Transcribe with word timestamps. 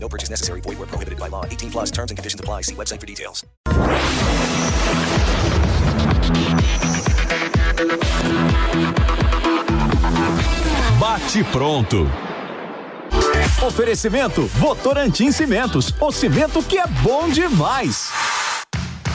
No 0.00 0.08
purchase 0.08 0.30
necessary. 0.30 0.60
Void 0.62 0.78
where 0.78 0.86
prohibited 0.86 1.18
by 1.18 1.28
law. 1.28 1.44
18 1.44 1.70
plus 1.70 1.90
terms 1.90 2.10
and 2.10 2.16
conditions 2.16 2.40
apply. 2.40 2.62
See 2.62 2.74
website 2.74 3.00
for 3.00 3.06
details. 3.06 3.44
Bate 10.98 11.44
pronto. 11.52 12.06
Oferecimento 13.62 14.46
Votorantim 14.46 15.32
Cimentos, 15.32 15.92
o 16.00 16.12
cimento 16.12 16.62
que 16.62 16.78
é 16.78 16.86
bom 17.02 17.28
demais. 17.28 18.08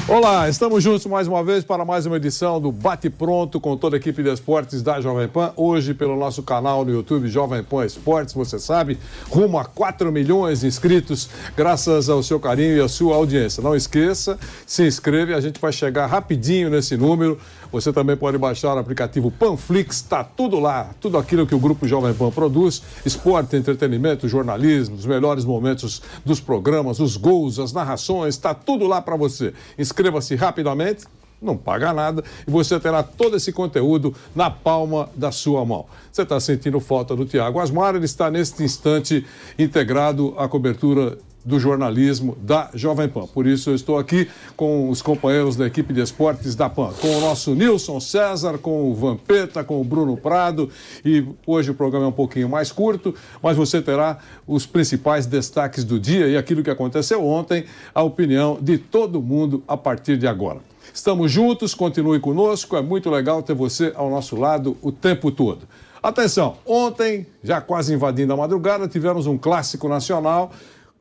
Olá, 0.05 0.49
estamos 0.49 0.83
juntos 0.83 1.05
mais 1.05 1.29
uma 1.29 1.41
vez 1.45 1.63
para 1.63 1.85
mais 1.85 2.05
uma 2.05 2.17
edição 2.17 2.59
do 2.59 2.73
Bate 2.73 3.09
Pronto 3.09 3.57
com 3.57 3.77
toda 3.77 3.95
a 3.95 3.97
equipe 3.97 4.21
de 4.21 4.33
esportes 4.33 4.81
da 4.81 4.99
Jovem 4.99 5.29
Pan. 5.29 5.53
Hoje, 5.55 5.93
pelo 5.93 6.17
nosso 6.17 6.43
canal 6.43 6.83
no 6.83 6.91
YouTube 6.91 7.29
Jovem 7.29 7.63
Pan 7.63 7.85
Esportes, 7.85 8.33
você 8.33 8.59
sabe, 8.59 8.99
rumo 9.29 9.57
a 9.57 9.63
4 9.63 10.11
milhões 10.11 10.59
de 10.59 10.67
inscritos, 10.67 11.29
graças 11.55 12.09
ao 12.09 12.21
seu 12.21 12.37
carinho 12.37 12.75
e 12.75 12.81
à 12.81 12.89
sua 12.89 13.15
audiência. 13.15 13.63
Não 13.63 13.73
esqueça, 13.73 14.37
se 14.67 14.85
inscreve, 14.85 15.33
a 15.33 15.39
gente 15.39 15.57
vai 15.57 15.71
chegar 15.71 16.05
rapidinho 16.07 16.69
nesse 16.69 16.97
número. 16.97 17.39
Você 17.73 17.91
também 17.91 18.15
pode 18.15 18.37
baixar 18.37 18.75
o 18.75 18.77
aplicativo 18.77 19.31
Panflix, 19.31 19.95
está 19.95 20.23
tudo 20.23 20.59
lá, 20.59 20.91
tudo 21.01 21.17
aquilo 21.17 21.47
que 21.47 21.55
o 21.55 21.59
Grupo 21.59 21.87
Jovem 21.87 22.13
Pan 22.13 22.29
produz: 22.29 22.83
esporte, 23.03 23.55
entretenimento, 23.55 24.27
jornalismo, 24.27 24.95
os 24.95 25.07
melhores 25.07 25.43
momentos 25.43 25.99
dos 26.23 26.39
programas, 26.39 26.99
os 26.99 27.17
gols, 27.17 27.57
as 27.57 27.73
narrações, 27.73 28.35
está 28.35 28.53
tudo 28.53 28.85
lá 28.85 29.01
para 29.01 29.15
você. 29.15 29.55
Inscreva-se 29.75 30.35
rapidamente, 30.35 31.05
não 31.41 31.57
paga 31.57 31.91
nada 31.91 32.23
e 32.47 32.51
você 32.51 32.79
terá 32.79 33.01
todo 33.01 33.37
esse 33.37 33.51
conteúdo 33.51 34.13
na 34.35 34.51
palma 34.51 35.09
da 35.15 35.31
sua 35.31 35.65
mão. 35.65 35.87
Você 36.11 36.21
está 36.21 36.39
sentindo 36.39 36.79
falta 36.79 37.15
do 37.15 37.25
Tiago 37.25 37.59
Asmar, 37.59 37.95
ele 37.95 38.05
está 38.05 38.29
neste 38.29 38.61
instante 38.61 39.25
integrado 39.57 40.35
à 40.37 40.47
cobertura 40.47 41.17
do 41.45 41.59
jornalismo 41.59 42.37
da 42.41 42.69
Jovem 42.73 43.07
Pan. 43.07 43.27
Por 43.27 43.45
isso 43.45 43.69
eu 43.69 43.75
estou 43.75 43.97
aqui 43.97 44.29
com 44.55 44.89
os 44.89 45.01
companheiros 45.01 45.55
da 45.55 45.67
equipe 45.67 45.93
de 45.93 46.01
esportes 46.01 46.55
da 46.55 46.69
Pan, 46.69 46.91
com 46.99 47.17
o 47.17 47.21
nosso 47.21 47.53
Nilson 47.53 47.99
César, 47.99 48.57
com 48.57 48.89
o 48.89 48.95
Vampeta, 48.95 49.63
com 49.63 49.79
o 49.79 49.83
Bruno 49.83 50.15
Prado 50.15 50.69
e 51.03 51.25
hoje 51.45 51.71
o 51.71 51.73
programa 51.73 52.05
é 52.05 52.09
um 52.09 52.13
pouquinho 52.13 52.47
mais 52.47 52.71
curto, 52.71 53.13
mas 53.41 53.57
você 53.57 53.81
terá 53.81 54.17
os 54.47 54.65
principais 54.65 55.25
destaques 55.25 55.83
do 55.83 55.99
dia 55.99 56.27
e 56.27 56.37
aquilo 56.37 56.63
que 56.63 56.69
aconteceu 56.69 57.25
ontem, 57.25 57.65
a 57.93 58.01
opinião 58.03 58.57
de 58.61 58.77
todo 58.77 59.21
mundo 59.21 59.63
a 59.67 59.75
partir 59.75 60.17
de 60.17 60.27
agora. 60.27 60.59
Estamos 60.93 61.31
juntos, 61.31 61.73
continue 61.73 62.19
conosco, 62.19 62.77
é 62.77 62.81
muito 62.81 63.09
legal 63.09 63.41
ter 63.41 63.55
você 63.55 63.91
ao 63.95 64.09
nosso 64.09 64.35
lado 64.35 64.77
o 64.81 64.91
tempo 64.91 65.31
todo. 65.31 65.67
Atenção, 66.03 66.57
ontem, 66.65 67.25
já 67.41 67.61
quase 67.61 67.93
invadindo 67.93 68.33
a 68.33 68.37
madrugada, 68.37 68.89
tivemos 68.89 69.25
um 69.25 69.37
clássico 69.37 69.87
nacional 69.87 70.51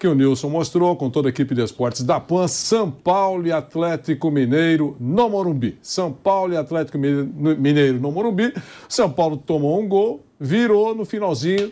que 0.03 0.08
o 0.08 0.17
Nilson 0.17 0.48
mostrou 0.48 0.97
com 0.97 1.08
toda 1.08 1.28
a 1.28 1.31
equipe 1.31 1.55
de 1.55 1.62
esportes 1.62 2.03
da 2.03 2.19
PAN, 2.19 2.48
São 2.48 2.91
Paulo 2.91 3.47
e 3.47 3.53
Atlético 3.53 4.33
Mineiro 4.33 4.97
no 4.98 5.31
Morumbi. 5.31 5.78
São 5.81 6.12
Paulo 6.12 6.53
e 6.53 6.56
Atlético 6.56 6.98
Mineiro 6.98 8.00
no 8.00 8.11
Morumbi. 8.11 8.53
São 8.89 9.09
Paulo 9.09 9.36
tomou 9.36 9.81
um 9.81 9.86
gol, 9.86 10.27
virou 10.41 10.92
no 10.92 11.05
finalzinho, 11.05 11.71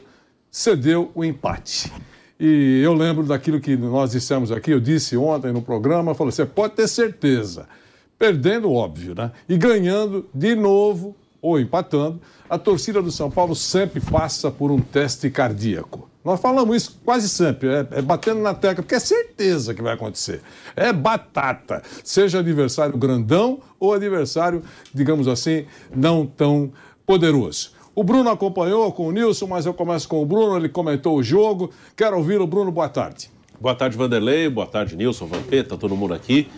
cedeu 0.48 1.10
o 1.12 1.24
empate. 1.24 1.92
E 2.38 2.80
eu 2.84 2.94
lembro 2.94 3.24
daquilo 3.24 3.58
que 3.58 3.76
nós 3.76 4.12
dissemos 4.12 4.52
aqui, 4.52 4.70
eu 4.70 4.78
disse 4.78 5.16
ontem 5.16 5.50
no 5.50 5.60
programa, 5.60 6.14
falou: 6.14 6.30
você 6.30 6.46
pode 6.46 6.74
ter 6.74 6.86
certeza, 6.86 7.66
perdendo, 8.16 8.72
óbvio, 8.72 9.12
né? 9.12 9.32
E 9.48 9.58
ganhando 9.58 10.24
de 10.32 10.54
novo 10.54 11.16
ou 11.42 11.58
empatando, 11.58 12.20
a 12.48 12.56
torcida 12.56 13.02
do 13.02 13.10
São 13.10 13.28
Paulo 13.28 13.56
sempre 13.56 14.00
passa 14.00 14.52
por 14.52 14.70
um 14.70 14.78
teste 14.78 15.28
cardíaco. 15.30 16.09
Nós 16.22 16.38
falamos 16.38 16.76
isso 16.76 17.00
quase 17.02 17.28
sempre, 17.28 17.68
é, 17.68 17.86
é, 17.92 18.02
batendo 18.02 18.40
na 18.40 18.52
tecla, 18.52 18.82
porque 18.82 18.94
é 18.94 19.00
certeza 19.00 19.72
que 19.72 19.80
vai 19.80 19.94
acontecer. 19.94 20.42
É 20.76 20.92
batata, 20.92 21.82
seja 22.04 22.40
adversário 22.40 22.96
grandão 22.98 23.60
ou 23.78 23.94
adversário, 23.94 24.62
digamos 24.92 25.26
assim, 25.26 25.64
não 25.94 26.26
tão 26.26 26.72
poderoso. 27.06 27.72
O 27.94 28.04
Bruno 28.04 28.28
acompanhou 28.30 28.92
com 28.92 29.08
o 29.08 29.12
Nilson, 29.12 29.46
mas 29.46 29.64
eu 29.64 29.72
começo 29.72 30.06
com 30.08 30.22
o 30.22 30.26
Bruno, 30.26 30.56
ele 30.56 30.68
comentou 30.68 31.16
o 31.16 31.22
jogo. 31.22 31.70
Quero 31.96 32.16
ouvir 32.16 32.40
o 32.40 32.46
Bruno, 32.46 32.70
boa 32.70 32.88
tarde. 32.88 33.30
Boa 33.58 33.74
tarde, 33.74 33.96
Vanderlei, 33.96 34.48
boa 34.48 34.66
tarde, 34.66 34.96
Nilson, 34.96 35.26
Vampeta, 35.26 35.76
todo 35.76 35.96
mundo 35.96 36.14
aqui. 36.14 36.48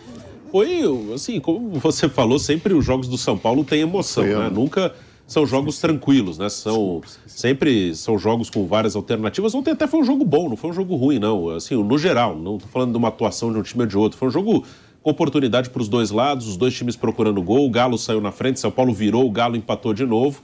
Foi, 0.50 0.82
assim, 1.14 1.40
como 1.40 1.70
você 1.80 2.08
falou, 2.08 2.38
sempre 2.38 2.74
os 2.74 2.84
jogos 2.84 3.08
do 3.08 3.16
São 3.16 3.38
Paulo 3.38 3.64
têm 3.64 3.80
emoção, 3.80 4.24
né? 4.24 4.50
Nunca 4.52 4.92
são 5.32 5.46
jogos 5.46 5.78
tranquilos, 5.78 6.36
né? 6.36 6.50
São 6.50 7.00
sempre 7.26 7.94
são 7.94 8.18
jogos 8.18 8.50
com 8.50 8.66
várias 8.66 8.94
alternativas. 8.94 9.54
Ontem 9.54 9.70
até 9.70 9.86
foi 9.86 10.00
um 10.00 10.04
jogo 10.04 10.26
bom, 10.26 10.48
não 10.50 10.56
foi 10.56 10.70
um 10.70 10.74
jogo 10.74 10.94
ruim, 10.94 11.18
não. 11.18 11.48
Assim, 11.48 11.74
no 11.82 11.96
geral, 11.96 12.36
não 12.36 12.56
estou 12.56 12.70
falando 12.70 12.92
de 12.92 12.98
uma 12.98 13.08
atuação 13.08 13.50
de 13.50 13.58
um 13.58 13.62
time 13.62 13.82
ou 13.84 13.88
de 13.88 13.96
outro. 13.96 14.18
Foi 14.18 14.28
um 14.28 14.30
jogo 14.30 14.62
com 15.02 15.10
oportunidade 15.10 15.70
para 15.70 15.80
os 15.80 15.88
dois 15.88 16.10
lados, 16.10 16.46
os 16.46 16.56
dois 16.58 16.74
times 16.74 16.96
procurando 16.96 17.40
gol. 17.42 17.66
O 17.66 17.70
Galo 17.70 17.96
saiu 17.96 18.20
na 18.20 18.30
frente, 18.30 18.60
São 18.60 18.70
Paulo 18.70 18.92
virou, 18.92 19.26
o 19.26 19.30
Galo 19.30 19.56
empatou 19.56 19.94
de 19.94 20.04
novo. 20.04 20.42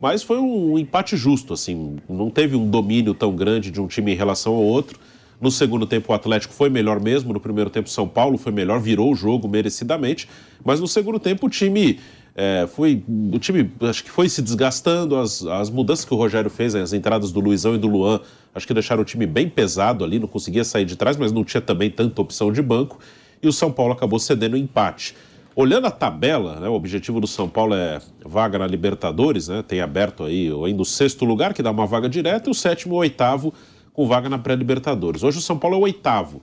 Mas 0.00 0.22
foi 0.22 0.38
um 0.38 0.78
empate 0.78 1.16
justo, 1.16 1.52
assim. 1.52 1.96
Não 2.08 2.30
teve 2.30 2.54
um 2.54 2.70
domínio 2.70 3.14
tão 3.14 3.34
grande 3.34 3.72
de 3.72 3.80
um 3.80 3.88
time 3.88 4.12
em 4.12 4.16
relação 4.16 4.54
ao 4.54 4.62
outro. 4.62 5.00
No 5.40 5.50
segundo 5.50 5.86
tempo, 5.86 6.12
o 6.12 6.14
Atlético 6.14 6.54
foi 6.54 6.68
melhor 6.68 7.00
mesmo. 7.00 7.32
No 7.32 7.40
primeiro 7.40 7.70
tempo, 7.70 7.88
São 7.88 8.08
Paulo 8.08 8.38
foi 8.38 8.52
melhor, 8.52 8.80
virou 8.80 9.12
o 9.12 9.16
jogo 9.16 9.48
merecidamente. 9.48 10.28
Mas 10.64 10.80
no 10.80 10.86
segundo 10.86 11.18
tempo, 11.18 11.46
o 11.46 11.50
time 11.50 11.98
é, 12.40 12.68
foi 12.68 13.02
o 13.32 13.38
time 13.40 13.68
acho 13.80 14.04
que 14.04 14.10
foi 14.12 14.28
se 14.28 14.40
desgastando 14.40 15.16
as, 15.16 15.44
as 15.44 15.68
mudanças 15.70 16.04
que 16.04 16.14
o 16.14 16.16
Rogério 16.16 16.48
fez 16.48 16.72
as 16.72 16.92
entradas 16.92 17.32
do 17.32 17.40
Luizão 17.40 17.74
e 17.74 17.78
do 17.78 17.88
Luan 17.88 18.20
acho 18.54 18.64
que 18.64 18.72
deixaram 18.72 19.02
o 19.02 19.04
time 19.04 19.26
bem 19.26 19.48
pesado 19.48 20.04
ali 20.04 20.20
não 20.20 20.28
conseguia 20.28 20.62
sair 20.62 20.84
de 20.84 20.94
trás 20.94 21.16
mas 21.16 21.32
não 21.32 21.42
tinha 21.42 21.60
também 21.60 21.90
tanta 21.90 22.22
opção 22.22 22.52
de 22.52 22.62
banco 22.62 23.00
e 23.42 23.48
o 23.48 23.52
São 23.52 23.72
Paulo 23.72 23.92
acabou 23.92 24.20
cedendo 24.20 24.54
o 24.54 24.56
empate. 24.56 25.16
Olhando 25.56 25.88
a 25.88 25.90
tabela 25.90 26.60
né, 26.60 26.68
o 26.68 26.74
objetivo 26.74 27.20
do 27.20 27.26
São 27.26 27.48
Paulo 27.48 27.74
é 27.74 28.00
vaga 28.24 28.56
na 28.56 28.68
Libertadores 28.68 29.48
né, 29.48 29.64
tem 29.66 29.80
aberto 29.80 30.22
aí 30.22 30.48
ainda 30.64 30.82
o 30.82 30.84
sexto 30.84 31.24
lugar 31.24 31.52
que 31.52 31.62
dá 31.62 31.72
uma 31.72 31.86
vaga 31.86 32.08
direta 32.08 32.48
e 32.48 32.52
o 32.52 32.54
sétimo 32.54 32.94
e 32.94 32.96
o 32.98 33.00
oitavo 33.00 33.52
com 33.92 34.06
vaga 34.06 34.28
na 34.28 34.38
pré-Libertadores. 34.38 35.24
Hoje 35.24 35.38
o 35.38 35.42
São 35.42 35.58
Paulo 35.58 35.74
é 35.74 35.78
o 35.80 35.82
oitavo. 35.82 36.40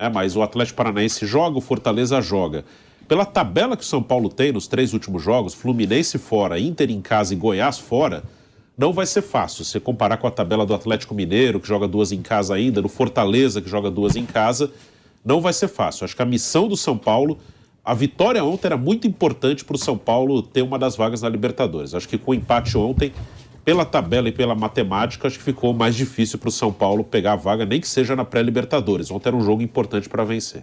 É, 0.00 0.08
mas 0.08 0.34
o 0.34 0.42
Atlético 0.42 0.76
Paranaense 0.76 1.24
joga 1.26 1.58
o 1.58 1.60
Fortaleza 1.60 2.20
joga 2.20 2.64
pela 3.08 3.24
tabela 3.24 3.74
que 3.74 3.82
o 3.82 3.86
São 3.86 4.02
Paulo 4.02 4.28
tem 4.28 4.52
nos 4.52 4.68
três 4.68 4.92
últimos 4.92 5.22
jogos, 5.22 5.54
Fluminense 5.54 6.18
fora, 6.18 6.60
Inter 6.60 6.90
em 6.90 7.00
casa 7.00 7.32
e 7.32 7.36
Goiás 7.36 7.78
fora, 7.78 8.22
não 8.76 8.92
vai 8.92 9.06
ser 9.06 9.22
fácil. 9.22 9.64
Se 9.64 9.80
comparar 9.80 10.18
com 10.18 10.26
a 10.26 10.30
tabela 10.30 10.66
do 10.66 10.74
Atlético 10.74 11.14
Mineiro, 11.14 11.58
que 11.58 11.66
joga 11.66 11.88
duas 11.88 12.12
em 12.12 12.20
casa 12.20 12.54
ainda, 12.54 12.82
no 12.82 12.88
Fortaleza, 12.88 13.62
que 13.62 13.68
joga 13.68 13.90
duas 13.90 14.14
em 14.14 14.26
casa, 14.26 14.70
não 15.24 15.40
vai 15.40 15.54
ser 15.54 15.68
fácil. 15.68 16.04
Acho 16.04 16.14
que 16.14 16.22
a 16.22 16.26
missão 16.26 16.68
do 16.68 16.76
São 16.76 16.96
Paulo, 16.98 17.38
a 17.82 17.94
vitória 17.94 18.44
ontem 18.44 18.66
era 18.66 18.76
muito 18.76 19.08
importante 19.08 19.64
para 19.64 19.74
o 19.74 19.78
São 19.78 19.96
Paulo 19.96 20.42
ter 20.42 20.62
uma 20.62 20.78
das 20.78 20.94
vagas 20.94 21.22
na 21.22 21.30
Libertadores. 21.30 21.94
Acho 21.94 22.06
que 22.06 22.18
com 22.18 22.32
o 22.32 22.34
empate 22.34 22.76
ontem, 22.76 23.12
pela 23.64 23.84
tabela 23.84 24.28
e 24.28 24.32
pela 24.32 24.54
matemática, 24.54 25.26
acho 25.26 25.38
que 25.38 25.44
ficou 25.44 25.72
mais 25.72 25.96
difícil 25.96 26.38
para 26.38 26.50
o 26.50 26.52
São 26.52 26.72
Paulo 26.72 27.02
pegar 27.02 27.32
a 27.32 27.36
vaga, 27.36 27.64
nem 27.64 27.80
que 27.80 27.88
seja 27.88 28.14
na 28.14 28.24
pré-Libertadores. 28.24 29.10
Ontem 29.10 29.30
era 29.30 29.36
um 29.36 29.42
jogo 29.42 29.62
importante 29.62 30.08
para 30.08 30.24
vencer. 30.24 30.62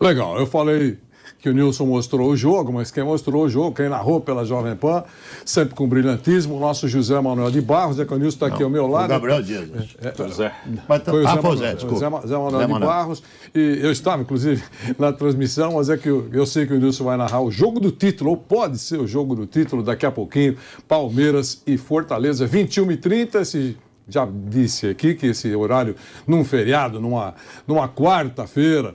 Legal, 0.00 0.38
eu 0.38 0.46
falei 0.46 0.98
que 1.38 1.48
o 1.48 1.52
Nilson 1.52 1.86
mostrou 1.86 2.30
o 2.30 2.36
jogo, 2.36 2.72
mas 2.72 2.90
quem 2.90 3.04
mostrou 3.04 3.44
o 3.44 3.48
jogo, 3.48 3.74
quem 3.74 3.88
narrou 3.88 4.20
pela 4.20 4.44
Jovem 4.44 4.74
Pan, 4.76 5.04
sempre 5.44 5.74
com 5.74 5.88
brilhantismo, 5.88 6.56
o 6.56 6.60
nosso 6.60 6.88
José 6.88 7.20
Manuel 7.20 7.50
de 7.50 7.60
Barros, 7.60 7.98
é 8.00 8.04
que 8.04 8.12
o 8.12 8.18
Nilson 8.18 8.36
está 8.36 8.46
aqui 8.46 8.62
ao 8.62 8.70
meu 8.70 8.86
lado. 8.86 9.06
O 9.06 9.08
Gabriel 9.08 9.42
Dias. 9.42 9.68
É, 10.02 10.08
é, 10.08 10.14
José. 10.16 10.52
Mas, 10.88 11.02
tá- 11.02 11.10
foi 11.10 11.22
o 11.22 11.26
ah, 11.26 11.30
Zé, 11.30 11.36
Manuel, 11.36 11.56
Zé, 11.56 11.76
Zé, 11.76 11.96
Zé 11.96 12.08
Manuel 12.08 12.28
Zé 12.28 12.38
de 12.38 12.72
Manuel. 12.72 12.90
Barros. 12.90 13.22
E 13.54 13.78
eu 13.82 13.92
estava, 13.92 14.22
inclusive, 14.22 14.62
na 14.98 15.12
transmissão, 15.12 15.74
mas 15.74 15.88
é 15.88 15.96
que 15.96 16.08
eu, 16.08 16.28
eu 16.32 16.46
sei 16.46 16.66
que 16.66 16.72
o 16.72 16.78
Nilson 16.78 17.04
vai 17.04 17.16
narrar 17.16 17.40
o 17.40 17.50
jogo 17.50 17.80
do 17.80 17.90
título, 17.90 18.30
ou 18.30 18.36
pode 18.36 18.78
ser 18.78 18.98
o 19.00 19.06
jogo 19.06 19.34
do 19.34 19.46
título 19.46 19.82
daqui 19.82 20.06
a 20.06 20.10
pouquinho, 20.10 20.56
Palmeiras 20.88 21.62
e 21.66 21.76
Fortaleza, 21.76 22.46
21 22.46 22.92
e 22.92 22.96
30 22.96 23.40
esse 23.40 23.76
já 24.08 24.26
disse 24.30 24.88
aqui 24.88 25.14
que 25.14 25.26
esse 25.26 25.54
horário 25.54 25.96
num 26.26 26.44
feriado, 26.44 27.00
numa, 27.00 27.34
numa 27.66 27.88
quarta-feira, 27.88 28.94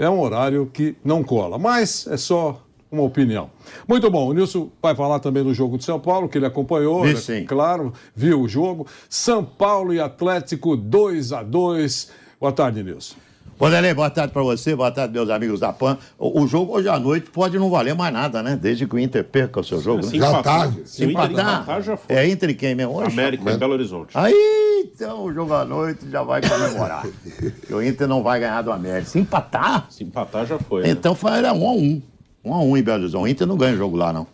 é, 0.00 0.04
é 0.04 0.10
um 0.10 0.20
horário 0.20 0.70
que 0.72 0.96
não 1.04 1.22
cola. 1.22 1.58
Mas 1.58 2.06
é 2.06 2.16
só 2.16 2.60
uma 2.90 3.02
opinião. 3.02 3.50
Muito 3.88 4.08
bom, 4.10 4.28
o 4.28 4.32
Nilson 4.32 4.70
vai 4.80 4.94
falar 4.94 5.18
também 5.18 5.42
do 5.42 5.52
jogo 5.52 5.76
de 5.76 5.84
São 5.84 5.98
Paulo, 5.98 6.28
que 6.28 6.38
ele 6.38 6.46
acompanhou, 6.46 7.04
né? 7.04 7.44
claro, 7.46 7.92
viu 8.14 8.40
o 8.40 8.48
jogo. 8.48 8.86
São 9.08 9.44
Paulo 9.44 9.92
e 9.92 10.00
Atlético 10.00 10.76
2 10.76 11.32
a 11.32 11.42
2 11.42 12.24
Boa 12.40 12.52
tarde, 12.52 12.82
Nilson. 12.82 13.16
Vanderlei, 13.58 13.94
boa 13.94 14.10
tarde 14.10 14.32
para 14.32 14.42
você, 14.42 14.74
boa 14.74 14.90
tarde, 14.90 15.14
meus 15.14 15.30
amigos 15.30 15.60
da 15.60 15.72
PAN. 15.72 15.96
O, 16.18 16.42
o, 16.42 16.46
jogo 16.46 16.76
hoje 16.76 16.88
à 16.88 16.98
noite 16.98 17.30
pode 17.30 17.56
não 17.56 17.70
valer 17.70 17.94
mais 17.94 18.12
nada, 18.12 18.42
né? 18.42 18.58
Desde 18.60 18.84
que 18.86 18.96
o 18.96 18.98
Inter 18.98 19.22
perca 19.22 19.60
o 19.60 19.64
seu 19.64 19.80
jogo. 19.80 20.02
Sim, 20.02 20.18
né? 20.18 20.28
Já 20.28 20.42
tarde. 20.42 20.82
Se 20.84 21.04
empatar, 21.04 21.80
já 21.80 21.96
foi. 21.96 22.16
É 22.16 22.28
entre 22.28 22.52
quem 22.54 22.74
mesmo 22.74 22.94
hoje? 22.96 23.12
América 23.12 23.52
e 23.52 23.56
Belo 23.56 23.72
Horizonte. 23.74 24.10
Aí, 24.14 24.90
então, 24.92 25.24
o 25.24 25.32
jogo 25.32 25.54
à 25.54 25.64
noite 25.64 26.10
já 26.10 26.22
vai 26.24 26.42
comemorar. 26.42 27.06
o 27.70 27.80
Inter 27.80 28.08
não 28.08 28.24
vai 28.24 28.40
ganhar 28.40 28.62
do 28.62 28.72
América. 28.72 29.08
Se 29.08 29.20
empatar... 29.20 29.86
Se 29.88 30.02
empatar, 30.02 30.46
já 30.46 30.58
foi. 30.58 30.82
Né? 30.82 30.90
Então, 30.90 31.14
foi, 31.14 31.30
era 31.32 31.52
um 31.52 31.68
a 31.68 31.72
um. 31.72 32.02
Um 32.44 32.54
a 32.54 32.60
um 32.60 32.76
em 32.76 32.82
Belo 32.82 33.02
Horizonte. 33.02 33.22
O 33.22 33.28
Inter 33.28 33.46
não 33.46 33.56
ganha 33.56 33.74
o 33.74 33.78
jogo 33.78 33.96
lá, 33.96 34.12
não. 34.12 34.26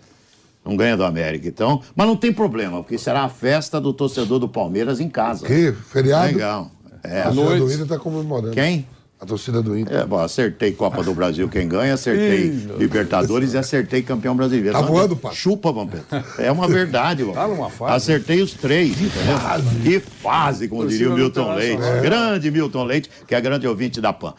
Não 0.64 0.76
ganha 0.76 0.96
do 0.96 1.05
América, 1.05 1.46
então. 1.46 1.82
Mas 1.94 2.06
não 2.06 2.17
tem 2.17 2.32
problema, 2.32 2.78
porque 2.82 2.96
será 2.96 3.25
a 3.25 3.28
festa 3.28 3.78
do 3.81 3.93
torcedor 3.93 4.38
do 4.38 4.49
Palmeiras 4.49 4.99
em 4.99 5.08
casa. 5.08 5.46
Que? 5.46 5.72
Feriado? 5.72 6.32
Legal. 6.32 6.70
É, 7.02 7.22
a 7.22 7.32
torcida 7.32 7.58
do 7.58 7.72
Inter 7.72 7.87
tá 7.87 7.99
comemorando. 7.99 8.52
Quem? 8.52 8.87
A 9.20 9.26
torcida 9.26 9.62
do 9.62 9.76
Inter. 9.76 9.99
É, 9.99 10.06
bom, 10.06 10.19
acertei 10.19 10.72
Copa 10.72 11.02
do 11.02 11.12
Brasil 11.12 11.46
quem 11.46 11.69
ganha, 11.69 11.93
acertei 11.93 12.49
Libertadores 12.78 13.52
e 13.52 13.58
acertei 13.58 14.00
campeão 14.02 14.34
brasileiro. 14.34 14.72
Tá 14.72 14.81
voando, 14.81 15.14
pai. 15.14 15.34
Chupa, 15.34 15.70
Vampeta. 15.70 16.25
É 16.38 16.50
uma 16.50 16.67
verdade, 16.67 17.22
Vampeta. 17.22 17.43
Tá 17.43 17.49
numa 17.49 17.69
fase. 17.69 17.96
Acertei 17.96 18.40
os 18.40 18.55
três. 18.55 18.96
Que 18.96 19.11
fase. 19.11 19.81
Que 19.82 20.00
fase, 20.00 20.69
como 20.69 20.87
diria 20.88 21.11
o 21.11 21.14
Milton 21.14 21.55
Leite. 21.55 21.82
É. 21.82 22.00
Grande 22.00 22.50
Milton 22.50 22.84
Leite, 22.84 23.11
que 23.26 23.34
é 23.34 23.40
grande 23.43 23.69
ouvinte 23.69 24.00
da 24.00 24.11
PAN. 24.11 24.32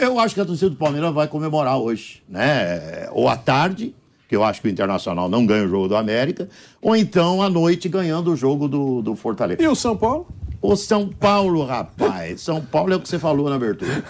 Eu 0.00 0.18
acho 0.18 0.34
que 0.34 0.40
a 0.40 0.46
torcida 0.46 0.70
do 0.70 0.76
Palmeiras 0.76 1.12
vai 1.12 1.28
comemorar 1.28 1.76
hoje, 1.76 2.22
né? 2.26 3.08
Ou 3.12 3.28
à 3.28 3.36
tarde, 3.36 3.94
que 4.26 4.34
eu 4.34 4.42
acho 4.42 4.62
que 4.62 4.68
o 4.68 4.70
Internacional 4.70 5.28
não 5.28 5.44
ganha 5.44 5.66
o 5.66 5.68
jogo 5.68 5.88
do 5.88 5.96
América, 5.96 6.48
ou 6.80 6.96
então 6.96 7.42
à 7.42 7.50
noite 7.50 7.86
ganhando 7.86 8.32
o 8.32 8.36
jogo 8.36 8.66
do, 8.66 9.02
do 9.02 9.14
Fortaleza. 9.14 9.62
E 9.62 9.68
o 9.68 9.74
São 9.74 9.94
Paulo? 9.94 10.26
O 10.62 10.76
São 10.76 11.08
Paulo, 11.08 11.64
rapaz. 11.64 12.40
São 12.42 12.64
Paulo 12.64 12.92
é 12.92 12.96
o 12.96 13.00
que 13.00 13.08
você 13.08 13.18
falou 13.18 13.50
na 13.50 13.56
abertura. 13.56 14.04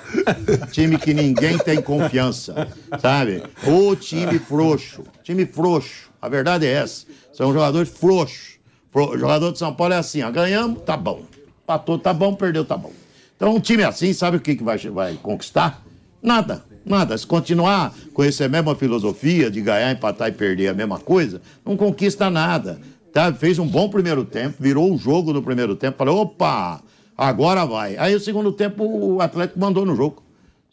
time 0.70 0.98
que 0.98 1.14
ninguém 1.14 1.56
tem 1.56 1.80
confiança, 1.80 2.68
sabe? 3.00 3.42
O 3.66 3.96
time 3.96 4.38
frouxo. 4.38 5.02
Time 5.22 5.46
frouxo. 5.46 6.10
A 6.20 6.28
verdade 6.28 6.66
é 6.66 6.72
essa. 6.72 7.06
São 7.32 7.54
jogadores 7.54 7.88
frouxos. 7.88 8.58
O 8.92 9.16
jogador 9.16 9.50
de 9.50 9.58
São 9.58 9.74
Paulo 9.74 9.94
é 9.94 9.96
assim, 9.96 10.22
ó. 10.22 10.30
Ganhamos, 10.30 10.82
tá 10.82 10.94
bom. 10.94 11.22
Patou, 11.66 11.98
tá 11.98 12.12
bom. 12.12 12.34
Perdeu, 12.34 12.66
tá 12.66 12.76
bom. 12.76 12.92
Então, 13.34 13.54
um 13.54 13.60
time 13.60 13.82
assim, 13.82 14.12
sabe 14.12 14.36
o 14.36 14.40
que, 14.40 14.54
que 14.54 14.62
vai, 14.62 14.76
vai 14.76 15.14
conquistar? 15.14 15.82
Nada. 16.22 16.62
Nada. 16.84 17.16
Se 17.16 17.26
continuar 17.26 17.94
com 18.12 18.22
essa 18.22 18.46
mesma 18.46 18.74
filosofia 18.76 19.50
de 19.50 19.62
ganhar, 19.62 19.90
empatar 19.90 20.28
e 20.28 20.32
perder 20.32 20.68
a 20.68 20.74
mesma 20.74 20.98
coisa, 20.98 21.40
não 21.64 21.78
conquista 21.78 22.28
nada. 22.28 22.78
Tá? 23.12 23.32
Fez 23.32 23.58
um 23.58 23.66
bom 23.66 23.88
primeiro 23.88 24.24
tempo, 24.24 24.56
virou 24.58 24.92
o 24.92 24.96
jogo 24.96 25.32
no 25.32 25.42
primeiro 25.42 25.76
tempo, 25.76 25.98
falou, 25.98 26.22
opa, 26.22 26.80
agora 27.16 27.66
vai. 27.66 27.96
Aí 27.98 28.14
o 28.14 28.20
segundo 28.20 28.52
tempo 28.52 28.84
o 28.84 29.20
Atlético 29.20 29.60
mandou 29.60 29.84
no 29.84 29.94
jogo. 29.94 30.22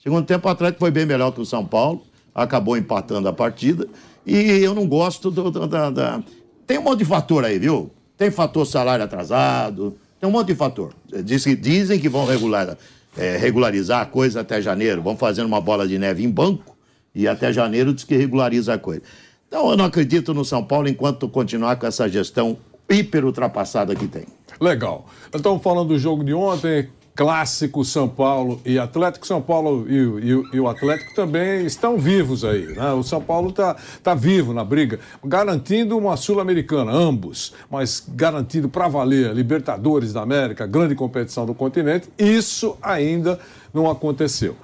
Segundo 0.02 0.26
tempo 0.26 0.48
o 0.48 0.52
Atlético 0.52 0.80
foi 0.80 0.92
bem 0.92 1.06
melhor 1.06 1.32
que 1.32 1.42
o 1.42 1.46
São 1.46 1.66
Paulo, 1.66 2.02
acabou 2.34 2.78
empatando 2.78 3.28
a 3.28 3.34
partida. 3.34 3.88
E 4.26 4.36
eu 4.36 4.74
não 4.74 4.88
gosto 4.88 5.30
do, 5.30 5.52
do, 5.52 5.68
da, 5.68 5.90
da... 5.90 6.24
Tem 6.66 6.78
um 6.78 6.84
monte 6.84 7.00
de 7.00 7.06
fator 7.06 7.44
aí, 7.44 7.60
viu? 7.60 7.92
Tem 8.18 8.32
fator 8.32 8.66
salário 8.66 9.04
atrasado, 9.04 9.96
tem 10.20 10.30
um 10.30 10.32
monte 10.32 10.48
de 10.48 10.56
fator. 10.56 10.94
Diz, 11.24 11.44
dizem 11.60 12.00
que 12.00 12.08
vão 12.08 12.26
regular, 12.26 12.78
é, 13.18 13.38
regularizar 13.38 14.02
a 14.02 14.06
coisa 14.06 14.42
até 14.42 14.62
janeiro, 14.62 15.02
vão 15.02 15.18
fazendo 15.18 15.48
uma 15.48 15.60
bola 15.60 15.88
de 15.88 15.98
neve 15.98 16.24
em 16.24 16.30
banco 16.30 16.78
e 17.14 17.28
até 17.28 17.52
janeiro 17.52 17.94
diz 17.94 18.04
que 18.04 18.16
regulariza 18.16 18.74
a 18.74 18.78
coisa. 18.78 19.02
Então 19.50 19.72
eu 19.72 19.76
não 19.76 19.86
acredito 19.86 20.32
no 20.32 20.46
São 20.46 20.64
Paulo 20.64 20.88
enquanto 20.88 21.28
continuar 21.28 21.76
com 21.76 21.88
essa 21.88 22.08
gestão 22.08 22.56
hiper 22.88 23.26
ultrapassada 23.26 23.96
que 23.96 24.08
tem. 24.08 24.26
Legal. 24.62 25.08
Então, 25.34 25.60
falando 25.60 25.88
do 25.88 25.98
jogo 25.98 26.24
de 26.24 26.36
ontem, 26.36 26.88
clássico 27.16 27.84
São 27.84 28.08
Paulo 28.08 28.62
e 28.64 28.78
Atlético. 28.78 29.26
São 29.26 29.42
Paulo 29.42 29.88
e, 29.90 29.96
e, 29.96 30.56
e 30.56 30.60
o 30.60 30.68
Atlético 30.68 31.16
também 31.16 31.66
estão 31.66 31.98
vivos 31.98 32.46
aí. 32.46 32.68
Né? 32.68 32.94
O 32.94 33.02
São 33.02 33.20
Paulo 33.20 33.50
está 33.50 33.76
tá 34.04 34.14
vivo 34.14 34.54
na 34.54 34.64
briga, 34.64 35.00
garantindo 35.26 35.98
uma 35.98 36.16
Sul-Americana, 36.16 36.92
ambos, 36.92 37.54
mas 37.72 38.04
garantindo 38.08 38.70
para 38.70 38.88
valer 38.88 39.34
Libertadores 39.34 40.14
da 40.14 40.22
América, 40.22 40.68
grande 40.68 40.94
competição 40.94 41.46
do 41.46 41.56
continente. 41.56 42.08
Isso 42.20 42.78
ainda 42.82 43.40
não 43.74 43.90
aconteceu. 43.90 44.56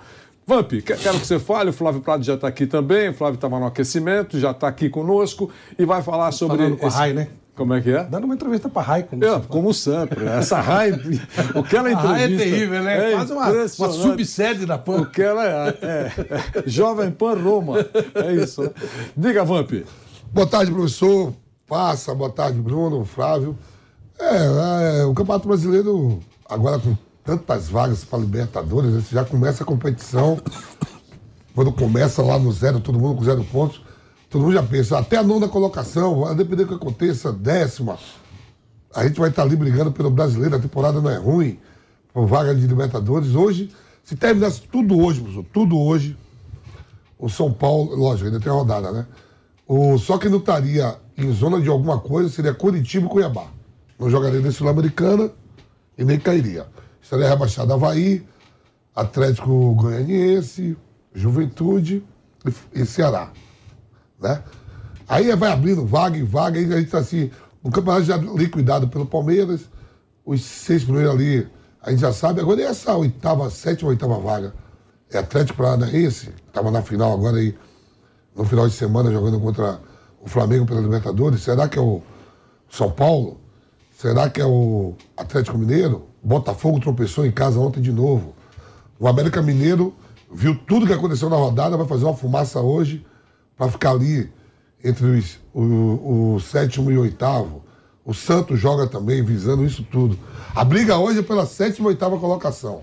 Vamp, 0.48 0.74
quero 0.86 1.20
que 1.20 1.26
você 1.26 1.40
fale. 1.40 1.72
O 1.72 1.74
Flávio 1.74 2.02
Prado 2.02 2.24
já 2.24 2.36
está 2.36 2.48
aqui 2.48 2.68
também. 2.68 3.10
O 3.10 3.14
Flávio 3.14 3.36
estava 3.36 3.60
no 3.60 3.66
aquecimento, 3.66 4.40
já 4.40 4.52
está 4.52 4.68
aqui 4.68 4.90
conosco 4.90 5.50
e 5.78 5.86
vai 5.86 6.04
falar 6.04 6.32
sobre. 6.32 6.58
Falando 6.58 6.78
com 6.78 6.88
esse... 6.88 6.96
a 6.96 7.00
Rai, 7.00 7.14
né? 7.14 7.30
Como 7.56 7.74
é 7.74 7.82
que 7.82 7.90
é? 7.90 8.04
Dando 8.04 8.26
uma 8.26 8.36
entrevista 8.36 8.68
para 8.68 8.82
a 8.82 8.86
Rai, 8.86 9.04
como, 9.04 9.24
é, 9.24 9.42
como 9.48 9.74
sempre. 9.74 10.26
Essa 10.26 10.60
Rai, 10.60 10.92
o 11.56 11.64
que 11.64 11.76
ela 11.76 11.90
entrevista. 11.90 12.10
A 12.10 12.12
Rai 12.12 12.24
é 12.34 12.38
terrível, 12.38 12.84
né? 12.84 13.12
É 13.12 13.16
Quase 13.16 13.34
uma, 13.34 13.50
uma 13.50 13.94
subsede 13.94 14.66
da 14.66 14.78
PAN. 14.78 15.02
O 15.02 15.06
que 15.10 15.22
ela 15.22 15.46
é, 15.46 15.78
é, 15.82 16.12
é, 16.60 16.64
Jovem 16.68 17.10
Pan 17.10 17.34
Roma. 17.36 17.78
É 18.14 18.34
isso. 18.34 18.62
Né? 18.62 18.70
Diga, 19.16 19.44
Vamp. 19.44 19.72
Boa 20.32 20.46
tarde, 20.46 20.72
professor. 20.72 21.34
Passa, 21.66 22.14
boa 22.14 22.30
tarde, 22.30 22.60
Bruno, 22.60 23.04
Flávio. 23.06 23.58
É, 24.20 25.00
é 25.00 25.06
o 25.06 25.14
Campeonato 25.14 25.48
Brasileiro, 25.48 26.20
agora 26.48 26.78
com 26.78 26.96
tantas 27.26 27.68
vagas 27.68 28.06
para 28.06 28.20
Libertadores, 28.20 29.10
já 29.10 29.26
começa 29.26 29.64
a 29.64 29.66
competição. 29.66 30.40
Quando 31.56 31.72
começa 31.72 32.22
lá 32.22 32.38
no 32.38 32.52
zero, 32.52 32.80
todo 32.80 33.00
mundo 33.00 33.18
com 33.18 33.24
zero 33.24 33.44
pontos, 33.46 33.82
todo 34.30 34.44
mundo 34.44 34.54
já 34.54 34.62
pensa, 34.62 35.00
até 35.00 35.18
a 35.18 35.24
nona 35.24 35.48
colocação, 35.48 36.26
a 36.26 36.34
depender 36.34 36.66
do 36.66 36.68
que 36.70 36.74
aconteça, 36.76 37.34
décima. 37.34 37.98
A 38.94 39.08
gente 39.08 39.20
vai 39.20 39.30
estar 39.30 39.42
ali 39.42 39.56
brigando 39.56 39.92
pelo 39.92 40.12
brasileiro, 40.12 40.56
a 40.56 40.60
temporada 40.60 41.02
não 41.02 41.10
é 41.10 41.18
ruim, 41.18 41.58
por 42.14 42.28
vaga 42.28 42.54
de 42.54 42.68
Libertadores. 42.68 43.34
Hoje, 43.34 43.72
se 44.04 44.16
terminasse 44.16 44.62
tudo 44.62 45.00
hoje, 45.00 45.22
professor, 45.22 45.46
tudo 45.52 45.80
hoje, 45.80 46.16
o 47.18 47.28
São 47.28 47.52
Paulo, 47.52 47.96
lógico, 47.96 48.28
ainda 48.28 48.40
tem 48.40 48.52
rodada, 48.52 48.92
né? 48.92 49.08
O, 49.68 49.98
só 49.98 50.18
que 50.20 50.30
não 50.30 50.38
estaria 50.38 50.96
em 51.18 51.32
zona 51.34 51.60
de 51.60 51.70
alguma 51.70 52.00
coisa 52.00 52.30
seria 52.30 52.54
Curitiba 52.54 53.08
e 53.08 53.10
Cuiabá. 53.10 53.48
Não 53.98 54.12
jogaria 54.12 54.40
nem 54.40 54.52
Sul-Americana 54.52 55.32
e 55.98 56.04
nem 56.04 56.20
cairia 56.20 56.68
estaria 57.06 57.30
rebaixado 57.30 57.72
Havaí, 57.72 58.26
Atlético 58.96 59.76
Goianiense, 59.76 60.76
Juventude 61.14 62.04
e, 62.74 62.82
e 62.82 62.86
Ceará. 62.86 63.32
Né? 64.20 64.42
Aí 65.08 65.34
vai 65.36 65.52
abrindo 65.52 65.86
vaga 65.86 66.18
em 66.18 66.24
vaga, 66.24 66.58
aí 66.60 66.66
a 66.66 66.78
gente 66.78 66.86
está 66.86 66.98
assim, 66.98 67.30
o 67.62 67.70
campeonato 67.70 68.06
já 68.06 68.18
liquidado 68.18 68.88
pelo 68.88 69.06
Palmeiras, 69.06 69.70
os 70.26 70.42
seis 70.44 70.84
primeiros 70.84 71.14
ali, 71.14 71.48
a 71.80 71.92
gente 71.92 72.00
já 72.00 72.12
sabe. 72.12 72.42
Agora 72.42 72.60
e 72.60 72.64
essa 72.64 72.96
oitava, 72.96 73.52
sétima, 73.52 73.90
oitava 73.92 74.18
vaga? 74.18 74.56
É 75.12 75.20
Atlético 75.20 75.60
Paranaense, 75.60 76.34
estava 76.48 76.72
na 76.72 76.82
final 76.82 77.14
agora 77.14 77.38
aí, 77.38 77.56
no 78.36 78.44
final 78.46 78.68
de 78.68 78.74
semana, 78.74 79.12
jogando 79.12 79.40
contra 79.40 79.80
o 80.20 80.28
Flamengo 80.28 80.66
pela 80.66 80.82
Libertadores. 80.82 81.42
Será 81.42 81.70
que 81.70 81.78
é 81.78 81.82
o 81.82 82.02
São 82.68 82.90
Paulo? 82.90 83.40
Será 83.98 84.30
que 84.30 84.42
é 84.42 84.46
o 84.46 84.94
Atlético 85.16 85.58
Mineiro? 85.58 86.08
Botafogo 86.22 86.82
tropeçou 86.82 87.26
em 87.26 87.32
casa 87.32 87.58
ontem 87.60 87.82
de 87.82 87.94
novo. 87.94 88.36
O 89.00 89.08
América 89.08 89.42
Mineiro 89.42 89.96
viu 90.32 90.54
tudo 90.68 90.86
que 90.86 90.92
aconteceu 90.92 91.30
na 91.30 91.38
rodada, 91.38 91.78
vai 91.78 91.88
fazer 91.88 92.04
uma 92.04 92.16
fumaça 92.16 92.60
hoje 92.60 93.06
para 93.58 93.72
ficar 93.72 93.92
ali 93.92 94.30
entre 94.84 95.06
os, 95.06 95.40
o, 95.54 96.36
o, 96.36 96.40
sétimo 96.42 96.92
e 96.92 96.98
o 96.98 97.02
oitavo. 97.02 97.64
O 98.04 98.14
Santos 98.14 98.60
joga 98.60 98.86
também, 98.86 99.24
visando 99.24 99.66
isso 99.66 99.82
tudo. 99.84 100.20
A 100.54 100.66
briga 100.66 100.98
hoje 100.98 101.20
é 101.20 101.24
pela 101.24 101.46
sétima 101.46 101.88
e 101.88 101.92
oitava 101.92 102.20
colocação. 102.20 102.82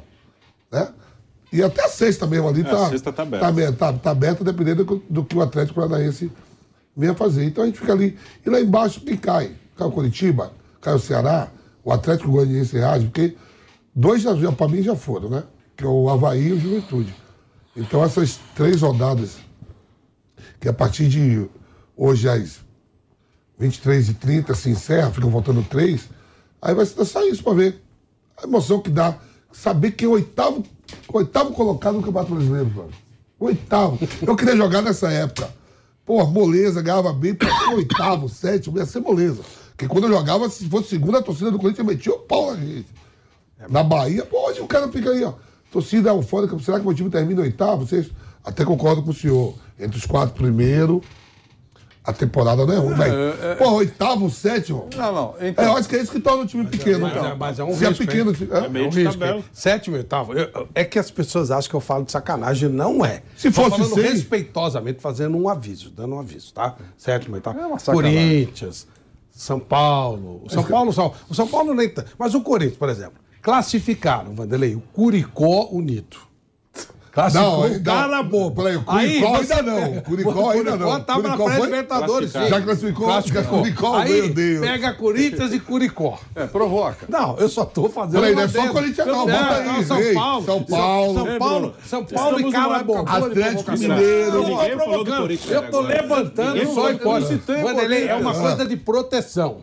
Né? 0.70 0.88
E 1.52 1.62
até 1.62 1.84
a 1.84 1.88
sexta 1.88 2.26
mesmo 2.26 2.48
ali 2.48 2.62
está. 2.62 2.78
É, 2.78 2.84
a 2.84 2.88
sexta 2.88 3.12
tá 3.12 3.22
aberta. 3.22 3.72
Tá, 3.72 3.92
tá, 3.92 3.98
tá 3.98 4.10
aberta 4.10 4.42
dependendo 4.42 4.84
do, 4.84 5.02
do, 5.10 5.24
que 5.24 5.36
o 5.36 5.42
Atlético 5.42 5.74
Paranaense 5.74 6.32
venha 6.96 7.14
fazer. 7.14 7.44
Então 7.44 7.62
a 7.62 7.66
gente 7.66 7.78
fica 7.78 7.92
ali. 7.92 8.18
E 8.44 8.48
lá 8.48 8.58
embaixo 8.58 9.02
quem 9.02 9.16
cai? 9.16 9.54
Cai 9.76 9.86
o 9.86 9.92
Curitiba, 9.92 10.52
cai 10.82 10.94
o 10.94 10.98
Ceará, 10.98 11.48
o 11.82 11.92
Atlético 11.92 12.30
Goianiense 12.30 12.76
reage, 12.76 13.06
porque 13.06 13.36
dois 13.94 14.24
para 14.56 14.68
mim 14.68 14.82
já 14.82 14.94
foram, 14.94 15.30
né? 15.30 15.44
Que 15.76 15.84
é 15.84 15.88
o 15.88 16.10
Havaí 16.10 16.48
e 16.48 16.52
o 16.52 16.60
Juventude. 16.60 17.14
Então 17.74 18.04
essas 18.04 18.38
três 18.54 18.82
rodadas, 18.82 19.38
que 20.60 20.68
a 20.68 20.72
partir 20.72 21.08
de 21.08 21.48
hoje 21.96 22.28
às 22.28 22.60
23h30 23.60 24.54
se 24.54 24.70
encerra, 24.70 25.10
ficam 25.10 25.30
faltando 25.30 25.62
três, 25.62 26.10
aí 26.60 26.74
vai 26.74 26.84
ser 26.84 27.04
só 27.04 27.24
isso 27.26 27.42
para 27.42 27.54
ver. 27.54 27.82
A 28.36 28.44
emoção 28.44 28.80
que 28.80 28.90
dá. 28.90 29.16
Saber 29.52 29.92
que 29.92 30.04
é 30.04 30.08
o 30.08 30.12
oitavo, 30.12 30.64
oitavo 31.12 31.52
colocado 31.52 31.94
no 31.94 32.02
Campeonato 32.02 32.34
Brasileiro, 32.34 32.70
mano. 32.70 32.90
Oitavo. 33.38 33.98
Eu 34.26 34.34
queria 34.34 34.56
jogar 34.56 34.82
nessa 34.82 35.10
época. 35.12 35.52
Pô, 36.04 36.26
moleza, 36.26 36.82
ganhava 36.82 37.12
bem, 37.12 37.36
oitavo, 37.74 38.28
sétimo, 38.28 38.78
ia 38.78 38.86
ser 38.86 39.00
moleza. 39.00 39.42
Porque 39.72 39.88
quando 39.88 40.04
eu 40.04 40.10
jogava, 40.10 40.48
se 40.48 40.68
fosse 40.68 40.88
segunda, 40.90 41.18
a 41.18 41.22
torcida 41.22 41.50
do 41.50 41.58
Corinthians 41.58 41.86
metia 41.86 42.12
o 42.14 42.18
pau 42.18 42.52
na 42.52 42.60
gente. 42.60 42.86
Na 43.68 43.82
Bahia, 43.82 44.24
pô, 44.24 44.48
hoje 44.48 44.60
o 44.60 44.66
cara 44.66 44.88
fica 44.88 45.10
aí, 45.10 45.22
ó. 45.24 45.34
Torcida 45.70 46.10
eufórica, 46.10 46.58
será 46.58 46.78
que 46.78 46.84
meu 46.86 46.94
time 46.94 47.08
termina 47.10 47.40
oitavo? 47.42 47.86
Vocês 47.86 48.10
até 48.44 48.64
concordo 48.64 49.02
com 49.02 49.10
o 49.10 49.14
senhor. 49.14 49.54
Entre 49.78 49.96
os 49.98 50.04
quatro 50.06 50.34
primeiros, 50.34 51.00
A 52.04 52.12
temporada 52.12 52.66
não 52.66 52.74
é 52.74 52.78
ruim, 52.78 52.94
velho. 52.96 53.14
É, 53.14 53.52
é, 53.52 53.54
Pô, 53.54 53.70
oitavo, 53.74 54.28
sétimo. 54.28 54.90
Não, 54.96 55.12
não. 55.14 55.34
É, 55.38 55.50
Então, 55.50 55.64
eu 55.64 55.76
acho 55.76 55.88
que 55.88 55.94
é 55.94 56.02
isso 56.02 56.10
que 56.10 56.18
torna 56.18 56.42
o 56.42 56.46
time 56.46 56.66
pequeno. 56.66 56.98
Mas, 57.02 57.12
então. 57.12 57.26
é, 57.26 57.34
mas 57.36 57.58
é 57.60 57.64
um 57.64 57.72
Se 57.76 57.84
é 57.84 57.88
risco, 57.90 58.04
pequeno, 58.04 58.30
hein? 58.30 58.36
time- 58.36 58.50
É 58.52 58.58
é? 58.58 58.68
meio 58.68 58.84
É 58.84 58.88
um 58.88 58.90
risco, 58.90 59.12
tabela. 59.20 59.44
Sétimo 59.52 59.96
oitavo. 59.96 60.32
Eu- 60.32 60.68
É 60.74 60.84
que 60.84 60.98
as 60.98 61.12
pessoas 61.12 61.52
acham 61.52 61.70
que 61.70 61.76
eu 61.76 61.80
falo 61.80 62.04
de 62.04 62.10
sacanagem. 62.10 62.68
Não 62.68 63.04
é. 63.04 63.22
Se 63.36 63.52
Tô 63.52 63.62
fosse 63.62 63.76
falando 63.76 63.94
seis- 63.94 64.12
respeitosamente, 64.14 65.00
fazendo 65.00 65.36
um 65.38 65.48
aviso, 65.48 65.90
dando 65.90 66.16
um 66.16 66.18
aviso, 66.18 66.52
tá? 66.52 66.74
Sétimo 66.98 67.36
oitavo. 67.36 67.60
É 67.60 67.66
uma 67.66 67.78
sacanagem. 67.78 68.18
Corinthians, 68.46 68.88
São 69.32 69.58
Paulo. 69.58 70.42
O 70.44 70.50
São 70.50 70.62
Paulo, 70.62 70.92
São, 70.92 71.12
o 71.28 71.34
São 71.34 71.48
Paulo 71.48 71.74
nem. 71.74 71.92
Mas 72.18 72.34
o 72.34 72.42
Corinthians, 72.42 72.76
por 72.76 72.88
exemplo, 72.88 73.18
classificaram, 73.40 74.34
Vanderlei, 74.34 74.74
o 74.74 74.80
Curicó 74.80 75.68
Unido. 75.72 76.31
Classificou 77.12 77.50
Não, 77.52 77.60
o 77.60 77.64
ainda- 77.64 77.92
cara 77.92 78.22
bobo. 78.22 78.62
Peraí, 78.62 78.76
o 78.78 78.84
Aí 78.86 79.20
Curicó 79.20 79.36
você- 79.36 79.52
ainda 79.52 79.70
não. 79.70 79.92
O 79.98 80.02
Curicó 80.02 80.50
ainda 80.50 80.76
não. 80.76 81.00
Tava 81.02 81.22
na 81.22 81.36
Curicó 81.36 81.44
foi- 81.44 81.52
pré-libertadores. 81.68 82.32
Já 82.32 82.60
classificou? 82.62 83.08
Curicó, 83.60 83.96
Aí 83.98 84.12
meu 84.12 84.28
Deus. 84.34 84.60
pega 84.66 84.94
Corinthians 84.94 85.52
e 85.52 85.60
Curicó. 85.60 86.18
é, 86.34 86.46
provoca. 86.46 87.04
Não, 87.10 87.36
eu 87.36 87.50
só 87.50 87.66
tô 87.66 87.90
fazendo. 87.90 88.14
Peraí, 88.20 88.34
não 88.34 88.42
é 88.42 88.48
só. 88.48 88.66
Corinthians 88.72 89.06
não, 89.06 89.26
bota 89.26 89.54
aí, 89.56 89.66
não, 89.66 89.82
São 89.84 90.14
Paulo. 90.14 90.46
São 90.46 90.62
Paulo. 90.64 91.14
São 91.14 91.38
Paulo, 91.38 91.74
São 91.84 92.04
Paulo 92.04 92.40
e 92.40 92.44
boa 92.84 93.04
de 93.04 93.10
Atlético. 93.10 93.72
Mineiro. 93.72 94.36
Eu 94.36 94.78
tô 94.78 94.84
provocando. 94.84 95.30
Eu 95.50 95.70
tô 95.70 95.80
levantando 95.82 96.74
só 96.74 96.90
hipótese. 96.90 97.42
Vanderlei, 97.62 98.08
é 98.08 98.14
uma 98.14 98.30
Ah. 98.30 98.34
coisa 98.40 98.64
de 98.66 98.76
proteção. 98.78 99.58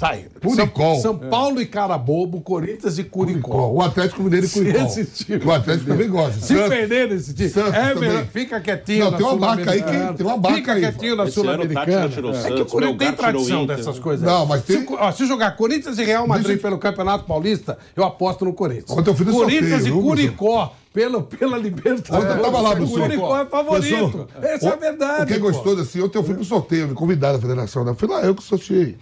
Sai. 0.00 0.26
Curicó. 0.40 0.94
São, 0.94 1.02
São 1.02 1.18
Paulo 1.18 1.60
e 1.60 1.66
Carabobo, 1.66 2.40
Corinthians 2.40 2.98
e 2.98 3.02
Curicó. 3.04 3.48
Curicó. 3.50 3.72
O 3.72 3.82
Atlético 3.82 4.22
Mineiro 4.22 4.46
e 4.46 4.48
esse 4.48 5.04
time- 5.24 5.44
O 5.44 5.50
Atlético 5.50 5.90
também 5.90 6.08
gosta. 6.08 6.40
Se 6.40 6.54
Santos. 6.54 6.68
perder 6.68 7.08
nesse 7.08 7.34
time, 7.34 7.48
Santos 7.48 7.74
é 7.74 7.94
também. 7.94 8.08
melhor. 8.08 8.26
Fica 8.26 8.60
quietinho 8.60 9.04
Não, 9.06 9.10
na 9.10 9.16
tem 9.16 9.26
uma 9.26 9.34
marca 9.36 9.70
aí 9.72 9.82
que- 9.82 10.14
tem 10.16 10.26
uma 10.26 10.54
Fica 10.54 10.72
aí, 10.74 10.80
quietinho 10.82 11.16
na 11.16 11.26
Sul-Americana. 11.28 12.04
É 12.44 12.50
que 12.52 12.62
o 12.62 12.66
Corinthians 12.66 12.98
tem 12.98 13.12
tradição 13.12 13.66
dessas 13.66 13.98
coisas. 13.98 14.24
Não, 14.24 14.46
mas 14.46 14.62
tem- 14.62 14.86
Se, 14.86 14.94
ó, 14.96 15.10
se 15.10 15.26
jogar 15.26 15.56
Corinthians 15.56 15.98
e 15.98 16.04
Real 16.04 16.28
Madrid 16.28 16.46
Deixa- 16.46 16.62
pelo 16.62 16.78
Campeonato 16.78 17.24
Paulista, 17.24 17.76
eu 17.96 18.04
aposto 18.04 18.44
no 18.44 18.52
Corinthians. 18.52 18.90
Ontem 18.96 19.10
eu 19.10 19.14
fiz 19.16 19.28
Corinthians 19.28 19.82
sorteio, 19.82 19.98
e 19.98 20.02
Curicó 20.02 20.74
pelo, 20.94 21.24
pela 21.24 21.58
Libertadores. 21.58 22.08
Ontem 22.08 22.36
eu 22.38 22.42
tava 22.44 22.60
lá 22.60 22.74
no 22.76 22.84
O 22.84 22.88
Curicó 22.88 23.36
é 23.40 23.46
favorito. 23.46 24.10
Professor, 24.10 24.28
Essa 24.44 24.68
é 24.68 24.72
a 24.72 24.76
verdade. 24.76 25.22
O 25.24 25.26
que 25.26 25.32
é 25.34 25.38
gostoso 25.38 25.82
assim, 25.82 26.00
ontem 26.02 26.18
eu 26.18 26.22
fui 26.22 26.36
pro 26.36 26.44
sorteio, 26.44 26.86
me 26.86 26.94
convidaram 26.94 27.34
da 27.34 27.40
federação, 27.42 27.84
né? 27.84 27.92
Fui 27.98 28.06
lá, 28.08 28.20
eu 28.22 28.32
que 28.32 28.44
sorteei. 28.44 28.96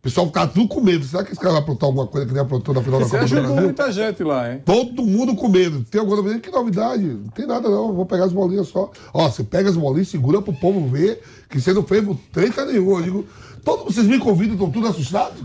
O 0.00 0.02
pessoal 0.02 0.26
ficava 0.28 0.50
tudo 0.50 0.66
com 0.66 0.80
medo. 0.80 1.04
Será 1.04 1.22
que 1.22 1.30
esse 1.32 1.38
cara 1.38 1.52
vai 1.52 1.60
aprontar 1.60 1.86
alguma 1.86 2.06
coisa 2.06 2.26
que 2.26 2.32
nem 2.32 2.40
aprontou 2.40 2.74
na 2.74 2.82
final 2.82 3.00
da 3.00 3.04
Você 3.06 3.18
Copa 3.18 3.28
do 3.28 3.34
Brasil? 3.34 3.62
muita 3.64 3.92
gente 3.92 4.24
lá, 4.24 4.50
hein? 4.50 4.62
Todo 4.64 5.02
mundo 5.04 5.36
com 5.36 5.46
medo. 5.46 5.84
Tem 5.84 6.00
alguma 6.00 6.16
novidade? 6.16 6.40
Que 6.40 6.50
novidade? 6.50 7.04
Não 7.04 7.28
tem 7.28 7.46
nada, 7.46 7.68
não. 7.68 7.92
Vou 7.92 8.06
pegar 8.06 8.24
as 8.24 8.32
bolinhas 8.32 8.68
só. 8.68 8.90
Ó, 9.12 9.28
você 9.28 9.44
pega 9.44 9.68
as 9.68 9.76
bolinhas, 9.76 10.08
segura 10.08 10.40
pro 10.40 10.54
povo 10.54 10.88
ver 10.88 11.20
que 11.50 11.60
você 11.60 11.74
não 11.74 11.82
fez 11.82 12.02
treta 12.32 12.64
nenhuma. 12.64 13.00
Eu 13.00 13.02
digo, 13.02 13.26
todos 13.62 13.94
vocês 13.94 14.06
me 14.06 14.18
convidam, 14.18 14.54
estão 14.54 14.70
tudo 14.70 14.86
assustados? 14.86 15.38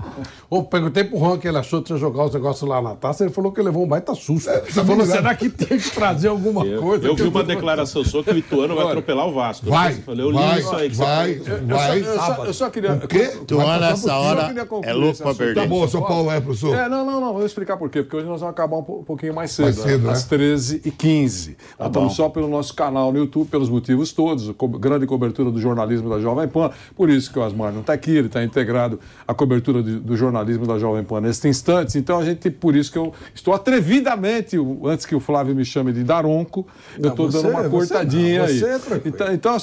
Eu 0.57 0.63
perguntei 0.63 1.03
pro 1.03 1.17
Juan 1.19 1.37
que 1.37 1.47
ele 1.47 1.57
achou 1.57 1.81
de 1.81 1.87
você 1.89 1.97
jogar 1.97 2.25
os 2.25 2.33
negócios 2.33 2.67
lá 2.69 2.81
na 2.81 2.95
taça, 2.95 3.23
ele 3.23 3.33
falou 3.33 3.51
que 3.51 3.61
levou 3.61 3.83
um 3.83 3.87
baita 3.87 4.13
susto. 4.15 4.49
É, 4.49 4.57
ele 4.59 4.71
falou, 4.71 5.05
será 5.05 5.35
que 5.35 5.49
tem 5.49 5.77
que 5.77 5.89
trazer 5.91 6.27
alguma 6.27 6.65
Eu, 6.65 6.81
coisa? 6.81 7.07
eu 7.07 7.15
vi 7.15 7.23
uma 7.23 7.43
declaração 7.43 8.03
sua 8.03 8.23
que 8.23 8.31
o 8.31 8.37
Ituano 8.37 8.75
vai 8.75 8.85
atropelar 8.87 9.27
o 9.27 9.33
Vasco. 9.33 9.69
Vai, 9.69 9.93
Eu 9.93 9.97
falei, 10.01 10.25
eu 10.25 10.31
li 10.31 10.37
vai, 10.37 10.59
isso 10.59 10.75
aí 10.75 10.89
que 10.89 10.95
você 10.95 11.03
vai, 11.03 11.35
falou. 11.39 11.67
vai. 11.67 11.99
Eu 11.99 12.15
só, 12.19 12.45
eu 12.45 12.53
só 12.53 12.69
queria. 12.69 12.93
O 12.93 13.07
quê? 13.07 13.31
Tu 13.45 13.55
Vai 13.57 13.65
olha 13.65 13.79
passar 13.79 13.93
essa 13.93 14.01
por 14.01 14.07
cima. 14.09 14.17
hora, 14.19 14.53
eu 14.55 14.81
é 14.83 14.93
louco 14.93 15.17
pra 15.23 15.33
perder. 15.35 15.61
Tá 15.61 15.67
bom, 15.67 15.87
São 15.87 16.01
Paulo 16.01 16.31
é, 16.31 16.39
professor. 16.41 16.75
É, 16.75 16.87
não, 16.89 17.05
não, 17.05 17.19
não, 17.19 17.33
vou 17.33 17.45
explicar 17.45 17.77
por 17.77 17.89
quê. 17.89 18.01
Porque 18.03 18.15
hoje 18.17 18.27
nós 18.27 18.39
vamos 18.39 18.53
acabar 18.53 18.77
um, 18.77 18.83
po- 18.83 19.03
pouquinho 19.03 19.33
mais 19.33 19.51
cedo, 19.51 19.65
Mais 19.65 19.75
cedo, 19.75 20.01
né? 20.03 20.07
né? 20.07 20.11
às 20.13 20.25
13h15. 20.27 21.55
nós 21.79 21.87
estamos 21.87 22.13
só 22.15 22.29
pelo 22.29 22.47
nosso 22.47 22.73
canal 22.73 23.11
no 23.11 23.19
YouTube, 23.19 23.47
pelos 23.49 23.69
motivos 23.69 24.11
todos, 24.13 24.51
co 24.57 24.67
grande 24.67 25.05
cobertura 25.05 25.51
do 25.51 25.59
jornalismo 25.59 26.09
da 26.09 26.19
Jovem 26.19 26.47
Pan. 26.47 26.71
Por 26.95 27.09
isso 27.09 27.31
que 27.31 27.39
o 27.39 27.43
Asmar 27.43 27.71
não 27.73 27.81
está 27.81 27.93
aqui, 27.93 28.11
ele 28.11 28.27
está 28.27 28.43
integrado 28.43 28.99
à 29.27 29.33
cobertura 29.33 29.81
de- 29.83 29.99
do 29.99 30.15
jornalismo 30.15 30.44
da 30.45 30.79
Jovem 30.79 31.03
Pan 31.03 31.21
neste 31.21 31.47
instante. 31.47 31.97
Então, 31.97 32.19
a 32.19 32.25
gente, 32.25 32.49
por 32.49 32.75
isso 32.75 32.91
que 32.91 32.97
eu 32.97 33.13
estou 33.33 33.53
atrevidamente, 33.53 34.57
antes 34.83 35.05
que 35.05 35.15
o 35.15 35.19
Flávio 35.19 35.55
me 35.55 35.65
chame 35.65 35.91
de 35.91 36.03
Daronco, 36.03 36.67
eu 36.97 37.09
estou 37.09 37.29
dando 37.29 37.49
uma 37.49 37.63
você 37.63 37.69
cortadinha 37.69 38.39
não, 38.39 38.47
aí. 38.47 38.63
é. 38.63 38.75
Então, 39.05 39.33
então, 39.33 39.57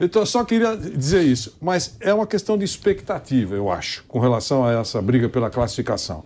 então, 0.00 0.22
eu 0.22 0.26
só 0.26 0.44
queria 0.44 0.76
dizer 0.76 1.22
isso. 1.22 1.56
Mas 1.60 1.96
é 2.00 2.12
uma 2.12 2.26
questão 2.26 2.56
de 2.56 2.64
expectativa, 2.64 3.54
eu 3.54 3.70
acho, 3.70 4.04
com 4.04 4.18
relação 4.18 4.64
a 4.64 4.72
essa 4.72 5.00
briga 5.02 5.28
pela 5.28 5.50
classificação. 5.50 6.24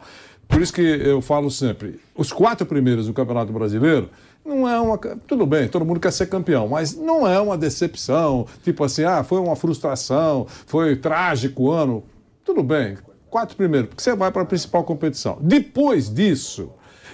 Por 0.49 0.61
isso 0.61 0.73
que 0.73 0.83
eu 0.83 1.23
falo 1.23 1.51
sempre, 1.51 2.01
os 2.15 2.33
quatro 2.33 2.67
primeiros 2.67 3.07
do 3.07 3.13
Campeonato 3.13 3.53
Brasileiro 3.53 4.11
não 4.45 4.69
é 4.69 4.81
uma. 4.81 4.99
Tudo 4.99 5.47
bem, 5.47 5.69
todo 5.69 5.85
mundo 5.85 6.01
quer 6.01 6.13
ser 6.13 6.27
campeão, 6.27 6.69
mas 6.69 6.97
não 6.97 7.27
é 7.27 7.41
uma 7.41 7.57
decepção, 7.57 8.47
tipo 8.63 8.83
assim, 8.83 9.05
ah, 9.05 9.23
foi 9.23 9.39
uma 9.39 9.55
frustração, 9.55 10.47
foi 10.67 10.97
trágico 10.97 11.65
o 11.65 11.71
ano. 11.71 12.03
Tudo 12.45 12.63
bem, 12.63 12.97
quatro 13.31 13.57
primeiros, 13.57 13.89
porque 13.89 14.03
você 14.03 14.15
vai 14.15 14.31
para 14.31 14.43
a 14.43 14.47
principal 14.47 14.85
competição. 14.85 15.39
Depois 15.41 16.13
disso, 16.13 16.71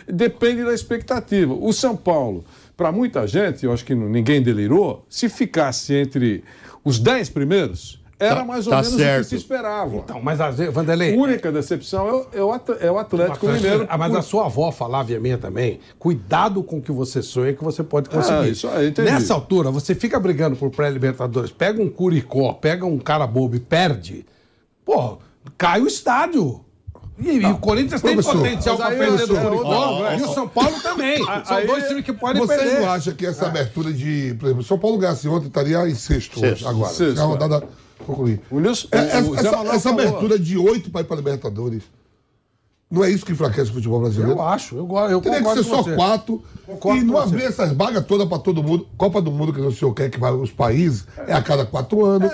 depende 0.09 0.65
da 0.65 0.73
expectativa. 0.75 1.53
O 1.55 1.73
São 1.73 1.97
Paulo, 1.97 2.45
para 2.77 2.91
muita 2.91 3.27
gente, 3.27 3.65
eu 3.65 3.73
acho 3.73 3.85
que 3.85 3.95
ninguém 3.95 4.43
delirou, 4.43 5.05
se 5.09 5.29
ficasse 5.29 5.95
entre 5.95 6.43
os 6.85 6.99
dez 6.99 7.29
primeiros, 7.29 8.01
era 8.19 8.37
Tá- 8.37 8.45
mais 8.47 8.67
ou 8.67 8.71
tá 8.71 8.77
menos 8.77 8.95
o 8.95 8.97
que 8.97 9.03
certo. 9.03 9.29
se 9.29 9.37
esperava. 9.37 9.97
Então, 9.97 10.23
mas 10.23 10.39
vezes, 10.57 10.73
Vanderlei. 10.73 11.15
A 11.15 11.19
única 11.19 11.53
decepção 11.53 12.09
é 12.09 12.13
o, 12.13 12.27
é 12.33 12.43
o 12.43 12.61
é 12.81 12.91
o 12.91 12.99
Atlético 12.99 13.47
Mineiro. 13.47 13.87
Ah, 13.91 13.99
mas 13.99 14.15
a 14.15 14.23
sua 14.23 14.47
avó 14.47 14.73
falava 14.73 15.13
e 15.13 15.17
a 15.17 15.21
minha 15.21 15.37
também. 15.37 15.81
Cuidado 15.99 16.63
com 16.63 16.79
o 16.79 16.83
que 16.83 16.91
você 16.91 17.21
sonha 17.21 17.53
que 17.53 17.63
você 17.63 17.83
pode 17.83 18.09
conseguir. 18.09 18.35
Ah, 18.39 18.49
isso 18.49 18.69
aí, 18.69 18.89
entendi. 18.89 19.11
Nessa 19.11 19.35
altura, 19.35 19.71
você 19.71 19.95
fica 19.95 20.19
brigando 20.19 20.57
por 20.57 20.71
pré-libertadores, 20.71 21.51
pega 21.51 21.83
um 21.83 21.91
Curicó, 21.91 22.55
pega 22.55 22.87
um 22.87 22.99
cara 22.99 23.27
bobo 23.27 23.55
e 23.57 23.61
perde. 23.61 24.25
Pô, 24.83 25.19
cai 25.57 25.81
o 25.81 25.87
estádio. 25.87 26.63
E, 27.19 27.31
e 27.39 27.47
o 27.47 27.57
Corinthians 27.57 28.03
tem 28.03 28.13
Professor, 28.15 28.37
potencial 28.43 28.77
para 28.77 28.95
perder 28.95 29.27
do 29.27 29.35
Curicó. 29.41 29.63
ó, 29.65 30.03
ó, 30.03 30.13
e 30.13 30.23
o 30.23 30.35
São 30.35 30.47
Paulo 30.47 30.79
também. 30.83 31.17
São 31.47 31.57
aí- 31.57 31.67
dois 31.67 31.87
times 31.89 32.05
que 32.05 32.13
podem 32.13 32.43
Você 32.47 32.57
perder. 32.59 32.81
não 32.81 32.91
acha 32.91 33.13
que 33.15 33.25
essa 33.25 33.47
abertura 33.47 33.91
de. 33.91 34.37
Por 34.39 34.47
exemplo, 34.47 34.63
São 34.63 34.79
Paulo 34.79 34.99
ganhasse 34.99 35.27
ontem, 35.27 35.47
estaria 35.47 35.89
em 35.89 35.95
sexto, 35.95 36.37
hoje, 36.39 36.49
Sexto. 36.51 36.69
agora. 36.69 36.93
Sexto, 36.93 37.15
Se 37.17 37.21
a 37.23 37.25
rodada 37.25 37.67
concluir. 38.07 38.43
O 38.51 38.61
Nilson- 38.61 38.89
É, 38.93 38.99
o- 39.23 39.35
essa, 39.35 39.49
essa- 39.49 39.75
essa 39.75 39.91
abertura 39.91 40.39
de 40.39 40.59
oito 40.59 40.91
para 40.91 41.01
ir 41.01 41.05
para 41.05 41.17
Libertadores. 41.17 41.85
Não 42.91 43.03
é 43.03 43.11
isso 43.11 43.25
que 43.27 43.33
enfraquece 43.33 43.71
o 43.71 43.75
futebol 43.75 43.99
brasileiro? 44.01 44.33
Eu 44.33 44.43
acho, 44.43 44.77
eu, 44.77 44.89
eu 45.11 45.21
Teria 45.21 45.43
que 45.43 45.49
ser 45.49 45.65
com 45.65 45.71
só 45.77 45.83
você. 45.83 45.95
quatro 45.97 46.45
Concordo 46.67 47.01
e 47.01 47.05
não 47.05 47.15
com 47.15 47.21
você. 47.21 47.29
abrir 47.35 47.45
essas 47.45 47.73
vagas 47.73 48.05
todas 48.07 48.27
para 48.29 48.39
todo 48.39 48.63
mundo. 48.63 48.87
Copa 48.97 49.23
do 49.23 49.31
Mundo, 49.31 49.53
que 49.53 49.61
o 49.61 49.71
senhor 49.73 49.95
quer 49.95 50.11
que 50.11 50.19
vá 50.19 50.31
os 50.33 50.51
países, 50.51 51.07
é 51.27 51.33
a 51.33 51.41
cada 51.41 51.65
quatro 51.65 52.05
anos. 52.05 52.31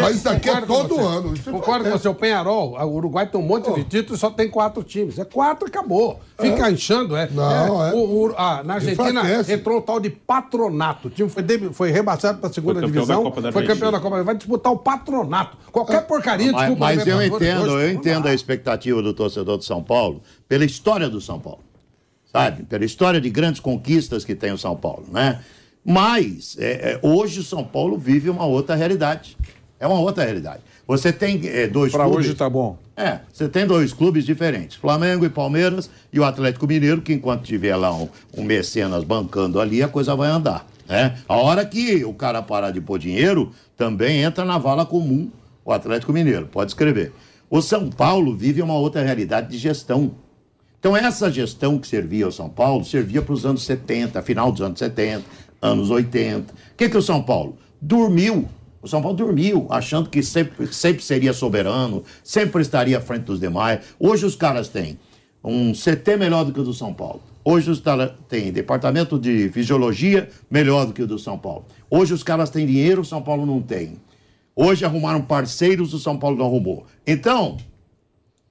Mas 0.00 0.16
isso 0.16 0.28
aqui 0.28 0.48
é 0.48 0.60
Concordo 0.60 0.66
com 0.66 0.88
todo 0.96 1.06
ano. 1.06 1.34
Isso 1.34 1.50
Concordo 1.50 1.86
é- 1.86 1.90
com 1.92 1.98
você. 1.98 2.08
O 2.08 2.14
Penharol, 2.14 2.76
o 2.78 2.94
Uruguai 2.94 3.26
tem 3.26 3.40
um 3.40 3.44
monte 3.44 3.72
de 3.74 3.84
títulos 3.84 4.18
e 4.18 4.20
só 4.20 4.30
tem 4.30 4.48
quatro 4.48 4.82
times. 4.82 5.18
É 5.18 5.24
quatro 5.24 5.66
e 5.66 5.68
acabou. 5.68 6.18
Fica 6.40 6.70
inchando, 6.70 7.14
é. 7.16 7.28
Não, 7.30 7.84
é. 7.84 7.92
O- 7.92 8.28
o- 8.28 8.34
ah, 8.36 8.62
na 8.64 8.74
Argentina 8.74 9.10
Enfraquece. 9.20 9.52
entrou 9.52 9.78
o 9.78 9.82
tal 9.82 10.00
de 10.00 10.10
patronato. 10.10 11.08
O 11.08 11.10
time 11.10 11.28
foi, 11.28 11.42
de- 11.42 11.72
foi 11.72 11.90
rebaixado 11.90 12.38
para 12.38 12.48
a 12.48 12.52
segunda 12.52 12.80
Foi 12.80 12.88
campeão 12.88 13.02
divisão. 13.02 13.22
da 13.24 13.30
Copa 13.30 13.42
da 13.42 13.52
foi 13.52 13.66
campeão 13.66 13.92
da 13.92 14.00
Copa. 14.00 14.22
Vai 14.22 14.34
disputar 14.34 14.72
o 14.72 14.78
patronato. 14.78 15.56
Qualquer 15.70 16.06
porcaria, 16.06 16.50
Mas, 16.52 16.60
desculpa. 16.62 16.80
mas 16.84 17.06
eu 17.06 17.20
Libertadores 17.20 17.42
entendo, 17.58 17.72
hoje, 17.74 17.84
eu 17.86 17.90
entendo 17.92 18.28
a 18.28 18.34
expectativa 18.34 19.02
do 19.02 19.12
torcedor 19.12 19.58
de 19.58 19.64
São 19.64 19.82
Paulo 19.82 20.22
pela 20.48 20.64
história 20.64 21.08
do 21.08 21.20
São 21.20 21.38
Paulo. 21.38 21.58
Sabe? 22.34 22.64
Pela 22.64 22.84
história 22.84 23.20
de 23.20 23.30
grandes 23.30 23.60
conquistas 23.60 24.24
que 24.24 24.34
tem 24.34 24.50
o 24.50 24.58
São 24.58 24.74
Paulo, 24.74 25.06
né? 25.12 25.38
Mas 25.84 26.56
é, 26.58 26.94
é, 26.94 27.00
hoje 27.00 27.38
o 27.38 27.44
São 27.44 27.62
Paulo 27.62 27.96
vive 27.96 28.28
uma 28.28 28.44
outra 28.44 28.74
realidade. 28.74 29.36
É 29.78 29.86
uma 29.86 30.00
outra 30.00 30.24
realidade. 30.24 30.60
Você 30.84 31.12
tem 31.12 31.40
é, 31.46 31.68
dois 31.68 31.92
Para 31.92 32.04
clubes. 32.04 32.26
hoje 32.26 32.34
tá 32.34 32.50
bom. 32.50 32.76
É, 32.96 33.20
você 33.32 33.48
tem 33.48 33.64
dois 33.64 33.92
clubes 33.92 34.24
diferentes, 34.24 34.76
Flamengo 34.76 35.24
e 35.24 35.28
Palmeiras 35.28 35.88
e 36.12 36.18
o 36.18 36.24
Atlético 36.24 36.66
Mineiro, 36.66 37.02
que 37.02 37.12
enquanto 37.12 37.44
tiver 37.44 37.76
lá 37.76 37.94
um, 37.94 38.08
um 38.36 38.42
mecenas 38.42 39.04
bancando 39.04 39.60
ali, 39.60 39.80
a 39.80 39.88
coisa 39.88 40.16
vai 40.16 40.28
andar. 40.28 40.66
Né? 40.88 41.16
A 41.28 41.36
hora 41.36 41.64
que 41.64 42.04
o 42.04 42.14
cara 42.14 42.42
parar 42.42 42.72
de 42.72 42.80
pôr 42.80 42.98
dinheiro, 42.98 43.52
também 43.76 44.22
entra 44.22 44.44
na 44.44 44.58
vala 44.58 44.84
comum 44.84 45.30
o 45.64 45.70
Atlético 45.72 46.12
Mineiro, 46.12 46.46
pode 46.46 46.72
escrever. 46.72 47.12
O 47.48 47.62
São 47.62 47.90
Paulo 47.90 48.34
vive 48.34 48.60
uma 48.60 48.74
outra 48.74 49.02
realidade 49.02 49.50
de 49.50 49.58
gestão. 49.58 50.16
Então, 50.84 50.94
essa 50.94 51.32
gestão 51.32 51.78
que 51.78 51.88
servia 51.88 52.26
ao 52.26 52.30
São 52.30 52.46
Paulo 52.46 52.84
servia 52.84 53.22
para 53.22 53.32
os 53.32 53.46
anos 53.46 53.62
70, 53.62 54.20
final 54.20 54.52
dos 54.52 54.60
anos 54.60 54.78
70, 54.78 55.24
anos 55.62 55.88
80. 55.88 56.52
O 56.52 56.56
que, 56.76 56.90
que 56.90 56.98
o 56.98 57.00
São 57.00 57.22
Paulo? 57.22 57.56
Dormiu. 57.80 58.46
O 58.82 58.86
São 58.86 59.00
Paulo 59.00 59.16
dormiu, 59.16 59.66
achando 59.70 60.10
que 60.10 60.22
sempre, 60.22 60.66
sempre 60.66 61.02
seria 61.02 61.32
soberano, 61.32 62.04
sempre 62.22 62.60
estaria 62.60 62.98
à 62.98 63.00
frente 63.00 63.22
dos 63.22 63.40
demais. 63.40 63.80
Hoje 63.98 64.26
os 64.26 64.36
caras 64.36 64.68
têm 64.68 64.98
um 65.42 65.72
CT 65.72 66.18
melhor 66.18 66.44
do 66.44 66.52
que 66.52 66.60
o 66.60 66.64
do 66.64 66.74
São 66.74 66.92
Paulo. 66.92 67.22
Hoje 67.42 67.70
os 67.70 67.80
caras 67.80 68.12
têm 68.28 68.52
departamento 68.52 69.18
de 69.18 69.48
fisiologia 69.48 70.28
melhor 70.50 70.84
do 70.84 70.92
que 70.92 71.02
o 71.02 71.06
do 71.06 71.18
São 71.18 71.38
Paulo. 71.38 71.64
Hoje 71.88 72.12
os 72.12 72.22
caras 72.22 72.50
têm 72.50 72.66
dinheiro, 72.66 73.00
o 73.00 73.06
São 73.06 73.22
Paulo 73.22 73.46
não 73.46 73.62
tem. 73.62 73.96
Hoje 74.54 74.84
arrumaram 74.84 75.22
parceiros, 75.22 75.94
o 75.94 75.98
São 75.98 76.18
Paulo 76.18 76.36
não 76.36 76.44
arrumou. 76.44 76.84
Então, 77.06 77.56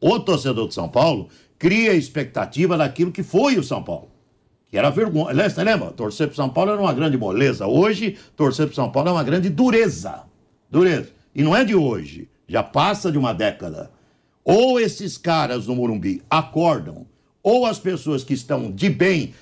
o 0.05 0.19
torcedor 0.19 0.67
de 0.67 0.73
São 0.73 0.89
Paulo 0.89 1.29
cria 1.63 1.93
expectativa 1.93 2.77
daquilo 2.77 3.09
que 3.09 3.23
foi 3.23 3.57
o 3.57 3.63
São 3.63 3.81
Paulo. 3.81 4.09
Que 4.69 4.77
era 4.77 4.89
vergonha. 4.89 5.49
Você 5.49 5.63
lembra? 5.63 5.91
Torcer 5.91 6.27
para 6.27 6.35
São 6.35 6.49
Paulo 6.49 6.71
era 6.71 6.81
uma 6.81 6.91
grande 6.91 7.17
moleza. 7.17 7.65
Hoje, 7.65 8.17
torcer 8.35 8.65
para 8.65 8.75
São 8.75 8.91
Paulo 8.91 9.07
é 9.07 9.11
uma 9.13 9.23
grande 9.23 9.49
dureza. 9.49 10.23
Dureza. 10.69 11.11
e 11.33 11.41
não 11.41 11.55
é 11.55 11.63
de 11.63 11.73
hoje, 11.73 12.27
já 12.49 12.61
passa 12.61 13.09
de 13.09 13.17
uma 13.17 13.33
década. 13.33 13.91
Ou 14.43 14.77
esses 14.77 15.17
caras 15.17 15.65
no 15.65 15.75
Morumbi 15.75 16.21
acordam, 16.29 17.05
ou 17.41 17.65
as 17.65 17.79
pessoas 17.79 18.25
que 18.25 18.33
estão 18.33 18.69
de 18.69 18.89
bem, 18.89 19.33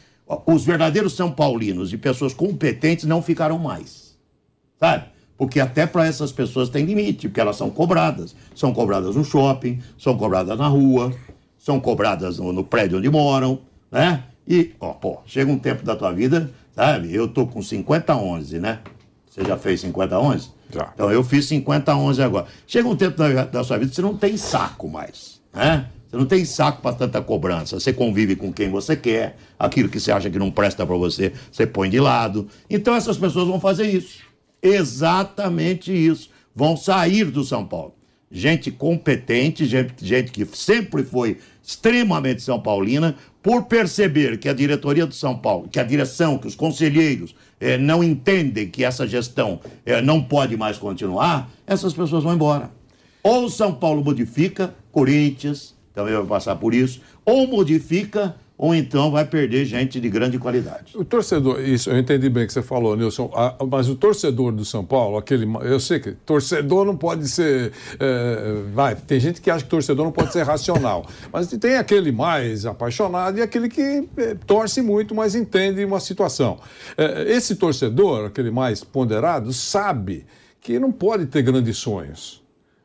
os 0.46 0.64
verdadeiros 0.64 1.16
São 1.16 1.32
Paulinos 1.32 1.92
e 1.92 1.98
pessoas 1.98 2.36
competentes 2.36 3.06
não 3.06 3.24
ficarão 3.24 3.58
mais. 3.58 4.16
Sabe? 4.80 5.06
Porque 5.36 5.60
até 5.60 5.88
para 5.88 6.06
essas 6.06 6.32
pessoas 6.32 6.70
tem 6.70 6.86
limite, 6.86 7.28
porque 7.28 7.42
elas 7.42 7.56
são 7.56 7.72
cobradas. 7.72 8.36
São 8.54 8.72
cobradas 8.72 9.16
no 9.16 9.24
shopping, 9.24 9.82
são 9.98 10.16
cobradas 10.16 10.56
na 10.56 10.68
rua, 10.68 11.12
são 11.62 11.80
cobradas 11.80 12.40
no, 12.40 12.52
no 12.52 12.64
prédio 12.64 12.98
onde 12.98 13.10
moram, 13.10 13.60
né? 13.92 14.24
E, 14.48 14.72
ó, 14.80 14.94
pô, 14.94 15.20
chega 15.26 15.52
um 15.52 15.60
tempo 15.60 15.86
da 15.86 15.96
tua 15.96 16.12
vida, 16.12 16.50
sabe? 16.76 17.14
Eu 17.14 17.28
tô 17.28 17.46
com 17.46 17.62
50 17.62 18.16
11, 18.16 18.60
né? 18.60 18.80
Você 19.30 19.46
já 19.46 19.56
fez 19.56 19.80
50 19.82 20.20
11? 20.20 20.50
Já. 20.74 20.92
Então 20.94 21.12
eu 21.12 21.24
fiz 21.24 21.46
50 21.46 21.96
11 21.96 22.24
agora. 22.24 22.48
Chega 22.66 22.88
um 22.88 22.96
tempo 22.96 23.16
da, 23.16 23.46
da 23.46 23.64
sua 23.64 23.78
vida, 23.78 23.94
você 23.94 24.02
não 24.02 24.18
tem 24.18 24.36
saco 24.36 24.90
mais, 24.90 25.40
né? 25.54 25.88
Você 26.10 26.18
não 26.18 26.26
tem 26.26 26.44
saco 26.44 26.82
para 26.82 26.96
tanta 26.96 27.22
cobrança. 27.22 27.80
Você 27.80 27.94
convive 27.94 28.36
com 28.36 28.52
quem 28.52 28.70
você 28.70 28.98
quer, 28.98 29.38
aquilo 29.58 29.88
que 29.88 30.00
você 30.00 30.12
acha 30.12 30.30
que 30.30 30.40
não 30.40 30.52
presta 30.52 30.86
para 30.86 30.98
você, 30.98 31.32
você 31.50 31.66
põe 31.68 31.90
de 31.90 32.00
lado. 32.00 32.48
Então 32.70 32.96
essas 32.96 33.18
pessoas 33.18 33.48
vão 33.48 33.60
fazer 33.60 33.88
isso. 33.88 34.24
Exatamente 34.62 35.94
isso. 35.94 36.30
Vão 36.54 36.76
sair 36.76 37.26
do 37.26 37.44
São 37.44 37.66
Paulo. 37.66 37.94
Gente 38.34 38.72
competente, 38.72 39.66
gente, 39.66 40.06
gente 40.06 40.32
que 40.32 40.46
sempre 40.56 41.04
foi 41.04 41.38
extremamente 41.64 42.42
São 42.42 42.60
Paulina, 42.60 43.16
por 43.42 43.66
perceber 43.66 44.38
que 44.38 44.50
a 44.50 44.54
diretoria 44.54 45.06
do 45.06 45.14
São 45.14 45.38
Paulo, 45.38 45.68
que 45.70 45.80
a 45.80 45.84
direção, 45.84 46.38
que 46.38 46.48
os 46.48 46.56
conselheiros 46.56 47.36
eh, 47.60 47.78
não 47.78 48.04
entendem 48.04 48.70
que 48.70 48.84
essa 48.84 49.08
gestão 49.08 49.60
eh, 49.86 50.02
não 50.02 50.24
pode 50.24 50.56
mais 50.58 50.78
continuar, 50.78 51.50
essas 51.66 51.94
pessoas 51.94 52.24
vão 52.24 52.34
embora. 52.34 52.72
Ou 53.24 53.50
São 53.50 53.74
Paulo 53.74 54.04
modifica, 54.04 54.74
Corinthians 54.92 55.76
também 55.94 56.14
vai 56.14 56.26
passar 56.26 56.56
por 56.56 56.74
isso, 56.74 57.02
ou 57.26 57.48
modifica 57.48 58.36
ou 58.62 58.76
então 58.76 59.10
vai 59.10 59.26
perder 59.26 59.66
gente 59.66 60.00
de 60.00 60.08
grande 60.08 60.38
qualidade. 60.38 60.96
O 60.96 61.04
torcedor, 61.04 61.60
isso, 61.62 61.90
eu 61.90 61.98
entendi 61.98 62.30
bem 62.30 62.46
que 62.46 62.54
você 62.54 62.62
falou, 62.62 62.96
Nilson, 62.96 63.32
ah, 63.34 63.56
mas 63.68 63.90
o 63.90 63.96
torcedor 63.96 64.52
do 64.52 64.64
São 64.64 64.86
Paulo, 64.86 65.18
aquele. 65.18 65.48
Eu 65.64 65.80
sei 65.80 66.00
que 66.00 66.12
torcedor 66.12 66.86
não 66.86 66.96
pode 66.96 67.28
ser. 67.28 67.72
É, 68.00 68.62
vai, 68.72 68.96
tem 68.96 69.20
gente 69.20 69.42
que 69.42 69.50
acha 69.50 69.64
que 69.64 69.70
torcedor 69.72 70.06
não 70.06 70.12
pode 70.12 70.32
ser 70.32 70.44
racional, 70.44 71.08
mas 71.34 71.48
tem 71.48 71.76
aquele 71.76 72.12
mais 72.12 72.64
apaixonado 72.64 73.40
e 73.40 73.42
aquele 73.42 73.68
que 73.68 74.08
é, 74.16 74.36
torce 74.46 74.80
muito, 74.80 75.16
mas 75.16 75.34
entende 75.34 75.84
uma 75.84 76.00
situação. 76.00 76.60
É, 76.96 77.32
esse 77.32 77.56
torcedor, 77.56 78.28
aquele 78.28 78.52
mais 78.52 78.84
ponderado, 78.84 79.52
sabe 79.52 80.24
que 80.62 80.78
não 80.78 80.92
pode 80.92 81.26
ter 81.26 81.42
grandes 81.42 81.80
sonhos. 81.80 82.44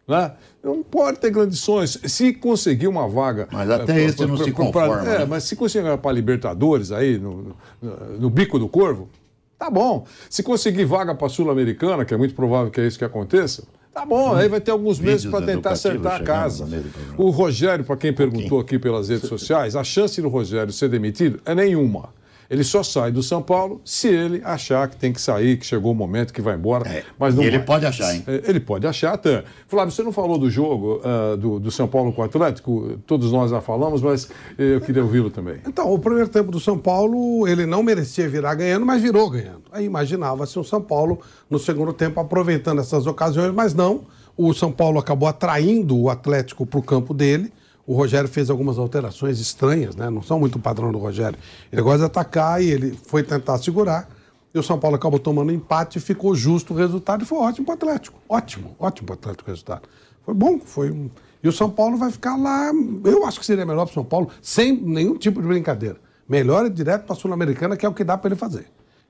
Né? 0.08 0.32
Não 0.66 0.82
pode 0.82 1.20
ter 1.20 1.30
grandes 1.30 1.60
sonhos. 1.60 1.96
Se 2.06 2.32
conseguir 2.32 2.88
uma 2.88 3.06
vaga. 3.06 3.46
Mas 3.52 3.70
até 3.70 4.02
esse 4.02 4.26
não 4.26 4.36
se 4.36 4.50
conforma. 4.50 4.96
Pra, 4.96 5.14
é, 5.14 5.18
né? 5.20 5.24
mas 5.24 5.44
se 5.44 5.54
conseguir 5.54 5.96
para 5.98 6.10
Libertadores 6.10 6.90
aí, 6.90 7.18
no, 7.18 7.54
no, 7.80 7.96
no, 8.18 8.28
bico 8.28 8.58
do 8.58 8.68
corvo, 8.68 9.08
tá 9.56 9.70
bom. 9.70 10.04
Se 10.28 10.42
conseguir 10.42 10.84
vaga 10.84 11.14
para 11.14 11.28
Sul-Americana, 11.28 12.04
que 12.04 12.12
é 12.12 12.16
muito 12.16 12.34
provável 12.34 12.68
que 12.72 12.80
é 12.80 12.86
isso 12.88 12.98
que 12.98 13.04
aconteça, 13.04 13.62
tá 13.94 14.04
bom. 14.04 14.32
Hum, 14.32 14.34
aí 14.34 14.48
vai 14.48 14.60
ter 14.60 14.72
alguns 14.72 14.98
meses 14.98 15.30
para 15.30 15.46
tentar 15.46 15.70
acertar 15.70 16.20
a 16.20 16.24
casa. 16.24 16.68
O 17.16 17.30
Rogério, 17.30 17.84
para 17.84 17.96
quem 17.96 18.12
perguntou 18.12 18.58
aqui 18.58 18.76
pelas 18.76 19.08
redes 19.08 19.28
sociais, 19.28 19.76
a 19.76 19.84
chance 19.84 20.20
do 20.20 20.28
Rogério 20.28 20.72
ser 20.72 20.88
demitido 20.88 21.40
é 21.46 21.54
nenhuma. 21.54 22.08
Ele 22.48 22.62
só 22.62 22.82
sai 22.82 23.10
do 23.10 23.22
São 23.22 23.42
Paulo 23.42 23.80
se 23.84 24.08
ele 24.08 24.40
achar 24.44 24.88
que 24.88 24.96
tem 24.96 25.12
que 25.12 25.20
sair, 25.20 25.56
que 25.56 25.66
chegou 25.66 25.92
o 25.92 25.94
momento 25.94 26.32
que 26.32 26.40
vai 26.40 26.54
embora. 26.54 26.88
É, 26.88 27.04
mas 27.18 27.34
não 27.34 27.42
e 27.42 27.46
ele 27.46 27.58
vai. 27.58 27.66
pode 27.66 27.86
achar, 27.86 28.14
hein? 28.14 28.24
É, 28.26 28.42
Ele 28.46 28.60
pode 28.60 28.86
achar 28.86 29.14
até. 29.14 29.44
Flávio, 29.66 29.92
você 29.92 30.02
não 30.02 30.12
falou 30.12 30.38
do 30.38 30.48
jogo 30.50 31.00
uh, 31.02 31.36
do, 31.36 31.58
do, 31.58 31.70
São 31.70 31.88
Paulo 31.88 32.12
com 32.12 32.22
o 32.22 32.24
Atlético? 32.24 32.98
Todos 33.06 33.32
nós 33.32 33.50
já 33.50 33.60
falamos, 33.60 34.00
mas 34.00 34.28
eu 34.58 34.80
queria 34.80 35.02
ouvi-lo 35.02 35.30
também. 35.30 35.58
Então, 35.66 35.92
o 35.92 35.98
primeiro 35.98 36.28
tempo 36.28 36.50
do 36.50 36.60
São 36.60 36.78
Paulo, 36.78 37.46
ele 37.48 37.66
não 37.66 37.82
merecia 37.82 38.28
virar 38.28 38.54
ganhando, 38.54 38.86
mas 38.86 39.02
virou 39.02 39.28
ganhando. 39.28 39.62
Aí 39.72 39.84
imaginava-se 39.84 40.58
o 40.58 40.64
São 40.64 40.80
Paulo 40.80 41.20
no 41.50 41.58
segundo 41.58 41.92
tempo 41.92 42.20
aproveitando 42.20 42.80
essas 42.80 43.06
ocasiões, 43.06 43.52
mas 43.52 43.74
não. 43.74 44.04
O 44.36 44.52
São 44.52 44.70
Paulo 44.70 44.98
acabou 44.98 45.28
atraindo 45.28 45.98
o 45.98 46.10
Atlético 46.10 46.66
para 46.66 46.78
o 46.78 46.82
campo 46.82 47.14
dele. 47.14 47.52
O 47.86 47.94
Rogério 47.94 48.28
fez 48.28 48.50
algumas 48.50 48.78
alterações 48.78 49.38
estranhas, 49.38 49.94
né? 49.94 50.10
Não 50.10 50.22
são 50.22 50.40
muito 50.40 50.58
padrão 50.58 50.90
do 50.90 50.98
Rogério. 50.98 51.38
Ele 51.70 51.80
gosta 51.80 52.00
de 52.00 52.04
atacar 52.06 52.60
e 52.62 52.68
ele 52.68 52.98
foi 53.06 53.22
tentar 53.22 53.58
segurar. 53.58 54.08
E 54.52 54.58
o 54.58 54.62
São 54.62 54.78
Paulo 54.78 54.96
acabou 54.96 55.20
tomando 55.20 55.52
empate 55.52 55.98
e 55.98 56.00
ficou 56.00 56.34
justo 56.34 56.74
o 56.74 56.76
resultado 56.76 57.22
e 57.22 57.26
foi 57.26 57.38
ótimo 57.38 57.66
para 57.66 57.72
o 57.72 57.76
Atlético. 57.76 58.18
Ótimo, 58.28 58.74
ótimo 58.78 59.06
para 59.06 59.14
o 59.14 59.18
Atlético 59.18 59.48
o 59.48 59.52
resultado. 59.52 59.82
Foi 60.24 60.34
bom, 60.34 60.58
foi. 60.58 61.10
E 61.42 61.48
o 61.48 61.52
São 61.52 61.70
Paulo 61.70 61.96
vai 61.96 62.10
ficar 62.10 62.36
lá. 62.36 62.72
Eu 63.04 63.24
acho 63.24 63.38
que 63.38 63.46
seria 63.46 63.64
melhor 63.64 63.84
para 63.84 63.92
o 63.92 63.94
São 63.94 64.04
Paulo, 64.04 64.30
sem 64.42 64.72
nenhum 64.72 65.16
tipo 65.16 65.40
de 65.40 65.46
brincadeira. 65.46 65.96
Melhor 66.28 66.66
é 66.66 66.68
direto 66.68 67.04
para 67.04 67.14
a 67.14 67.16
Sul-Americana, 67.16 67.76
que 67.76 67.86
é 67.86 67.88
o 67.88 67.94
que 67.94 68.02
dá 68.02 68.18
para 68.18 68.28
ele 68.28 68.36
fazer. 68.36 68.66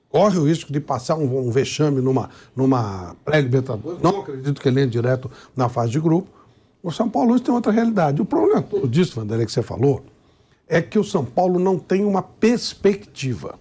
Corre 0.09 0.37
o 0.37 0.45
risco 0.45 0.71
de 0.71 0.79
passar 0.79 1.15
um, 1.15 1.47
um 1.47 1.49
vexame 1.49 1.99
numa, 1.99 2.29
numa 2.55 3.15
pré-libertadores. 3.25 4.01
Não 4.01 4.21
acredito 4.21 4.61
que 4.61 4.67
ele 4.67 4.81
entre 4.81 4.91
direto 4.91 5.31
na 5.55 5.67
fase 5.67 5.91
de 5.91 5.99
grupo. 5.99 6.29
O 6.87 6.91
São 6.91 7.09
Paulo 7.09 7.33
hoje 7.33 7.43
tem 7.43 7.53
outra 7.53 7.69
realidade. 7.69 8.21
O 8.21 8.25
problema 8.25 8.65
disso, 8.87 9.19
Vanderlei, 9.19 9.45
que 9.45 9.51
você 9.51 9.61
falou, 9.61 10.05
é 10.69 10.81
que 10.81 10.97
o 10.97 11.03
São 11.03 11.25
Paulo 11.25 11.59
não 11.59 11.77
tem 11.77 12.05
uma 12.05 12.21
perspectiva. 12.21 13.59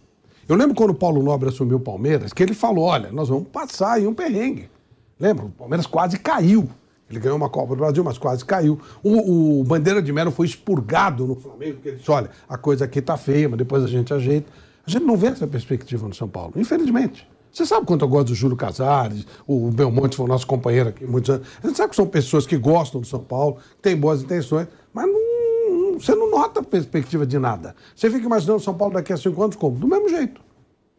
Eu 0.49 0.55
lembro 0.55 0.77
quando 0.77 0.91
o 0.91 0.95
Paulo 0.95 1.21
Nobre 1.21 1.49
assumiu 1.49 1.79
o 1.79 1.81
Palmeiras, 1.81 2.33
que 2.33 2.41
ele 2.41 2.55
falou: 2.55 2.85
olha, 2.85 3.11
nós 3.11 3.29
vamos 3.29 3.49
passar 3.49 3.95
aí 3.95 4.07
um 4.07 4.15
perrengue. 4.15 4.71
Lembra? 5.19 5.47
O 5.47 5.51
Palmeiras 5.51 5.89
quase 5.89 6.21
caiu. 6.21 6.69
Ele 7.11 7.19
ganhou 7.19 7.37
uma 7.37 7.49
Copa 7.49 7.75
do 7.75 7.79
Brasil, 7.79 8.05
mas 8.05 8.17
quase 8.17 8.45
caiu. 8.45 8.79
O, 9.03 9.59
o 9.59 9.65
Bandeira 9.65 10.01
de 10.01 10.12
Melo 10.12 10.31
foi 10.31 10.47
expurgado 10.47 11.27
no 11.27 11.35
Flamengo, 11.35 11.75
porque 11.75 11.89
ele 11.89 11.97
disse: 11.97 12.11
olha, 12.12 12.31
a 12.49 12.57
coisa 12.57 12.85
aqui 12.85 13.03
tá 13.03 13.17
feia, 13.17 13.49
mas 13.49 13.59
depois 13.59 13.83
a 13.83 13.89
gente 13.89 14.15
ajeita. 14.15 14.53
A 14.87 14.91
gente 14.91 15.05
não 15.05 15.17
vê 15.17 15.27
essa 15.27 15.49
perspectiva 15.49 16.07
no 16.07 16.15
São 16.15 16.29
Paulo, 16.29 16.53
infelizmente. 16.55 17.29
Você 17.57 17.64
sabe 17.64 17.87
quanto 17.87 18.05
eu 18.05 18.09
gosto 18.09 18.27
do 18.27 18.35
Júlio 18.35 18.55
Casares, 18.55 19.27
o 19.47 19.71
Belmonte 19.71 20.14
foi 20.14 20.27
o 20.27 20.29
nosso 20.29 20.47
companheiro 20.47 20.90
aqui 20.90 21.07
muitos 21.07 21.31
anos. 21.31 21.49
A 21.64 21.66
gente 21.66 21.79
sabe 21.79 21.88
que 21.88 21.97
são 21.97 22.07
pessoas 22.07 22.47
que 22.47 22.55
gostam 22.55 23.01
do 23.01 23.07
São 23.07 23.21
Paulo, 23.21 23.57
que 23.77 23.81
têm 23.81 23.97
boas 23.97 24.23
intenções, 24.23 24.69
mas 24.92 25.07
não, 25.07 25.99
você 25.99 26.14
não 26.14 26.31
nota 26.31 26.62
perspectiva 26.62 27.25
de 27.27 27.38
nada. 27.38 27.75
Você 27.95 28.11
fica 28.11 28.27
imaginando 28.27 28.61
São 28.61 28.75
Paulo 28.75 28.92
daqui 28.92 29.11
a 29.11 29.16
cinco 29.16 29.42
anos 29.42 29.57
como? 29.57 29.75
Do 29.75 29.88
mesmo 29.88 30.07
jeito. 30.11 30.38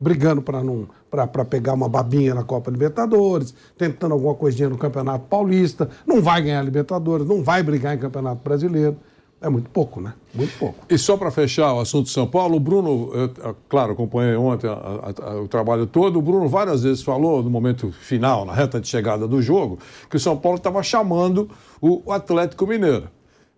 Brigando 0.02 0.41
para 0.41 1.46
pegar 1.46 1.74
uma 1.74 1.88
babinha 1.88 2.34
na 2.34 2.43
Copa 2.43 2.72
Libertadores, 2.72 3.54
tentando 3.78 4.13
alguma 4.13 4.34
coisinha 4.34 4.67
no 4.67 4.80
Campeonato 4.80 5.26
Paulista, 5.28 5.88
não 6.08 6.24
vai 6.24 6.41
ganhar 6.41 6.63
Libertadores, 6.63 7.28
não 7.28 7.43
vai 7.43 7.62
brigar 7.62 7.96
em 7.96 8.00
Campeonato 8.00 8.41
Brasileiro. 8.43 8.98
É 9.39 9.50
muito 9.50 9.69
pouco, 9.69 10.02
né? 10.02 10.13
Muito 10.34 10.58
pouco. 10.58 10.86
E 10.89 10.97
só 10.97 11.15
para 11.15 11.30
fechar 11.30 11.73
o 11.73 11.80
assunto 11.80 12.06
de 12.06 12.12
São 12.12 12.26
Paulo, 12.26 12.56
o 12.56 12.60
Bruno, 12.60 13.12
eu, 13.13 13.56
claro, 13.69 13.93
acompanhei 13.93 14.36
ontem 14.36 14.67
a, 14.67 14.73
a, 14.73 15.32
a, 15.32 15.41
o 15.41 15.47
trabalho 15.47 15.86
todo. 15.86 16.17
O 16.17 16.21
Bruno 16.21 16.50
várias 16.50 16.82
vezes 16.82 17.04
falou, 17.04 17.43
no 17.43 17.50
momento 17.50 17.91
final, 17.91 18.45
na 18.45 18.54
reta 18.54 18.82
de 18.82 18.88
chegada 18.88 19.28
do 19.28 19.39
jogo, 19.39 19.78
que 20.10 20.15
o 20.15 20.19
São 20.19 20.36
Paulo 20.36 20.58
estava 20.58 20.82
chamando 20.82 21.50
o 21.80 22.12
Atlético 22.12 22.65
Mineiro. 22.65 23.10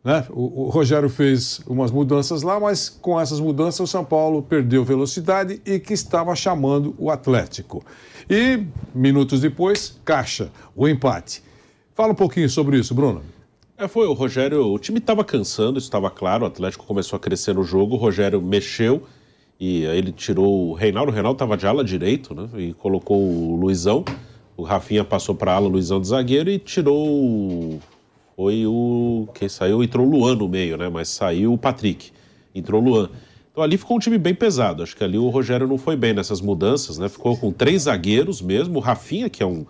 Né? 0.04 0.26
O, 0.30 0.66
o, 0.66 0.70
Rogério 0.70 1.10
fez 1.10 1.62
umas 1.66 1.92
mudanças 1.92 2.42
lá, 2.42 2.60
mas 2.60 2.90
com 2.90 3.20
essas 3.20 3.40
mudanças 3.40 3.80
o 3.80 3.88
São 3.88 4.04
Paulo 4.04 4.42
perdeu 4.42 4.84
velocidade 4.84 5.62
e 5.66 5.80
que 5.80 5.94
estava 5.94 6.36
chamando 6.36 6.94
o 6.98 7.10
Atlético. 7.10 7.84
E 8.30 8.66
minutos 8.94 9.42
depois, 9.42 9.98
caixa, 10.04 10.52
o 10.76 10.88
empate. 10.88 11.42
Fala 11.96 12.12
um 12.12 12.16
pouquinho 12.16 12.50
sobre 12.50 12.78
isso, 12.78 12.94
Bruno. 12.94 13.22
É, 13.80 13.88
foi 13.88 14.06
o 14.08 14.12
Rogério. 14.12 14.74
O 14.74 14.78
time 14.78 15.00
estava 15.00 15.24
cansando, 15.24 15.78
isso 15.78 15.88
estava 15.88 16.12
claro. 16.12 16.44
O 16.44 16.48
Atlético 16.48 16.86
começou 16.86 17.16
a 17.16 17.20
crescer 17.20 17.56
no 17.56 17.64
jogo. 17.64 17.96
O 17.96 17.98
Rogério 17.98 18.42
mexeu 18.42 19.04
e 19.58 19.88
aí 19.88 19.98
ele 19.98 20.12
tirou 20.12 20.72
o 20.72 20.74
Reinaldo. 20.74 21.12
O 21.14 21.14
Reinaldo 21.14 21.38
estava 21.38 21.56
de 21.56 21.66
ala 21.66 21.82
direito, 21.82 22.36
né? 22.36 22.50
E 22.58 22.74
colocou 22.74 23.18
o 23.18 23.56
Luizão. 23.56 24.04
O 24.58 24.64
Rafinha 24.64 25.06
passou 25.06 25.34
para 25.34 25.54
ala, 25.54 25.70
Luizão 25.70 26.02
de 26.02 26.10
zagueiro 26.10 26.50
e 26.50 26.60
tirou. 26.60 27.80
Foi 28.36 28.68
o. 28.68 29.30
Quem 29.34 29.48
saiu? 29.48 29.82
Entrou 29.82 30.06
o 30.06 30.10
Luan 30.10 30.36
no 30.36 30.50
meio, 30.50 30.76
né? 30.76 30.90
Mas 30.90 31.08
saiu 31.08 31.54
o 31.54 31.58
Patrick. 31.58 32.12
Entrou 32.54 32.82
o 32.82 32.84
Luan. 32.84 33.10
Então 33.50 33.64
ali 33.64 33.78
ficou 33.78 33.96
um 33.96 34.00
time 34.02 34.18
bem 34.18 34.36
pesado. 34.36 34.84
Acho 34.84 34.94
que 34.94 35.06
ali 35.06 35.18
o 35.18 35.30
Rogério 35.30 35.66
não 35.66 35.78
foi 35.78 35.96
bem 35.96 36.14
nessas 36.14 36.42
mudanças, 36.42 36.98
né? 36.98 37.08
Ficou 37.08 37.38
com 37.38 37.50
três 37.50 37.84
zagueiros 37.84 38.42
mesmo. 38.42 38.78
O 38.78 38.82
Rafinha, 38.82 39.30
que 39.30 39.42
é 39.42 39.46
um 39.46 39.66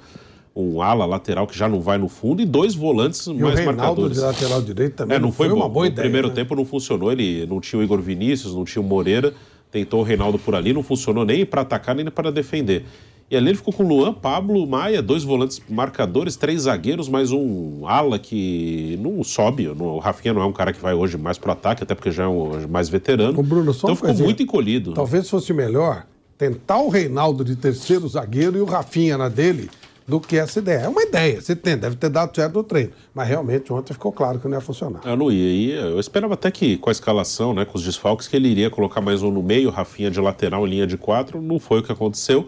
um 0.61 0.81
ala 0.81 1.05
lateral 1.05 1.47
que 1.47 1.57
já 1.57 1.67
não 1.67 1.81
vai 1.81 1.97
no 1.97 2.07
fundo 2.07 2.41
e 2.41 2.45
dois 2.45 2.75
volantes 2.75 3.27
e 3.27 3.33
mais 3.33 3.53
o 3.53 3.57
Reinaldo 3.57 3.77
marcadores. 3.77 4.17
de 4.17 4.23
lateral 4.23 4.61
direito 4.61 4.95
também 4.95 5.17
é, 5.17 5.19
não, 5.19 5.31
foi, 5.31 5.47
foi 5.47 5.55
bom. 5.55 5.61
uma 5.61 5.69
boa 5.69 5.85
no 5.85 5.91
ideia. 5.91 6.03
primeiro 6.03 6.27
né? 6.29 6.33
tempo 6.33 6.55
não 6.55 6.65
funcionou, 6.65 7.11
ele 7.11 7.45
não 7.45 7.59
tinha 7.59 7.79
o 7.79 7.83
Igor 7.83 8.01
Vinícius, 8.01 8.53
não 8.53 8.65
tinha 8.65 8.81
o 8.81 8.85
Moreira, 8.85 9.33
tentou 9.71 10.01
o 10.01 10.03
Reinaldo 10.03 10.37
por 10.39 10.55
ali, 10.55 10.73
não 10.73 10.83
funcionou 10.83 11.25
nem 11.25 11.45
para 11.45 11.61
atacar 11.61 11.95
nem 11.95 12.05
para 12.05 12.31
defender. 12.31 12.85
E 13.31 13.37
ali 13.37 13.49
ele 13.49 13.57
ficou 13.57 13.71
com 13.71 13.83
Luan, 13.83 14.11
Pablo, 14.11 14.65
Maia, 14.65 15.03
dois 15.03 15.23
volantes 15.23 15.61
marcadores, 15.69 16.35
três 16.35 16.63
zagueiros, 16.63 17.07
mais 17.07 17.31
um 17.31 17.87
ala 17.87 18.17
que 18.17 18.97
não 18.99 19.23
sobe. 19.23 19.67
O 19.67 19.99
Rafinha 19.99 20.33
não 20.33 20.41
é 20.41 20.45
um 20.45 20.51
cara 20.51 20.73
que 20.73 20.81
vai 20.81 20.95
hoje 20.95 21.15
mais 21.15 21.37
para 21.37 21.53
ataque, 21.53 21.83
até 21.83 21.93
porque 21.93 22.09
já 22.09 22.23
é 22.23 22.27
um 22.27 22.67
mais 22.67 22.89
veterano. 22.89 23.39
Ô, 23.39 23.43
Bruno, 23.43 23.71
só 23.71 23.85
então 23.87 23.95
ficou 23.95 24.09
coisinha. 24.09 24.25
muito 24.25 24.41
encolhido. 24.41 24.93
Talvez 24.93 25.29
fosse 25.29 25.53
melhor 25.53 26.07
tentar 26.39 26.79
o 26.79 26.89
Reinaldo 26.89 27.43
de 27.43 27.55
terceiro 27.55 28.07
zagueiro 28.07 28.57
e 28.57 28.61
o 28.61 28.65
Rafinha 28.65 29.15
na 29.15 29.29
dele, 29.29 29.69
do 30.09 30.19
que 30.19 30.37
essa 30.37 30.57
ideia. 30.57 30.79
É 30.79 30.87
uma 30.89 31.03
ideia, 31.03 31.39
você 31.39 31.55
tem, 31.55 31.77
deve 31.77 31.95
ter 31.95 32.09
dado 32.09 32.35
certo 32.35 32.55
no 32.55 32.63
treino. 32.63 32.91
Mas 33.13 33.27
realmente 33.27 33.71
ontem 33.71 33.93
ficou 33.93 34.11
claro 34.11 34.39
que 34.39 34.47
não 34.47 34.55
ia 34.55 34.61
funcionar. 34.61 35.01
Eu 35.05 35.15
não 35.15 35.31
ia. 35.31 35.75
Eu 35.75 35.99
esperava 35.99 36.33
até 36.33 36.49
que 36.49 36.77
com 36.77 36.89
a 36.89 36.91
escalação, 36.91 37.53
né, 37.53 37.63
com 37.63 37.77
os 37.77 37.83
desfalques, 37.83 38.27
que 38.27 38.35
ele 38.35 38.49
iria 38.49 38.71
colocar 38.71 39.01
mais 39.01 39.21
um 39.21 39.29
no 39.29 39.43
meio, 39.43 39.69
Rafinha 39.69 40.09
de 40.09 40.19
lateral 40.19 40.65
em 40.65 40.71
linha 40.71 40.87
de 40.87 40.97
quatro. 40.97 41.39
Não 41.39 41.59
foi 41.59 41.79
o 41.79 41.83
que 41.83 41.91
aconteceu. 41.91 42.47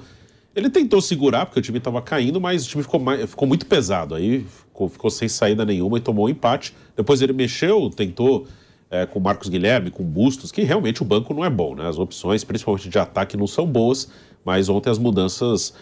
Ele 0.55 0.69
tentou 0.69 0.99
segurar, 1.01 1.45
porque 1.45 1.59
o 1.59 1.61
time 1.61 1.77
estava 1.77 2.01
caindo, 2.01 2.41
mas 2.41 2.65
o 2.65 2.67
time 2.67 2.81
ficou, 2.81 2.99
mais, 2.99 3.29
ficou 3.29 3.47
muito 3.47 3.67
pesado. 3.67 4.15
Aí 4.15 4.43
ficou, 4.43 4.89
ficou, 4.89 5.11
sem 5.11 5.29
saída 5.29 5.63
nenhuma 5.63 5.99
e 5.99 6.01
tomou 6.01 6.25
um 6.25 6.29
empate. 6.29 6.75
Depois 6.97 7.21
ele 7.21 7.31
mexeu, 7.31 7.91
tentou 7.91 8.47
é, 8.89 9.05
com 9.05 9.19
Marcos 9.19 9.49
Guilherme, 9.49 9.91
com 9.91 10.03
Bustos, 10.03 10.51
que 10.51 10.63
realmente 10.63 11.03
o 11.03 11.05
banco 11.05 11.31
não 11.31 11.45
é 11.45 11.49
bom, 11.49 11.75
né? 11.75 11.87
As 11.87 11.99
opções, 11.99 12.43
principalmente 12.43 12.89
de 12.89 12.97
ataque, 12.97 13.37
não 13.37 13.47
são 13.47 13.67
boas, 13.67 14.09
mas 14.43 14.67
ontem 14.67 14.89
as 14.89 14.97
mudanças 14.97 15.73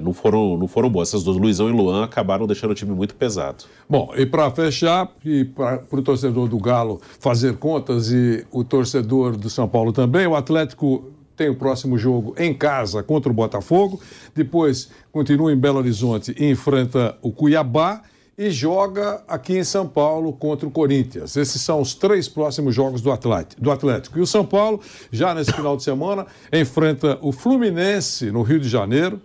não, 0.00 0.12
foram, 0.12 0.56
não 0.56 0.68
foram 0.68 0.90
boas. 0.90 1.08
Essas 1.08 1.22
duas, 1.22 1.36
Luizão 1.36 1.68
e 1.68 1.72
Luan, 1.72 2.04
acabaram 2.04 2.46
deixando 2.46 2.70
o 2.70 2.74
time 2.74 2.92
muito 2.92 3.14
pesado. 3.14 3.64
Bom, 3.88 4.12
e 4.16 4.26
para 4.26 4.50
fechar, 4.50 5.10
e 5.24 5.44
para 5.44 5.82
o 5.90 6.02
torcedor 6.02 6.48
do 6.48 6.58
Galo 6.58 7.00
fazer 7.20 7.56
contas 7.56 8.10
e 8.10 8.46
o 8.50 8.64
torcedor 8.64 9.36
do 9.36 9.50
São 9.50 9.68
Paulo 9.68 9.92
também, 9.92 10.26
o 10.26 10.34
Atlético 10.34 11.10
tem 11.36 11.48
o 11.48 11.54
próximo 11.54 11.96
jogo 11.98 12.34
em 12.38 12.52
casa 12.52 13.02
contra 13.02 13.30
o 13.30 13.34
Botafogo, 13.34 14.00
depois 14.34 14.90
continua 15.10 15.52
em 15.52 15.56
Belo 15.56 15.78
Horizonte 15.78 16.34
e 16.38 16.50
enfrenta 16.50 17.16
o 17.22 17.32
Cuiabá 17.32 18.02
e 18.36 18.50
joga 18.50 19.22
aqui 19.28 19.56
em 19.58 19.64
São 19.64 19.86
Paulo 19.86 20.32
contra 20.32 20.66
o 20.66 20.70
Corinthians. 20.70 21.36
Esses 21.36 21.60
são 21.60 21.80
os 21.80 21.94
três 21.94 22.28
próximos 22.28 22.74
jogos. 22.74 23.00
Do 23.02 23.12
Atlético. 23.70 24.18
E 24.18 24.22
o 24.22 24.26
São 24.26 24.44
Paulo, 24.44 24.80
já 25.10 25.34
nesse 25.34 25.52
final 25.52 25.76
de 25.76 25.82
semana, 25.82 26.26
enfrenta 26.52 27.18
o 27.20 27.30
Fluminense 27.30 28.30
no 28.30 28.42
Rio 28.42 28.58
de 28.58 28.68
Janeiro. 28.68 29.20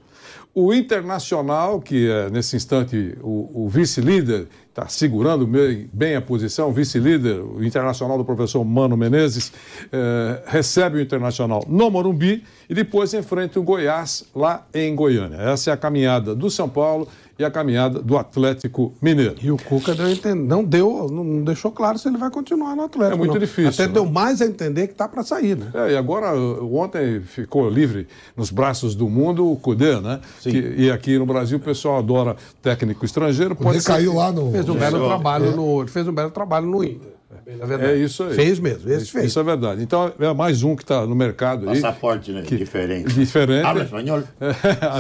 O 0.60 0.74
Internacional, 0.74 1.80
que 1.80 2.10
é 2.10 2.32
nesse 2.32 2.56
instante 2.56 3.16
o, 3.22 3.66
o 3.66 3.70
vice-líder, 3.70 4.48
está 4.78 4.88
segurando 4.88 5.48
bem, 5.92 6.16
a 6.16 6.22
posição, 6.22 6.72
vice-líder, 6.72 7.42
o 7.42 7.64
Internacional 7.64 8.16
do 8.16 8.24
professor 8.24 8.64
Mano 8.64 8.96
Menezes, 8.96 9.52
eh, 9.92 10.44
recebe 10.46 11.00
o 11.00 11.02
Internacional 11.02 11.64
no 11.68 11.90
Morumbi 11.90 12.44
e 12.70 12.76
depois 12.76 13.12
enfrenta 13.16 13.60
o 13.60 13.64
Goiás 13.64 14.26
lá 14.36 14.68
em 14.72 14.94
Goiânia. 14.94 15.38
Essa 15.38 15.72
é 15.72 15.74
a 15.74 15.78
caminhada 15.78 16.36
do 16.36 16.52
São 16.52 16.70
Paulo 16.70 17.08
e 17.40 17.46
a 17.46 17.52
caminhada 17.52 18.02
do 18.02 18.18
Atlético 18.18 18.94
Mineiro. 19.02 19.36
E 19.42 19.52
o 19.52 19.58
Cuca 19.58 19.94
deu 19.94 20.08
não 20.36 20.64
deu, 20.64 21.08
não 21.12 21.44
deixou 21.44 21.72
claro 21.72 22.00
se 22.00 22.08
ele 22.08 22.18
vai 22.18 22.32
continuar 22.32 22.76
no 22.76 22.84
Atlético. 22.84 23.14
É 23.14 23.18
muito 23.18 23.34
não. 23.34 23.40
difícil. 23.40 23.70
Até 23.70 23.88
né? 23.88 23.94
deu 23.94 24.06
mais 24.06 24.42
a 24.42 24.46
entender 24.46 24.88
que 24.88 24.94
está 24.94 25.08
para 25.08 25.24
sair, 25.24 25.56
né? 25.56 25.70
É, 25.74 25.94
e 25.94 25.98
agora, 25.98 26.36
ontem 26.36 27.22
ficou 27.22 27.70
livre 27.70 28.08
nos 28.36 28.50
braços 28.50 28.96
do 28.96 29.08
mundo 29.08 29.52
o 29.52 29.56
Cudê, 29.56 30.00
né? 30.00 30.20
Que, 30.42 30.76
e 30.78 30.92
aqui 30.92 31.18
no 31.18 31.26
Brasil 31.26 31.58
o 31.58 31.62
pessoal 31.62 31.98
adora 31.98 32.36
técnico 32.62 33.06
estrangeiro. 33.06 33.56
Pode 33.56 33.84
caiu 33.84 34.16
lá 34.16 34.32
no. 34.32 34.52
Fez 34.74 34.94
um 34.94 34.98
belo 34.98 35.08
trabalho 35.08 35.56
no. 35.56 35.82
Ele 35.82 35.90
fez 35.90 36.08
um 36.08 36.14
belo 36.14 36.32
trabalho 36.32 36.66
no 36.66 36.84
Inter. 36.84 37.18
É, 37.46 37.96
isso 37.96 38.24
aí. 38.24 38.34
Fez 38.34 38.60
mesmo, 38.60 38.92
esse 38.92 39.12
fez. 39.12 39.26
Isso 39.26 39.40
é 39.40 39.44
verdade. 39.44 39.82
Então, 39.82 40.12
é 40.20 40.34
mais 40.34 40.64
um 40.64 40.76
que 40.76 40.84
está 40.84 41.06
no 41.06 41.16
mercado 41.16 41.70
aí. 41.70 41.80
Passaporte, 41.80 42.32
né? 42.32 42.42
Que, 42.42 42.58
diferente. 42.58 43.14
Diferente. 43.14 43.66
Habla 43.66 43.84
espanhol. 43.84 44.24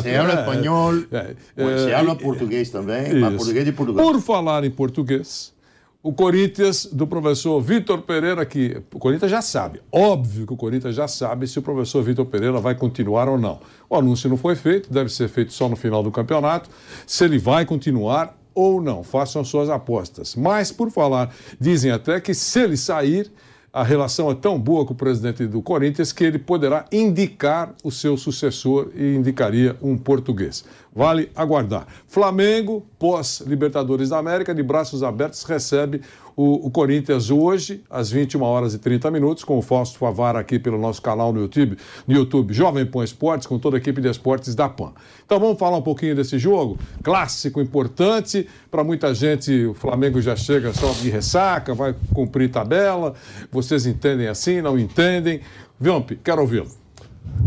Se 0.01 0.15
habla 0.15 0.33
espanhol. 0.39 0.93
É, 1.11 1.35
é, 1.57 1.77
se 1.77 1.93
habla 1.93 2.15
português 2.15 2.69
também. 2.69 3.15
Mas 3.15 3.35
português 3.35 3.65
de 3.65 3.71
Portugal. 3.73 4.05
Por 4.05 4.21
falar 4.21 4.63
em 4.63 4.71
português, 4.71 5.53
o 6.01 6.13
Corinthians 6.13 6.85
do 6.85 7.05
professor 7.05 7.59
Vitor 7.59 8.01
Pereira, 8.01 8.45
que 8.45 8.81
o 8.93 8.99
Corinthians 8.99 9.29
já 9.29 9.41
sabe, 9.41 9.81
óbvio 9.91 10.47
que 10.47 10.53
o 10.53 10.57
Corinthians 10.57 10.95
já 10.95 11.07
sabe 11.07 11.47
se 11.47 11.59
o 11.59 11.61
professor 11.61 12.01
Vitor 12.01 12.25
Pereira 12.25 12.59
vai 12.59 12.75
continuar 12.75 13.27
ou 13.27 13.37
não. 13.37 13.59
O 13.89 13.95
anúncio 13.95 14.29
não 14.29 14.37
foi 14.37 14.55
feito, 14.55 14.93
deve 14.93 15.09
ser 15.09 15.27
feito 15.27 15.51
só 15.51 15.67
no 15.67 15.75
final 15.75 16.01
do 16.01 16.11
campeonato. 16.11 16.69
Se 17.05 17.25
ele 17.25 17.37
vai 17.37 17.65
continuar 17.65 18.36
ou 18.57 18.81
não, 18.81 19.03
façam 19.03 19.45
suas 19.45 19.69
apostas. 19.69 20.35
Mas, 20.35 20.71
por 20.71 20.89
falar, 20.89 21.31
dizem 21.59 21.91
até 21.91 22.19
que 22.19 22.33
se 22.33 22.59
ele 22.59 22.75
sair, 22.75 23.31
a 23.71 23.83
relação 23.83 24.31
é 24.31 24.33
tão 24.33 24.57
boa 24.57 24.83
com 24.83 24.93
o 24.93 24.97
presidente 24.97 25.45
do 25.45 25.61
Corinthians 25.61 26.11
que 26.11 26.23
ele 26.23 26.39
poderá 26.39 26.85
indicar 26.91 27.75
o 27.83 27.91
seu 27.91 28.17
sucessor 28.17 28.89
e 28.95 29.13
indicaria 29.15 29.77
um 29.79 29.95
português. 29.95 30.65
Vale 30.91 31.29
aguardar. 31.35 31.85
Flamengo, 32.07 32.83
pós-Libertadores 32.97 34.09
da 34.09 34.17
América, 34.17 34.55
de 34.55 34.63
braços 34.63 35.03
abertos, 35.03 35.43
recebe 35.43 36.01
o, 36.37 36.67
o, 36.67 36.69
Corinthians 36.69 37.31
hoje, 37.31 37.83
às 37.89 38.11
21 38.11 38.43
horas 38.43 38.75
e 38.75 38.77
30 38.77 39.09
minutos, 39.09 39.43
com 39.43 39.57
o 39.57 39.61
Fausto 39.63 39.97
Favara 39.97 40.39
aqui 40.39 40.59
pelo 40.59 40.77
nosso 40.77 41.01
canal 41.01 41.33
no 41.33 41.41
YouTube, 41.41 41.79
no 42.05 42.13
YouTube 42.13 42.53
Jovem 42.53 42.85
Pan 42.85 43.03
Esportes, 43.03 43.47
com 43.47 43.57
toda 43.57 43.75
a 43.75 43.79
equipe 43.79 43.99
de 43.99 44.07
esportes 44.07 44.53
da 44.53 44.69
PAN. 44.69 44.93
Então 45.25 45.39
vamos 45.39 45.57
falar 45.57 45.77
um 45.77 45.81
pouquinho 45.81 46.15
desse 46.15 46.37
jogo, 46.37 46.77
clássico, 47.01 47.59
importante, 47.59 48.47
para 48.69 48.83
muita 48.83 49.15
gente 49.15 49.65
o 49.65 49.73
Flamengo 49.73 50.21
já 50.21 50.35
chega 50.35 50.71
só 50.75 50.91
de 50.91 51.09
ressaca, 51.09 51.73
vai 51.73 51.95
cumprir 52.13 52.51
tabela, 52.51 53.15
vocês 53.51 53.87
entendem 53.87 54.27
assim, 54.27 54.61
não 54.61 54.77
entendem? 54.77 55.41
Vamp, 55.79 56.11
quero 56.23 56.41
ouvi-lo. 56.41 56.69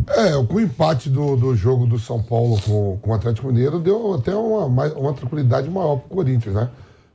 É, 0.09 0.33
com 0.45 0.55
o 0.57 0.61
empate 0.61 1.09
do, 1.09 1.37
do 1.37 1.55
jogo 1.55 1.87
do 1.87 1.97
São 1.97 2.21
Paulo 2.21 2.61
com, 2.63 2.99
com 3.01 3.11
o 3.11 3.15
Atlético 3.15 3.47
Mineiro 3.47 3.79
deu 3.79 4.15
até 4.15 4.35
uma, 4.35 4.65
uma 4.65 5.15
tranquilidade 5.15 5.71
maior 5.71 5.97
para 5.97 6.07
o 6.13 6.17
Corinthians, 6.17 6.57
né? 6.57 6.69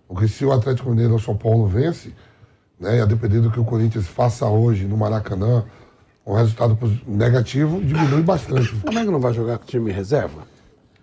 Porque 0.08 0.28
se 0.28 0.46
o 0.46 0.52
Atlético 0.52 0.90
Mineiro 0.90 1.14
ou 1.14 1.20
São 1.20 1.36
Paulo 1.36 1.68
vence, 1.68 2.14
né, 2.80 3.02
a 3.02 3.06
depender 3.06 3.40
do 3.40 3.52
que 3.52 3.60
o 3.60 3.66
Corinthians 3.66 4.08
faça 4.08 4.46
hoje 4.46 4.86
no 4.86 4.98
Maracanã, 4.98 5.64
um 6.26 6.34
resultado 6.34 6.78
negativo 7.08 7.82
diminui 7.82 8.22
bastante. 8.22 8.74
O 8.74 8.78
Flamengo 8.78 9.12
não 9.12 9.20
vai 9.20 9.34
jogar 9.34 9.58
com 9.58 9.66
time 9.66 9.92
reserva? 9.92 10.44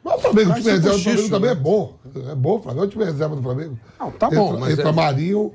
Mas 0.05 0.17
o 0.17 0.19
Flamengo, 0.19 0.51
o 0.51 0.55
time 0.55 0.71
reserva 0.71 0.99
do 0.99 1.03
Flamengo 1.03 1.31
também 1.31 1.51
é 1.51 1.55
bom. 1.55 1.95
É 2.31 2.35
bom, 2.35 2.57
o 2.57 2.63
Flamengo 2.63 2.85
é 2.85 2.87
o 2.87 2.91
time 2.91 3.05
reserva 3.05 3.37
do 3.37 3.43
Flamengo. 3.43 3.79
Não, 3.99 4.11
tá 4.11 4.31
bom. 4.31 4.49
Entra, 4.49 4.61
mas 4.61 4.73
entra 4.73 4.89
é... 4.89 4.93
Marinho, 4.93 5.53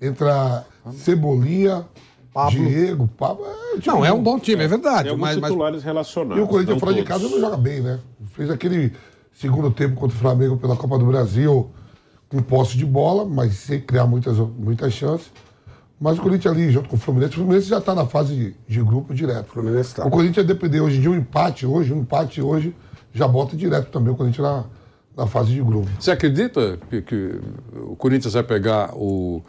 entra 0.00 0.66
Cebolinha, 0.92 1.86
Pablo. 2.32 2.58
Diego, 2.58 3.08
Pablo. 3.16 3.44
É 3.46 3.86
não, 3.86 4.04
é 4.04 4.12
um 4.12 4.22
bom 4.22 4.38
time, 4.38 4.64
é 4.64 4.68
verdade. 4.68 5.08
Tem 5.08 5.18
mas, 5.18 5.36
titulares 5.36 5.76
mas... 5.76 5.84
relacionados. 5.84 6.38
E 6.38 6.40
o 6.40 6.48
Corinthians 6.48 6.80
fora 6.80 6.94
de 6.94 7.02
casa 7.04 7.28
não 7.28 7.40
joga 7.40 7.56
bem, 7.56 7.80
né? 7.80 8.00
Fez 8.32 8.50
aquele 8.50 8.92
segundo 9.32 9.70
tempo 9.70 9.94
contra 9.94 10.16
o 10.16 10.20
Flamengo 10.20 10.56
pela 10.56 10.76
Copa 10.76 10.98
do 10.98 11.06
Brasil 11.06 11.70
com 12.28 12.42
posse 12.42 12.76
de 12.76 12.84
bola, 12.84 13.24
mas 13.24 13.54
sem 13.54 13.80
criar 13.80 14.06
muitas, 14.06 14.36
muitas 14.36 14.92
chances. 14.92 15.30
Mas 16.00 16.18
o 16.18 16.22
Corinthians 16.22 16.54
ali, 16.54 16.70
junto 16.70 16.88
com 16.88 16.96
o 16.96 16.98
Fluminense, 16.98 17.32
o 17.32 17.36
Fluminense 17.36 17.68
já 17.68 17.78
está 17.78 17.94
na 17.94 18.06
fase 18.06 18.34
de, 18.34 18.56
de, 18.68 18.82
grupo 18.82 19.12
direto. 19.12 19.48
O, 19.48 19.52
Fluminense 19.52 19.94
tá. 19.94 20.06
o 20.06 20.10
Corinthians 20.10 20.46
depender 20.46 20.80
hoje 20.80 21.00
de 21.00 21.08
um 21.08 21.14
empate 21.16 21.66
hoje, 21.66 21.92
um 21.92 22.00
empate 22.00 22.40
hoje, 22.40 22.74
já 23.12 23.26
bota 23.26 23.56
direto 23.56 23.90
também 23.90 24.12
o 24.12 24.16
Corinthians 24.16 24.46
na, 24.46 24.64
na 25.18 25.26
fase 25.26 25.52
de 25.52 25.60
grupo. 25.60 25.88
Você 25.98 26.12
acredita 26.12 26.78
que, 26.88 27.02
que 27.02 27.40
o 27.74 27.96
Corinthians 27.96 28.34
vai 28.34 28.44
pegar 28.44 28.94
o, 28.94 29.42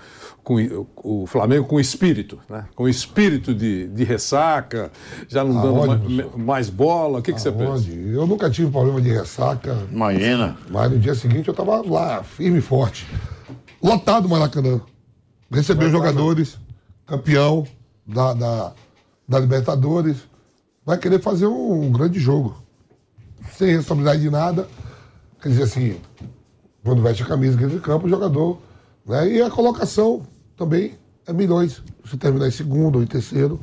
com, 0.43 0.55
o 1.03 1.27
Flamengo 1.27 1.67
com 1.67 1.79
espírito, 1.79 2.39
né? 2.49 2.65
com 2.75 2.89
espírito 2.89 3.53
de, 3.53 3.87
de 3.89 4.03
ressaca, 4.03 4.91
já 5.27 5.43
não 5.43 5.61
dando 5.61 5.87
mais, 5.87 6.35
mais, 6.35 6.69
bola? 6.71 7.19
O 7.19 7.21
que, 7.21 7.31
que 7.31 7.39
você 7.39 7.51
pensa? 7.51 7.87
Eu 7.87 8.25
nunca 8.25 8.49
tive 8.49 8.71
problema 8.71 8.99
de 8.99 9.09
ressaca. 9.09 9.77
Imagina. 9.91 10.57
Mas 10.71 10.91
no 10.91 10.97
dia 10.97 11.13
seguinte 11.13 11.47
eu 11.47 11.51
estava 11.51 11.87
lá, 11.87 12.23
firme 12.23 12.57
e 12.57 12.61
forte. 12.61 13.07
Lotado 13.81 14.25
o 14.25 14.29
Maracanã. 14.29 14.81
Recebeu 15.51 15.91
jogadores, 15.91 16.57
campeão 17.05 17.67
da, 18.07 18.33
da, 18.33 18.73
da 19.27 19.39
Libertadores. 19.39 20.17
Vai 20.83 20.97
querer 20.97 21.21
fazer 21.21 21.45
um, 21.45 21.83
um 21.83 21.91
grande 21.91 22.19
jogo. 22.19 22.57
Sem 23.55 23.75
responsabilidade 23.75 24.21
de 24.21 24.31
nada 24.31 24.67
Quer 25.41 25.49
dizer 25.49 25.63
assim, 25.63 25.97
quando 26.83 27.01
veste 27.01 27.23
a 27.23 27.25
camisa 27.25 27.57
dentro 27.57 27.75
de 27.75 27.81
campo, 27.81 28.07
o 28.07 28.09
jogador. 28.09 28.57
Né? 29.05 29.33
E 29.33 29.41
a 29.41 29.49
colocação 29.49 30.21
também 30.57 30.93
é 31.25 31.33
milhões. 31.33 31.81
Se 32.05 32.17
terminar 32.17 32.47
em 32.47 32.51
segundo 32.51 32.97
ou 32.97 33.03
em 33.03 33.07
terceiro, 33.07 33.59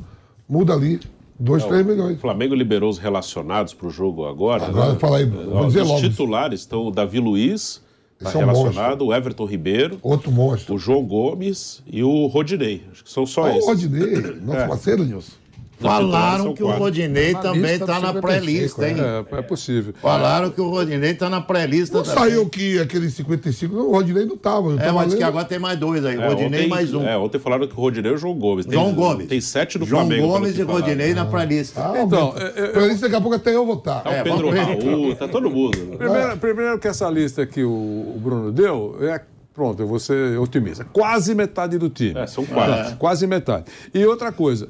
muda 0.47 0.73
ali. 0.73 0.99
2, 1.39 1.65
3 1.65 1.85
milhões. 1.85 2.17
O 2.17 2.21
Flamengo 2.21 2.55
liberou 2.55 2.89
os 2.89 2.97
relacionados 2.97 3.73
para 3.73 3.87
o 3.87 3.91
jogo 3.91 4.25
agora. 4.25 4.65
Agora, 4.65 4.93
né? 4.93 4.99
fala 4.99 5.17
aí, 5.17 5.25
vou 5.25 5.67
dizer 5.67 5.83
Os 5.83 5.87
logo. 5.87 6.01
titulares 6.01 6.61
estão 6.61 6.87
o 6.87 6.91
Davi 6.91 7.19
Luiz, 7.19 7.79
está 8.19 8.31
é 8.31 8.43
relacionado, 8.43 9.05
o 9.05 9.13
Everton 9.13 9.45
Ribeiro. 9.45 9.99
Outro 10.01 10.31
monstro. 10.31 10.73
O 10.73 10.79
João 10.79 11.05
Gomes 11.05 11.83
e 11.85 12.03
o 12.03 12.25
Rodinei. 12.25 12.83
Acho 12.91 13.03
que 13.03 13.11
são 13.11 13.25
só 13.27 13.43
oh, 13.43 13.49
esses. 13.49 13.63
O 13.63 13.67
Rodinei, 13.67 14.15
nosso 14.41 14.59
é. 14.59 14.67
parceiro, 14.67 15.05
Nilson. 15.05 15.33
Falaram 15.79 16.53
que 16.53 16.63
o 16.63 16.71
Rodinei 16.71 17.35
também 17.35 17.75
está 17.75 17.99
na 17.99 18.13
pré-lista, 18.13 18.87
hein? 18.87 18.95
É, 18.99 19.37
é 19.37 19.41
possível. 19.41 19.93
Falaram 20.01 20.49
que 20.49 20.59
o 20.59 20.69
Rodinei 20.69 21.11
está 21.11 21.29
na 21.29 21.39
pré-lista 21.39 22.01
também. 22.01 22.15
saiu 22.15 22.49
que 22.49 22.79
aquele 22.79 23.09
55, 23.09 23.75
o 23.75 23.91
Rodinei 23.91 24.25
não 24.25 24.35
estava. 24.35 24.73
É, 24.81 24.91
mas 24.91 25.13
que 25.13 25.23
agora 25.23 25.45
tem 25.45 25.59
mais 25.59 25.77
dois 25.77 26.03
aí, 26.03 26.17
é, 26.17 26.27
Rodinei 26.27 26.61
ontem, 26.61 26.67
mais 26.67 26.93
um. 26.93 27.03
É, 27.03 27.17
ontem 27.17 27.39
falaram 27.39 27.67
que 27.67 27.73
o 27.73 27.77
Rodinei 27.77 28.11
e 28.11 28.15
o 28.15 28.17
João 28.17 28.33
Gomes. 28.33 28.65
Tem, 28.65 28.73
João 28.73 28.93
Gomes. 28.93 29.27
Tem 29.27 29.39
sete 29.39 29.77
do 29.77 29.85
João 29.85 30.01
Flamengo. 30.01 30.27
João 30.27 30.39
Gomes 30.39 30.57
e 30.57 30.61
Rodinei 30.63 31.13
na 31.13 31.25
pré-lista. 31.25 31.81
Ah, 31.81 32.01
então, 32.01 32.33
pré-lista 32.73 33.01
daqui 33.01 33.15
a 33.15 33.21
pouco 33.21 33.35
até 33.35 33.55
eu 33.55 33.65
vou 33.65 33.77
estar. 33.77 34.01
Tá 34.01 34.09
o 34.09 34.23
Pedro 34.23 34.49
Raul, 34.49 35.15
tá 35.15 35.27
todo 35.27 35.49
mundo. 35.49 35.77
Primeiro, 35.97 36.37
primeiro 36.37 36.79
que 36.79 36.87
essa 36.87 37.09
lista 37.09 37.45
que 37.45 37.63
o 37.63 38.15
Bruno 38.17 38.51
deu 38.51 38.97
é 39.01 39.21
Pronto, 39.57 39.81
eu 39.81 39.87
vou 39.87 39.99
ser 39.99 40.37
otimista. 40.37 40.85
Quase 40.85 41.33
metade 41.33 41.79
do 41.79 41.89
time. 41.89 42.13
É, 42.15 42.27
são 42.27 42.45
quatro. 42.45 42.93
É, 42.93 42.95
quase 42.95 43.25
metade. 43.25 43.65
E 43.91 44.05
outra 44.05 44.31
coisa, 44.31 44.67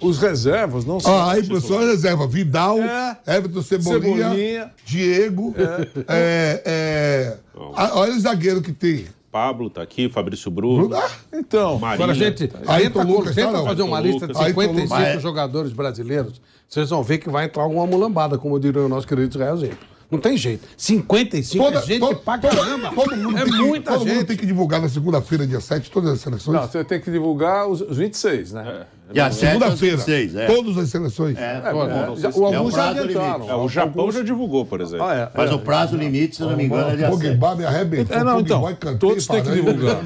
os 0.00 0.16
reservas 0.16 0.86
não 0.86 0.98
são. 0.98 1.14
Ah, 1.14 1.32
aí, 1.32 1.46
professor, 1.46 1.82
reserva. 1.86 2.26
Vidal, 2.26 2.78
É. 2.78 3.18
Everton 3.26 3.60
Cebolinha, 3.60 4.16
Cebolinha. 4.30 4.70
Diego. 4.86 5.54
É. 6.08 6.62
é, 6.64 7.36
ah, 7.76 7.90
olha 7.92 8.14
o 8.14 8.20
zagueiro 8.20 8.62
que 8.62 8.72
tem. 8.72 9.04
Pablo 9.30 9.68
tá 9.68 9.82
aqui, 9.82 10.08
Fabrício 10.08 10.50
Bruno. 10.50 10.96
Ah, 10.96 11.10
Então. 11.30 11.78
Agora, 11.84 12.14
gente, 12.14 12.44
Aí 12.44 12.48
tenta, 12.48 12.72
Ayrton 12.72 13.02
Lucas, 13.02 13.34
tenta 13.34 13.52
tá, 13.52 13.58
não. 13.58 13.64
fazer 13.66 13.82
uma 13.82 14.00
lista 14.00 14.26
de 14.26 14.32
Lucas. 14.32 14.46
Ayrton 14.46 14.62
55 14.62 14.98
Lucas. 14.98 15.22
jogadores 15.22 15.72
brasileiros, 15.72 16.40
vocês 16.66 16.88
vão 16.88 17.02
ver 17.02 17.18
que 17.18 17.28
vai 17.28 17.44
entrar 17.44 17.64
alguma 17.64 17.86
mulambada, 17.86 18.38
como 18.38 18.58
diria 18.58 18.80
o 18.80 18.88
nosso 18.88 19.06
querido 19.06 19.28
Israelzinho. 19.28 19.76
Não 20.12 20.18
tem 20.20 20.36
jeito. 20.36 20.68
55 20.76 21.66
é 21.68 21.82
gente 21.82 22.00
todo- 22.00 22.16
pra 22.18 22.36
todo- 22.38 22.54
caramba. 22.54 22.90
Todo 22.94 23.16
mundo, 23.16 23.38
é 23.38 23.44
tem, 23.44 23.52
muita 23.54 23.92
todo 23.92 24.00
mundo 24.00 24.14
gente. 24.14 24.24
tem 24.26 24.36
que 24.36 24.44
divulgar 24.44 24.80
na 24.80 24.88
segunda-feira, 24.90 25.46
dia 25.46 25.58
7, 25.60 25.90
todas 25.90 26.10
as 26.12 26.20
seleções. 26.20 26.54
não, 26.60 26.68
você 26.68 26.84
tem 26.84 27.00
que 27.00 27.10
divulgar 27.10 27.66
os, 27.66 27.80
os 27.80 27.96
26, 27.96 28.52
né? 28.52 28.84
Dia 29.10 29.30
7 29.30 29.44
aos 29.46 29.52
Segunda-feira, 29.52 29.96
26, 29.96 30.36
é. 30.36 30.46
todas 30.46 30.76
as 30.78 30.88
seleções. 30.90 31.36
É, 31.38 31.40
É, 31.40 31.60
se- 32.30 32.38
o 32.38 32.52
é 32.52 32.56
alguns 32.56 32.74
já 32.74 32.90
adiantaram. 32.90 33.50
É, 33.50 33.54
o 33.56 33.68
Japão 33.68 34.12
já 34.12 34.22
divulgou, 34.22 34.64
por 34.66 34.80
exemplo. 34.82 35.06
Ah, 35.06 35.14
é. 35.14 35.30
Mas 35.34 35.50
é. 35.50 35.54
o 35.54 35.58
prazo 35.58 35.96
limite, 35.96 36.36
se 36.36 36.42
eu 36.42 36.50
não 36.50 36.56
me 36.56 36.64
engano, 36.64 36.90
é 36.90 36.96
dia 36.96 37.10
7. 37.10 37.20
Pogba 37.30 37.56
me 37.56 37.64
arrebentou. 37.64 38.16
É, 38.16 38.22
não, 38.24 38.40
então, 38.40 38.76
todos 38.98 39.26
têm 39.26 39.42
que 39.42 39.50
divulgar. 39.50 39.98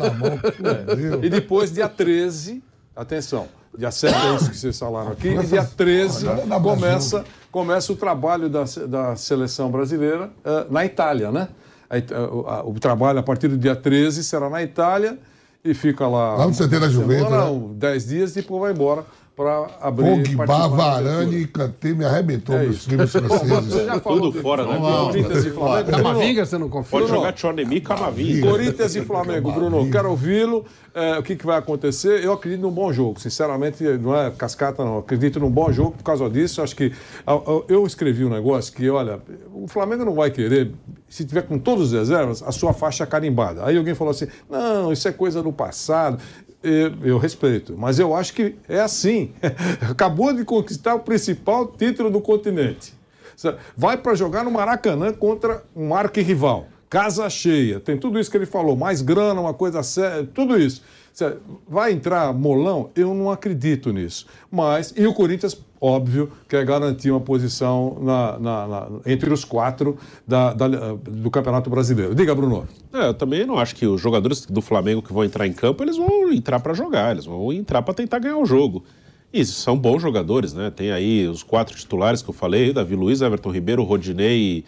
E 1.23 1.29
depois, 1.29 1.73
dia 1.73 1.89
13, 1.89 2.63
atenção, 2.95 3.47
dia 3.77 3.91
7 3.91 4.15
é 4.15 4.35
isso 4.37 4.51
que 4.51 4.57
vocês 4.57 4.79
falaram 4.79 5.13
aqui, 5.13 5.29
e 5.29 5.47
dia 5.47 5.65
13 5.65 6.27
Olha, 6.27 6.47
dá 6.47 6.61
começa, 6.61 7.25
começa 7.57 7.91
o 7.91 7.97
trabalho 7.97 8.51
da, 8.51 8.65
da 8.87 9.17
seleção 9.17 9.71
brasileira 9.71 10.31
eh, 10.45 10.67
na 10.69 10.85
Itália, 10.85 11.33
né? 11.33 11.49
A 11.89 12.67
o, 12.67 12.73
o 12.73 12.79
trabalho 12.79 13.19
a 13.19 13.23
partir 13.23 13.49
do 13.49 13.57
dia 13.57 13.75
13 13.75 14.23
será 14.25 14.51
na 14.51 14.63
Itália 14.63 15.19
e 15.65 15.73
fica 15.73 16.07
lá. 16.07 16.35
Lá 16.35 16.47
no 16.47 16.53
CT 16.53 16.79
da 16.79 16.87
Juventus, 16.87 17.29
semana, 17.29 17.45
né? 17.47 17.51
um, 17.51 17.73
10 17.73 18.09
dias 18.09 18.33
e 18.33 18.43
depois 18.43 18.61
vai 18.61 18.73
embora 18.73 19.07
para 19.37 19.67
abrir. 19.83 20.35
Pogba, 20.35 20.67
Varane 20.69 21.37
e 21.37 21.47
Kanté 21.47 21.93
me 21.93 22.07
arrebentou 22.07 22.57
É 22.57 22.63
meus 22.63 22.85
times 22.85 23.13
Você 23.13 23.21
franceses. 23.21 23.85
já 23.85 24.01
falou 24.01 24.33
Tudo 24.33 24.41
fora, 24.41 24.65
né? 24.65 24.79
Corinthians 24.79 25.45
e 25.45 25.51
Flamengo. 25.51 25.91
Camavinga, 25.91 26.47
você 26.47 26.59
não 26.59 26.69
confia? 26.71 26.99
Pode 26.99 27.11
jogar 27.11 27.33
Tchonemi 27.33 27.77
e 27.77 27.81
Camavinga. 27.83 28.51
Corinthians 28.51 28.97
e 28.97 29.03
Flamengo, 29.03 29.53
Bruno, 29.53 29.91
quero 29.91 30.11
ouvi-lo. 30.11 30.65
É, 30.95 31.19
o 31.19 31.23
que, 31.23 31.37
que 31.37 31.45
vai 31.45 31.59
acontecer? 31.59 32.25
Eu 32.25 32.33
acredito 32.33 32.63
num 32.63 32.71
bom 32.71 32.91
jogo. 32.91 33.21
Sinceramente, 33.21 33.85
não 33.85 34.17
é 34.17 34.31
cascata, 34.31 34.83
não. 34.83 34.97
Acredito 34.99 35.39
num 35.39 35.51
bom 35.51 35.71
jogo 35.71 35.91
por 35.91 36.03
causa 36.03 36.31
disso. 36.31 36.63
Acho 36.63 36.75
que. 36.75 36.91
Eu 37.69 37.87
escrevi 37.87 38.25
um 38.25 38.31
negócio 38.31 38.73
que, 38.73 38.89
olha, 38.89 39.21
o 39.53 39.69
Flamengo 39.69 40.07
não 40.07 40.15
vai 40.15 40.31
querer, 40.31 40.73
se 41.07 41.27
tiver 41.27 41.43
com 41.43 41.59
todos 41.59 41.89
os 41.89 41.93
reservas, 41.93 42.43
a 42.43 42.51
sua 42.51 42.73
faixa 42.73 43.05
carimbada. 43.05 43.67
Aí 43.67 43.77
alguém 43.77 43.95
falou 43.95 44.13
assim: 44.13 44.27
não, 44.49 44.91
isso 44.91 45.07
é 45.07 45.13
coisa 45.13 45.43
do 45.43 45.53
passado. 45.53 46.19
Eu, 47.05 47.17
respeito, 47.19 47.77
mas 47.79 47.99
eu 47.99 48.15
acho 48.15 48.33
que 48.33 48.57
é 48.69 48.81
assim. 48.81 49.33
Acabou 49.89 50.33
de 50.33 50.45
conquistar 50.45 50.95
o 50.95 51.01
principal 51.01 51.67
título 51.67 52.11
do 52.11 52.21
continente. 52.21 52.93
Vai 53.77 53.97
para 53.97 54.15
jogar 54.15 54.45
no 54.45 54.51
Maracanã 54.51 55.13
contra 55.13 55.63
um 55.75 55.95
arquirrival. 55.95 56.67
Casa 56.89 57.29
cheia, 57.29 57.79
tem 57.79 57.97
tudo 57.97 58.19
isso 58.19 58.31
que 58.31 58.37
ele 58.37 58.47
falou, 58.47 58.77
mais 58.77 59.03
grana, 59.03 59.41
uma 59.41 59.55
coisa 59.55 59.83
séria, 59.83 60.29
tudo 60.33 60.59
isso. 60.59 60.83
Vai 61.69 61.93
entrar 61.93 62.33
molão? 62.33 62.91
Eu 62.95 63.15
não 63.15 63.31
acredito 63.31 63.93
nisso. 63.93 64.27
Mas, 64.51 64.93
e 64.97 65.07
o 65.07 65.15
Corinthians, 65.15 65.57
óbvio, 65.81 66.31
quer 66.49 66.65
garantir 66.65 67.11
uma 67.11 67.21
posição 67.21 67.99
na- 68.01 68.39
na- 68.39 68.67
na- 68.67 68.89
entre 69.07 69.33
os 69.33 69.45
quatro 69.45 69.97
da- 70.27 70.53
da- 70.53 70.69
do 70.95 71.31
Campeonato 71.31 71.69
Brasileiro. 71.71 72.15
Diga, 72.15 72.35
Bruno. 72.35 72.67
É, 72.93 73.09
eu 73.09 73.15
também 73.15 73.45
não 73.47 73.59
acho 73.59 73.75
que 73.75 73.87
os 73.87 74.01
jogadores 74.01 74.47
do 74.47 74.61
Flamengo 74.63 75.03
que 75.03 75.13
vão 75.13 75.25
entrar 75.25 75.47
em 75.47 75.53
campo, 75.53 75.83
eles 75.83 75.97
vão 75.97 76.33
entrar 76.33 76.61
para 76.61 76.73
jogar, 76.75 77.13
eles 77.13 77.27
vão 77.27 77.53
entrar 77.53 77.83
para 77.83 77.95
tentar 77.95 78.19
ganhar 78.19 78.39
o 78.39 78.47
jogo. 78.47 78.85
E 79.33 79.45
são 79.45 79.77
bons 79.77 80.01
jogadores, 80.01 80.55
né? 80.55 80.71
Tem 80.75 80.93
aí 80.93 81.27
os 81.29 81.43
quatro 81.43 81.77
titulares 81.77 82.23
que 82.23 82.31
eu 82.31 82.35
falei, 82.35 82.73
Davi 82.73 82.95
Luiz, 82.97 83.21
Everton 83.21 83.51
Ribeiro, 83.51 83.83
Rodinei 83.83 84.65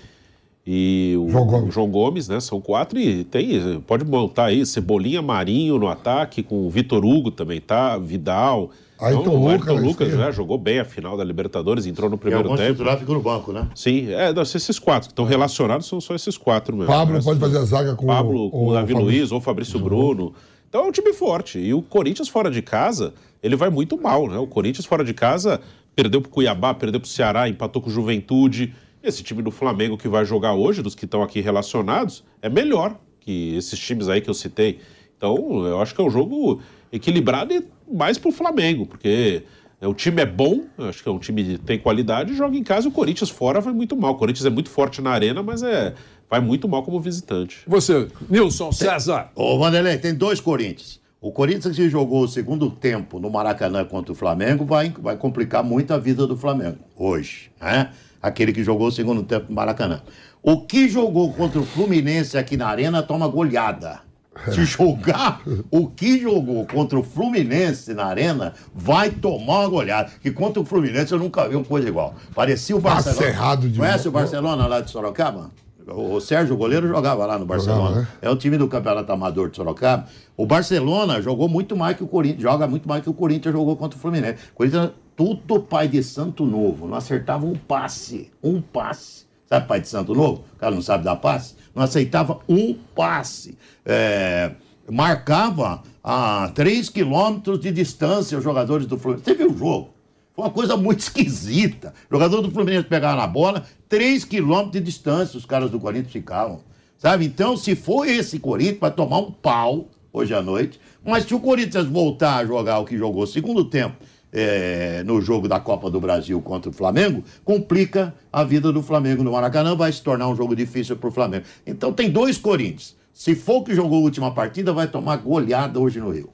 e, 0.67 1.13
e 1.15 1.17
o 1.17 1.31
João 1.31 1.47
Gomes. 1.47 1.75
João 1.75 1.89
Gomes, 1.89 2.29
né? 2.29 2.39
São 2.41 2.61
quatro 2.61 2.99
e 2.99 3.25
tem, 3.25 3.81
pode 3.87 4.05
montar 4.05 4.47
aí 4.47 4.67
Cebolinha, 4.67 5.23
Marinho 5.23 5.79
no 5.79 5.89
ataque, 5.89 6.43
com 6.43 6.67
o 6.67 6.69
Vitor 6.71 7.05
Hugo 7.05 7.31
também 7.31 7.61
tá, 7.61 7.97
Vidal. 7.97 8.71
Ayrton 9.01 9.21
Então, 9.21 9.35
o 9.35 9.37
Lucas 9.39 9.53
Ayrton 9.69 9.75
Lucas 9.87 10.09
esquerda. 10.09 10.17
já 10.27 10.31
jogou 10.33 10.59
bem 10.59 10.81
a 10.81 10.85
final 10.85 11.17
da 11.17 11.23
Libertadores, 11.25 11.87
entrou 11.87 12.11
no 12.11 12.17
E 12.17 12.19
primeiro 12.19 12.45
alguns 12.49 12.61
tempo. 12.61 12.73
titulares 12.73 13.01
ficam 13.01 13.15
no 13.15 13.23
banco, 13.23 13.53
né? 13.53 13.69
Sim, 13.75 14.11
é, 14.13 14.33
não, 14.33 14.43
esses 14.43 14.79
quatro 14.79 15.09
que 15.09 15.13
estão 15.13 15.25
relacionados 15.25 15.87
são 15.87 16.01
só 16.01 16.15
esses 16.15 16.37
quatro 16.37 16.77
mesmo. 16.77 16.93
Pablo 16.93 17.15
Mas- 17.15 17.25
pode 17.25 17.39
fazer 17.41 17.59
a 17.59 17.65
zaga 17.65 17.95
com 17.95 18.07
Pablo, 18.07 18.51
com 18.51 18.69
o 18.69 18.73
Davi 18.73 18.93
Fabrício. 18.93 19.19
Luiz 19.19 19.33
ou 19.33 19.41
Fabrício 19.41 19.79
Bruno. 19.79 20.35
Então 20.69 20.85
é 20.85 20.89
um 20.89 20.93
time 20.93 21.13
forte. 21.13 21.59
E 21.59 21.73
o 21.73 21.81
Corinthians 21.81 22.29
fora 22.29 22.51
de 22.51 22.61
casa, 22.61 23.15
ele 23.43 23.57
vai 23.57 23.71
muito 23.71 24.01
mal, 24.01 24.29
né? 24.29 24.37
O 24.39 24.47
Corinthians 24.47 24.85
fora 24.85 25.05
de 25.05 25.15
casa 25.15 25.61
perdeu 25.97 26.21
pro 26.21 26.31
Cuiabá, 26.31 26.75
perdeu 26.75 27.01
pro 27.01 27.09
Ceará, 27.09 27.49
empatou 27.49 27.81
com 27.81 27.89
o 27.89 27.93
Juventude. 27.93 28.75
Esse 29.03 29.23
time 29.23 29.41
do 29.43 29.51
Flamengo 29.51 29.97
que 29.97 30.09
vai 30.09 30.25
jogar 30.25 30.55
hoje, 30.55 30.83
dos 30.83 30.95
que 30.95 31.05
estão 31.05 31.23
aqui 31.23 31.41
relacionados, 31.41 32.23
é 32.43 32.49
melhor 32.49 32.97
que 33.21 33.55
esses 33.57 33.79
times 33.79 34.09
aí 34.09 34.21
que 34.21 34.29
eu 34.29 34.35
citei. 34.35 34.79
Então, 35.17 35.65
eu 35.67 35.81
acho 35.81 35.95
que 35.95 36.01
é 36.01 36.05
um 36.05 36.11
jogo 36.11 36.61
equilibrado 36.93 37.53
e 37.55 37.63
mais 37.93 38.19
pro 38.19 38.31
Flamengo, 38.31 38.87
porque 38.87 39.43
é, 39.81 39.87
o 39.87 39.95
time 39.95 40.23
é 40.23 40.27
bom, 40.27 40.65
acho 40.79 41.03
que 41.03 41.09
é 41.09 41.13
um 41.13 41.19
time 41.19 41.45
que 41.45 41.59
tem 41.59 41.79
qualidade, 41.79 42.35
joga 42.35 42.57
em 42.57 42.65
casa. 42.65 42.89
O 42.89 42.93
Corinthians 42.93 43.31
fora 43.31 43.61
vai 43.61 43.73
muito 43.73 43.97
mal. 43.97 44.13
O 44.13 44.17
Corinthians 44.17 44.47
é 44.47 44.51
muito 44.51 44.71
forte 44.71 45.01
na 45.01 45.11
arena, 45.11 45.43
mas 45.43 45.63
é 45.63 45.95
vai 46.29 46.41
muito 46.41 46.69
mal 46.69 46.83
como 46.83 47.01
visitante. 47.01 47.61
Você, 47.67 48.09
Nilson 48.29 48.71
César. 48.71 49.31
Ô, 49.35 49.59
Vanderlei, 49.59 49.97
tem 49.97 50.15
dois 50.15 50.41
Corinthians. 50.41 51.01
O 51.21 51.33
Corinthians 51.33 51.75
que 51.75 51.89
jogou 51.89 52.23
o 52.23 52.29
segundo 52.29 52.71
tempo 52.71 53.19
no 53.19 53.29
Maracanã 53.29 53.85
contra 53.85 54.13
o 54.13 54.15
Flamengo 54.15 54.65
vai, 54.65 54.95
vai 55.01 55.17
complicar 55.17 55.65
muito 55.65 55.93
a 55.93 55.99
vida 55.99 56.27
do 56.27 56.37
Flamengo 56.37 56.79
hoje, 56.97 57.51
né? 57.61 57.91
Aquele 58.23 58.53
que 58.53 58.63
jogou 58.63 58.87
o 58.89 58.93
segundo 58.93 59.23
tempo 59.25 59.47
no 59.49 59.55
Maracanã. 59.55 60.03
O 60.43 60.65
que 60.65 60.89
jogou 60.89 61.33
contra 61.33 61.59
o 61.59 61.65
Fluminense 61.65 62.39
aqui 62.39 62.57
na 62.57 62.69
Arena 62.69 63.03
toma 63.03 63.27
goleada. 63.27 64.01
Se 64.53 64.65
jogar 64.65 65.43
o 65.71 65.89
que 65.89 66.21
jogou 66.21 66.67
contra 66.67 66.99
o 66.99 67.03
Fluminense 67.03 67.93
na 67.95 68.07
Arena, 68.07 68.55
vai 68.75 69.11
tomar 69.11 69.61
uma 69.61 69.69
goleada. 69.69 70.11
Que 70.21 70.31
contra 70.31 70.61
o 70.63 70.65
Fluminense 70.65 71.13
eu 71.13 71.19
nunca 71.19 71.49
vi 71.49 71.57
uma 71.57 71.65
coisa 71.65 71.89
igual. 71.89 72.15
Parecia 72.35 72.77
o 72.77 72.81
Passa 72.81 73.11
Barcelona. 73.11 73.57
de 73.69 73.79
Conhece 73.79 74.09
o. 74.09 74.11
Barcelona 74.13 74.67
lá 74.67 74.81
de 74.81 74.91
Sorocaba? 74.91 75.51
O 75.91 76.21
Sérgio, 76.21 76.55
o 76.55 76.59
goleiro, 76.59 76.87
jogava 76.87 77.25
lá 77.25 77.39
no 77.39 77.47
Barcelona. 77.47 78.01
né? 78.03 78.09
É 78.21 78.29
o 78.29 78.37
time 78.37 78.59
do 78.59 78.69
Campeonato 78.69 79.11
Amador 79.11 79.49
de 79.49 79.57
Sorocaba. 79.57 80.07
O 80.37 80.45
Barcelona 80.45 81.23
jogou 81.23 81.49
muito 81.49 81.75
mais 81.75 81.97
que 81.97 82.05
o 82.05 82.07
Corinthians, 82.07 82.43
joga 82.43 82.67
muito 82.67 82.87
mais 82.87 83.03
que 83.03 83.09
o 83.09 83.15
Corinthians 83.15 83.55
jogou 83.55 83.75
contra 83.75 83.99
o 83.99 84.01
Fluminense. 84.01 84.37
O 84.53 84.57
Corinthians, 84.57 84.91
tudo 85.17 85.61
pai 85.61 85.89
de 85.89 86.03
santo 86.03 86.45
novo, 86.45 86.87
não 86.87 86.95
acertava 86.95 87.47
um 87.47 87.55
passe, 87.55 88.31
um 88.43 88.61
passe. 88.61 89.28
Sabe 89.49 89.67
pai 89.67 89.81
de 89.81 89.89
santo 89.89 90.15
novo? 90.15 90.45
O 90.55 90.59
cara 90.59 90.75
não 90.75 90.83
sabe 90.83 91.05
dar 91.05 91.17
passe? 91.17 91.55
Não 91.75 91.83
aceitava 91.83 92.41
um 92.49 92.75
passe. 92.95 93.57
É, 93.85 94.53
marcava 94.91 95.83
a 96.05 96.51
3 96.55 96.91
quilômetros 96.91 97.59
de 97.61 97.71
distância 97.71 98.37
os 98.37 98.45
jogadores 98.45 98.87
do 98.87 98.99
Fluminense. 98.99 99.25
Você 99.25 99.35
viu 99.35 99.51
o 99.51 99.57
jogo? 99.57 99.95
Foi 100.35 100.45
uma 100.45 100.51
coisa 100.51 100.77
muito 100.77 101.01
esquisita. 101.05 101.95
O 102.11 102.15
jogador 102.15 102.43
do 102.43 102.51
Fluminense 102.51 102.87
pegava 102.87 103.17
na 103.17 103.27
bola, 103.27 103.65
3 103.89 104.25
quilômetros 104.25 104.73
de 104.73 104.81
distância 104.81 105.39
os 105.39 105.47
caras 105.47 105.71
do 105.71 105.81
Corinthians 105.81 106.13
ficavam. 106.13 106.61
Sabe? 106.99 107.25
Então, 107.25 107.57
se 107.57 107.75
for 107.75 108.07
esse 108.07 108.39
Corinthians, 108.39 108.81
vai 108.81 108.91
tomar 108.91 109.19
um 109.19 109.31
pau 109.31 109.89
hoje 110.13 110.35
à 110.35 110.43
noite. 110.43 110.79
Mas 111.05 111.25
se 111.25 111.35
o 111.35 111.41
Corinthians 111.41 111.87
voltar 111.87 112.37
a 112.37 112.45
jogar 112.45 112.81
o 112.81 112.85
que 112.85 112.99
jogou 112.99 113.27
segundo 113.27 113.65
tempo 113.65 113.97
é, 114.33 115.03
no 115.05 115.21
jogo 115.21 115.49
da 115.49 115.59
Copa 115.61 115.91
do 115.91 116.01
Brasil 116.01 116.41
contra 116.41 116.71
o 116.71 116.73
Flamengo, 116.73 117.25
complica 117.45 118.15
a 118.33 118.45
vida 118.45 118.73
do 118.73 118.83
Flamengo 118.83 119.23
no 119.23 119.33
Maracanã, 119.33 119.75
vai 119.75 119.93
se 119.93 120.03
tornar 120.03 120.29
um 120.29 120.37
jogo 120.37 120.55
difícil 120.55 120.97
para 120.97 121.09
o 121.09 121.13
Flamengo. 121.13 121.45
Então 121.67 121.93
tem 121.93 122.11
dois 122.11 122.39
Corinthians. 122.39 122.97
Se 123.13 123.35
for 123.35 123.63
que 123.65 123.75
jogou 123.75 123.99
a 123.99 124.03
última 124.03 124.33
partida, 124.33 124.73
vai 124.73 124.87
tomar 124.87 125.17
goleada 125.17 125.81
hoje 125.81 125.99
no 125.99 126.11
Rio. 126.11 126.31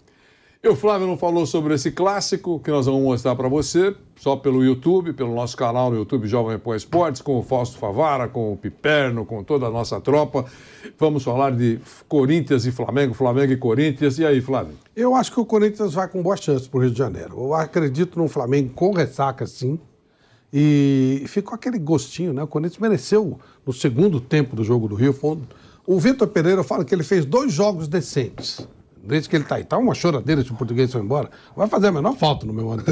E 0.64 0.68
o 0.68 0.74
Flávio 0.74 1.07
não 1.07 1.18
falou 1.18 1.44
sobre 1.44 1.74
esse 1.74 1.90
clássico 1.90 2.59
que 2.59 2.70
nós 2.70 2.87
vamos 2.87 3.03
mostrar 3.03 3.37
para 3.37 3.46
você, 3.48 3.94
só 4.16 4.35
pelo 4.35 4.64
YouTube, 4.64 5.12
pelo 5.12 5.35
nosso 5.35 5.55
canal 5.59 5.90
no 5.90 5.98
YouTube 5.98 6.27
Jovem 6.27 6.59
Pan 6.59 6.74
Esportes, 6.74 7.20
com 7.20 7.38
o 7.38 7.42
Fausto 7.42 7.77
Favara, 7.77 8.29
com 8.29 8.50
o 8.50 8.57
Piperno, 8.57 9.27
com 9.27 9.44
toda 9.44 9.66
a 9.66 9.70
nossa 9.70 10.00
tropa. 10.00 10.46
Vamos 10.98 11.22
falar 11.22 11.50
de 11.50 11.79
Corinthians 12.09 12.64
e 12.64 12.72
Flamengo, 12.72 13.12
Flamengo 13.12 13.53
e 13.53 13.59
Corinthians. 13.59 14.18
E 14.18 14.24
aí, 14.24 14.40
Flávio? 14.40 14.72
Eu 14.96 15.14
acho 15.14 15.31
que 15.33 15.38
o 15.38 15.44
Corinthians 15.44 15.92
vai 15.92 16.09
com 16.09 16.22
boa 16.22 16.38
chance 16.38 16.66
para 16.66 16.79
o 16.79 16.81
Rio 16.81 16.90
de 16.92 16.96
Janeiro. 16.96 17.38
Eu 17.40 17.53
acredito 17.53 18.18
no 18.18 18.27
Flamengo 18.27 18.72
com 18.72 18.94
ressaca, 18.94 19.46
sim. 19.46 19.79
E 20.50 21.24
ficou 21.27 21.55
aquele 21.55 21.79
gostinho, 21.79 22.33
né? 22.33 22.42
O 22.42 22.46
Corinthians 22.46 22.79
mereceu 22.79 23.38
no 23.66 23.72
segundo 23.74 24.18
tempo 24.18 24.57
do 24.57 24.64
jogo 24.64 24.88
do 24.88 24.94
Rio. 24.94 25.14
O 25.87 26.00
Vitor 26.00 26.27
Pereira 26.29 26.64
fala 26.64 26.87
que 26.87 26.94
ele 26.94 27.05
fez 27.05 27.27
dois 27.27 27.53
jogos 27.53 27.87
decentes. 27.87 28.66
Desde 29.06 29.28
que 29.28 29.36
ele 29.36 29.44
tá 29.44 29.56
aí. 29.56 29.64
Tá 29.64 29.76
uma 29.76 29.94
choradeira 29.94 30.42
se 30.42 30.50
o 30.50 30.54
português 30.54 30.90
foi 30.90 31.02
embora. 31.02 31.30
Vai 31.54 31.68
fazer 31.68 31.88
a 31.88 31.92
menor 31.92 32.16
falta 32.16 32.46
no 32.46 32.52
meu 32.52 32.70
ano. 32.70 32.82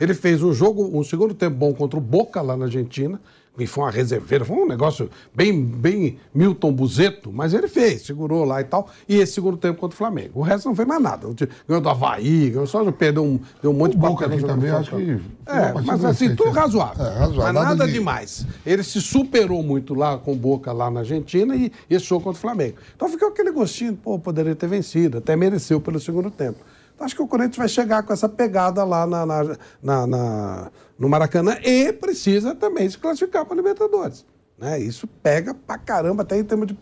Ele 0.00 0.14
fez 0.14 0.42
um 0.42 0.52
jogo, 0.52 0.90
um 0.98 1.04
segundo 1.04 1.34
tempo 1.34 1.56
bom 1.56 1.74
contra 1.74 1.98
o 1.98 2.02
Boca 2.02 2.40
lá 2.40 2.56
na 2.56 2.64
Argentina. 2.64 3.20
E 3.58 3.66
foi 3.66 3.84
uma 3.84 3.90
reserveira, 3.90 4.44
foi 4.44 4.56
um 4.56 4.66
negócio 4.66 5.10
bem, 5.34 5.64
bem 5.64 6.18
Milton 6.34 6.72
Buzeto, 6.72 7.32
mas 7.32 7.54
ele 7.54 7.68
fez, 7.68 8.02
segurou 8.02 8.44
lá 8.44 8.60
e 8.60 8.64
tal. 8.64 8.88
E 9.08 9.16
esse 9.16 9.32
segundo 9.32 9.56
tempo 9.56 9.78
contra 9.80 9.94
o 9.94 9.98
Flamengo. 9.98 10.40
O 10.40 10.42
resto 10.42 10.66
não 10.68 10.74
fez 10.76 10.86
mais 10.86 11.02
nada. 11.02 11.26
Ganhou 11.66 11.80
do 11.82 11.88
Havaí, 11.88 12.50
ganhou 12.50 12.66
só 12.66 12.84
perdeu 12.92 13.24
um, 13.24 13.38
deu 13.62 13.70
um 13.70 13.74
monte 13.74 13.92
o 13.92 13.94
de 13.94 13.98
Boca 13.98 14.26
aqui 14.26 14.42
também, 14.42 14.70
acho 14.70 14.90
que. 14.96 15.20
É, 15.46 15.72
mas 15.84 16.04
assim, 16.04 16.34
tudo 16.34 16.50
razoável. 16.50 17.04
É, 17.04 17.08
razoável. 17.10 17.36
Mas 17.44 17.54
nada, 17.54 17.68
nada 17.70 17.86
de- 17.86 17.92
demais. 17.92 18.46
Ele 18.64 18.82
se 18.82 19.00
superou 19.00 19.62
muito 19.62 19.94
lá 19.94 20.18
com 20.18 20.36
Boca 20.36 20.72
lá 20.72 20.90
na 20.90 21.00
Argentina 21.00 21.54
e 21.56 21.72
esse 21.88 22.04
jogo 22.04 22.24
contra 22.24 22.38
o 22.38 22.40
Flamengo. 22.40 22.76
Então 22.94 23.08
ficou 23.08 23.28
aquele 23.28 23.50
gostinho, 23.50 23.94
pô, 23.96 24.18
poderia 24.18 24.54
ter 24.54 24.66
vencido, 24.68 25.18
até 25.18 25.34
mereceu 25.36 25.80
pelo 25.80 25.98
segundo 26.00 26.30
tempo. 26.30 26.58
Então 26.94 27.04
acho 27.06 27.14
que 27.14 27.22
o 27.22 27.28
Corinthians 27.28 27.56
vai 27.56 27.68
chegar 27.68 28.02
com 28.02 28.12
essa 28.12 28.28
pegada 28.28 28.82
lá 28.84 29.06
na, 29.06 29.24
na- 29.24 29.56
na- 29.82 30.06
na- 30.06 30.70
no 30.98 31.08
Maracanã 31.08 31.56
e 31.64 31.92
precisa 31.92 32.54
também 32.54 32.88
se 32.88 32.98
classificar 32.98 33.44
para 33.44 33.54
a 33.54 33.56
Libertadores. 33.56 34.24
Né? 34.58 34.80
Isso 34.80 35.06
pega 35.22 35.54
pra 35.54 35.78
caramba, 35.78 36.22
até 36.22 36.36
em 36.36 36.42
termos 36.42 36.66
de, 36.66 36.76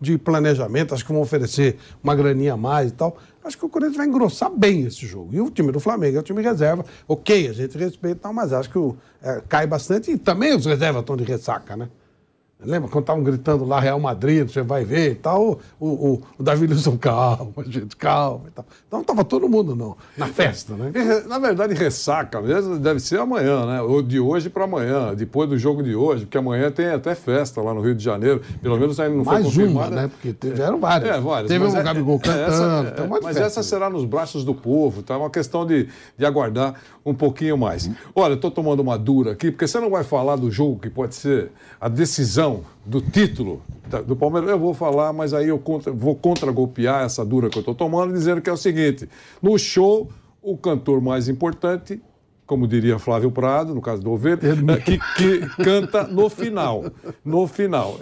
de 0.00 0.18
planejamento, 0.18 0.92
acho 0.94 1.04
que 1.06 1.12
vão 1.12 1.22
oferecer 1.22 1.78
uma 2.04 2.14
graninha 2.14 2.52
a 2.52 2.56
mais 2.58 2.90
e 2.90 2.94
tal. 2.94 3.16
Acho 3.42 3.56
que 3.58 3.64
o 3.64 3.68
Corinthians 3.70 3.96
vai 3.96 4.06
engrossar 4.06 4.50
bem 4.50 4.82
esse 4.82 5.06
jogo. 5.06 5.30
E 5.34 5.40
o 5.40 5.50
time 5.50 5.72
do 5.72 5.80
Flamengo 5.80 6.18
é 6.18 6.20
o 6.20 6.22
time 6.22 6.42
reserva. 6.42 6.84
Ok, 7.08 7.48
a 7.48 7.52
gente 7.54 7.78
respeita, 7.78 8.16
e 8.18 8.20
tal, 8.20 8.32
mas 8.34 8.52
acho 8.52 8.68
que 8.70 8.78
o- 8.78 8.94
é, 9.22 9.40
cai 9.48 9.66
bastante. 9.66 10.10
E 10.10 10.18
também 10.18 10.54
os 10.54 10.66
reservas 10.66 11.00
estão 11.00 11.16
de 11.16 11.24
ressaca, 11.24 11.74
né? 11.74 11.88
Lembra 12.64 12.88
quando 12.88 13.02
estavam 13.04 13.22
gritando 13.22 13.64
lá 13.64 13.80
Real 13.80 13.98
Madrid, 14.00 14.48
você 14.48 14.62
vai 14.62 14.84
ver 14.84 15.12
e 15.12 15.14
tal? 15.14 15.58
O, 15.80 15.86
o, 15.88 16.22
o 16.38 16.42
Davi 16.42 16.66
Wilson, 16.66 16.96
calma, 16.96 17.52
gente, 17.66 17.96
calma 17.96 18.44
e 18.48 18.50
tal. 18.50 18.64
Então 18.86 19.00
estava 19.00 19.24
todo 19.24 19.48
mundo 19.48 19.74
no, 19.74 19.96
na 20.16 20.26
festa, 20.28 20.74
né? 20.74 20.92
Na 21.28 21.38
verdade, 21.38 21.74
ressaca 21.74 22.40
mesmo 22.40 22.78
deve 22.78 23.00
ser 23.00 23.18
amanhã, 23.20 23.66
né? 23.66 23.82
Ou 23.82 24.02
de 24.02 24.20
hoje 24.20 24.48
para 24.50 24.64
amanhã, 24.64 25.14
depois 25.14 25.48
do 25.48 25.58
jogo 25.58 25.82
de 25.82 25.94
hoje, 25.94 26.24
porque 26.24 26.38
amanhã 26.38 26.70
tem 26.70 26.86
até 26.88 27.14
festa 27.14 27.60
lá 27.60 27.72
no 27.74 27.80
Rio 27.80 27.94
de 27.94 28.02
Janeiro. 28.04 28.40
Pelo 28.60 28.78
menos 28.78 28.98
ainda 29.00 29.16
não 29.16 29.24
foi 29.24 29.34
Mais 29.34 29.44
uma, 29.46 29.52
confirmada. 29.52 29.96
né? 29.96 30.08
Porque 30.08 30.32
tiveram 30.32 30.78
várias. 30.78 31.16
É, 31.16 31.20
várias. 31.20 31.48
Teve 31.48 31.64
um 31.64 31.76
é- 31.76 31.82
Gabigol 31.82 32.16
é, 32.16 32.18
cantando, 32.18 32.88
essa- 32.88 33.02
um 33.02 33.06
monte 33.08 33.18
de 33.20 33.24
Mas 33.24 33.36
festa 33.38 33.60
essa 33.60 33.62
será 33.62 33.88
nos 33.90 34.04
braços 34.04 34.44
do 34.44 34.54
povo, 34.54 35.02
tá? 35.02 35.14
É 35.14 35.16
uma 35.16 35.30
questão 35.30 35.66
de, 35.66 35.88
de 36.16 36.24
aguardar 36.24 36.74
um 37.04 37.14
pouquinho 37.14 37.56
mais. 37.58 37.90
Olha, 38.14 38.34
eu 38.34 38.40
tô 38.40 38.50
tomando 38.50 38.80
uma 38.80 38.96
dura 38.98 39.32
aqui, 39.32 39.50
porque 39.50 39.66
você 39.66 39.80
não 39.80 39.90
vai 39.90 40.04
falar 40.04 40.36
do 40.36 40.50
jogo 40.50 40.78
que 40.78 40.88
pode 40.90 41.14
ser 41.14 41.50
a 41.80 41.88
decisão 41.88 42.51
do 42.84 43.00
título 43.00 43.62
do 44.06 44.16
Palmeiras. 44.16 44.50
Eu 44.50 44.58
vou 44.58 44.74
falar, 44.74 45.12
mas 45.12 45.34
aí 45.34 45.48
eu 45.48 45.58
contra, 45.58 45.92
vou 45.92 46.14
contra-golpear 46.14 47.04
essa 47.04 47.24
dura 47.24 47.48
que 47.48 47.58
eu 47.58 47.62
tô 47.62 47.74
tomando, 47.74 48.12
dizendo 48.12 48.40
que 48.40 48.50
é 48.50 48.52
o 48.52 48.56
seguinte: 48.56 49.08
no 49.40 49.58
show, 49.58 50.10
o 50.42 50.56
cantor 50.56 51.00
mais 51.00 51.28
importante 51.28 52.00
como 52.52 52.68
diria 52.68 52.98
Flávio 52.98 53.30
Prado, 53.30 53.74
no 53.74 53.80
caso 53.80 54.02
do 54.02 54.10
Ovelha, 54.10 54.38
eh, 54.42 54.76
que, 54.80 54.98
que 55.16 55.62
canta 55.64 56.06
no 56.06 56.28
final. 56.28 56.84
No 57.24 57.46
final. 57.46 57.98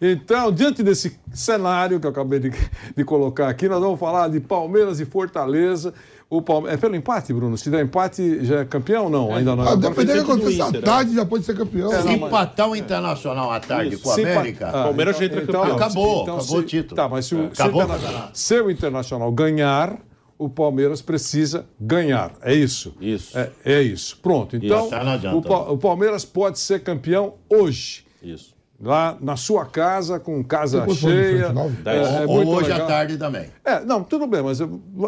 Então, 0.00 0.50
diante 0.50 0.82
desse 0.82 1.16
cenário 1.32 2.00
que 2.00 2.06
eu 2.06 2.10
acabei 2.10 2.40
de, 2.40 2.50
de 2.96 3.04
colocar 3.04 3.48
aqui, 3.48 3.68
nós 3.68 3.80
vamos 3.80 4.00
falar 4.00 4.28
de 4.28 4.40
Palmeiras 4.40 4.98
e 4.98 5.04
Fortaleza. 5.04 5.94
O 6.30 6.42
Palme... 6.42 6.68
É 6.68 6.76
pelo 6.76 6.96
empate, 6.96 7.32
Bruno? 7.32 7.56
Se 7.56 7.70
der 7.70 7.84
empate, 7.84 8.44
já 8.44 8.60
é 8.60 8.64
campeão 8.64 9.04
ou 9.04 9.10
não? 9.10 9.34
Ainda 9.34 9.54
não. 9.54 9.68
Ah, 9.68 9.76
dependendo 9.76 10.20
do 10.20 10.24
que 10.26 10.32
acontecer 10.32 10.62
à 10.62 10.68
Inter, 10.68 10.80
né? 10.80 10.86
tarde, 10.86 11.14
já 11.14 11.24
pode 11.26 11.44
ser 11.44 11.56
campeão. 11.56 11.92
É, 11.92 12.02
Se 12.02 12.08
empatar 12.12 12.68
o 12.70 12.74
Internacional 12.76 13.52
à 13.52 13.60
tarde 13.60 13.96
com 13.98 14.10
a 14.10 14.14
Se 14.14 14.22
América, 14.22 14.68
Ah, 14.68 14.72
Palmeiras 14.84 15.16
já 15.18 15.24
entra 15.26 15.40
campeão. 15.42 15.62
Acabou, 15.76 16.22
acabou 16.22 16.42
se- 16.42 16.56
o 16.56 16.62
título. 16.62 16.96
Tá, 16.96 17.08
mas 17.08 17.26
se 17.26 17.34
o, 17.34 17.38
se 17.38 17.44
o 17.44 17.52
Acabou 17.52 17.80
o 17.82 17.84
Interna- 17.84 18.02
campeonato. 18.02 18.38
se 18.38 18.60
o 18.60 18.70
Internacional 18.70 19.30
ganhar, 19.32 19.96
o 20.38 20.48
Palmeiras 20.48 21.00
precisa 21.02 21.66
ganhar. 21.78 22.32
É 22.42 22.54
isso? 22.54 22.94
Isso. 23.00 23.38
É, 23.38 23.50
é 23.64 23.82
isso. 23.82 24.18
Pronto. 24.20 24.56
Então, 24.56 24.88
tá, 24.88 25.04
não 25.04 25.12
adianta. 25.12 25.36
o, 25.52 25.72
o 25.74 25.78
Palmeiras 25.78 26.24
pode 26.24 26.58
ser 26.58 26.82
campeão 26.82 27.34
hoje. 27.48 28.04
Isso. 28.22 28.53
Lá 28.80 29.16
na 29.20 29.36
sua 29.36 29.64
casa, 29.66 30.18
com 30.18 30.42
casa 30.42 30.86
cheia. 30.88 31.54
É, 31.86 32.22
é 32.22 32.26
ou 32.26 32.46
hoje 32.46 32.70
legal. 32.70 32.86
à 32.86 32.88
tarde 32.88 33.16
também. 33.16 33.46
É, 33.64 33.80
não, 33.80 34.02
tudo 34.02 34.26
bem, 34.26 34.42
mas 34.42 34.58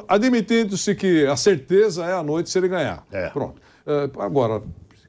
admitindo-se 0.09 0.95
que 0.95 1.27
a 1.27 1.37
certeza 1.37 2.05
é 2.05 2.13
a 2.13 2.23
noite 2.23 2.49
se 2.49 2.59
ele 2.59 2.69
ganhar. 2.69 3.05
É. 3.11 3.29
Pronto. 3.31 3.61
É, 3.87 4.09
agora, 4.21 4.63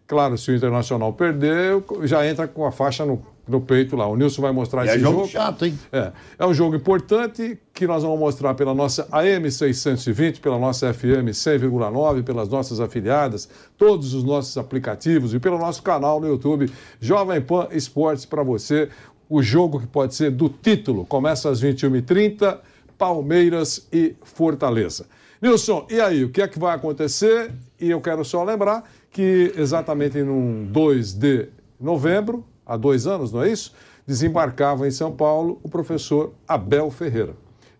claro, 0.07 0.37
se 0.37 0.51
o 0.51 0.55
Internacional 0.55 1.13
perder, 1.13 1.83
já 2.03 2.25
entra 2.25 2.47
com 2.47 2.65
a 2.65 2.71
faixa 2.71 3.05
no, 3.05 3.23
no 3.47 3.61
peito 3.61 3.95
lá. 3.95 4.07
O 4.07 4.15
Nilson 4.15 4.41
vai 4.41 4.51
mostrar 4.51 4.85
E 4.85 4.89
esse 4.89 4.97
é 4.97 4.99
jogo 4.99 5.27
chato, 5.27 5.65
hein? 5.65 5.77
É, 5.91 6.11
é 6.39 6.45
um 6.45 6.53
jogo 6.53 6.75
importante 6.75 7.57
que 7.73 7.87
nós 7.87 8.03
vamos 8.03 8.19
mostrar 8.19 8.53
pela 8.53 8.73
nossa 8.73 9.07
AM 9.11 9.49
620, 9.49 10.39
pela 10.39 10.59
nossa 10.59 10.93
FM 10.93 11.29
100,9, 11.31 12.23
pelas 12.23 12.49
nossas 12.49 12.79
afiliadas, 12.79 13.47
todos 13.77 14.13
os 14.13 14.23
nossos 14.23 14.57
aplicativos 14.57 15.33
e 15.33 15.39
pelo 15.39 15.57
nosso 15.57 15.81
canal 15.83 16.19
no 16.19 16.27
YouTube 16.27 16.69
Jovem 16.99 17.41
Pan 17.41 17.67
Esportes 17.71 18.25
para 18.25 18.43
você. 18.43 18.89
O 19.29 19.41
jogo 19.41 19.79
que 19.79 19.87
pode 19.87 20.15
ser 20.15 20.31
do 20.31 20.49
título 20.49 21.05
começa 21.05 21.49
às 21.49 21.61
21h30, 21.61 22.59
Palmeiras 22.97 23.87
e 23.91 24.15
Fortaleza. 24.23 25.05
Nilson, 25.41 25.85
e 25.89 26.01
aí, 26.01 26.23
o 26.23 26.29
que 26.29 26.41
é 26.41 26.47
que 26.47 26.57
vai 26.57 26.75
acontecer? 26.75 27.51
E 27.79 27.91
eu 27.91 28.01
quero 28.01 28.25
só 28.25 28.43
lembrar 28.43 28.83
que 29.11 29.53
exatamente 29.55 30.21
num 30.23 30.65
2 30.65 31.13
de 31.13 31.49
novembro, 31.79 32.43
há 32.67 32.75
dois 32.77 33.07
anos, 33.07 33.31
não 33.31 33.43
é 33.43 33.49
isso? 33.51 33.73
Desembarcava 34.05 34.87
em 34.87 34.91
São 34.91 35.11
Paulo 35.11 35.59
o 35.63 35.69
professor 35.69 36.33
Abel 36.47 36.91
Ferreira. 36.91 37.33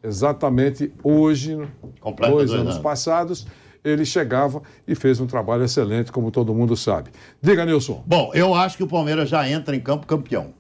Exatamente 0.04 0.91
hoje, 1.04 1.58
Completa 2.00 2.34
dois 2.34 2.50
dois 2.50 2.60
anos 2.62 2.73
anos. 2.76 2.84
passados, 2.84 3.47
ele 3.84 4.06
chegava 4.06 4.62
e 4.88 4.95
fez 4.95 5.19
um 5.19 5.28
trabalho 5.28 5.63
excelente, 5.63 6.12
como 6.12 6.32
todo 6.32 6.54
mundo 6.54 6.76
sabe. 6.76 7.10
Diga, 7.41 7.65
Nilson. 7.65 8.04
Bom, 8.06 8.32
eu 8.34 8.54
acho 8.54 8.78
que 8.78 8.84
o 8.84 8.88
Palmeiras 8.88 9.30
já 9.30 9.50
entra 9.50 9.76
em 9.76 9.80
campo 9.80 10.06
campeão. 10.08 10.54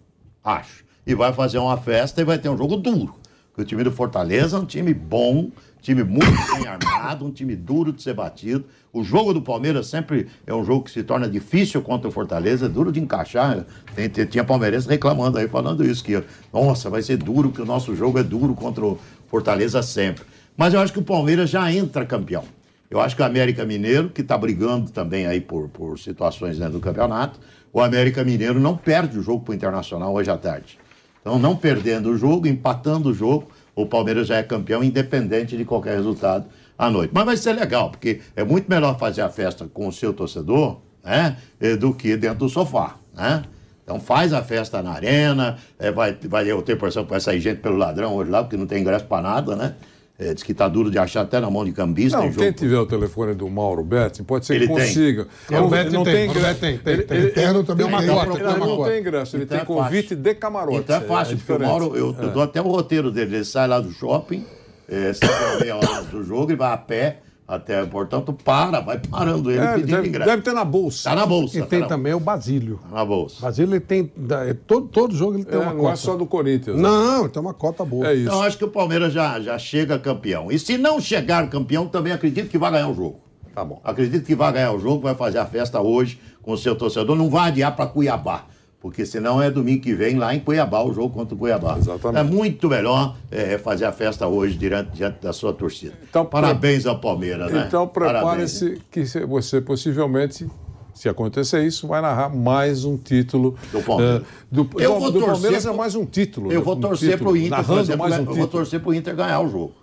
Acho. 0.43 0.85
E 1.05 1.15
vai 1.15 1.31
fazer 1.33 1.57
uma 1.57 1.77
festa 1.77 2.21
e 2.21 2.23
vai 2.25 2.37
ter 2.37 2.49
um 2.49 2.57
jogo 2.57 2.77
duro. 2.77 3.15
Porque 3.49 3.61
o 3.61 3.65
time 3.65 3.83
do 3.83 3.91
Fortaleza 3.91 4.57
é 4.57 4.59
um 4.59 4.65
time 4.65 4.93
bom, 4.93 5.49
time 5.81 6.03
muito 6.03 6.55
bem 6.55 6.67
armado, 6.67 7.25
um 7.25 7.31
time 7.31 7.55
duro 7.55 7.91
de 7.91 8.01
ser 8.01 8.13
batido. 8.13 8.65
O 8.91 9.03
jogo 9.03 9.33
do 9.33 9.41
Palmeiras 9.41 9.87
sempre 9.87 10.27
é 10.45 10.53
um 10.53 10.63
jogo 10.63 10.85
que 10.85 10.91
se 10.91 11.03
torna 11.03 11.29
difícil 11.29 11.81
contra 11.81 12.07
o 12.07 12.11
Fortaleza, 12.11 12.65
é 12.65 12.69
duro 12.69 12.91
de 12.91 12.99
encaixar. 12.99 13.65
Tem, 13.95 14.09
tinha 14.09 14.43
palmeirense 14.43 14.87
reclamando 14.87 15.37
aí, 15.37 15.47
falando 15.47 15.85
isso, 15.85 16.03
que, 16.03 16.21
nossa, 16.53 16.89
vai 16.89 17.01
ser 17.01 17.17
duro, 17.17 17.51
que 17.51 17.61
o 17.61 17.65
nosso 17.65 17.95
jogo 17.95 18.19
é 18.19 18.23
duro 18.23 18.53
contra 18.53 18.85
o 18.85 18.99
Fortaleza 19.27 19.81
sempre. 19.81 20.23
Mas 20.55 20.73
eu 20.73 20.79
acho 20.79 20.91
que 20.91 20.99
o 20.99 21.03
Palmeiras 21.03 21.49
já 21.49 21.71
entra 21.71 22.05
campeão. 22.05 22.43
Eu 22.89 23.01
acho 23.01 23.15
que 23.15 23.21
o 23.21 23.25
América 23.25 23.65
Mineiro, 23.65 24.09
que 24.09 24.21
está 24.21 24.37
brigando 24.37 24.89
também 24.91 25.27
aí 25.27 25.41
por, 25.41 25.67
por 25.69 25.99
situações 25.99 26.57
dentro 26.57 26.73
do 26.73 26.79
campeonato, 26.79 27.39
o 27.71 27.81
América 27.81 28.23
Mineiro 28.23 28.59
não 28.59 28.75
perde 28.77 29.19
o 29.19 29.21
jogo 29.21 29.43
para 29.43 29.51
o 29.51 29.55
Internacional 29.55 30.13
hoje 30.13 30.31
à 30.31 30.37
tarde. 30.37 30.79
Então, 31.21 31.37
não 31.37 31.57
perdendo 31.57 32.09
o 32.09 32.17
jogo, 32.17 32.47
empatando 32.47 33.09
o 33.09 33.13
jogo, 33.13 33.51
o 33.77 33.85
Palmeiras 33.85 34.27
já 34.27 34.37
é 34.37 34.43
campeão, 34.43 34.83
independente 34.83 35.55
de 35.55 35.63
qualquer 35.63 35.95
resultado 35.95 36.45
à 36.75 36.89
noite. 36.89 37.11
Mas 37.13 37.25
vai 37.25 37.37
ser 37.37 37.53
legal, 37.53 37.91
porque 37.91 38.21
é 38.35 38.43
muito 38.43 38.67
melhor 38.67 38.97
fazer 38.97 39.21
a 39.21 39.29
festa 39.29 39.69
com 39.71 39.87
o 39.87 39.91
seu 39.91 40.11
torcedor 40.11 40.79
né, 41.03 41.37
eh, 41.61 41.75
do 41.75 41.93
que 41.93 42.17
dentro 42.17 42.39
do 42.39 42.49
sofá. 42.49 42.95
Né? 43.13 43.43
Então 43.83 43.99
faz 43.99 44.33
a 44.33 44.41
festa 44.41 44.81
na 44.81 44.93
arena, 44.93 45.57
eh, 45.77 45.91
vai, 45.91 46.17
vai, 46.23 46.49
a 46.49 46.55
impressão 46.55 47.03
que 47.03 47.11
vai 47.11 47.19
sair 47.19 47.39
gente 47.39 47.59
pelo 47.61 47.77
ladrão 47.77 48.15
hoje 48.15 48.31
lá, 48.31 48.43
porque 48.43 48.57
não 48.57 48.65
tem 48.65 48.81
ingresso 48.81 49.05
para 49.05 49.21
nada, 49.21 49.55
né? 49.55 49.75
Eh, 50.19 50.33
diz 50.33 50.41
que 50.41 50.51
tá 50.51 50.67
duro 50.67 50.89
de 50.89 50.97
achar 50.97 51.21
até 51.21 51.39
na 51.39 51.47
mão 51.49 51.63
de 51.63 51.71
cambista. 51.71 52.17
Não, 52.17 52.23
tem 52.25 52.33
quem 52.33 52.45
jogo. 52.47 52.57
tiver 52.57 52.77
o 52.79 52.85
telefone 52.87 53.35
do 53.35 53.47
Mauro 53.49 53.83
Betting, 53.83 54.23
pode 54.23 54.47
ser 54.47 54.55
Ele 54.55 54.67
que 54.67 54.73
tem. 54.73 54.83
consiga. 54.87 55.27
É, 55.51 55.59
o 55.59 55.67
Betting 55.67 55.93
não 55.93 56.03
tem, 56.03 56.13
tem. 56.31 56.41
Betting 56.41 56.59
tem, 56.79 56.93
Ele- 56.93 57.03
tem. 57.03 57.17
ele- 57.17 57.27
Interno 57.29 57.63
também 57.63 57.85
Tem 57.85 57.93
uma 57.95 58.01
tem. 58.03 58.09
cota, 58.09 58.25
Ele 58.31 58.37
tem 58.37 58.47
uma 58.55 58.65
não 58.65 58.83
tem 58.83 58.99
ingresso, 58.99 59.35
ele 59.35 59.43
Então 59.43 59.57
tem 59.59 59.63
é 59.63 59.67
fácil. 59.67 59.83
convite 59.83 60.15
de 60.15 60.33
camarote. 60.33 60.77
Então 60.79 60.95
é 60.95 61.01
fácil, 61.01 61.37
porque 61.37 61.51
o. 61.53 61.59
Mauro, 61.59 61.95
eu, 61.95 62.15
eu 62.19 62.29
dou 62.31 62.41
até 62.41 62.59
o 62.59 62.63
roteiro 62.67 63.11
dele. 63.11 63.35
Ele 63.35 63.45
sai 63.45 63.67
lá 63.67 63.79
do 63.79 63.91
shopping, 63.91 64.43
é, 64.89 65.13
sai 65.13 65.29
a 65.29 65.59
meia 65.59 65.75
hora 65.75 66.01
do 66.05 66.23
jogo, 66.23 66.49
ele 66.49 66.57
vai 66.57 66.73
a 66.73 66.77
pé 66.77 67.19
até, 67.47 67.85
portanto, 67.85 68.33
para, 68.33 68.81
vai 68.81 68.99
parando 68.99 69.49
ele 69.49 69.59
É, 69.59 69.73
pedindo 69.75 69.91
deve, 69.95 70.07
ingresso. 70.09 70.29
deve 70.29 70.41
ter 70.41 70.53
na 70.53 70.65
bolsa. 70.65 71.09
Tá 71.09 71.15
na 71.15 71.25
bolsa. 71.25 71.57
E 71.57 71.61
tá 71.61 71.67
tem 71.67 71.79
na, 71.79 71.87
também 71.87 72.13
o 72.13 72.19
Basílio. 72.19 72.79
tá 72.89 72.95
na 72.95 73.05
bolsa. 73.05 73.37
Basílio 73.41 73.73
ele 73.73 73.79
tem. 73.79 74.11
é 74.47 74.53
Todo, 74.53 74.87
todo 74.87 75.15
jogo 75.15 75.35
ele 75.37 75.45
tem 75.45 75.57
É, 75.57 75.61
uma 75.61 75.73
não 75.73 75.79
cota. 75.81 75.93
é 75.93 75.95
só 75.95 76.15
do 76.17 76.25
Corinthians. 76.25 76.75
né? 76.75 76.81
Não, 76.81 77.21
ele 77.21 77.29
tem 77.29 77.41
uma 77.41 77.53
cota 77.53 77.85
boa. 77.85 78.05
É 78.07 78.13
isso. 78.13 78.23
Então, 78.27 78.41
acho 78.41 78.57
que 78.57 78.65
o 78.65 78.69
Palmeiras 78.69 79.13
já, 79.13 79.39
já 79.39 79.57
chega 79.57 79.97
campeão. 79.97 80.51
E 80.51 80.59
se 80.59 80.77
não 80.77 80.99
chegar 80.99 81.49
campeão, 81.49 81.87
também 81.87 82.11
acredito 82.11 82.49
que 82.49 82.57
vai 82.57 82.69
ganhar 82.71 82.89
o 82.89 82.93
jogo. 82.93 83.21
Tá 83.55 83.63
bom. 83.63 83.79
Acredito 83.83 84.25
que 84.25 84.35
vai 84.35 84.51
ganhar 84.51 84.73
o 84.73 84.79
jogo, 84.79 85.01
vai 85.03 85.15
fazer 85.15 85.37
a 85.39 85.45
festa 85.45 85.79
hoje 85.81 86.19
com 86.43 86.51
o 86.51 86.57
seu 86.57 86.75
torcedor. 86.75 87.15
Não 87.15 87.29
vai 87.29 87.47
adiar 87.47 87.75
para 87.75 87.87
Cuiabá, 87.87 88.45
porque 88.79 89.05
senão 89.05 89.41
é 89.41 89.49
domingo 89.49 89.81
que 89.81 89.93
vem 89.93 90.15
lá 90.17 90.33
em 90.35 90.39
Cuiabá 90.39 90.83
o 90.83 90.93
jogo 90.93 91.09
contra 91.13 91.33
o 91.35 91.37
Cuiabá. 91.37 91.77
Exatamente. 91.77 92.19
É 92.19 92.23
muito 92.23 92.69
melhor 92.69 93.15
é, 93.31 93.57
fazer 93.57 93.85
a 93.85 93.91
festa 93.91 94.27
hoje 94.27 94.55
diante, 94.57 94.91
diante 94.91 95.19
da 95.21 95.33
sua 95.33 95.51
torcida. 95.53 95.93
Então, 96.09 96.25
Parabéns 96.25 96.85
ao 96.85 96.99
Palmeiras, 96.99 97.51
né? 97.51 97.65
Então 97.67 97.87
prepare-se 97.87 98.81
que 98.91 99.03
você 99.27 99.59
possivelmente, 99.59 100.47
se 100.93 101.09
acontecer 101.09 101.63
isso, 101.65 101.87
vai 101.87 102.01
narrar 102.01 102.29
mais 102.29 102.85
um 102.85 102.97
título 102.97 103.55
Do 103.71 103.81
Palmeiras. 103.81 104.21
eh, 104.21 104.25
do, 104.51 104.69
Eu 104.77 104.93
do- 104.93 104.99
vou 104.99 105.11
do 105.11 105.19
torcer 105.19 105.33
Palmeiras 105.41 105.65
é 105.65 105.71
mais 105.73 105.95
um 105.95 106.05
título. 106.05 106.51
Eu 106.51 106.59
né? 106.59 106.65
vou 106.65 106.75
Um 106.75 106.79
torcer 106.79 107.11
título, 107.11 107.29
pro 107.31 107.37
Inter, 107.37 107.49
por 107.49 107.57
narrando 107.57 107.81
exemplo, 107.81 107.99
mais 108.01 108.13
um 108.13 108.17
eu 108.17 108.25
vou 108.25 108.33
título. 108.35 108.47
torcer 108.51 108.79
pro 108.79 108.93
Inter 108.93 109.15
ganhar 109.15 109.39
o 109.41 109.49
jogo. 109.49 109.73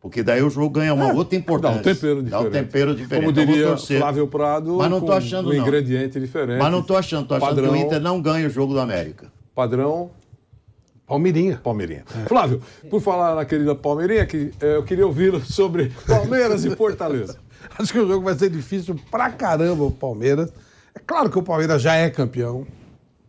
Porque 0.00 0.22
daí 0.22 0.42
o 0.42 0.50
jogo 0.50 0.70
ganha 0.70 0.94
uma 0.94 1.08
É, 1.10 1.12
outra 1.12 1.36
importância. 1.36 1.74
Dá 1.74 1.80
um 1.80 1.82
tempero 1.82 2.22
diferente. 2.22 2.30
Dá 2.30 2.40
um 2.40 2.50
tempero 2.50 2.94
diferente. 2.94 3.24
Como 3.24 3.30
Então, 3.32 3.46
diria 3.46 3.66
torcer. 3.68 3.98
Flávio 3.98 4.26
Prado, 4.28 4.76
Mas 4.76 4.90
não 4.90 5.00
tô 5.00 5.06
com 5.06 5.12
achando, 5.12 5.50
um 5.50 5.52
não. 5.52 5.60
ingrediente 5.62 6.20
diferente. 6.20 6.58
Mas 6.58 6.70
não 6.70 6.82
tô 6.82 6.96
achando. 6.96 7.26
Tô 7.26 7.34
achando 7.34 7.48
Padrão- 7.48 7.72
que 7.72 7.78
o 7.78 7.82
Inter 7.82 8.00
não 8.00 8.20
ganha 8.22 8.46
o 8.46 8.50
jogo 8.50 8.72
do 8.72 8.78
América. 8.80 9.32
Padrão 9.54 10.10
Palmeirinha. 11.06 11.60
Palmeirinha. 11.62 12.04
Flávio, 12.26 12.60
por 12.90 13.00
falar 13.00 13.34
na 13.34 13.44
querida 13.44 13.74
Palmeirinha, 13.74 14.26
que, 14.26 14.52
eh, 14.60 14.76
eu 14.76 14.82
queria 14.82 15.06
ouvi-lo 15.06 15.40
sobre 15.44 15.92
Palmeiras 16.06 16.64
e 16.64 16.74
Fortaleza. 16.74 17.38
Acho 17.78 17.92
que 17.92 17.98
o 17.98 18.06
jogo 18.08 18.24
vai 18.24 18.34
ser 18.34 18.50
difícil 18.50 18.96
pra 19.10 19.30
caramba 19.30 19.84
o 19.84 19.90
Palmeiras. 19.90 20.52
É 20.94 20.98
claro 20.98 21.30
que 21.30 21.38
o 21.38 21.42
Palmeiras 21.42 21.80
já 21.82 21.94
é 21.94 22.10
campeão, 22.10 22.66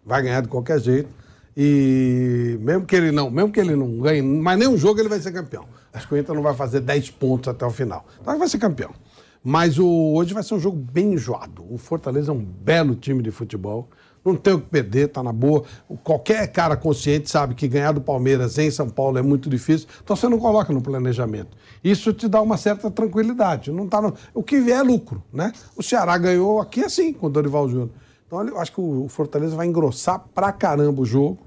vai 0.05 0.22
ganhar 0.24 0.41
de 0.41 0.47
qualquer 0.47 0.80
jeito. 0.80 1.09
E 1.55 2.57
mesmo 2.61 2.86
que 2.86 2.95
ele 2.95 3.11
não, 3.11 3.30
mesmo 3.32 3.51
que 3.51 3.59
ele 3.59 3.76
não 3.76 3.99
ganhe, 3.99 4.22
mas 4.22 4.57
nenhum 4.59 4.78
jogo 4.78 4.99
ele 4.99 5.09
vai 5.09 5.20
ser 5.20 5.32
campeão. 5.32 5.65
Acho 5.97 6.07
que 6.07 6.13
o 6.13 6.17
Inter 6.17 6.33
não 6.35 6.41
vai 6.43 6.53
fazer 6.53 6.79
10 6.79 7.09
pontos 7.11 7.47
até 7.49 7.65
o 7.65 7.71
final. 7.71 8.05
Então 8.21 8.37
vai 8.37 8.47
ser 8.47 8.57
campeão. 8.59 8.91
Mas 9.43 9.77
o, 9.79 9.87
hoje 10.15 10.33
vai 10.33 10.43
ser 10.43 10.53
um 10.55 10.59
jogo 10.59 10.77
bem 10.77 11.13
enjoado. 11.13 11.65
O 11.69 11.77
Fortaleza 11.77 12.31
é 12.31 12.35
um 12.35 12.43
belo 12.43 12.95
time 12.95 13.21
de 13.23 13.31
futebol. 13.31 13.87
Não 14.25 14.35
tem 14.35 14.53
o 14.53 14.59
que 14.59 14.67
perder, 14.67 15.07
tá 15.07 15.23
na 15.23 15.31
boa. 15.31 15.63
Qualquer 16.03 16.45
cara 16.51 16.75
consciente 16.75 17.29
sabe 17.29 17.55
que 17.55 17.65
ganhar 17.67 17.93
do 17.93 18.01
Palmeiras 18.01 18.57
em 18.57 18.69
São 18.69 18.89
Paulo 18.89 19.17
é 19.17 19.21
muito 19.21 19.49
difícil, 19.49 19.87
então 20.03 20.17
você 20.17 20.27
não 20.27 20.37
coloca 20.37 20.73
no 20.73 20.81
planejamento. 20.81 21.55
Isso 21.81 22.11
te 22.11 22.27
dá 22.27 22.41
uma 22.41 22.57
certa 22.57 22.91
tranquilidade. 22.91 23.71
Não 23.71 23.87
tá 23.87 24.01
no- 24.01 24.13
O 24.33 24.43
que 24.43 24.59
vier 24.59 24.79
é 24.79 24.83
lucro, 24.83 25.23
né? 25.31 25.53
O 25.77 25.81
Ceará 25.83 26.17
ganhou 26.17 26.59
aqui 26.59 26.83
assim, 26.83 27.13
com 27.13 27.27
o 27.27 27.29
Dorival 27.29 27.69
Júnior. 27.69 27.91
Então 28.25 28.45
eu 28.45 28.59
acho 28.59 28.73
que 28.73 28.81
o 28.81 29.07
Fortaleza 29.07 29.55
vai 29.55 29.65
engrossar 29.65 30.25
pra 30.35 30.51
caramba 30.51 31.01
o 31.01 31.05
jogo. 31.05 31.37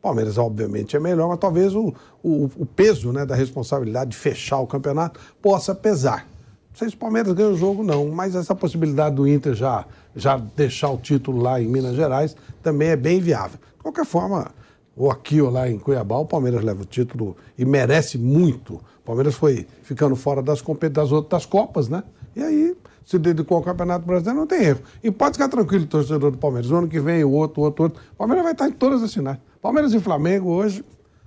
Palmeiras, 0.00 0.38
obviamente, 0.38 0.96
é 0.96 1.00
melhor, 1.00 1.28
mas 1.28 1.38
talvez 1.38 1.74
o, 1.74 1.94
o, 2.22 2.50
o 2.56 2.66
peso 2.66 3.12
né, 3.12 3.26
da 3.26 3.34
responsabilidade 3.34 4.10
de 4.10 4.16
fechar 4.16 4.58
o 4.58 4.66
campeonato 4.66 5.20
possa 5.42 5.74
pesar. 5.74 6.26
Não 6.70 6.76
sei 6.76 6.88
se 6.88 6.94
o 6.94 6.98
Palmeiras 6.98 7.32
ganha 7.32 7.50
o 7.50 7.56
jogo, 7.56 7.82
não, 7.82 8.08
mas 8.08 8.34
essa 8.34 8.54
possibilidade 8.54 9.16
do 9.16 9.28
Inter 9.28 9.54
já, 9.54 9.84
já 10.16 10.36
deixar 10.56 10.90
o 10.90 10.96
título 10.96 11.42
lá 11.42 11.60
em 11.60 11.66
Minas 11.66 11.96
Gerais 11.96 12.36
também 12.62 12.88
é 12.88 12.96
bem 12.96 13.20
viável. 13.20 13.58
De 13.76 13.82
qualquer 13.82 14.06
forma, 14.06 14.52
ou 14.96 15.10
aqui 15.10 15.40
ou 15.40 15.50
lá 15.50 15.68
em 15.68 15.78
Cuiabá, 15.78 16.16
o 16.18 16.26
Palmeiras 16.26 16.62
leva 16.62 16.82
o 16.82 16.86
título 16.86 17.36
e 17.58 17.64
merece 17.64 18.16
muito. 18.16 18.74
O 18.74 19.02
Palmeiras 19.04 19.34
foi 19.34 19.66
ficando 19.82 20.16
fora 20.16 20.40
das, 20.40 20.62
das 20.92 21.12
outras 21.12 21.44
Copas, 21.44 21.88
né? 21.88 22.02
E 22.36 22.42
aí 22.42 22.76
se 23.10 23.18
dedicou 23.18 23.56
ao 23.56 23.64
Campeonato 23.64 24.06
Brasileiro, 24.06 24.38
não 24.38 24.46
tem 24.46 24.62
erro. 24.62 24.82
E 25.02 25.10
pode 25.10 25.32
ficar 25.32 25.48
tranquilo, 25.48 25.84
torcedor 25.84 26.30
do 26.30 26.38
Palmeiras. 26.38 26.70
O 26.70 26.76
ano 26.76 26.86
que 26.86 27.00
vem, 27.00 27.24
o 27.24 27.32
outro, 27.32 27.60
o 27.60 27.64
outro, 27.64 27.82
o 27.82 27.86
outro. 27.86 28.00
O 28.12 28.16
Palmeiras 28.16 28.44
vai 28.44 28.52
estar 28.52 28.68
em 28.68 28.72
todas 28.72 29.02
as 29.02 29.12
finais. 29.12 29.36
Palmeiras 29.60 29.92
e 29.92 29.98
Flamengo 29.98 30.48
hoje 30.48 30.84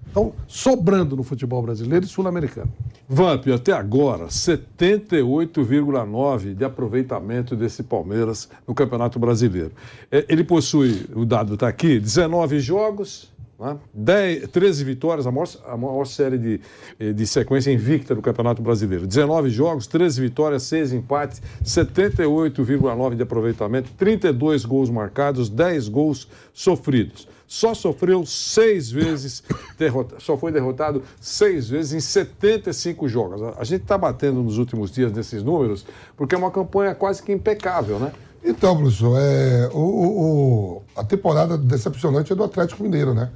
estão 0.07 0.31
sobrando 0.47 1.17
no 1.17 1.23
futebol 1.23 1.61
brasileiro 1.61 2.05
e 2.05 2.07
sul-americano. 2.07 2.71
Vamp, 3.09 3.49
até 3.49 3.73
agora, 3.73 4.27
78,9% 4.27 6.55
de 6.55 6.63
aproveitamento 6.63 7.53
desse 7.53 7.83
Palmeiras 7.83 8.47
no 8.65 8.73
Campeonato 8.73 9.19
Brasileiro. 9.19 9.73
É, 10.09 10.25
Ele 10.29 10.45
possui, 10.45 11.05
o 11.13 11.25
dado 11.25 11.55
está 11.55 11.67
aqui, 11.67 11.99
19 11.99 12.61
jogos, 12.61 13.29
né? 13.59 13.77
10, 13.93 14.47
13 14.49 14.83
vitórias, 14.83 15.25
a 15.27 15.31
maior, 15.31 15.47
a 15.67 15.77
maior 15.77 16.05
série 16.05 16.37
de, 16.37 16.61
eh, 16.99 17.13
de 17.13 17.27
sequência 17.27 17.71
invicta 17.71 18.13
do 18.15 18.21
Campeonato 18.21 18.61
Brasileiro. 18.61 19.05
19 19.07 19.49
jogos, 19.49 19.87
13 19.87 20.19
vitórias, 20.21 20.63
6 20.63 20.91
empates, 20.93 21.41
78,9% 21.63 23.15
de 23.15 23.23
aproveitamento, 23.23 23.91
32 23.97 24.65
gols 24.65 24.89
marcados, 24.89 25.49
10 25.49 25.87
gols 25.87 26.27
sofridos. 26.53 27.27
Só 27.45 27.73
sofreu 27.75 28.25
seis 28.25 28.89
vezes, 28.89 29.43
derrota, 29.77 30.15
só 30.19 30.35
foi 30.35 30.51
derrotado 30.51 31.03
seis 31.21 31.69
vezes 31.69 31.93
em 31.93 31.99
75 31.99 33.07
jogos. 33.07 33.41
A- 33.59 33.63
gente 33.63 33.83
está 33.83 33.95
batendo 33.97 34.41
nos 34.41 34.57
últimos 34.57 34.89
dias 34.91 35.11
nesses 35.11 35.43
números 35.43 35.85
porque 36.17 36.33
é 36.33 36.37
uma 36.37 36.49
campanha 36.49 36.95
quase 36.95 37.21
que 37.21 37.31
impecável, 37.31 37.99
né? 37.99 38.11
Então, 38.43 38.75
professor, 38.75 39.17
é, 39.19 39.69
o- 39.71 39.77
o- 39.77 40.81
a 40.95 41.03
temporada 41.03 41.55
decepcionante 41.57 42.33
é 42.33 42.35
do 42.35 42.43
Atlético 42.43 42.81
Mineiro, 42.81 43.13
né? 43.13 43.29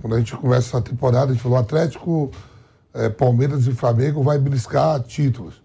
Quando 0.00 0.14
a 0.14 0.18
gente 0.18 0.36
começa 0.36 0.78
a 0.78 0.80
temporada, 0.80 1.32
a 1.32 1.34
gente 1.34 1.42
falou 1.42 1.58
Atlético, 1.58 2.30
é, 2.94 3.08
Palmeiras 3.08 3.66
e 3.66 3.72
Flamengo 3.72 4.22
vai 4.22 4.38
beliscar 4.38 5.00
títulos. 5.02 5.60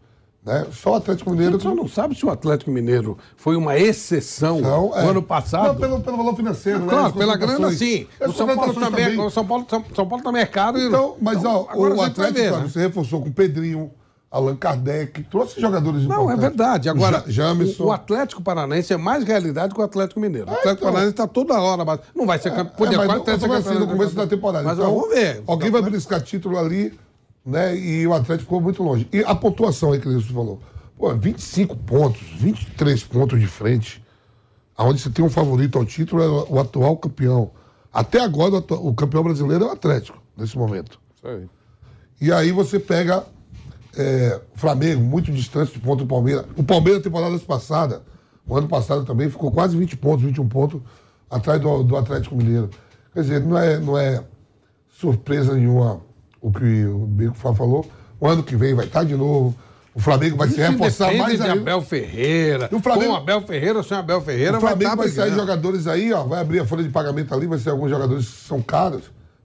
Né? 0.45 0.65
Só 0.71 0.91
o 0.91 0.95
Atlético 0.95 1.31
Mineiro. 1.31 1.57
Você 1.57 1.67
não 1.69 1.87
sabe 1.87 2.15
se 2.15 2.25
o 2.25 2.29
Atlético 2.29 2.69
Mineiro 2.69 3.17
foi 3.37 3.55
uma 3.55 3.77
exceção 3.77 4.59
Não, 4.59 4.89
no 4.89 4.95
é. 4.95 5.07
ano 5.07 5.21
passado? 5.21 5.67
Não, 5.67 5.75
pelo, 5.75 6.01
pelo 6.01 6.17
valor 6.17 6.35
financeiro, 6.35 6.79
né? 6.79 6.89
Claro, 6.89 7.13
pela 7.13 7.37
grana 7.37 7.71
sim. 7.71 8.07
O 8.19 8.33
São 8.33 8.47
Paulo 8.47 8.73
também, 8.73 9.05
também. 9.05 9.19
o 9.19 9.29
São 9.29 9.45
Paulo, 9.45 9.65
São, 9.69 9.85
São 9.95 10.07
Paulo 10.07 10.23
também 10.23 10.41
é 10.41 10.45
caro. 10.45 10.77
Então, 10.77 11.15
mas 11.21 11.37
Então, 11.37 11.67
ó, 11.73 11.77
o 11.77 12.01
Atlético 12.01 12.33
ver, 12.33 12.51
né? 12.51 12.67
se 12.67 12.79
reforçou 12.79 13.21
com 13.21 13.29
o 13.29 13.33
Pedrinho, 13.33 13.89
Allan 14.33 14.55
Kardec, 14.55 15.21
trouxe 15.25 15.61
jogadores 15.61 16.07
Não, 16.07 16.21
é 16.29 16.33
importantes. 16.33 16.41
verdade. 16.41 16.89
Agora, 16.89 17.23
Ja- 17.27 17.31
Jamerson. 17.31 17.83
o, 17.83 17.87
o 17.87 17.91
Atlético 17.91 18.41
Paranaense 18.41 18.91
é 18.91 18.97
mais 18.97 19.23
realidade 19.23 19.75
que 19.75 19.79
o 19.79 19.83
Atlético 19.83 20.19
Mineiro. 20.19 20.47
O 20.47 20.49
É, 20.49 20.57
Atlético 20.57 20.71
então. 20.81 20.87
Paranaense 20.87 21.11
está 21.13 21.27
toda 21.27 21.53
hora, 21.61 21.85
mas 21.85 21.99
não 22.15 22.25
vai 22.25 22.39
ser 22.39 22.49
campeão. 22.49 22.75
Podia 22.75 22.95
É, 22.95 23.05
mas 23.05 23.07
quase 23.21 23.25
ser 23.25 23.31
assim, 23.51 23.63
campeão 23.63 23.79
no 23.79 23.87
começo 23.87 24.15
da 24.15 24.25
temporada. 24.25 24.63
Mas 24.67 24.79
Então, 24.79 24.91
vamos 24.95 25.09
ver. 25.15 25.43
Alguém 25.45 25.69
vai 25.69 25.81
beliscar 25.83 26.19
título 26.21 26.57
ali, 26.57 26.97
né? 27.45 27.77
E 27.77 28.07
o 28.07 28.13
Atlético 28.13 28.45
ficou 28.45 28.59
muito 28.59 28.81
longe. 28.81 29.07
E 29.13 29.19
a 29.23 29.35
pontuação 29.35 29.91
aí 29.91 29.99
que 29.99 30.07
você 30.11 30.33
falou. 30.33 30.59
Pô, 30.97 31.13
25 31.13 31.75
pontos, 31.75 32.21
23 32.37 33.03
pontos 33.03 33.39
de 33.39 33.45
frente. 33.47 34.03
Aonde 34.75 34.99
você 34.99 35.11
tem 35.11 35.23
um 35.23 35.29
favorito 35.29 35.77
ao 35.77 35.85
título 35.85 36.23
é 36.23 36.27
o 36.51 36.59
atual 36.59 36.97
campeão. 36.97 37.51
Até 37.93 38.19
agora, 38.19 38.55
o 38.55 38.89
o 38.89 38.93
campeão 38.95 39.21
brasileiro 39.21 39.65
é 39.65 39.67
o 39.67 39.71
Atlético, 39.71 40.17
nesse 40.35 40.57
momento. 40.57 40.99
Isso 41.15 41.27
aí. 41.27 41.45
E 42.19 42.31
aí 42.31 42.51
você 42.51 42.79
pega 42.79 43.23
é, 43.97 44.39
Flamengo, 44.55 45.01
muito 45.01 45.31
distante 45.31 45.73
de 45.73 45.79
ponto 45.79 46.03
do 46.03 46.07
Palmeiras. 46.07 46.45
O 46.57 46.63
Palmeiras, 46.63 47.01
temporada 47.03 47.37
passada, 47.39 48.01
o 48.47 48.55
ano 48.57 48.67
passado 48.67 49.05
também, 49.05 49.29
ficou 49.29 49.51
quase 49.51 49.75
20 49.77 49.95
pontos, 49.97 50.25
21 50.25 50.47
pontos 50.47 50.81
atrás 51.29 51.59
do, 51.61 51.83
do 51.83 51.95
Atlético 51.97 52.35
Mineiro. 52.35 52.69
Quer 53.13 53.21
dizer, 53.21 53.39
não 53.41 53.57
é, 53.57 53.79
não 53.79 53.97
é 53.97 54.23
surpresa 54.99 55.53
nenhuma 55.53 56.01
o 56.41 56.51
que 56.51 56.85
o 56.85 56.99
Bico 57.05 57.35
Flá 57.35 57.53
falou. 57.53 57.85
O 58.19 58.27
ano 58.27 58.43
que 58.43 58.55
vem 58.55 58.73
vai 58.73 58.85
estar 58.85 59.03
de 59.03 59.15
novo. 59.15 59.55
O 59.95 59.99
Flamengo 59.99 60.37
vai 60.37 60.47
se 60.47 60.59
Isso 60.59 60.71
reforçar 60.71 61.05
depende 61.05 61.23
mais 61.23 61.37
de 61.37 61.43
ainda. 61.47 61.61
Abel 61.61 61.81
Ferreira. 61.81 62.69
E 62.71 62.75
o 62.75 62.79
Flamengo- 62.79 63.11
Com 63.11 63.17
Abel 63.17 63.41
Ferreira 63.41 63.83
sem 63.83 63.95
Abel 63.97 64.21
Ferreira, 64.21 64.57
O 64.57 64.59
Flamengo 64.61 64.95
vai 64.95 65.07
vai 65.07 65.09
sair 65.09 65.33
jogadores 65.35 65.85
aí, 65.87 66.11
ó, 66.11 66.23
vai 66.23 66.41
abrir 66.41 66.59
a 66.61 66.65
folha 66.65 66.81
de 66.83 66.89
pagamento 66.89 67.33
ali, 67.33 67.45
vai 67.45 67.59
ser 67.59 67.69
alguns 67.69 67.89
jogadores 67.91 68.25
que 68.27 68.47
são 68.47 68.59
caros. 68.61 69.03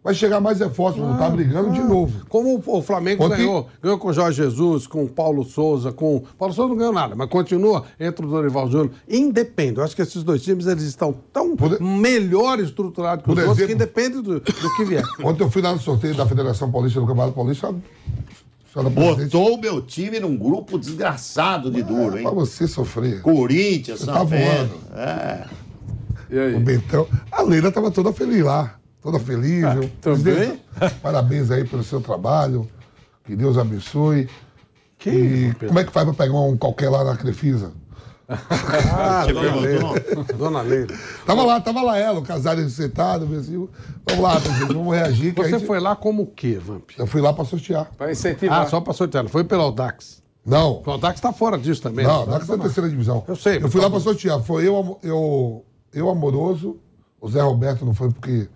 Vai 0.09 0.15
chegar 0.15 0.41
mais 0.41 0.59
reforços, 0.59 1.03
vão 1.03 1.13
estar 1.13 1.29
brigando 1.29 1.71
de 1.71 1.81
novo. 1.81 2.25
Como 2.31 2.63
o 2.67 2.81
Flamengo 2.81 3.25
Ontem- 3.25 3.37
ganhou, 3.37 3.69
ganhou 3.83 3.99
com 3.99 4.09
o 4.09 4.13
Jorge 4.15 4.43
Jesus, 4.43 4.87
com 4.87 5.05
o 5.05 5.07
Paulo 5.07 5.45
Souza, 5.45 5.93
com. 5.93 6.23
Paulo 6.39 6.55
Souza 6.55 6.71
não 6.71 6.79
ganhou 6.79 6.95
nada, 6.95 7.15
mas 7.15 7.29
continua 7.29 7.85
entre 8.01 8.25
o 8.25 8.29
Dorival 8.31 8.71
Júnior. 8.71 8.93
Independe. 9.07 9.77
Eu 9.77 9.85
acho 9.85 9.95
que 9.95 10.01
esses 10.01 10.23
dois 10.23 10.41
times 10.43 10.67
eles 10.67 10.85
estão 10.85 11.13
tão 11.31 11.55
melhor 11.79 12.59
estruturados 12.59 13.23
que 13.23 13.31
os 13.31 13.37
Por 13.39 13.49
outros 13.49 13.67
que 13.67 13.75
independe 13.75 14.23
do, 14.23 14.41
do 14.41 14.77
que 14.77 14.85
vier. 14.87 15.03
Ontem 15.23 15.43
eu 15.45 15.51
fui 15.51 15.61
lá 15.61 15.75
no 15.75 15.79
sorteio 15.79 16.15
da 16.15 16.25
Federação 16.25 16.73
Paulista 16.73 17.01
do 17.01 17.07
Campeonato 17.07 17.35
Paulista. 17.35 17.67
a 17.69 17.73
senhora 18.73 18.91
presidente, 18.91 19.31
Botou 19.33 19.57
o 19.57 19.61
meu 19.61 19.83
time 19.83 20.19
num 20.21 20.39
grupo 20.39 20.79
desgraçado 20.79 21.71
de 21.71 21.83
duro, 21.83 22.17
hein? 22.17 22.23
Pra 22.23 22.33
você 22.33 22.67
sofrer. 22.67 23.21
Corinthians, 23.21 24.07
tá 24.07 24.15
São 24.15 24.27
voando. 24.27 24.71
É. 24.97 25.45
E 26.31 26.39
aí? 26.39 26.55
O 26.55 26.61
Bentão. 26.61 27.07
A 27.31 27.43
Leila 27.43 27.69
estava 27.69 27.91
toda 27.91 28.11
feliz 28.11 28.43
lá. 28.43 28.75
Toda 29.03 29.18
feliz. 29.18 29.64
Ah, 29.64 29.76
eu- 29.76 29.88
também? 30.01 30.22
Presidente, 30.22 30.62
Parabéns 31.03 31.51
aí 31.51 31.64
pelo 31.64 31.82
seu 31.84 32.01
trabalho. 32.01 32.68
Que 33.24 33.36
Deus 33.36 33.57
abençoe. 33.59 34.28
e 35.07 35.53
como 35.66 35.78
é 35.78 35.84
que 35.84 35.92
faz 35.92 36.05
para 36.07 36.14
pegar 36.26 36.38
um 36.40 36.57
qualquer 36.57 36.88
lá 36.90 37.05
na 37.05 37.16
Crefisa? 37.16 37.72
Ah, 38.28 39.24
dona? 39.32 39.57
Leila. 39.57 39.94
Dona 40.36 40.62
Leila. 40.62 40.88
Tava 41.24 41.44
lá, 41.44 41.61
tava 41.61 41.82
lá 41.82 41.99
ela, 41.99 42.18
o 42.18 42.22
Casares 42.22 42.72
sentado, 42.72 43.24
assim, 43.36 43.68
vamos 44.07 44.22
lá, 44.22 44.40
presidente, 44.40 44.74
vamos 44.74 44.94
reagir. 44.94 45.34
que 45.34 45.42
Você 45.42 45.51
gente- 45.59 45.66
foi 45.66 45.80
lá 45.80 45.94
como 45.96 46.22
o 46.22 46.26
quê, 46.26 46.59
Vamp? 46.62 46.90
Eu 46.99 47.07
fui 47.07 47.20
lá 47.20 47.32
para 47.32 47.44
sortear. 47.44 47.90
Para 47.96 48.11
incentivar. 48.12 48.62
Ah, 48.62 48.66
só 48.66 48.80
para 48.80 48.92
sortear. 48.92 49.22
Não 49.24 49.30
foi 49.30 49.44
pelo 49.44 49.62
Audax. 49.62 50.22
Não, 50.44 50.82
O 50.84 50.90
Audax 50.90 51.16
está 51.18 51.32
fora 51.32 51.57
disso 51.59 51.82
também. 51.82 52.05
não, 52.07 52.12
O 52.12 52.16
é 52.16 52.20
Audax 52.20 52.46
da 52.46 52.59
terceira 52.59 52.88
divisão. 52.88 53.24
Eu 53.28 53.36
sei, 53.36 53.57
Eu 53.59 53.68
fui 53.70 53.80
tá 53.80 53.86
lá 53.86 53.90
para 53.90 54.01
sortear. 54.01 54.40
Foi 54.42 54.66
eu, 54.66 54.99
eu, 55.03 55.64
eu 55.92 56.09
amoroso, 56.11 56.78
o 57.20 57.28
Zé 57.30 57.40
Roberto 57.42 57.84
não 57.84 57.94
foi 57.94 58.11
porque 58.11 58.49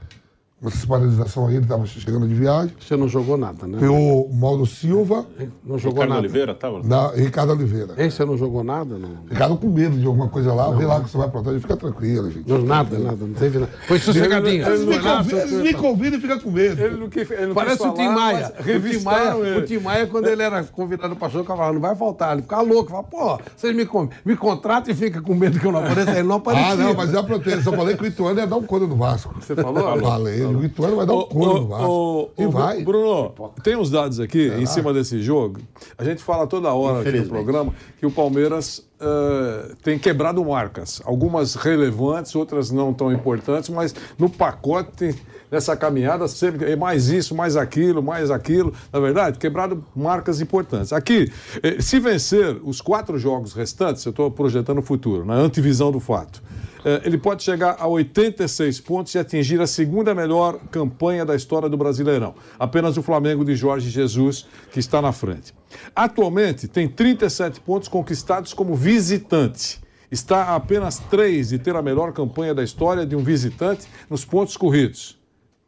essa 0.65 0.87
paralisação 0.87 1.47
aí, 1.47 1.55
ele 1.57 1.65
estava 1.65 1.85
chegando 1.87 2.27
de 2.29 2.35
viagem. 2.35 2.75
Você 2.79 2.97
não 2.97 3.09
jogou 3.09 3.37
nada, 3.37 3.67
né? 3.67 3.79
O 3.89 4.29
Mauro 4.33 4.65
Silva, 4.67 5.27
Não 5.65 5.79
jogou 5.79 6.03
Ricardo 6.03 6.09
nada. 6.11 6.21
Oliveira, 6.21 6.55
tava? 6.55 6.81
na, 6.85 7.11
Ricardo 7.11 7.53
Oliveira. 7.53 7.95
Hein, 7.99 8.11
você 8.11 8.25
não 8.25 8.37
jogou 8.37 8.63
nada? 8.63 8.97
Não. 8.97 9.25
Ficaram 9.29 9.57
com 9.57 9.69
medo 9.69 9.99
de 9.99 10.07
alguma 10.07 10.29
coisa 10.29 10.53
lá, 10.55 10.71
vê 10.71 10.87
lá 10.87 11.01
que 11.01 11.11
você 11.11 11.19
vai 11.19 11.27
aprontar, 11.27 11.55
fica 11.59 11.77
tranquilo, 11.77 12.31
gente. 12.31 12.49
Não, 12.49 12.63
nada, 12.63 12.99
nada, 12.99 13.17
não 13.27 13.35
teve 13.35 13.59
nada. 13.59 13.73
Foi 13.87 13.99
sossegadinho. 13.99 14.67
Eles 14.67 14.85
me 14.85 14.99
convidam, 14.99 15.41
eles 15.41 15.53
me 15.53 15.75
convidam 15.75 16.19
e 16.19 16.23
ficam 16.23 16.39
com 16.41 16.51
medo. 16.51 16.81
Ele 16.81 16.97
não 16.97 17.09
quis, 17.09 17.31
ele 17.31 17.47
não 17.47 17.55
Parece 17.55 17.79
quis 17.79 17.87
o 17.87 17.95
Tim 17.95 18.05
falar, 18.05 18.15
Maia. 18.15 18.53
O 18.59 18.63
Tim 18.63 19.05
Maia, 19.05 19.35
ele. 19.35 19.59
o 19.59 19.67
Tim 19.67 19.79
Maia, 19.79 20.07
quando 20.07 20.27
ele 20.29 20.43
era 20.43 20.63
convidado 20.65 21.17
para 21.17 21.31
show, 21.31 21.45
falava, 21.45 21.73
não 21.73 21.81
vai 21.81 21.95
faltar. 21.97 22.33
Ele 22.35 22.43
ficava 22.43 22.63
louco. 22.63 22.91
Falava, 22.91 23.09
pô, 23.09 23.39
vocês 23.57 23.75
me, 23.75 23.89
me 24.25 24.37
contratam 24.37 24.93
e 24.93 24.97
fica 24.97 25.21
com 25.21 25.35
medo 25.35 25.59
que 25.59 25.67
eu 25.67 25.73
não 25.73 25.81
apareça. 25.85 26.13
Ele 26.13 26.29
não 26.29 26.37
aparecia. 26.37 26.73
Ah, 26.73 26.77
não, 26.77 26.95
mas 26.95 27.13
eu 27.13 27.21
aprontei. 27.21 27.61
Só 27.63 27.73
falei 27.73 27.97
que 27.97 28.05
o 28.05 28.07
Ituano 28.07 28.39
ia 28.39 28.47
dar 28.47 28.57
um 28.57 28.63
couro 28.63 28.87
no 28.87 28.97
Vasco. 28.97 29.35
Você 29.41 29.55
falou? 29.55 30.01
Falei, 30.01 30.52
E 30.53 30.57
o 30.57 30.65
Ituano 30.65 30.97
vai 30.97 31.07
dar 31.07 31.15
um 31.15 31.23
cone 31.23 31.61
no 31.61 31.67
Vasco. 31.67 32.31
E 32.39 32.47
vai. 32.47 32.85
Bruno, 32.85 33.33
tem 33.63 33.77
uns 33.77 33.91
dados 33.91 34.21
aqui 34.21 34.49
em 34.49 34.67
cima 34.67 34.93
desse 34.93 35.21
jogo. 35.23 35.61
A 35.97 36.05
gente 36.05 36.23
fala 36.23 36.47
toda 36.47 36.73
hora 36.73 37.01
aqui 37.01 37.19
no 37.19 37.29
programa 37.29 37.75
que 37.99 38.07
o 38.07 38.11
Palmeiras 38.11 38.85
eh, 39.05 39.75
tem 39.83 39.99
quebrado 39.99 40.45
marcas. 40.45 41.03
Algumas 41.05 41.57
relevantes, 41.57 42.37
outras 42.37 42.71
não 42.71 42.95
tão 42.95 43.13
importantes, 43.13 43.69
mas 43.69 43.93
no 44.17 44.31
pacote, 44.31 45.13
nessa 45.51 45.77
caminhada, 45.77 46.29
sempre 46.29 46.71
é 46.71 46.77
mais 46.77 47.09
isso, 47.09 47.35
mais 47.35 47.57
aquilo, 47.57 48.01
mais 48.01 48.31
aquilo. 48.31 48.73
Na 48.93 49.01
verdade, 49.01 49.39
quebrado 49.39 49.85
marcas 49.95 50.41
importantes. 50.41 50.93
Aqui, 50.93 51.33
eh, 51.65 51.81
se 51.81 51.99
vencer 51.99 52.61
os 52.63 52.81
quatro 52.81 53.19
jogos 53.19 53.53
restantes, 53.55 54.05
eu 54.05 54.11
estou 54.11 54.31
projetando 54.31 54.79
o 54.79 54.83
futuro, 54.83 55.25
na 55.25 55.35
antivisão 55.35 55.91
do 55.91 55.99
fato. 55.99 56.41
Eh, 56.85 57.03
ele 57.05 57.19
pode 57.19 57.43
chegar 57.43 57.77
a 57.79 57.87
86 57.87 58.81
pontos 58.81 59.15
e 59.15 59.19
atingir 59.19 59.61
a 59.61 59.67
segunda 59.67 60.15
melhor 60.15 60.59
campanha 60.71 61.25
da 61.25 61.35
história 61.35 61.69
do 61.69 61.77
Brasileirão. 61.77 62.35
Apenas 62.59 62.97
o 62.97 63.03
Flamengo 63.03 63.45
de 63.45 63.55
Jorge 63.55 63.89
Jesus, 63.91 64.47
que 64.71 64.81
está 64.81 65.01
na 65.01 65.13
frente. 65.13 65.55
Atualmente, 65.95 66.69
tem 66.69 66.89
37 66.89 67.61
pontos 67.61 67.89
conquistados 67.89 68.53
como 68.53 68.75
visitante. 68.75 69.81
Está 70.11 70.45
a 70.45 70.57
apenas 70.57 70.99
três 70.99 71.49
de 71.49 71.59
ter 71.59 71.75
a 71.75 71.81
melhor 71.81 72.13
campanha 72.13 72.55
da 72.55 72.63
história 72.63 73.07
de 73.07 73.17
um 73.17 73.23
visitante 73.23 73.87
nos 74.11 74.25
pontos 74.25 74.57
corridos. 74.57 75.19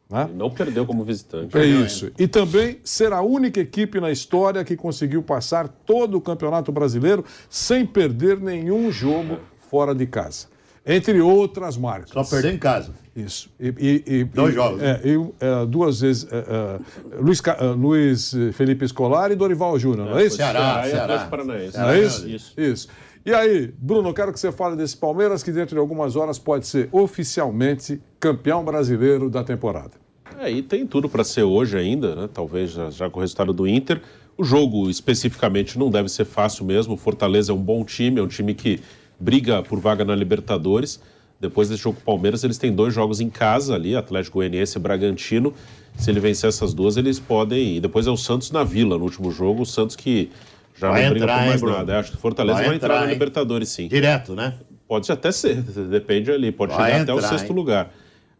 Né? 0.07 0.29
Não 0.35 0.51
perdeu 0.51 0.85
como 0.85 1.03
visitante. 1.03 1.57
É 1.57 1.65
isso. 1.65 2.11
E 2.17 2.27
também 2.27 2.79
ser 2.83 3.11
a 3.11 3.21
única 3.21 3.59
equipe 3.59 3.99
na 3.99 4.11
história 4.11 4.63
que 4.63 4.75
conseguiu 4.75 5.23
passar 5.23 5.67
todo 5.67 6.17
o 6.17 6.21
Campeonato 6.21 6.71
Brasileiro 6.71 7.25
sem 7.49 7.85
perder 7.85 8.39
nenhum 8.39 8.91
jogo 8.91 9.39
fora 9.69 9.95
de 9.95 10.05
casa. 10.05 10.47
Entre 10.85 11.19
outras 11.19 11.77
marcas. 11.77 12.11
Só 12.11 12.23
perder 12.23 12.53
em 12.53 12.57
casa. 12.59 12.91
Isso. 13.15 13.49
E, 13.59 13.67
e- 14.07 14.13
e- 14.19 14.23
Dois 14.25 14.51
e- 14.53 14.55
jogos. 14.55 14.81
É, 14.83 15.01
e, 15.03 15.29
é, 15.39 15.65
duas 15.65 16.01
vezes 16.01 16.27
é, 16.31 16.37
é, 16.37 16.79
Luiz, 17.21 17.41
Ca- 17.41 17.57
é, 17.59 17.65
Luiz 17.67 18.33
Felipe 18.53 18.85
Escolar 18.85 19.31
e 19.31 19.35
Dorival 19.35 19.79
Júnior, 19.79 20.09
não 20.09 20.19
é 20.19 20.25
isso? 20.25 20.35
Ceará, 20.35 20.59
Ceará 20.59 20.87
e 20.87 20.89
Ceará. 20.91 21.03
Atlético 21.05 21.29
Paranaense. 21.31 21.77
Não 21.77 21.89
é 21.89 21.99
isso? 22.01 22.29
Isso. 22.29 22.53
Isso. 22.57 22.87
E 23.25 23.33
aí, 23.33 23.73
Bruno, 23.79 24.09
eu 24.09 24.13
quero 24.13 24.31
que 24.31 24.39
você 24.39 24.51
fale 24.51 24.75
desse 24.75 24.95
Palmeiras 24.95 25.41
que 25.41 25.51
dentro 25.51 25.73
de 25.73 25.79
algumas 25.79 26.15
horas 26.15 26.37
pode 26.37 26.67
ser 26.67 26.87
oficialmente 26.91 27.99
campeão 28.19 28.63
brasileiro 28.63 29.29
da 29.29 29.43
temporada. 29.43 29.91
É, 30.39 30.51
e 30.51 30.61
tem 30.61 30.85
tudo 30.85 31.09
para 31.09 31.23
ser 31.23 31.43
hoje 31.43 31.77
ainda, 31.77 32.13
né? 32.15 32.29
Talvez 32.31 32.71
já, 32.71 32.89
já 32.91 33.09
com 33.09 33.17
o 33.19 33.21
resultado 33.21 33.51
do 33.53 33.65
Inter. 33.67 34.01
O 34.37 34.43
jogo 34.43 34.89
especificamente 34.89 35.79
não 35.79 35.89
deve 35.89 36.09
ser 36.09 36.25
fácil 36.25 36.65
mesmo. 36.65 36.93
O 36.93 36.97
Fortaleza 36.97 37.51
é 37.51 37.55
um 37.55 37.61
bom 37.61 37.83
time, 37.85 38.19
é 38.19 38.21
um 38.21 38.27
time 38.27 38.53
que 38.53 38.81
briga 39.19 39.61
por 39.63 39.79
vaga 39.79 40.03
na 40.05 40.15
Libertadores. 40.15 40.99
Depois 41.39 41.67
desse 41.69 41.81
jogo 41.83 41.97
com 41.97 42.01
o 42.01 42.15
Palmeiras, 42.15 42.43
eles 42.43 42.57
têm 42.57 42.71
dois 42.73 42.93
jogos 42.93 43.19
em 43.19 43.29
casa 43.29 43.75
ali, 43.75 43.95
Atlético 43.95 44.39
Goianiense 44.39 44.77
e 44.77 44.81
Bragantino. 44.81 45.53
Se 45.97 46.09
ele 46.09 46.19
vencer 46.19 46.47
essas 46.47 46.73
duas, 46.73 46.97
eles 46.97 47.19
podem. 47.19 47.77
E 47.77 47.79
depois 47.81 48.07
é 48.07 48.11
o 48.11 48.17
Santos 48.17 48.51
na 48.51 48.63
Vila 48.63 48.97
no 48.97 49.03
último 49.03 49.31
jogo. 49.31 49.63
O 49.63 49.65
Santos 49.65 49.95
que 49.95 50.29
já 50.77 50.89
Vai 50.89 51.03
não 51.03 51.09
briga 51.11 51.25
entrar, 51.25 51.35
por 51.35 51.41
hein, 51.43 51.49
mais 51.49 51.61
Bruno? 51.61 51.77
nada. 51.77 51.93
Eu 51.93 51.99
acho 51.99 52.11
que 52.11 52.17
o 52.17 52.19
Fortaleza 52.19 52.57
vai, 52.57 52.67
Vai 52.67 52.75
entrar, 52.75 52.87
entrar, 52.87 52.99
na 53.01 53.07
hein? 53.07 53.13
Libertadores, 53.13 53.69
sim. 53.69 53.87
Direto, 53.87 54.33
né? 54.33 54.53
Pode 54.87 55.11
até 55.11 55.31
ser, 55.31 55.61
depende 55.89 56.31
ali, 56.31 56.51
pode 56.51 56.73
Vai 56.73 56.91
chegar 56.91 57.03
até 57.03 57.13
o 57.13 57.17
entrar, 57.17 57.29
sexto 57.29 57.49
hein? 57.49 57.55
lugar. 57.55 57.93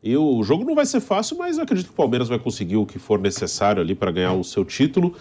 E 0.04 0.16
o 0.16 0.44
jogo 0.44 0.64
não 0.64 0.76
vai 0.76 0.86
ser 0.86 1.00
fácil, 1.00 1.38
mas 1.38 1.58
eu 1.58 1.64
acredito 1.64 1.88
que 1.88 1.94
o 1.94 1.96
Palmeiras 1.96 2.28
vai 2.28 2.38
conseguir 2.38 2.76
o 2.78 2.86
que 2.86 3.00
for 3.00 3.20
necessário 3.20 3.82
ali 3.82 3.96
para 3.96 4.12
ganhar 4.12 4.34
o 4.34 4.44
seu 4.44 4.64
título. 4.64 5.16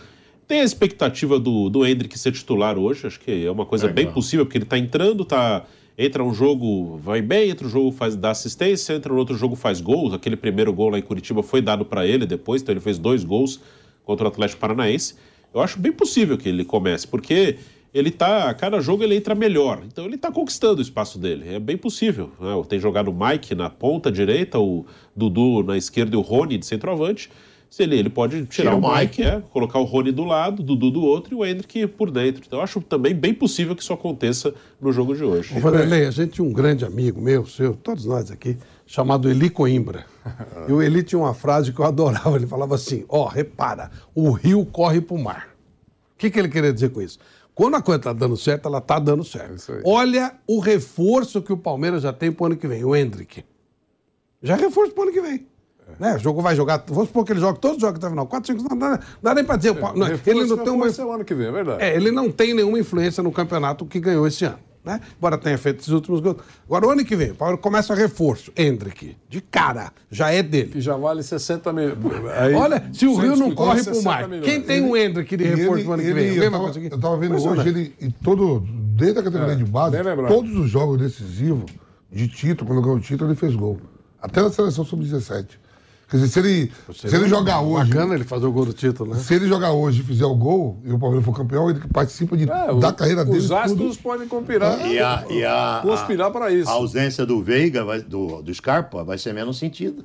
Tem 0.46 0.60
a 0.60 0.64
expectativa 0.64 1.38
do, 1.38 1.70
do 1.70 1.86
Hendrick 1.86 2.18
ser 2.18 2.32
titular 2.32 2.78
hoje, 2.78 3.06
acho 3.06 3.18
que 3.18 3.46
é 3.46 3.50
uma 3.50 3.64
coisa 3.64 3.88
bem 3.88 4.10
possível, 4.12 4.44
porque 4.44 4.58
ele 4.58 4.64
está 4.64 4.76
entrando, 4.76 5.24
tá, 5.24 5.64
entra 5.96 6.22
um 6.22 6.34
jogo, 6.34 6.98
vai 6.98 7.22
bem, 7.22 7.50
entra 7.50 7.66
um 7.66 7.70
jogo, 7.70 7.90
faz, 7.92 8.14
dá 8.14 8.30
assistência, 8.30 8.94
entra 8.94 9.12
no 9.12 9.18
outro 9.18 9.36
jogo, 9.36 9.56
faz 9.56 9.80
gols. 9.80 10.12
Aquele 10.12 10.36
primeiro 10.36 10.72
gol 10.72 10.90
lá 10.90 10.98
em 10.98 11.02
Curitiba 11.02 11.42
foi 11.42 11.62
dado 11.62 11.84
para 11.84 12.06
ele 12.06 12.26
depois, 12.26 12.60
então 12.60 12.72
ele 12.72 12.80
fez 12.80 12.98
dois 12.98 13.24
gols 13.24 13.60
contra 14.04 14.26
o 14.26 14.28
Atlético 14.28 14.60
Paranaense. 14.60 15.14
Eu 15.52 15.60
acho 15.60 15.78
bem 15.78 15.92
possível 15.92 16.36
que 16.36 16.48
ele 16.48 16.64
comece, 16.64 17.06
porque 17.06 17.56
ele 17.94 18.10
tá, 18.10 18.50
a 18.50 18.54
cada 18.54 18.80
jogo 18.80 19.04
ele 19.04 19.14
entra 19.14 19.36
melhor. 19.36 19.82
Então 19.86 20.04
ele 20.04 20.18
tá 20.18 20.30
conquistando 20.30 20.80
o 20.80 20.82
espaço 20.82 21.16
dele. 21.16 21.54
É 21.54 21.60
bem 21.60 21.76
possível. 21.76 22.32
Né? 22.40 22.50
Tem 22.68 22.78
jogado 22.80 23.08
o 23.08 23.14
Mike 23.14 23.54
na 23.54 23.70
ponta 23.70 24.10
direita, 24.10 24.58
o 24.58 24.84
Dudu 25.14 25.62
na 25.62 25.76
esquerda 25.76 26.16
e 26.16 26.18
o 26.18 26.20
Rony 26.20 26.58
de 26.58 26.66
centroavante. 26.66 27.30
Se 27.74 27.82
ele, 27.82 27.98
ele 27.98 28.08
pode 28.08 28.46
tirar 28.46 28.70
Tira 28.70 28.76
o 28.76 28.88
o 28.88 28.96
Mike, 28.96 29.20
é, 29.20 29.42
colocar 29.50 29.80
o 29.80 29.82
Rony 29.82 30.12
do 30.12 30.22
lado, 30.22 30.60
o 30.60 30.62
Dudu 30.62 30.92
do 30.92 31.02
outro 31.02 31.34
e 31.34 31.36
o 31.36 31.44
Hendrick 31.44 31.88
por 31.88 32.08
dentro. 32.08 32.44
Então 32.46 32.60
eu 32.60 32.62
acho 32.62 32.80
também 32.80 33.12
bem 33.12 33.34
possível 33.34 33.74
que 33.74 33.82
isso 33.82 33.92
aconteça 33.92 34.54
no 34.80 34.92
jogo 34.92 35.12
de 35.12 35.24
hoje. 35.24 35.56
Ô, 35.56 35.60
Vanderlei, 35.60 36.06
a 36.06 36.10
gente 36.12 36.34
tinha 36.34 36.46
um 36.46 36.52
grande 36.52 36.84
amigo 36.84 37.20
meu, 37.20 37.44
seu, 37.44 37.74
todos 37.74 38.04
nós 38.04 38.30
aqui, 38.30 38.56
chamado 38.86 39.28
Eli 39.28 39.50
Coimbra. 39.50 40.06
E 40.68 40.72
o 40.72 40.80
Eli 40.80 41.02
tinha 41.02 41.18
uma 41.18 41.34
frase 41.34 41.72
que 41.72 41.80
eu 41.80 41.84
adorava. 41.84 42.36
Ele 42.36 42.46
falava 42.46 42.76
assim: 42.76 43.04
Ó, 43.08 43.26
repara, 43.26 43.90
o 44.14 44.30
rio 44.30 44.64
corre 44.64 45.00
pro 45.00 45.18
mar. 45.18 45.48
O 46.14 46.16
que, 46.16 46.30
que 46.30 46.38
ele 46.38 46.48
queria 46.48 46.72
dizer 46.72 46.90
com 46.90 47.02
isso? 47.02 47.18
Quando 47.56 47.74
a 47.74 47.82
coisa 47.82 48.00
tá 48.00 48.12
dando 48.12 48.36
certo, 48.36 48.68
ela 48.68 48.80
tá 48.80 49.00
dando 49.00 49.24
certo. 49.24 49.72
aí. 49.72 49.82
Olha 49.84 50.32
o 50.46 50.60
reforço 50.60 51.42
que 51.42 51.52
o 51.52 51.56
Palmeiras 51.56 52.04
já 52.04 52.12
tem 52.12 52.30
pro 52.30 52.46
ano 52.46 52.56
que 52.56 52.68
vem, 52.68 52.84
o 52.84 52.94
Hendrick. 52.94 53.44
Já 54.40 54.54
é 54.54 54.60
reforço 54.60 54.92
pro 54.92 55.02
ano 55.02 55.12
que 55.12 55.20
vem. 55.20 55.44
Né? 55.98 56.16
O 56.16 56.18
jogo 56.18 56.40
vai 56.42 56.56
jogar. 56.56 56.82
Vamos 56.88 57.06
supor 57.08 57.24
que 57.24 57.32
ele 57.32 57.40
joga 57.40 57.58
todos 57.58 57.76
os 57.76 57.80
jogos 57.82 57.98
até 57.98 58.06
o 58.06 58.10
final. 58.10 58.26
4, 58.26 58.52
5, 58.58 58.68
não 58.68 58.78
dá, 58.78 58.90
não 58.90 58.98
dá 59.22 59.34
nem 59.34 59.44
pra 59.44 59.56
dizer. 59.56 59.70
o 59.70 59.76
Pa- 59.76 59.92
não, 59.94 60.06
ele 60.06 60.44
não 60.44 60.58
tem 60.58 60.72
uma. 60.72 61.14
ano 61.14 61.24
que 61.24 61.34
vem, 61.34 61.46
é 61.46 61.52
verdade. 61.52 61.82
É, 61.82 61.94
ele 61.94 62.10
não 62.10 62.30
tem 62.30 62.52
nenhuma 62.54 62.78
influência 62.78 63.22
no 63.22 63.30
campeonato 63.30 63.84
que 63.86 64.00
ganhou 64.00 64.26
esse 64.26 64.44
ano. 64.44 64.58
Né? 64.84 65.00
Embora 65.16 65.38
tenha 65.38 65.56
feito 65.56 65.78
esses 65.80 65.88
últimos 65.88 66.20
gols. 66.20 66.36
Agora, 66.66 66.86
o 66.86 66.90
ano 66.90 67.02
que 67.06 67.16
vem, 67.16 67.30
o 67.30 67.34
Palmeiras 67.34 67.62
começa 67.62 67.94
reforço. 67.94 68.52
Hendrick, 68.54 69.16
de 69.30 69.40
cara, 69.40 69.90
já 70.10 70.30
é 70.30 70.42
Que 70.42 70.48
dele. 70.50 70.80
já 70.80 70.94
vale 70.94 71.22
60 71.22 71.72
mil. 71.72 71.92
Aí, 72.36 72.52
Olha, 72.52 72.84
se 72.92 73.06
o 73.06 73.14
Rio 73.16 73.34
não 73.34 73.54
corre 73.54 73.82
pro 73.82 73.94
60 73.94 74.04
mar, 74.10 74.28
milhões. 74.28 74.44
quem 74.44 74.60
tem 74.60 74.82
um 74.82 74.94
Hendrick 74.94 75.34
de 75.38 75.42
E 75.44 75.46
reforço 75.46 75.74
ele- 75.76 75.84
pro 75.84 75.92
ano 75.94 76.02
que 76.02 76.08
ele- 76.08 76.14
vem? 76.20 76.28
Alguém 76.32 76.44
eu, 76.44 76.50
tava, 76.50 76.64
conseguir? 76.66 76.92
eu 76.92 77.00
tava 77.00 77.16
vendo 77.16 77.26
Impressionante. 77.30 77.60
hoje, 77.60 77.68
ele, 77.70 77.94
e 77.98 78.12
todo, 78.12 78.60
desde 78.94 79.20
a 79.20 79.22
categoria 79.22 79.56
de 79.56 79.64
base, 79.64 79.96
todos 80.28 80.54
os 80.54 80.68
jogos 80.68 80.98
decisivos, 80.98 81.64
de 82.12 82.28
título, 82.28 82.68
quando 82.68 82.82
ganhou 82.82 82.98
o 82.98 83.00
título, 83.00 83.30
ele 83.30 83.38
fez 83.38 83.54
gol. 83.56 83.78
Até 84.20 84.42
na 84.42 84.50
seleção 84.50 84.84
sub-17. 84.84 85.58
Quer 86.14 86.18
dizer, 86.20 86.28
se 86.32 86.38
ele, 86.38 86.72
se 86.94 87.16
ele 87.16 87.28
jogar 87.28 87.60
hoje. 87.60 87.90
Bacana 87.90 88.14
ele 88.14 88.22
fazer 88.22 88.46
o 88.46 88.52
gol 88.52 88.66
do 88.66 88.72
título, 88.72 89.14
né? 89.14 89.20
Se 89.20 89.34
ele 89.34 89.48
jogar 89.48 89.72
hoje 89.72 90.00
e 90.00 90.04
fizer 90.04 90.24
o 90.24 90.34
gol 90.36 90.78
e 90.84 90.92
o 90.92 90.98
Palmeiras 90.98 91.24
for 91.24 91.34
campeão, 91.34 91.68
ele 91.68 91.80
participa 91.92 92.36
de, 92.36 92.48
É, 92.48 92.70
o- 92.70 92.78
da 92.78 92.92
carreira 92.92 93.24
dele. 93.24 93.38
Os 93.38 93.50
astros 93.50 93.96
tudo. 93.96 94.02
podem 94.04 94.28
conspirar, 94.28 94.78
E 94.86 95.00
a, 95.00 95.24
e 95.28 95.44
a, 95.44 95.80
conspirar 95.82 96.30
para 96.30 96.52
isso. 96.52 96.70
a 96.70 96.72
ausência 96.74 97.26
do 97.26 97.42
Veiga, 97.42 97.84
vai- 97.84 98.00
do, 98.00 98.40
do 98.42 98.54
Scarpa, 98.54 99.02
vai 99.02 99.18
ser 99.18 99.32
menos 99.34 99.58
sentido. 99.58 100.04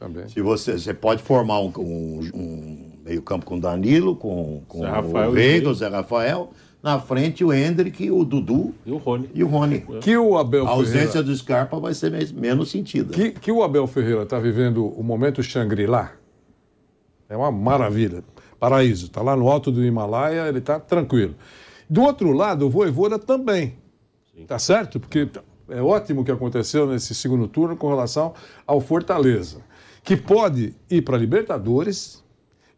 Também. 0.00 0.26
Se 0.26 0.40
você, 0.42 0.76
você 0.76 0.92
pode 0.92 1.22
formar 1.22 1.60
um, 1.60 1.72
um- 1.78 2.30
um 2.34 2.90
meio-campo 3.06 3.46
com 3.46 3.56
o 3.56 3.60
Danilo, 3.60 4.16
com, 4.16 4.60
com 4.66 4.80
Zé 4.80 4.86
Rafael 4.88 5.30
o 5.30 5.32
Veiga, 5.32 5.52
Veiga. 5.52 5.70
o 5.70 5.74
Zé 5.74 5.88
Rafael. 5.88 6.50
Na 6.84 7.00
frente, 7.00 7.42
o 7.42 7.50
Hendrick, 7.50 8.10
o 8.10 8.22
Dudu 8.26 8.74
E 8.84 8.92
o 8.92 8.98
Rony. 8.98 9.30
e 9.34 9.42
o 9.42 9.46
Rony. 9.48 9.86
Que 10.02 10.16
o 10.18 10.36
Abel 10.36 10.66
A 10.66 10.70
ausência 10.72 10.98
Ferreira, 11.12 11.22
do 11.22 11.34
Scarpa 11.34 11.80
vai 11.80 11.94
ser 11.94 12.10
me- 12.12 12.32
menos 12.38 12.70
sentida. 12.70 13.12
que, 13.14 13.30
que 13.30 13.50
o 13.50 13.62
Abel 13.62 13.86
Ferreira 13.86 14.22
está 14.24 14.38
vivendo 14.38 14.86
o 14.86 15.02
momento 15.02 15.42
Shangri-La 15.42 16.12
é 17.28 17.34
uma 17.36 17.50
maravilha. 17.50 18.22
Paraíso. 18.60 19.06
Está 19.06 19.22
lá 19.22 19.34
no 19.34 19.48
alto 19.48 19.72
do 19.72 19.82
Himalaia, 19.84 20.46
ele 20.48 20.58
está 20.58 20.78
tranquilo. 20.78 21.34
Do 21.88 22.02
outro 22.02 22.32
lado, 22.32 22.66
o 22.66 22.70
Voivoda 22.70 23.18
também. 23.18 23.76
Tá 24.46 24.58
certo? 24.58 24.98
Porque 25.00 25.28
é 25.68 25.80
ótimo 25.80 26.20
o 26.20 26.24
que 26.24 26.30
aconteceu 26.32 26.86
nesse 26.86 27.14
segundo 27.14 27.46
turno 27.48 27.76
com 27.76 27.88
relação 27.88 28.34
ao 28.66 28.80
Fortaleza. 28.80 29.58
Que 30.02 30.16
pode 30.16 30.74
ir 30.90 31.02
para 31.02 31.16
Libertadores 31.16 32.22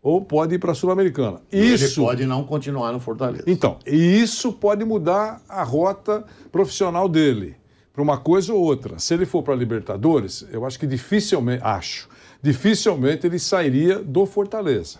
ou 0.07 0.20
pode 0.20 0.54
ir 0.54 0.59
para 0.61 0.70
a 0.70 0.74
Sul-Americana. 0.74 1.40
Isso 1.50 2.00
Ele 2.00 2.07
pode 2.07 2.26
não 2.26 2.44
continuar 2.44 2.92
no 2.92 3.00
Fortaleza. 3.00 3.42
Então, 3.48 3.76
e 3.84 4.22
isso 4.22 4.52
pode 4.52 4.84
mudar 4.84 5.42
a 5.48 5.64
rota 5.64 6.24
profissional 6.52 7.09
dele 7.09 7.57
para 7.92 8.02
uma 8.02 8.16
coisa 8.16 8.54
ou 8.54 8.61
outra. 8.62 9.00
Se 9.00 9.14
ele 9.14 9.26
for 9.26 9.42
para 9.42 9.52
a 9.54 9.57
Libertadores, 9.57 10.46
eu 10.52 10.64
acho 10.64 10.78
que 10.78 10.86
dificilmente, 10.86 11.61
acho, 11.64 12.09
dificilmente 12.40 13.26
ele 13.26 13.40
sairia 13.40 13.98
do 13.98 14.24
Fortaleza. 14.26 14.98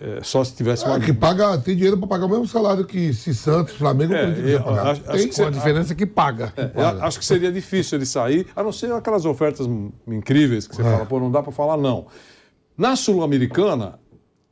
É, 0.00 0.20
só 0.22 0.42
se 0.42 0.54
tivesse 0.56 0.82
uma. 0.86 0.96
Ah, 0.96 1.00
que 1.00 1.12
paga, 1.12 1.58
tem 1.58 1.74
dinheiro 1.76 1.98
para 1.98 2.08
pagar 2.08 2.24
o 2.24 2.28
mesmo 2.30 2.48
salário 2.48 2.86
que 2.86 3.12
se 3.12 3.34
Santos, 3.34 3.74
Flamengo, 3.74 4.14
É, 4.14 4.22
Corinthians 4.22 4.48
eu 4.52 4.62
pagar. 4.64 4.86
acho- 4.92 5.02
acho 5.02 5.18
Tem? 5.18 5.28
que 5.28 5.36
Com 5.36 5.44
a 5.46 5.50
diferença 5.50 5.94
que 5.94 6.06
paga. 6.06 6.54
Eu 6.74 7.02
acho 7.04 7.18
que 7.18 7.24
seria 7.26 7.52
difícil 7.52 7.98
ele 7.98 8.06
sair, 8.06 8.46
a 8.56 8.62
não 8.62 8.72
ser 8.72 8.90
aquelas 8.94 9.26
ofertas 9.26 9.68
incríveis 10.08 10.66
que 10.66 10.74
você 10.74 10.82
fala, 10.82 11.04
pô, 11.04 11.20
não 11.20 11.30
dá 11.30 11.42
para 11.42 11.52
falar 11.52 11.76
não. 11.76 12.06
Na 12.80 12.96
Sul-Americana, 12.96 13.98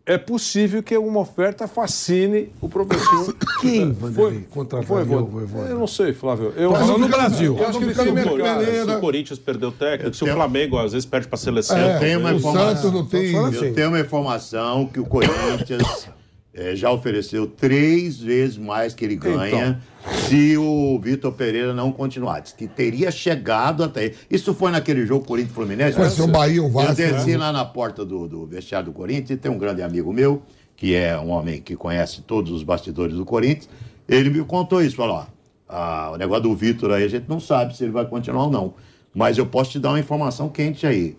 é 0.05 0.19
possível 0.19 0.83
que 0.83 0.95
uma 0.99 1.21
oferta 1.21 1.67
fascine 1.67 2.53
o 2.61 2.69
professor. 2.69 3.35
Quem, 3.63 3.95
Foi, 3.95 4.11
Vanderlei, 4.11 4.47
contrataria 4.51 4.87
foi, 5.07 5.17
o 5.23 5.25
Voivoda? 5.25 5.71
Eu 5.71 5.79
não 5.79 5.87
sei, 5.87 6.13
Flávio. 6.13 6.53
Eu 6.55 6.69
Tô 6.69 6.77
acho 6.77 6.99
no 6.99 7.09
Brasil. 7.09 7.57
Eu 7.57 7.67
acho 7.67 7.79
que 7.79 7.85
ele 7.87 7.95
tem 7.95 8.13
mercado. 8.13 8.65
Se 8.67 8.91
o 8.97 9.01
Corinthians 9.01 9.39
perdeu 9.39 9.71
o 9.71 9.73
técnico, 9.73 10.15
se 10.15 10.23
o 10.23 10.27
tenho- 10.27 10.37
Flamengo 10.37 10.77
às 10.77 10.93
vezes 10.93 11.07
perde 11.07 11.27
para 11.27 11.37
a 11.37 11.39
seleção. 11.39 11.79
É, 11.79 11.99
tem 11.99 12.19
uma 12.19 12.31
o 12.31 12.37
informação. 12.37 12.77
Santos 12.77 12.93
não 12.93 13.07
tem. 13.07 13.35
assim. 13.35 13.65
Eu 13.65 13.75
tenho 13.75 13.89
uma 13.89 14.01
informação 14.01 14.87
que 14.89 15.01
o 15.01 15.07
Corinthians 15.07 16.11
é, 16.59 16.75
já 16.75 16.91
ofereceu 16.91 17.47
três 17.47 18.19
vezes 18.19 18.59
mais 18.59 18.93
que 18.93 19.05
ele 19.05 19.15
ganha 19.15 19.81
se 20.29 20.57
o 20.59 20.99
Vitor 20.99 21.31
Pereira 21.31 21.73
não 21.73 21.93
continuar. 21.93 22.41
Diz 22.41 22.53
que 22.53 22.67
teria 22.67 23.13
chegado 23.13 23.85
até. 23.85 24.13
Isso 24.29 24.53
foi 24.53 24.73
naquele 24.73 25.07
jogo 25.07 25.25
Corinthians 25.25 25.55
Fluminense. 25.55 26.11
Ser 26.11 26.23
o 26.23 26.27
Bahia, 26.27 26.61
o 26.61 26.69
Vasco. 26.69 27.01
Eu 27.01 27.13
desci 27.13 27.31
né? 27.31 27.37
lá 27.37 27.53
na 27.53 27.65
porta 27.65 28.05
do, 28.05 28.27
do 28.27 28.45
vestiário 28.45 28.87
do 28.87 28.93
Corinthians 28.93 29.31
e 29.31 29.37
tem 29.37 29.53
um 29.53 29.59
grande 29.59 29.83
amigo 29.83 30.13
meu, 30.13 30.43
que 30.75 30.97
é 30.97 31.17
um 31.17 31.31
homem 31.31 31.61
que 31.61 31.77
conhece 31.77 32.23
todos 32.23 32.51
os 32.51 32.65
bastidores 32.65 33.15
do 33.15 33.25
Corinthians. 33.25 33.69
Ele 34.09 34.29
me 34.29 34.43
contou 34.45 34.83
isso, 34.83 34.97
falou, 34.97 35.19
ó, 35.19 35.27
ah, 35.69 36.11
o 36.13 36.17
negócio 36.17 36.43
do 36.43 36.57
Vitor 36.57 36.91
aí 36.91 37.05
a 37.05 37.09
gente 37.09 37.29
não 37.29 37.39
sabe 37.39 37.77
se 37.77 37.85
ele 37.85 37.93
vai 37.93 38.05
continuar 38.07 38.47
ou 38.47 38.51
não. 38.51 38.75
Mas 39.15 39.39
eu 39.39 39.47
posso 39.47 39.71
te 39.71 39.79
dar 39.79 39.91
uma 39.91 40.01
informação 40.01 40.49
quente 40.49 40.85
aí. 40.87 41.17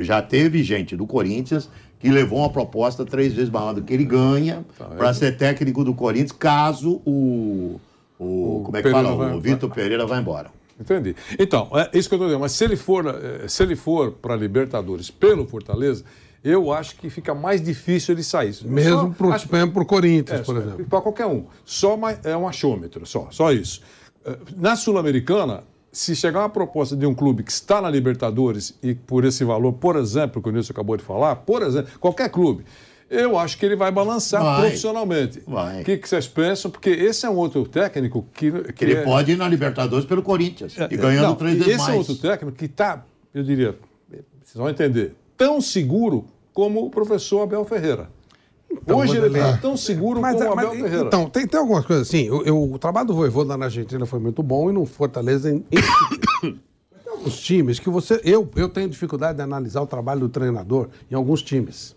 Já 0.00 0.20
teve 0.20 0.62
gente 0.62 0.96
do 0.96 1.06
Corinthians 1.06 1.70
que 2.04 2.10
levou 2.10 2.40
uma 2.40 2.50
proposta 2.50 3.02
três 3.02 3.32
vezes 3.32 3.48
maior 3.48 3.72
do 3.72 3.80
que 3.82 3.94
ele 3.94 4.04
ganha 4.04 4.62
para 4.98 5.14
ser 5.14 5.38
técnico 5.38 5.82
do 5.82 5.94
Corinthians 5.94 6.32
caso 6.32 7.00
o, 7.06 7.80
o, 8.18 8.60
como 8.66 8.76
é 8.76 8.82
que 8.82 8.88
Pereira 8.90 9.08
fala? 9.08 9.34
o 9.34 9.40
Vitor 9.40 9.70
Pereira 9.70 10.06
vá 10.06 10.20
embora. 10.20 10.50
Entendi. 10.78 11.16
Então, 11.38 11.70
é 11.72 11.88
isso 11.96 12.08
que 12.08 12.14
eu 12.14 12.16
estou 12.16 12.26
dizendo. 12.26 12.40
Mas 12.40 12.52
se 12.52 12.62
ele 12.62 12.76
for, 12.76 13.06
eh, 13.06 13.48
se 13.48 13.62
ele 13.62 13.74
for 13.74 14.12
para 14.12 14.36
Libertadores 14.36 15.10
pelo 15.10 15.46
Fortaleza, 15.46 16.04
eu 16.42 16.70
acho 16.72 16.96
que 16.96 17.08
fica 17.08 17.34
mais 17.34 17.62
difícil 17.62 18.14
ele 18.14 18.22
sair. 18.22 18.54
Mesmo 18.64 19.14
mesmo 19.50 19.72
pro 19.72 19.86
Corinthians, 19.86 20.40
É, 20.40 20.42
por 20.42 20.56
exemplo. 20.58 20.84
Para 20.84 21.00
qualquer 21.00 21.24
um. 21.26 21.44
Só 21.64 21.96
mais, 21.96 22.18
é 22.22 22.36
um 22.36 22.46
achômetro, 22.46 23.06
só, 23.06 23.28
só 23.30 23.50
isso. 23.50 23.80
Eh, 24.26 24.36
Na 24.56 24.76
Sul-Americana, 24.76 25.62
se 25.94 26.14
chegar 26.16 26.40
uma 26.40 26.48
proposta 26.48 26.96
de 26.96 27.06
um 27.06 27.14
clube 27.14 27.42
que 27.44 27.52
está 27.52 27.80
na 27.80 27.88
Libertadores 27.88 28.74
e 28.82 28.94
por 28.94 29.24
esse 29.24 29.44
valor, 29.44 29.72
por 29.74 29.94
exemplo, 29.96 30.42
que 30.42 30.48
o 30.48 30.52
Nilson 30.52 30.72
acabou 30.72 30.96
de 30.96 31.04
falar, 31.04 31.36
por 31.36 31.62
exemplo, 31.62 31.92
qualquer 32.00 32.28
clube, 32.28 32.64
eu 33.08 33.38
acho 33.38 33.56
que 33.56 33.64
ele 33.64 33.76
vai 33.76 33.92
balançar 33.92 34.42
Vai. 34.42 34.60
profissionalmente. 34.62 35.40
O 35.46 35.84
que, 35.84 35.96
que 35.98 36.08
vocês 36.08 36.26
pensam? 36.26 36.68
Porque 36.70 36.90
esse 36.90 37.24
é 37.24 37.30
um 37.30 37.36
outro 37.36 37.64
técnico 37.64 38.26
que. 38.34 38.50
Que 38.72 38.84
ele 38.84 38.94
é- 38.94 39.02
pode 39.02 39.32
ir 39.32 39.36
na 39.36 39.46
Libertadores 39.46 40.04
pelo 40.04 40.22
Corinthians 40.22 40.76
é, 40.78 40.88
e 40.90 40.96
ganhando 40.96 41.28
não, 41.28 41.34
três 41.36 41.54
vezes 41.54 41.74
esse 41.74 41.78
mais. 41.82 41.94
é 41.94 41.98
outro 41.98 42.16
técnico 42.16 42.56
que 42.56 42.64
está, 42.64 43.04
eu 43.32 43.44
diria, 43.44 43.78
vocês 44.42 44.56
vão 44.56 44.68
entender, 44.68 45.14
tão 45.36 45.60
seguro 45.60 46.26
como 46.52 46.84
o 46.84 46.90
professor 46.90 47.42
Abel 47.42 47.64
Ferreira. 47.64 48.08
Hoje 48.86 49.16
ele 49.16 49.26
está 49.38 49.56
tão 49.58 49.76
seguro 49.76 50.20
Mas, 50.20 50.36
como 50.36 50.52
o 50.52 50.56
mas, 50.56 50.66
Abel 50.66 50.80
Ferreira. 50.82 51.06
então, 51.06 51.28
tem, 51.30 51.46
tem 51.46 51.60
algumas 51.60 51.84
coisas 51.86 52.08
assim. 52.08 52.24
Eu, 52.26 52.44
eu- 52.44 52.72
o 52.72 52.78
trabalho 52.78 53.06
do 53.08 53.14
Voivoda 53.14 53.56
na 53.56 53.66
Argentina 53.66 54.04
foi 54.06 54.18
muito 54.18 54.42
bom 54.42 54.70
e 54.70 54.72
no 54.72 54.84
Fortaleza. 54.86 55.50
Em, 55.50 55.64
em- 55.70 55.80
tem 57.02 57.12
alguns 57.12 57.38
times 57.40 57.78
que 57.78 57.88
você. 57.90 58.20
Eu, 58.24 58.48
eu 58.56 58.68
tenho 58.68 58.88
dificuldade 58.88 59.36
de 59.36 59.42
analisar 59.42 59.80
o 59.82 59.86
trabalho 59.86 60.20
do 60.20 60.28
treinador 60.28 60.88
em 61.10 61.14
alguns 61.14 61.42
times. 61.42 61.94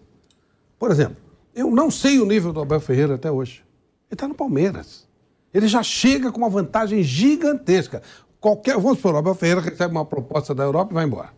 Por 0.79 0.91
exemplo, 0.91 1.17
eu 1.55 1.69
não 1.71 1.89
sei 1.89 2.19
o 2.19 2.25
nível 2.25 2.53
do 2.53 2.61
Abel 2.61 2.79
Ferreira 2.79 3.15
até 3.15 3.31
hoje. 3.31 3.63
Ele 4.09 4.15
está 4.15 4.27
no 4.27 4.35
Palmeiras. 4.35 5.07
Ele 5.53 5.67
já 5.67 5.81
chega 5.83 6.31
com 6.31 6.37
uma 6.37 6.49
vantagem 6.49 7.01
gigantesca. 7.03 8.01
Qualquer, 8.39 8.75
vamos 8.77 8.97
supor, 8.97 9.15
o 9.15 9.17
Abel 9.17 9.33
Ferreira 9.33 9.61
recebe 9.61 9.91
uma 9.91 10.05
proposta 10.05 10.53
da 10.53 10.63
Europa 10.63 10.91
e 10.91 10.93
vai 10.93 11.05
embora. 11.05 11.29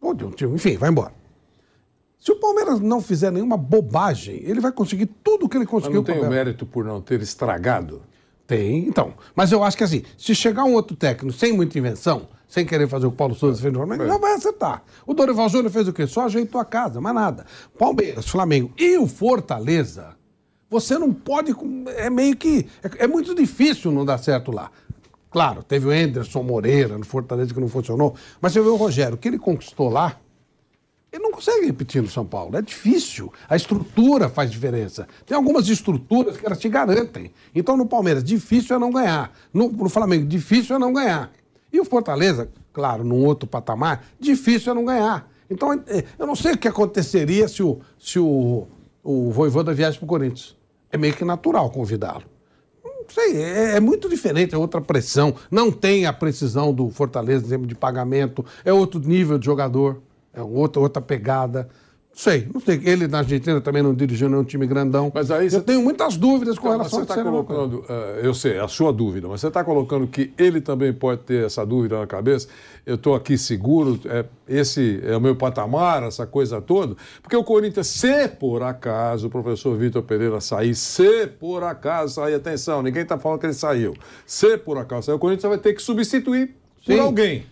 Ou 0.00 0.12
de 0.12 0.24
um 0.24 0.30
time, 0.30 0.54
enfim, 0.54 0.76
vai 0.76 0.90
embora. 0.90 1.12
Se 2.18 2.32
o 2.32 2.36
Palmeiras 2.36 2.80
não 2.80 3.02
fizer 3.02 3.30
nenhuma 3.30 3.56
bobagem, 3.56 4.40
ele 4.44 4.60
vai 4.60 4.72
conseguir 4.72 5.06
tudo 5.22 5.46
o 5.46 5.48
que 5.48 5.56
ele 5.56 5.64
Mas 5.64 5.70
conseguiu 5.70 5.96
não 5.96 6.04
tem 6.04 6.18
o 6.20 6.28
mérito 6.28 6.64
por 6.64 6.84
não 6.84 7.00
ter 7.00 7.20
estragado. 7.20 8.02
Tem, 8.46 8.86
então. 8.86 9.14
Mas 9.34 9.52
eu 9.52 9.62
acho 9.62 9.76
que 9.76 9.84
assim, 9.84 10.02
se 10.16 10.34
chegar 10.34 10.64
um 10.64 10.74
outro 10.74 10.96
técnico 10.96 11.36
sem 11.36 11.52
muita 11.52 11.78
invenção, 11.78 12.28
sem 12.46 12.64
querer 12.64 12.88
fazer 12.88 13.06
o 13.06 13.10
que 13.10 13.14
o 13.14 13.18
Paulo 13.18 13.34
Souza 13.34 13.60
fez 13.60 13.72
no 13.72 13.78
Flamengo, 13.80 14.04
não 14.04 14.20
vai 14.20 14.34
acertar. 14.34 14.82
O 15.06 15.14
Dorival 15.14 15.48
Júnior 15.48 15.70
fez 15.70 15.88
o 15.88 15.92
quê? 15.92 16.06
Só 16.06 16.26
ajeitou 16.26 16.60
a 16.60 16.64
casa, 16.64 17.00
mais 17.00 17.14
nada. 17.14 17.46
Palmeiras, 17.78 18.28
Flamengo 18.28 18.70
e 18.78 18.96
o 18.98 19.06
Fortaleza, 19.06 20.14
você 20.70 20.98
não 20.98 21.12
pode. 21.12 21.54
É 21.96 22.10
meio 22.10 22.36
que. 22.36 22.66
É, 22.82 23.04
é 23.04 23.06
muito 23.06 23.34
difícil 23.34 23.90
não 23.90 24.04
dar 24.04 24.18
certo 24.18 24.52
lá. 24.52 24.70
Claro, 25.30 25.64
teve 25.64 25.88
o 25.88 25.90
Anderson 25.90 26.42
Moreira 26.42 26.96
no 26.96 27.04
Fortaleza 27.04 27.52
que 27.52 27.60
não 27.60 27.68
funcionou, 27.68 28.14
mas 28.40 28.52
você 28.52 28.60
vê 28.60 28.68
o 28.68 28.76
Rogério, 28.76 29.14
o 29.14 29.18
que 29.18 29.26
ele 29.26 29.38
conquistou 29.38 29.88
lá, 29.88 30.16
ele 31.14 31.22
não 31.22 31.30
consegue 31.30 31.66
repetir 31.66 32.02
no 32.02 32.08
São 32.08 32.26
Paulo. 32.26 32.56
É 32.56 32.62
difícil. 32.62 33.32
A 33.48 33.54
estrutura 33.54 34.28
faz 34.28 34.50
diferença. 34.50 35.06
Tem 35.24 35.36
algumas 35.36 35.68
estruturas 35.68 36.36
que 36.36 36.44
elas 36.44 36.58
te 36.58 36.68
garantem. 36.68 37.30
Então, 37.54 37.76
no 37.76 37.86
Palmeiras, 37.86 38.24
difícil 38.24 38.74
é 38.74 38.78
não 38.80 38.90
ganhar. 38.90 39.32
No, 39.52 39.70
no 39.70 39.88
Flamengo, 39.88 40.26
difícil 40.26 40.74
é 40.74 40.78
não 40.78 40.92
ganhar. 40.92 41.30
E 41.72 41.78
o 41.78 41.84
Fortaleza, 41.84 42.50
claro, 42.72 43.04
num 43.04 43.24
outro 43.24 43.48
patamar, 43.48 44.04
difícil 44.18 44.72
é 44.72 44.74
não 44.74 44.84
ganhar. 44.84 45.30
Então, 45.48 45.72
é, 45.86 46.02
eu 46.18 46.26
não 46.26 46.34
sei 46.34 46.54
o 46.54 46.58
que 46.58 46.66
aconteceria 46.66 47.46
se 47.46 47.62
o, 47.62 47.78
se 47.96 48.18
o, 48.18 48.66
o 49.04 49.30
Voivoda 49.30 49.72
viesse 49.72 49.98
para 49.98 50.06
o 50.06 50.08
Corinthians. 50.08 50.56
É 50.90 50.98
meio 50.98 51.14
que 51.14 51.24
natural 51.24 51.70
convidá-lo. 51.70 52.24
Não 52.84 53.04
sei, 53.08 53.40
é, 53.40 53.76
é 53.76 53.80
muito 53.80 54.08
diferente, 54.08 54.52
é 54.52 54.58
outra 54.58 54.80
pressão. 54.80 55.32
Não 55.48 55.70
tem 55.70 56.06
a 56.06 56.12
precisão 56.12 56.74
do 56.74 56.90
Fortaleza 56.90 57.46
em 57.46 57.48
termos 57.50 57.68
de 57.68 57.76
pagamento, 57.76 58.44
é 58.64 58.72
outro 58.72 58.98
nível 58.98 59.38
de 59.38 59.46
jogador, 59.46 60.02
é 60.34 60.42
outro, 60.42 60.82
outra 60.82 61.00
pegada. 61.02 61.68
Não 62.16 62.20
sei, 62.22 62.48
não 62.54 62.60
sei. 62.60 62.80
Ele 62.84 63.08
na 63.08 63.18
Argentina 63.18 63.60
também 63.60 63.82
não 63.82 63.92
dirigiu 63.92 64.28
nenhum 64.28 64.44
time 64.44 64.68
grandão. 64.68 65.10
Mas 65.12 65.32
aí 65.32 65.46
Eu 65.46 65.50
você- 65.50 65.60
tenho 65.62 65.82
muitas 65.82 66.16
dúvidas 66.16 66.56
com 66.56 66.68
Então, 66.68 66.78
relação 66.78 67.04
você 67.04 67.10
a 67.10 67.14
ser 67.16 67.22
uma 67.26 67.42
coisa. 67.42 67.62
colocando, 67.68 67.84
eh, 67.92 68.20
eu 68.22 68.32
sei, 68.32 68.52
é 68.52 68.60
a 68.60 68.68
sua 68.68 68.92
dúvida, 68.92 69.26
mas 69.26 69.40
você 69.40 69.48
está 69.48 69.64
colocando 69.64 70.06
que 70.06 70.32
ele 70.38 70.60
também 70.60 70.92
pode 70.92 71.22
ter 71.22 71.44
essa 71.44 71.66
dúvida 71.66 71.98
na 71.98 72.06
cabeça. 72.06 72.46
Eu 72.86 72.94
estou 72.94 73.16
aqui 73.16 73.36
seguro, 73.36 73.98
é, 74.04 74.24
esse 74.46 75.00
é 75.02 75.16
o 75.16 75.20
meu 75.20 75.34
patamar, 75.34 76.04
essa 76.04 76.24
coisa 76.24 76.60
toda. 76.60 76.94
Porque 77.20 77.34
o 77.34 77.42
Corinthians, 77.42 77.88
se 77.88 78.28
por 78.28 78.62
acaso 78.62 79.26
o 79.26 79.30
professor 79.30 79.76
Vitor 79.76 80.04
Pereira 80.04 80.40
sair, 80.40 80.76
se 80.76 81.26
por 81.26 81.64
acaso 81.64 82.14
sair, 82.14 82.34
atenção, 82.34 82.80
ninguém 82.80 83.02
está 83.02 83.18
falando 83.18 83.40
que 83.40 83.46
ele 83.46 83.54
saiu. 83.54 83.92
Se 84.24 84.56
por 84.56 84.78
acaso 84.78 85.06
sair, 85.06 85.16
o 85.16 85.18
Corinthians 85.18 85.48
vai 85.50 85.58
ter 85.58 85.72
que 85.72 85.82
substituir 85.82 86.54
por 86.86 86.92
Sim. 86.94 87.00
alguém. 87.00 87.46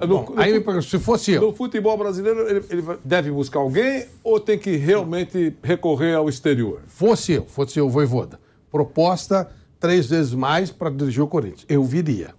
No- 0.00 0.06
Bom, 0.06 0.34
no 0.34 0.40
aí 0.40 0.62
se 0.82 0.98
fosse 0.98 1.32
eu, 1.32 1.42
no 1.42 1.52
futebol 1.54 1.96
brasileiro, 1.98 2.48
ele, 2.48 2.64
ele 2.70 2.82
deve 3.04 3.30
buscar 3.30 3.58
alguém 3.58 4.06
ou 4.22 4.38
tem 4.40 4.58
que 4.58 4.76
realmente 4.76 5.54
recorrer 5.62 6.14
ao 6.14 6.28
exterior? 6.28 6.80
fosse 6.86 7.32
eu, 7.32 7.44
fosse 7.44 7.78
eu, 7.78 7.88
Voivoda, 7.88 8.40
proposta 8.70 9.50
três 9.78 10.06
vezes 10.06 10.32
mais 10.32 10.70
para 10.70 10.90
dirigir 10.90 11.22
o 11.22 11.26
Corinthians, 11.26 11.66
eu 11.68 11.82
viria. 11.84 12.34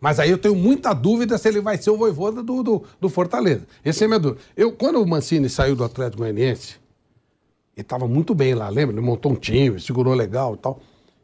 Mas 0.00 0.18
aí 0.18 0.30
eu 0.30 0.36
tenho 0.38 0.54
muita 0.54 0.92
dúvida 0.92 1.38
se 1.38 1.48
ele 1.48 1.60
vai 1.60 1.78
ser 1.78 1.90
o 1.90 1.96
Voivoda 1.96 2.42
do, 2.42 2.62
do, 2.62 2.82
do 3.00 3.08
Fortaleza. 3.08 3.66
Esse 3.84 4.02
é 4.02 4.06
a 4.06 4.08
minha 4.08 4.20
dúvida. 4.20 4.40
Eu, 4.56 4.72
quando 4.72 5.00
o 5.00 5.06
Mancini 5.06 5.48
saiu 5.48 5.74
do 5.76 5.84
Atlético 5.84 6.18
Goianiense, 6.22 6.76
ele 7.76 7.82
estava 7.82 8.06
muito 8.06 8.34
bem 8.34 8.54
lá, 8.54 8.68
lembra? 8.68 8.94
Ele 8.94 9.00
montou 9.04 9.32
um 9.32 9.36
time, 9.36 9.80
segurou 9.80 10.12
legal 10.14 10.54
e 10.54 10.58
tal. 10.58 10.80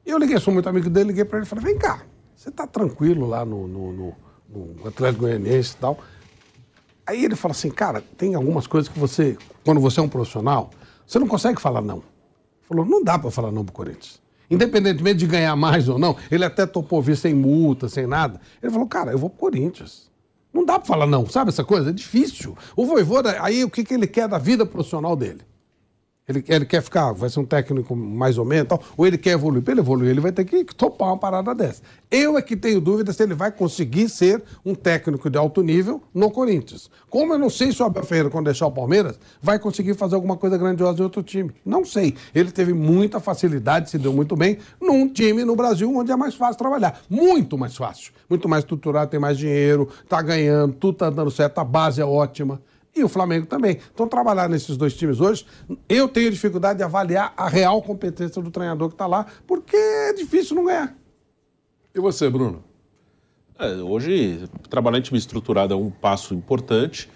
Eu 0.07 0.17
liguei, 0.19 0.39
sou 0.39 0.53
muito 0.55 0.69
amigo 0.69 0.89
dele, 0.89 1.09
liguei 1.09 1.25
para 1.25 1.39
ele 1.39 1.47
e 1.47 1.49
falei, 1.49 1.65
vem 1.65 1.79
cá, 1.79 2.03
você 2.35 2.51
tá 2.51 2.67
tranquilo 2.67 3.27
lá 3.27 3.45
no, 3.45 3.67
no, 3.69 3.93
no 4.53 4.89
Atlético 4.89 5.23
Goianiense 5.23 5.75
e 5.75 5.77
tal. 5.77 5.99
Aí 7.07 7.25
ele 7.25 7.37
fala 7.37 7.53
assim, 7.53 7.71
cara, 7.71 8.03
tem 8.17 8.35
algumas 8.35 8.67
coisas 8.67 8.89
que 8.89 8.99
você, 8.99 9.37
quando 9.65 9.81
você 9.81 10.01
é 10.01 10.03
um 10.03 10.09
profissional, 10.09 10.71
você 11.07 11.19
não 11.19 11.27
consegue 11.27 11.61
falar 11.61 11.81
não. 11.81 12.03
Falou, 12.63 12.85
não 12.85 13.03
dá 13.03 13.19
para 13.19 13.31
falar 13.31 13.51
não 13.51 13.65
pro 13.65 13.73
Corinthians. 13.73 14.21
Independentemente 14.51 15.19
de 15.19 15.27
ganhar 15.27 15.55
mais 15.57 15.89
ou 15.89 15.99
não, 15.99 16.17
ele 16.31 16.45
até 16.45 16.67
topou 16.67 17.01
vir 17.01 17.17
sem 17.17 17.35
multa, 17.35 17.89
sem 17.89 18.07
nada. 18.07 18.41
Ele 18.63 18.73
falou, 18.73 18.87
cara, 18.87 19.13
eu 19.13 19.19
vou 19.19 19.31
pro 19.31 19.39
Corinthians. 19.39 20.11
Não 20.53 20.65
dá 20.65 20.79
para 20.79 20.87
falar 20.87 21.07
não, 21.07 21.27
sabe 21.29 21.51
essa 21.51 21.65
coisa? 21.65 21.91
É 21.91 21.93
difícil. 21.93 22.57
O 22.75 22.85
Voivoda, 22.85 23.37
aí 23.41 23.63
o 23.63 23.71
que, 23.71 23.85
que 23.85 23.95
ele 23.95 24.07
quer 24.07 24.29
da 24.29 24.39
vida 24.39 24.67
profissional 24.67 25.15
dele? 25.15 25.43
Ele, 26.31 26.45
ele 26.47 26.65
quer 26.65 26.81
ficar, 26.81 27.13
vai 27.13 27.29
ser 27.29 27.41
um 27.41 27.45
técnico 27.45 27.97
mais 27.97 28.39
ou 28.39 28.45
menos, 28.45 28.69
ou 28.97 29.05
ele 29.05 29.19
quer 29.19 29.33
evoluir. 29.33 29.65
Para 29.65 29.73
ele 29.73 29.81
evoluir, 29.81 30.11
ele 30.11 30.21
vai 30.21 30.31
ter 30.31 30.45
que 30.45 30.65
topar 30.65 31.09
uma 31.09 31.19
parada 31.19 31.53
dessa. 31.53 31.83
Eu 32.09 32.39
é 32.39 32.43
que 32.43 32.57
tenho 32.57 32.81
dúvida 32.81 33.13
se 33.13 33.21
ele 33.21 33.35
vai 33.35 33.51
conseguir 33.51 34.09
ser 34.09 34.41
um 34.65 34.73
técnico 34.73 35.29
de 35.29 35.37
alto 35.37 35.61
nível 35.61 36.01
no 36.15 36.31
Corinthians. 36.31 36.89
Como 37.09 37.35
eu 37.35 37.39
não 37.39 37.51
sei 37.51 37.73
se 37.73 37.83
o 37.83 37.85
Abel 37.85 38.05
Ferreira, 38.05 38.31
quando 38.31 38.45
deixar 38.45 38.69
o 38.69 38.71
Palmeiras, 38.71 39.19
vai 39.43 39.59
conseguir 39.59 39.95
fazer 39.95 40.15
alguma 40.15 40.37
coisa 40.37 40.57
grandiosa 40.57 41.01
em 41.01 41.03
outro 41.03 41.23
time. 41.23 41.51
Não 41.67 41.85
sei. 41.85 42.15
Ele 42.33 42.53
teve 42.53 42.73
muita 42.73 43.19
facilidade, 43.19 43.91
se 43.91 43.99
deu 43.99 44.13
muito 44.13 44.37
bem, 44.37 44.59
num 44.81 45.09
time 45.09 45.45
no 45.45 45.57
Brasil 45.57 45.93
onde 45.97 46.13
é 46.13 46.17
mais 46.17 46.37
fácil 46.37 46.59
trabalhar. 46.59 47.01
Muito 47.11 47.59
mais 47.59 47.77
fácil. 47.77 48.13
Muito 48.29 48.49
mais 48.49 48.63
estruturado, 48.63 49.11
tem 49.11 49.19
mais 49.19 49.37
dinheiro, 49.37 49.89
tá 50.09 50.23
ganhando, 50.23 50.75
tudo 50.75 50.99
tá 50.99 51.11
dando 51.11 51.31
certo, 51.31 51.59
a 51.59 51.65
base 51.65 52.01
é 52.01 52.05
ótima. 52.05 52.61
E 53.01 53.05
o 53.05 53.09
Flamengo 53.09 53.47
também. 53.47 53.79
Então, 53.93 54.07
trabalhar 54.07 54.49
nesses 54.49 54.77
dois 54.77 54.95
times 54.95 55.21
hoje, 55.21 55.47
eu 55.89 56.07
tenho 56.07 56.31
dificuldade 56.31 56.79
de 56.79 56.85
avaliar 56.85 57.33
a 57.37 57.49
real 57.49 57.81
competência 57.83 58.43
do 58.43 58.51
treinador 58.51 58.89
que 58.89 58.95
está 58.95 59.07
lá, 59.07 59.27
porque 59.47 59.77
é 59.77 60.13
difícil 60.13 60.55
não 60.57 60.67
ganhar. 60.67 60.95
E 61.95 61.99
você, 61.99 62.29
Bruno? 62.29 62.63
É, 63.59 63.77
hoje, 63.77 64.49
trabalhar 64.69 64.99
em 64.99 65.03
time 65.03 65.19
estruturado 65.19 65.75
é 65.75 65.77
um 65.77 65.91
passo 65.91 66.35
importante 66.35 67.09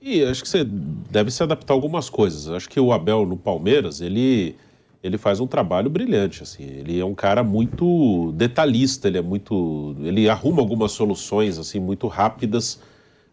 e 0.00 0.22
acho 0.22 0.42
que 0.42 0.48
você 0.48 0.64
deve 0.64 1.30
se 1.30 1.42
adaptar 1.42 1.74
a 1.74 1.76
algumas 1.76 2.08
coisas. 2.08 2.48
Acho 2.48 2.68
que 2.68 2.78
o 2.78 2.92
Abel 2.92 3.26
no 3.26 3.36
Palmeiras, 3.36 4.00
ele, 4.00 4.54
ele 5.02 5.18
faz 5.18 5.40
um 5.40 5.46
trabalho 5.46 5.90
brilhante. 5.90 6.42
Assim. 6.42 6.62
Ele 6.62 7.00
é 7.00 7.04
um 7.04 7.14
cara 7.14 7.42
muito 7.42 8.32
detalhista, 8.32 9.08
ele 9.08 9.18
é 9.18 9.22
muito. 9.22 9.96
ele 10.00 10.28
arruma 10.28 10.60
algumas 10.60 10.92
soluções 10.92 11.58
assim 11.58 11.80
muito 11.80 12.06
rápidas, 12.06 12.80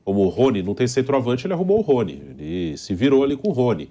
como 0.06 0.22
o 0.22 0.30
Rony, 0.30 0.62
não 0.62 0.76
tem 0.76 0.86
centroavante, 0.86 1.48
ele 1.48 1.54
arrumou 1.54 1.80
o 1.80 1.82
Rony. 1.82 2.22
Ele 2.38 2.78
se 2.78 2.94
virou 2.94 3.24
ali 3.24 3.36
com 3.36 3.50
o 3.50 3.52
Rony. 3.52 3.90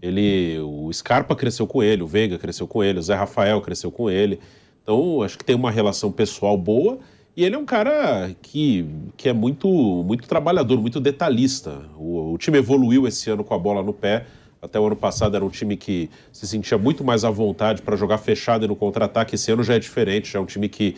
Ele, 0.00 0.60
o 0.60 0.92
Scarpa 0.92 1.34
cresceu 1.34 1.66
com 1.66 1.82
ele, 1.82 2.04
o 2.04 2.06
Veiga 2.06 2.38
cresceu 2.38 2.68
com 2.68 2.84
ele, 2.84 3.00
o 3.00 3.02
Zé 3.02 3.16
Rafael 3.16 3.60
cresceu 3.60 3.90
com 3.90 4.08
ele. 4.08 4.38
Então, 4.82 5.22
acho 5.22 5.36
que 5.36 5.44
tem 5.44 5.56
uma 5.56 5.70
relação 5.70 6.12
pessoal 6.12 6.56
boa. 6.56 7.00
E 7.36 7.44
ele 7.44 7.56
é 7.56 7.58
um 7.58 7.64
cara 7.64 8.30
que, 8.40 8.86
que 9.16 9.28
é 9.28 9.32
muito, 9.32 9.68
muito 9.68 10.28
trabalhador, 10.28 10.80
muito 10.80 11.00
detalhista. 11.00 11.82
O, 11.98 12.34
o 12.34 12.38
time 12.38 12.58
evoluiu 12.58 13.06
esse 13.08 13.28
ano 13.28 13.42
com 13.42 13.52
a 13.52 13.58
bola 13.58 13.82
no 13.82 13.92
pé. 13.92 14.24
Até 14.62 14.78
o 14.78 14.86
ano 14.86 14.96
passado 14.96 15.34
era 15.34 15.44
um 15.44 15.50
time 15.50 15.76
que 15.76 16.08
se 16.32 16.46
sentia 16.46 16.78
muito 16.78 17.02
mais 17.02 17.24
à 17.24 17.30
vontade 17.30 17.82
para 17.82 17.96
jogar 17.96 18.18
fechado 18.18 18.64
e 18.64 18.68
no 18.68 18.76
contra-ataque. 18.76 19.34
Esse 19.34 19.50
ano 19.50 19.64
já 19.64 19.74
é 19.74 19.78
diferente, 19.80 20.32
já 20.32 20.38
é 20.38 20.42
um 20.42 20.46
time 20.46 20.68
que 20.68 20.94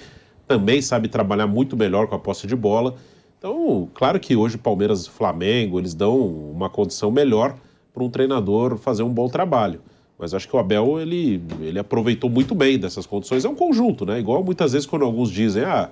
também 0.46 0.82
sabe 0.82 1.08
trabalhar 1.08 1.46
muito 1.46 1.74
melhor 1.74 2.06
com 2.06 2.14
a 2.14 2.18
posse 2.18 2.46
de 2.46 2.54
bola. 2.54 2.94
Então, 3.39 3.89
claro 3.95 4.18
que 4.18 4.34
hoje 4.34 4.59
Palmeiras 4.59 5.07
e 5.07 5.11
Flamengo, 5.11 5.78
eles 5.78 5.95
dão 5.95 6.18
uma 6.18 6.68
condição 6.68 7.11
melhor 7.11 7.57
para 7.95 8.03
um 8.03 8.11
treinador 8.11 8.76
fazer 8.76 9.05
um 9.05 9.12
bom 9.12 9.28
trabalho. 9.28 9.80
Mas 10.18 10.34
acho 10.34 10.49
que 10.49 10.57
o 10.57 10.59
Abel, 10.59 11.01
ele, 11.01 11.41
ele 11.61 11.78
aproveitou 11.78 12.28
muito 12.28 12.53
bem 12.53 12.76
dessas 12.76 13.07
condições. 13.07 13.45
É 13.45 13.49
um 13.49 13.55
conjunto, 13.55 14.05
né? 14.05 14.18
Igual 14.18 14.43
muitas 14.43 14.72
vezes 14.72 14.86
quando 14.86 15.05
alguns 15.05 15.30
dizem, 15.30 15.62
ah, 15.62 15.89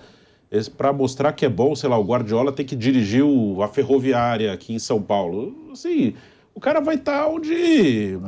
para 0.76 0.92
mostrar 0.92 1.32
que 1.32 1.44
é 1.44 1.48
bom, 1.48 1.76
sei 1.76 1.88
lá, 1.88 1.96
o 1.96 2.04
Guardiola 2.04 2.50
tem 2.50 2.66
que 2.66 2.74
dirigir 2.74 3.24
o, 3.24 3.62
a 3.62 3.68
ferroviária 3.68 4.52
aqui 4.52 4.74
em 4.74 4.80
São 4.80 5.00
Paulo. 5.00 5.54
Assim, 5.72 6.14
o 6.52 6.60
cara 6.60 6.80
vai 6.80 6.96
estar 6.96 7.22
tá 7.22 7.28
onde. 7.28 8.18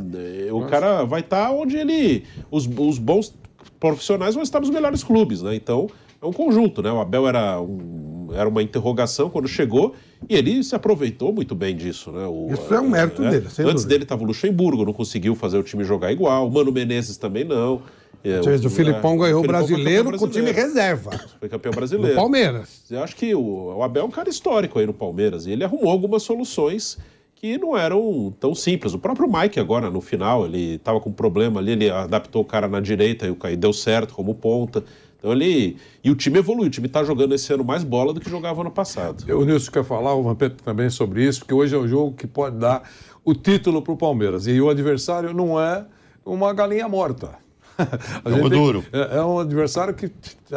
O 0.53 0.67
cara 0.67 1.05
vai 1.05 1.21
estar 1.21 1.47
tá 1.47 1.51
onde 1.51 1.77
ele. 1.77 2.23
Os, 2.53 2.69
os 2.69 2.99
bons 2.99 3.35
profissionais 3.81 4.35
vão 4.35 4.45
estar 4.45 4.61
nos 4.61 4.71
melhores 4.71 5.03
clubes, 5.03 5.43
né? 5.43 5.57
Então, 5.57 5.89
é 6.23 6.27
um 6.27 6.33
conjunto, 6.33 6.83
né? 6.83 6.93
O 6.93 7.01
Abel 7.01 7.27
era, 7.27 7.61
um, 7.61 8.08
era 8.33 8.49
uma 8.49 8.63
interrogação 8.63 9.31
quando 9.31 9.49
chegou 9.49 9.95
e 10.29 10.35
ele 10.35 10.63
se 10.63 10.75
aproveitou 10.75 11.33
muito 11.33 11.55
bem 11.55 11.77
disso, 11.77 12.11
né? 12.11 12.27
O, 12.27 12.49
Isso 12.53 12.73
é 12.73 12.81
um 12.81 12.89
mérito 12.89 13.23
é, 13.23 13.31
dele, 13.31 13.47
Antes 13.47 13.57
dúvida. 13.57 13.89
dele 13.89 14.03
estava 14.05 14.23
o 14.23 14.27
Luxemburgo, 14.27 14.85
não 14.85 14.93
conseguiu 14.93 15.35
fazer 15.35 15.59
o 15.59 15.63
time 15.63 15.85
jogar 15.85 16.13
igual. 16.13 16.47
O 16.47 16.51
Mano 16.51 16.73
Menezes 16.73 17.17
também 17.17 17.45
não. 17.45 17.83
É, 18.25 18.41
o, 18.41 18.67
o 18.67 18.71
Filipão 18.71 19.15
é, 19.15 19.19
ganhou 19.19 19.45
o 19.45 19.47
brasileiro, 19.47 20.11
brasileiro 20.11 20.19
com 20.19 20.25
o 20.25 20.29
time 20.29 20.51
reserva. 20.51 21.11
Foi 21.39 21.49
campeão 21.49 21.73
brasileiro. 21.73 22.15
No 22.15 22.21
Palmeiras. 22.21 22.85
Eu 22.91 23.03
acho 23.03 23.15
que 23.15 23.35
o, 23.35 23.77
o 23.77 23.83
Abel 23.83 24.03
é 24.03 24.07
um 24.07 24.11
cara 24.11 24.29
histórico 24.29 24.79
aí 24.79 24.87
no 24.87 24.95
Palmeiras. 24.95 25.47
E 25.47 25.53
ele 25.53 25.65
arrumou 25.65 25.91
algumas 25.91 26.23
soluções 26.23 26.99
que 27.41 27.57
não 27.57 27.77
eram 27.79 28.35
tão 28.41 28.55
simples. 28.55 28.95
O 28.95 28.99
próprio 28.99 29.31
Mike 29.31 29.61
agora, 29.61 29.89
no 29.89 30.01
final, 30.01 30.45
ele 30.45 30.75
estava 30.75 31.01
com 31.01 31.11
um 31.11 31.13
problema 31.13 31.61
ali, 31.61 31.73
ele 31.73 31.89
adaptou 31.89 32.43
o 32.43 32.45
cara 32.45 32.67
na 32.67 32.81
direita 32.81 33.27
e 33.51 33.57
deu 33.57 33.73
certo 33.73 34.13
como 34.15 34.35
ponta. 34.35 34.83
Então 35.19 35.33
ele. 35.33 35.77
E 36.03 36.11
o 36.11 36.15
time 36.15 36.39
evoluiu, 36.39 36.69
o 36.69 36.71
time 36.71 36.87
está 36.87 37.03
jogando 37.03 37.35
esse 37.35 37.53
ano 37.53 37.65
mais 37.65 37.83
bola 37.83 38.13
do 38.15 38.21
que 38.21 38.31
jogava 38.31 38.63
no 38.63 38.71
passado. 38.71 39.25
O 39.33 39.45
Nilson 39.45 39.71
quer 39.71 39.85
falar, 39.85 40.15
o 40.15 40.23
Vampeta 40.23 40.57
também 40.65 40.89
sobre 40.89 41.25
isso, 41.25 41.41
porque 41.41 41.55
hoje 41.55 41.75
é 41.75 41.79
o 41.79 41.87
jogo 41.87 42.15
que 42.15 42.27
pode 42.27 42.57
dar 42.57 42.89
o 43.25 43.35
título 43.35 43.83
para 43.83 43.93
o 43.93 43.97
Palmeiras. 43.97 44.47
E 44.47 44.61
o 44.61 44.71
adversário 44.71 45.35
não 45.35 45.61
é 45.61 45.85
uma 46.25 46.53
galinha 46.53 46.89
morta. 46.89 47.48
Jogo 48.27 48.49
duro. 48.49 48.85
É, 48.93 49.19
é, 49.19 49.23
um 49.23 49.39
adversário 49.39 49.95
que 49.95 50.11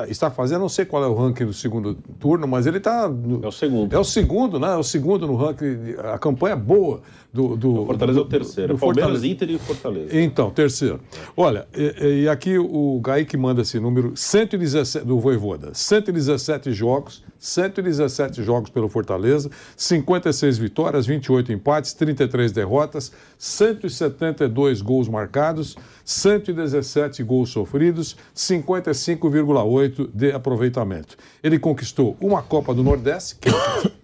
está 0.07 0.32
fazendo, 0.32 0.61
não 0.61 0.69
sei 0.69 0.86
qual 0.86 1.03
é 1.03 1.07
o 1.07 1.13
ranking 1.13 1.45
do 1.45 1.53
segundo 1.53 1.95
turno, 2.19 2.47
mas 2.47 2.65
ele 2.65 2.78
está. 2.78 3.09
É 3.41 3.47
o 3.47 3.51
segundo. 3.51 3.95
É 3.95 3.99
o 3.99 4.03
segundo, 4.03 4.59
né? 4.59 4.74
É 4.74 4.78
o 4.78 4.84
segundo 4.84 5.28
no 5.28 5.36
ranking. 5.36 5.95
A 6.13 6.17
campanha 6.17 6.55
boa 6.55 7.01
do. 7.32 7.55
do 7.55 7.82
o 7.82 7.86
Fortaleza 7.86 8.19
do, 8.19 8.24
é 8.24 8.26
o 8.26 8.30
terceiro. 8.30 8.74
Do 8.74 8.80
Palmeiras, 8.80 9.03
Fortaleza. 9.03 9.28
Inter 9.28 9.49
e 9.51 9.59
Fortaleza. 9.59 10.19
Então, 10.19 10.49
terceiro. 10.49 10.99
Olha, 11.36 11.67
e, 11.76 12.24
e 12.24 12.30
aqui 12.30 12.57
o 12.57 12.99
Gaik 13.03 13.38
manda 13.38 13.61
esse 13.61 13.80
número 13.80 14.13
117 14.15 15.05
do 15.05 15.19
Voivoda. 15.19 15.72
117 15.74 16.74
jogos, 16.74 17.24
117 17.38 18.43
jogos 18.43 18.69
pelo 18.69 18.89
Fortaleza, 18.89 19.49
56 19.76 20.57
vitórias, 20.57 21.05
28 21.05 21.51
empates, 21.51 21.93
33 21.93 22.51
derrotas, 22.51 23.11
172 23.38 24.82
gols 24.82 25.07
marcados, 25.07 25.76
117 26.12 27.24
gols 27.24 27.49
sofridos, 27.49 28.18
55,8 28.36 30.09
de 30.14 30.32
aproveitamento. 30.32 31.18
Ele 31.41 31.57
conquistou 31.57 32.18
uma 32.20 32.41
Copa 32.41 32.74
do 32.74 32.84
Nordeste, 32.84 33.38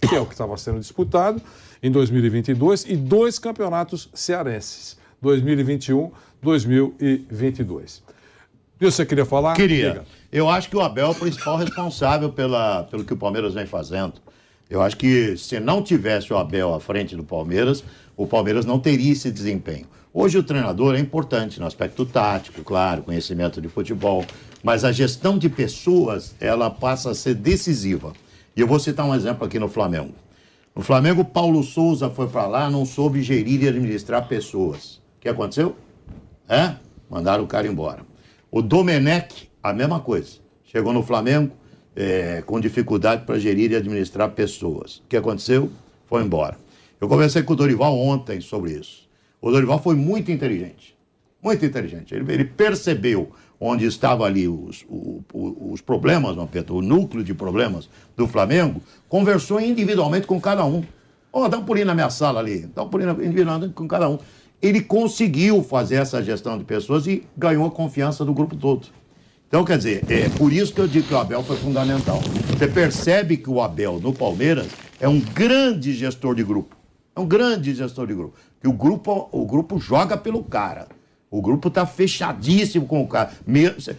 que 0.02 0.16
é 0.16 0.20
o 0.20 0.26
que 0.26 0.34
estava 0.34 0.56
sendo 0.58 0.80
disputado 0.80 1.42
em 1.84 1.92
2022, 1.92 2.86
e 2.86 2.96
dois 2.96 3.38
campeonatos 3.38 4.10
cearenses, 4.14 4.98
2021, 5.22 6.12
2022. 6.42 8.04
E 8.80 8.86
você 8.86 9.06
queria 9.06 9.26
falar? 9.26 9.56
Queria. 9.56 10.04
Eu 10.32 10.50
acho 10.50 10.70
que 10.70 10.78
o 10.78 10.82
Abel 10.82 11.08
é 11.08 11.10
o 11.10 11.16
principal 11.16 11.58
responsável 11.58 12.32
pela, 12.32 12.84
pelo 12.84 13.04
que 13.04 13.14
o 13.14 13.18
Palmeiras 13.18 13.54
vem 13.54 13.66
fazendo. 13.66 14.14
Eu 14.70 14.82
acho 14.82 14.96
que 14.98 15.36
se 15.38 15.60
não 15.60 15.82
tivesse 15.82 16.32
o 16.32 16.38
Abel 16.38 16.74
à 16.74 16.80
frente 16.80 17.16
do 17.16 17.24
Palmeiras, 17.24 17.84
o 18.16 18.28
Palmeiras 18.28 18.66
não 18.66 18.80
teria 18.80 19.12
esse 19.12 19.32
desempenho. 19.32 19.86
Hoje 20.20 20.36
o 20.36 20.42
treinador 20.42 20.96
é 20.96 21.00
importante 21.00 21.60
no 21.60 21.68
aspecto 21.68 22.04
tático, 22.04 22.64
claro, 22.64 23.04
conhecimento 23.04 23.62
de 23.62 23.70
futebol, 23.70 24.26
mas 24.64 24.84
a 24.84 24.92
gestão 24.92 25.38
de 25.38 25.48
pessoas, 25.48 26.36
ela 26.40 26.72
passa 26.72 27.12
a 27.12 27.14
ser 27.14 27.36
decisiva. 27.36 28.14
E 28.56 28.62
eu 28.62 28.66
vou 28.66 28.80
citar 28.80 29.06
um 29.06 29.14
exemplo 29.14 29.46
aqui 29.46 29.60
no 29.60 29.70
Flamengo. 29.70 30.16
No 30.76 30.82
Flamengo, 30.82 31.24
Paulo 31.24 31.62
Souza 31.62 32.10
foi 32.10 32.28
para 32.28 32.48
lá, 32.48 32.68
não 32.68 32.84
soube 32.84 33.22
gerir 33.22 33.62
e 33.62 33.68
administrar 33.68 34.28
pessoas. 34.28 34.96
O 34.96 35.22
que 35.22 35.30
aconteceu? 35.30 35.76
É? 36.50 36.74
Mandaram 37.08 37.44
o 37.44 37.48
cara 37.48 37.68
embora. 37.68 38.02
O 38.50 38.64
Domenech, 38.64 39.48
a 39.62 39.72
mesma 39.72 40.00
coisa. 40.00 40.40
Chegou 40.64 40.94
no 40.94 41.04
Flamengo 41.04 41.54
é, 41.96 42.42
com 42.42 42.60
dificuldade 42.60 43.24
para 43.24 43.38
gerir 43.38 43.72
e 43.72 43.76
administrar 43.76 44.32
pessoas. 44.32 44.98
O 44.98 45.04
que 45.10 45.16
aconteceu? 45.16 45.70
Foi 46.08 46.24
embora. 46.24 46.58
Eu 47.00 47.08
conversei 47.08 47.44
com 47.44 47.54
o 47.54 47.56
Dorival 47.56 47.96
ontem 47.96 48.42
sobre 48.42 48.72
isso. 48.72 49.07
O 49.42 49.52
Dorival 49.52 49.82
foi 49.82 49.96
muito 49.96 50.32
inteligente. 50.32 50.98
Muito 51.42 51.66
inteligente. 51.66 52.14
Ele, 52.14 52.32
ele 52.32 52.46
percebeu 52.46 53.32
onde 53.60 53.86
estavam 53.86 54.26
ali 54.26 54.48
os, 54.48 54.86
os, 55.34 55.82
problemas, 55.82 56.36
o 56.70 56.82
núcleo 56.82 57.24
de 57.24 57.34
problemas 57.34 57.90
do 58.16 58.28
Flamengo, 58.28 58.82
conversou 59.10 59.60
individualmente 59.60 60.28
com 60.28 60.40
cada 60.40 60.64
um. 60.64 60.84
Oh, 61.32 61.48
dá 61.48 61.58
um 61.58 61.66
pulinho 61.66 61.88
na 61.88 61.96
minha 61.96 62.10
sala 62.10 62.40
ali, 62.40 62.68
dá 62.76 62.84
um 62.84 62.90
pulinho 62.90 63.12
individualmente 63.24 63.74
com 63.74 63.88
cada 63.88 64.10
um 64.10 64.20
ele 64.62 64.82
conseguiu 64.82 65.64
fazer 65.64 65.96
essa 65.96 66.22
gestão 66.22 66.58
de 66.58 66.64
pessoas 66.64 67.06
e 67.08 67.24
ganhou 67.38 67.66
a 67.66 67.72
confiança 67.72 68.26
do 68.26 68.34
grupo 68.34 68.56
todo. 68.56 68.88
Então, 69.48 69.64
quer 69.64 69.78
dizer, 69.78 70.04
é 70.12 70.28
por 70.30 70.52
isso 70.52 70.74
que 70.74 70.82
eu 70.82 70.88
digo 70.88 71.08
que 71.08 71.14
o 71.14 71.18
Abel 71.18 71.42
foi 71.44 71.56
fundamental. 71.58 72.20
Você 72.50 72.68
percebe 72.68 73.38
que 73.38 73.50
o 73.50 73.62
Abel, 73.62 74.00
no 74.00 74.12
Palmeiras, 74.12 74.68
é 75.00 75.08
um 75.08 75.20
grande 75.20 75.94
gestor 75.94 76.36
de 76.36 76.44
grupo. 76.44 76.76
É 77.16 77.20
um 77.20 77.26
grande 77.26 77.74
gestor 77.74 78.08
de 78.08 78.14
grupo. 78.14 78.36
Que 78.62 78.68
o 78.68 78.74
grupo, 78.74 79.30
o 79.32 79.46
grupo 79.46 79.80
joga 79.80 80.18
pelo 80.18 80.44
cara. 80.44 80.88
O 81.30 81.42
grupo 81.42 81.68
está 81.68 81.86
fechadíssimo 81.86 82.86
com 82.86 83.02
o 83.02 83.08
cara. 83.08 83.32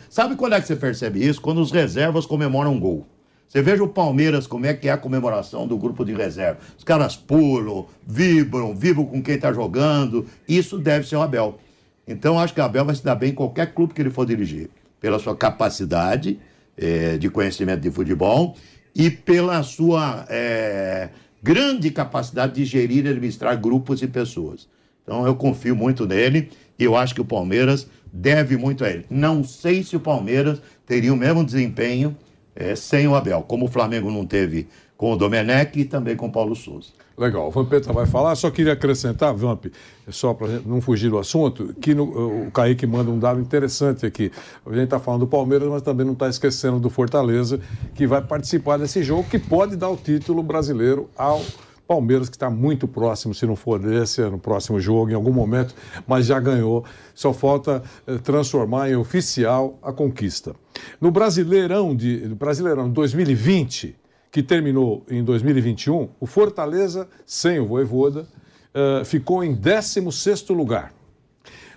Sabe 0.09 0.35
quando 0.35 0.55
é 0.55 0.61
que 0.61 0.67
você 0.67 0.77
percebe 0.77 1.25
isso? 1.25 1.41
Quando 1.41 1.61
os 1.61 1.71
reservas 1.71 2.25
comemoram 2.25 2.73
um 2.73 2.81
gol. 2.81 3.07
Você 3.49 3.63
veja 3.63 3.83
o 3.83 3.89
Palmeiras, 3.89 4.47
como 4.47 4.67
é 4.67 4.75
que 4.75 4.89
é 4.89 4.93
a 4.93 4.99
comemoração 4.99 5.67
do 5.67 5.79
grupo 5.79 6.05
de 6.05 6.13
reserva. 6.13 6.59
Os 6.77 6.85
caras 6.85 7.17
pulam, 7.17 7.87
vibram, 8.07 8.75
vibram 8.75 9.07
com 9.07 9.23
quem 9.23 9.37
está 9.37 9.53
jogando. 9.53 10.27
Isso 10.47 10.79
deve 10.79 11.07
ser 11.07 11.17
o 11.17 11.23
Abel. 11.23 11.59
Então, 12.07 12.39
acho 12.39 12.53
que 12.53 12.61
o 12.61 12.65
Abel 12.65 12.85
vai 12.85 12.95
se 12.95 13.05
dar 13.05 13.15
bem 13.15 13.31
em 13.31 13.35
qualquer 13.35 13.73
clube 13.73 13.95
que 13.95 14.03
ele 14.03 14.11
for 14.11 14.27
dirigir. 14.27 14.69
Pela 15.01 15.19
sua 15.19 15.35
capacidade 15.35 16.39
é, 16.77 17.17
de 17.17 17.31
conhecimento 17.31 17.81
de 17.81 17.91
futebol 17.91 18.55
e 18.95 19.11
pela 19.11 19.63
sua 19.63 20.27
é, 20.29 21.09
grande 21.43 21.91
capacidade 21.91 22.55
de 22.55 22.64
gerir 22.64 23.07
e 23.07 23.09
administrar 23.09 23.57
grupos 23.61 24.03
e 24.03 24.07
pessoas. 24.07 24.68
Então, 25.03 25.26
eu 25.26 25.34
confio 25.34 25.74
muito 25.74 26.07
nele 26.07 26.51
e 26.78 26.84
eu 26.84 26.97
acho 26.97 27.14
que 27.14 27.20
o 27.20 27.24
Palmeiras 27.24 27.89
deve 28.12 28.57
muito 28.57 28.84
a 28.84 28.91
ele. 28.91 29.07
Não 29.09 29.43
sei 29.43 29.82
se 29.82 29.97
o 29.97 30.01
Palmeiras 30.01 30.61
teria 30.86 31.12
o 31.12 31.16
mesmo 31.16 31.45
desempenho 31.45 32.16
é, 32.55 32.74
sem 32.74 33.07
o 33.07 33.14
Abel, 33.14 33.43
como 33.43 33.66
o 33.66 33.68
Flamengo 33.68 34.11
não 34.11 34.26
teve 34.26 34.68
com 34.97 35.12
o 35.12 35.16
Domenech 35.16 35.78
e 35.78 35.84
também 35.84 36.16
com 36.16 36.26
o 36.26 36.32
Paulo 36.32 36.57
Souza. 36.57 36.91
Legal, 37.19 37.49
o 37.49 37.51
Vampeta 37.51 37.93
vai 37.93 38.07
falar, 38.07 38.37
só 38.37 38.49
queria 38.49 38.75
acrescentar, 38.75 39.35
Vamp, 39.35 39.66
só 40.09 40.33
para 40.33 40.61
não 40.64 40.81
fugir 40.81 41.11
do 41.11 41.19
assunto, 41.19 41.75
que 41.81 41.93
no, 41.93 42.47
o 42.47 42.51
Kaique 42.53 42.87
manda 42.87 43.11
um 43.11 43.19
dado 43.19 43.41
interessante 43.41 44.07
aqui. 44.07 44.31
A 44.64 44.71
gente 44.71 44.85
está 44.85 45.01
falando 45.01 45.23
do 45.23 45.27
Palmeiras, 45.27 45.69
mas 45.69 45.83
também 45.83 46.07
não 46.07 46.12
está 46.12 46.29
esquecendo 46.29 46.79
do 46.79 46.89
Fortaleza, 46.89 47.61
que 47.97 48.07
vai 48.07 48.23
participar 48.23 48.79
desse 48.79 49.03
jogo, 49.03 49.29
que 49.29 49.37
pode 49.37 49.75
dar 49.75 49.89
o 49.89 49.97
título 49.97 50.45
brasileiro 50.45 51.11
ao 51.16 51.43
Palmeiras, 51.89 52.29
que 52.29 52.37
está 52.37 52.49
muito 52.49 52.87
próximo, 52.87 53.35
se 53.35 53.47
não 53.47 53.57
for 53.57 53.81
desse, 53.81 54.21
no 54.21 54.39
próximo 54.39 54.79
jogo, 54.79 55.11
em 55.11 55.14
algum 55.14 55.33
momento, 55.33 55.75
mas 56.07 56.27
já 56.27 56.39
ganhou. 56.39 56.85
Só 57.14 57.33
falta 57.33 57.83
eh, 58.07 58.19
transformar 58.19 58.91
em 58.91 58.95
oficial 58.95 59.77
a 59.83 59.93
conquista. 59.93 60.55
No 61.01 61.11
Brasileirão 61.11 61.97
de 61.97 62.29
Brasileirão 62.29 62.89
2020, 62.89 63.97
que 64.31 64.43
terminou 64.43 65.05
em 65.09 65.22
2021, 65.24 66.09
o 66.20 66.26
Fortaleza, 66.26 67.09
sem 67.24 67.59
o 67.59 67.66
Voivoda, 67.66 68.26
eh, 68.74 69.05
ficou 69.05 69.43
em 69.43 69.55
16º 69.55 70.55
lugar. 70.55 70.93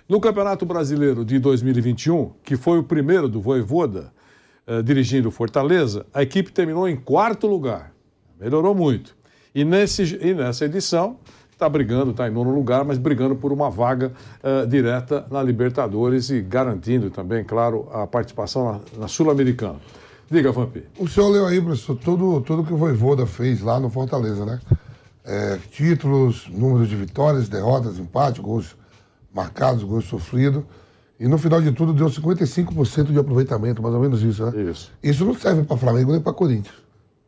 No 0.08 0.20
Campeonato 0.20 0.66
Brasileiro 0.66 1.24
de 1.24 1.38
2021, 1.38 2.32
que 2.44 2.56
foi 2.56 2.78
o 2.78 2.82
primeiro 2.82 3.28
do 3.28 3.40
Voivoda, 3.40 4.12
eh, 4.66 4.82
dirigindo 4.82 5.28
o 5.28 5.32
Fortaleza, 5.32 6.06
a 6.12 6.22
equipe 6.22 6.52
terminou 6.52 6.88
em 6.88 6.96
quarto 6.96 7.46
lugar. 7.46 7.92
Melhorou 8.38 8.74
muito. 8.74 9.16
E, 9.54 9.64
nesse, 9.64 10.18
e 10.20 10.34
nessa 10.34 10.64
edição 10.64 11.18
está 11.62 11.68
brigando, 11.68 12.10
está 12.10 12.26
em 12.28 12.30
nono 12.30 12.52
lugar, 12.52 12.84
mas 12.84 12.98
brigando 12.98 13.36
por 13.36 13.52
uma 13.52 13.70
vaga 13.70 14.12
uh, 14.42 14.66
direta 14.66 15.24
na 15.30 15.40
Libertadores 15.42 16.28
e 16.30 16.40
garantindo 16.40 17.08
também, 17.08 17.44
claro, 17.44 17.88
a 17.92 18.04
participação 18.04 18.72
na, 18.72 19.02
na 19.02 19.08
Sul-Americana. 19.08 19.78
Diga, 20.32 20.50
Vampi. 20.50 20.82
O 20.98 21.06
senhor 21.06 21.28
leu 21.28 21.46
aí, 21.46 21.60
professor, 21.60 21.94
tudo, 21.94 22.40
tudo 22.40 22.64
que 22.64 22.72
o 22.72 22.76
Voivoda 22.78 23.26
fez 23.26 23.60
lá 23.60 23.78
no 23.78 23.90
Fortaleza, 23.90 24.46
né? 24.46 24.58
É, 25.22 25.58
títulos, 25.70 26.48
números 26.48 26.88
de 26.88 26.96
vitórias, 26.96 27.50
derrotas, 27.50 27.98
empate, 27.98 28.40
gols 28.40 28.74
marcados, 29.30 29.84
gols 29.84 30.06
sofridos. 30.06 30.64
E 31.20 31.28
no 31.28 31.36
final 31.36 31.60
de 31.60 31.70
tudo 31.72 31.92
deu 31.92 32.06
55% 32.06 33.12
de 33.12 33.18
aproveitamento, 33.18 33.82
mais 33.82 33.94
ou 33.94 34.00
menos 34.00 34.22
isso, 34.22 34.50
né? 34.50 34.70
Isso. 34.70 34.90
Isso 35.02 35.22
não 35.26 35.34
serve 35.34 35.64
para 35.64 35.76
Flamengo 35.76 36.12
nem 36.12 36.20
para 36.22 36.32
Corinthians. 36.32 36.76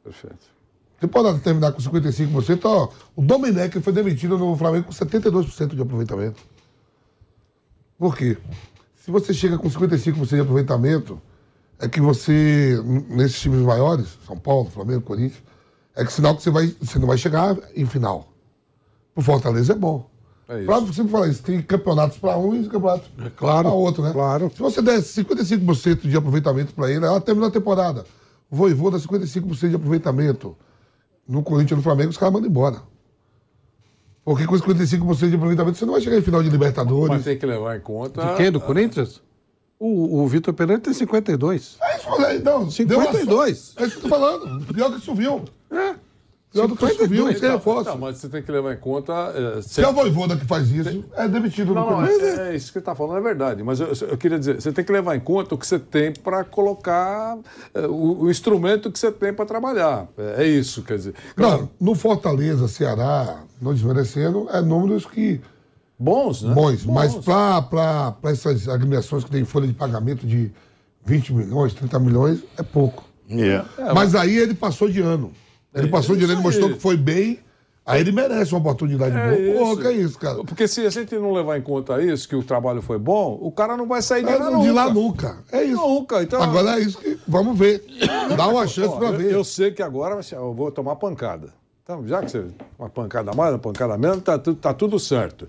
Perfeito. 0.03 0.55
Você 0.99 1.07
pode 1.07 1.41
terminar 1.41 1.73
com 1.73 1.83
55%. 1.83 2.61
Ó, 2.65 2.89
o 3.15 3.21
Domenech 3.21 3.83
foi 3.83 3.93
demitido 3.93 4.39
no 4.39 4.57
Flamengo 4.57 4.87
com 4.87 4.93
72% 4.93 5.75
de 5.75 5.83
aproveitamento. 5.83 6.43
Por 7.99 8.17
quê? 8.17 8.39
Se 8.97 9.11
você 9.11 9.35
chega 9.35 9.59
com 9.59 9.69
55% 9.69 10.27
de 10.27 10.41
aproveitamento, 10.41 11.21
é 11.85 11.89
que 11.89 12.01
você, 12.01 12.81
nesses 13.11 13.39
times 13.41 13.61
maiores, 13.61 14.19
São 14.27 14.39
Paulo, 14.39 14.71
Flamengo, 14.71 15.03
Corinthians, 15.03 15.43
é 15.95 16.05
que 16.05 16.13
sinal 16.13 16.35
que 16.35 16.43
você, 16.43 16.51
vai, 16.51 16.75
você 16.81 16.99
não 16.99 17.07
vai 17.07 17.19
chegar 17.19 17.57
em 17.77 17.85
final. 17.85 18.33
O 19.15 19.21
Fortaleza 19.21 19.75
é 19.75 19.77
bom. 19.77 20.09
É 20.49 20.59
isso. 20.59 20.67
Pra 20.67 20.81
sempre 20.81 21.13
falar 21.13 21.29
isso, 21.29 21.43
tem 21.43 21.61
campeonatos 21.63 22.19
para 22.19 22.37
um 22.39 22.55
e 22.55 22.67
campeonatos 22.69 23.11
É 23.25 23.31
claro, 23.31 23.69
para 23.69 23.73
outro, 23.73 24.03
né? 24.03 24.13
claro. 24.13 24.51
Se 24.55 24.61
você 24.61 24.81
der 24.81 24.99
55% 24.99 26.09
de 26.09 26.17
aproveitamento 26.17 26.75
para 26.75 26.91
ele, 26.91 27.05
ela 27.05 27.21
termina 27.21 27.49
a 27.49 27.51
temporada. 27.51 28.05
O 28.51 28.57
Voivô 28.57 28.91
dá 28.91 28.99
55% 28.99 29.69
de 29.69 29.77
aproveitamento. 29.77 30.57
No 31.29 31.43
Corinthians 31.43 31.73
e 31.73 31.77
no 31.77 31.83
Flamengo, 31.83 32.11
os 32.11 32.17
caras 32.17 32.35
mandam 32.35 32.49
embora. 32.51 32.83
Porque 34.25 34.47
com 34.47 34.55
55% 34.57 35.29
de 35.29 35.37
aproveitamento, 35.37 35.79
você 35.79 35.85
não 35.85 35.93
vai 35.93 36.03
chegar 36.03 36.17
em 36.17 36.23
final 36.23 36.43
de 36.43 36.49
Libertadores. 36.49 37.09
Mas 37.09 37.25
tem 37.25 37.39
que 37.39 37.45
levar 37.45 37.77
em 37.77 37.81
conta. 37.81 38.25
De 38.25 38.37
quem? 38.37 38.51
Do 38.51 38.61
Corinthians? 38.61 39.21
O, 39.87 40.23
o 40.23 40.27
Vitor 40.29 40.55
Pereira 40.55 40.81
tem 40.81 40.95
52. 40.95 41.77
É 41.83 41.97
isso, 41.99 42.09
moleque. 42.09 42.37
Então, 42.37 42.71
52. 42.71 43.75
É 43.77 43.85
isso 43.85 43.91
que 43.93 43.99
eu 43.99 44.03
tô 44.03 44.09
falando. 44.09 44.65
Pior 44.73 44.91
que 44.91 44.99
subiu. 44.99 45.45
É. 45.71 45.95
Pior 46.51 46.69
do 46.69 46.75
que 46.77 46.89
subiu, 46.95 47.27
sem 47.27 47.37
Então, 47.37 47.51
reforço. 47.51 47.91
não, 47.91 47.99
mas 47.99 48.17
você 48.17 48.29
tem 48.29 48.41
que 48.43 48.51
levar 48.51 48.73
em 48.73 48.79
conta. 48.79 49.13
é, 49.13 49.61
Se 49.61 49.83
é 49.83 49.89
o 49.89 49.93
Voivoda 49.93 50.37
que 50.37 50.47
faz 50.47 50.71
isso, 50.71 51.05
é 51.17 51.29
demitido 51.29 51.75
Não, 51.75 51.85
no 51.85 52.01
não, 52.01 52.07
é, 52.07 52.51
é 52.53 52.55
isso 52.57 52.69
que 52.69 52.75
você 52.75 52.79
está 52.79 52.95
falando, 52.95 53.19
é 53.19 53.21
verdade. 53.21 53.63
Mas 53.63 53.79
eu, 53.81 53.89
eu 54.09 54.17
queria 54.17 54.39
dizer, 54.39 54.63
você 54.63 54.73
tem 54.73 54.85
que 54.85 54.93
levar 54.93 55.17
em 55.17 55.21
conta 55.21 55.55
o 55.55 55.59
que 55.59 55.67
você 55.67 55.79
tem 55.81 56.13
para 56.13 56.45
colocar, 56.45 57.37
é, 57.75 57.87
o, 57.87 58.23
o 58.23 58.31
instrumento 58.31 58.91
que 58.91 58.99
você 58.99 59.11
tem 59.13 59.35
para 59.35 59.45
trabalhar. 59.45 60.07
É, 60.17 60.45
é 60.45 60.47
isso, 60.47 60.83
quer 60.83 60.97
dizer. 60.97 61.15
Não, 61.37 61.69
no 61.79 61.95
Fortaleza, 61.97 62.69
Ceará, 62.69 63.43
não 63.61 63.75
desmerecendo, 63.75 64.47
é 64.51 64.63
números 64.63 65.05
que 65.05 65.41
Bons, 65.99 66.43
né? 66.43 66.55
bons, 66.55 66.85
mas 66.85 67.15
para 67.15 68.15
essas 68.25 68.69
agremiações 68.69 69.23
que 69.25 69.31
têm 69.31 69.45
folha 69.45 69.67
de 69.67 69.73
pagamento 69.75 70.27
de 70.27 70.51
20 71.05 71.33
milhões, 71.35 71.73
30 71.75 71.99
milhões, 72.01 72.41
é 72.59 72.63
pouco. 72.63 73.05
Yeah. 73.31 73.67
mas 73.95 74.15
aí 74.15 74.37
ele 74.37 74.55
passou 74.55 74.89
de 74.89 75.01
ano. 75.01 75.33
Ele 75.75 75.89
passou 75.89 76.15
de 76.17 76.25
ano, 76.25 76.35
ele 76.35 76.43
mostrou 76.43 76.69
aí. 76.69 76.75
que 76.75 76.81
foi 76.81 76.97
bem, 76.97 77.39
aí 77.87 78.01
ele 78.01 78.13
merece 78.13 78.53
uma 78.53 78.61
oportunidade 78.61 79.17
É 79.17 79.53
boa. 79.53 79.59
Porra, 79.71 79.81
que 79.83 79.87
é 79.89 79.93
isso, 79.93 80.19
cara? 80.19 80.45
Porque 80.45 80.69
se 80.69 80.85
a 80.87 80.91
gente 80.91 81.15
não 81.17 81.33
levar 81.33 81.57
em 81.59 81.63
conta 81.63 82.03
isso, 82.03 82.29
que 82.29 82.37
o 82.37 82.43
trabalho 82.43 82.83
foi 82.83 82.99
bom, 82.99 83.39
o 83.41 83.51
cara 83.51 83.77
não 83.77 83.87
vai 83.87 84.03
sair 84.03 84.25
de 84.25 84.31
É, 84.31 84.37
lá 84.37 84.51
de 84.51 84.53
nunca. 84.57 84.73
lá 84.73 84.93
nunca. 84.93 85.39
É 85.53 85.63
isso. 85.65 85.81
Nunca. 85.81 86.23
Então, 86.23 86.43
Agora 86.43 86.79
é 86.79 86.81
isso 86.81 86.99
que 86.99 87.19
vamos 87.27 87.59
ver. 87.59 87.85
Dá 88.37 88.47
uma 88.49 88.67
chance 88.69 88.95
para 88.97 89.09
eu, 89.09 89.17
ver. 89.17 89.33
eu 89.33 89.45
sei 89.45 89.71
que 89.71 89.83
agora 89.83 90.21
eu 90.33 90.53
vou 90.53 90.71
tomar 90.71 90.97
pancada. 90.97 91.49
Então, 91.85 92.07
já 92.09 92.23
que 92.23 92.31
você. 92.31 92.47
Uma 92.79 92.89
pancada 92.89 93.35
mais, 93.35 93.53
uma 93.53 93.59
pancada 93.59 93.99
menos, 93.99 94.23
tá, 94.23 94.39
tá 94.39 94.73
tudo 94.73 94.99
certo. 94.99 95.47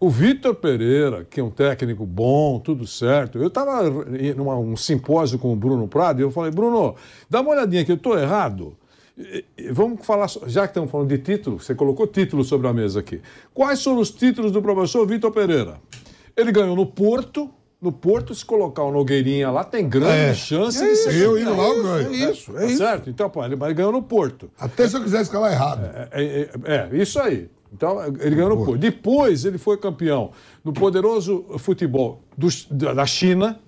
O 0.00 0.08
Vitor 0.08 0.54
Pereira, 0.54 1.26
que 1.28 1.38
é 1.38 1.44
um 1.44 1.50
técnico 1.50 2.06
bom, 2.06 2.58
tudo 2.58 2.86
certo. 2.86 3.36
Eu 3.36 3.48
estava 3.48 3.82
num 3.92 4.72
um 4.72 4.78
simpósio 4.78 5.38
com 5.38 5.52
o 5.52 5.56
Bruno 5.56 5.86
Prado 5.86 6.20
e 6.20 6.22
eu 6.22 6.30
falei, 6.30 6.50
Bruno, 6.50 6.94
dá 7.28 7.42
uma 7.42 7.50
olhadinha 7.50 7.82
aqui, 7.82 7.92
eu 7.92 7.96
estou 7.96 8.18
errado. 8.18 8.74
Vamos 9.72 10.06
falar, 10.06 10.26
já 10.46 10.62
que 10.62 10.70
estamos 10.70 10.90
falando 10.90 11.08
de 11.10 11.18
título, 11.18 11.60
você 11.60 11.74
colocou 11.74 12.06
título 12.06 12.44
sobre 12.44 12.66
a 12.66 12.72
mesa 12.72 13.00
aqui. 13.00 13.20
Quais 13.52 13.84
foram 13.84 14.00
os 14.00 14.10
títulos 14.10 14.50
do 14.52 14.62
professor 14.62 15.06
Vitor 15.06 15.30
Pereira? 15.32 15.78
Ele 16.34 16.50
ganhou 16.50 16.74
no 16.74 16.86
Porto. 16.86 17.50
No 17.84 17.92
Porto, 17.92 18.34
se 18.34 18.42
colocar 18.42 18.82
o 18.82 18.90
Nogueirinha 18.90 19.50
lá, 19.50 19.62
tem 19.62 19.86
grande 19.86 20.30
É. 20.30 20.34
chance 20.34 20.82
É 20.82 20.88
de 20.88 20.96
ser 20.96 21.14
eu 21.22 21.38
indo 21.38 21.54
lá, 21.54 21.64
eu 21.68 21.82
ganho. 21.82 22.08
É 22.08 22.30
isso, 22.30 22.56
é 22.56 22.60
Tá 22.60 22.64
isso. 22.66 22.78
certo? 22.78 23.10
Então, 23.10 23.28
pô, 23.28 23.44
ele, 23.44 23.56
ganhou 23.74 23.92
no 23.92 24.02
Porto. 24.02 24.50
Até 24.58 24.88
se 24.88 24.96
eu 24.96 25.02
quisesse 25.02 25.30
calar 25.30 25.52
errado. 25.52 25.84
É, 26.10 26.48
é, 26.64 26.88
é, 26.96 26.96
isso 26.96 27.20
aí. 27.20 27.50
Então, 27.70 28.02
ele 28.20 28.34
ganhou 28.36 28.48
no 28.56 28.64
Porto. 28.64 28.78
Depois, 28.78 29.44
ele 29.44 29.58
foi 29.58 29.76
campeão 29.76 30.30
no 30.64 30.72
poderoso 30.72 31.44
futebol 31.58 32.22
dos- 32.38 32.66
da 32.70 32.94
da 32.94 33.04
China, 33.04 33.60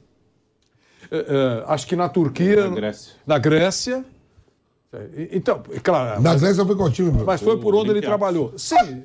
é, 1.11 1.19
é, 1.19 1.65
acho 1.67 1.87
que 1.87 1.95
na 1.95 2.09
Turquia. 2.09 2.69
Na 2.71 2.75
Grécia. 2.75 3.13
Na 3.27 3.39
Grécia. 3.39 4.05
É, 4.93 5.29
Então, 5.33 5.63
é 5.73 5.79
claro. 5.81 6.21
Na 6.23 6.33
mas, 6.33 6.41
Grécia 6.43 6.65
foi 6.65 6.77
time, 6.91 7.11
meu? 7.11 7.25
mas 7.27 7.41
foi 7.41 7.59
por 7.59 7.75
onde 7.75 7.91
ele 7.91 8.01
trabalhou. 8.01 8.53
Sim. 8.57 9.05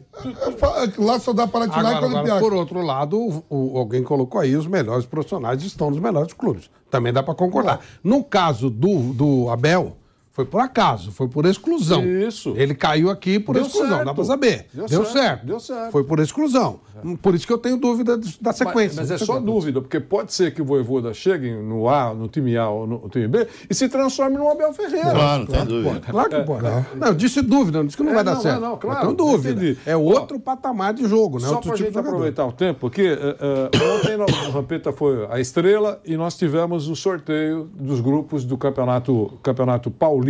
Lá 0.97 1.19
só 1.19 1.33
dá 1.33 1.47
para 1.47 1.65
atirar 1.65 1.85
Agora, 1.97 2.11
com 2.11 2.17
agora, 2.17 2.39
por 2.39 2.53
outro 2.53 2.81
lado, 2.81 3.19
o- 3.19 3.43
o- 3.49 3.77
alguém 3.77 4.03
colocou 4.03 4.39
aí, 4.39 4.55
os 4.55 4.67
melhores 4.67 5.05
profissionais 5.05 5.61
estão 5.63 5.89
nos 5.89 5.99
melhores 5.99 6.33
clubes. 6.33 6.69
Também 6.89 7.11
dá 7.11 7.23
para 7.23 7.33
concordar. 7.35 7.79
No 8.03 8.23
caso 8.23 8.69
do, 8.69 9.13
do 9.13 9.49
Abel, 9.49 9.97
foi 10.31 10.45
por 10.45 10.61
acaso, 10.61 11.11
foi 11.11 11.27
por 11.27 11.45
exclusão. 11.45 12.05
Isso. 12.05 12.53
Ele 12.55 12.73
caiu 12.73 13.09
aqui 13.09 13.39
por 13.39 13.53
Deu 13.53 13.65
exclusão, 13.65 13.89
certo. 13.89 14.05
dá 14.05 14.13
para 14.13 14.23
saber. 14.23 14.65
Deu 14.73 14.85
Deu, 14.87 15.03
certo, 15.05 15.11
certo. 15.13 15.45
deu 15.45 15.59
certo. 15.59 15.91
Foi 15.91 16.03
por 16.03 16.19
exclusão. 16.19 16.79
Por 17.21 17.33
isso 17.33 17.47
que 17.47 17.51
eu 17.53 17.57
tenho 17.57 17.77
dúvida 17.77 18.15
da 18.15 18.23
Mas, 18.43 18.57
sequência. 18.57 19.01
mas 19.01 19.09
é 19.09 19.17
só 19.17 19.39
dúvida, 19.39 19.81
porque 19.81 19.99
pode 19.99 20.31
ser 20.33 20.53
que 20.53 20.61
o 20.61 20.65
Voivoda 20.65 21.11
chegue 21.15 21.51
no 21.51 21.89
A, 21.89 22.13
no 22.13 22.27
time 22.27 22.55
A 22.55 22.69
ou 22.69 22.85
no 22.85 23.09
time 23.09 23.27
B 23.27 23.47
e 23.69 23.73
se 23.73 23.89
transforme 23.89 24.37
no 24.37 24.47
Abel 24.51 24.71
Ferreira. 24.71 25.09
Claro, 25.09 25.39
não 25.39 25.47
tem 25.47 25.65
dúvida. 25.65 25.99
Claro 26.01 26.29
que 26.29 26.41
pode. 26.43 26.63
Não, 26.95 27.07
eu 27.07 27.13
disse 27.15 27.41
dúvida, 27.41 27.79
não 27.79 27.85
disse 27.85 27.97
que 27.97 28.03
não 28.03 28.11
É, 28.11 28.15
vai 28.15 28.23
dar 28.23 28.35
não, 28.35 28.41
certo. 28.41 28.61
não, 28.61 28.77
claro, 28.77 28.97
eu 28.99 29.01
tenho 29.15 29.31
dúvida. 29.31 29.65
entendi. 29.65 29.79
É 29.85 29.97
outro 29.97 30.39
patamar 30.39 30.93
de 30.93 31.07
jogo, 31.07 31.39
né? 31.39 31.47
Só 31.47 31.55
outro 31.55 31.69
para 31.69 31.73
a 31.73 31.77
tipo 31.77 31.89
gente 31.89 31.97
aproveitar 32.07 32.45
o 32.45 32.51
tempo 32.51 32.85
aqui, 32.87 33.07
eh, 33.07 33.17
eh, 33.39 33.95
ontem 33.97 34.17
no- 34.17 34.25
o 34.25 34.51
Rampeta 34.51 34.91
foi 34.93 35.25
a 35.31 35.39
estrela 35.39 35.99
e 36.05 36.15
nós 36.15 36.37
tivemos 36.37 36.87
o 36.87 36.95
sorteio 36.95 37.67
dos 37.73 37.99
grupos 37.99 38.45
do 38.45 38.57
Campeonato, 38.57 39.33
campeonato 39.41 39.89
Paulista, 39.89 40.20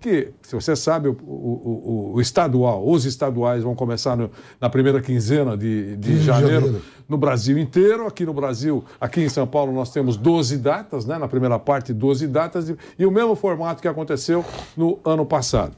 que, 0.00 0.30
se 0.42 0.54
você 0.54 0.74
sabe, 0.76 1.08
o, 1.08 1.12
o- 1.12 2.12
o- 2.12 2.12
o 2.16 2.20
estadual, 2.20 2.86
os 2.88 3.04
estaduais 3.04 3.62
vão 3.62 3.74
começar 3.74 4.16
no- 4.16 4.30
na 4.60 4.68
primeira 4.68 5.00
quinzena 5.00 5.56
de, 5.56 5.96
de 5.96 6.08
15 6.10 6.18
de 6.20 6.24
janeiro, 6.26 6.60
janeiro. 6.66 6.82
no 7.08 7.16
Brasil 7.16 7.58
inteiro. 7.58 8.06
Aqui 8.06 8.24
no 8.24 8.32
Brasil, 8.34 8.84
aqui 9.00 9.20
em 9.20 9.28
São 9.28 9.46
Paulo, 9.46 9.72
nós 9.72 9.90
temos 9.92 10.16
12 10.16 10.56
datas, 10.58 11.04
né? 11.06 11.18
na 11.18 11.28
primeira 11.28 11.58
parte, 11.58 11.92
12 11.92 12.26
datas, 12.26 12.68
e, 12.68 12.76
e 12.98 13.06
o 13.06 13.10
mesmo 13.10 13.34
formato 13.34 13.80
que 13.82 13.88
aconteceu 13.88 14.44
no 14.76 14.98
ano 15.04 15.24
passado. 15.26 15.72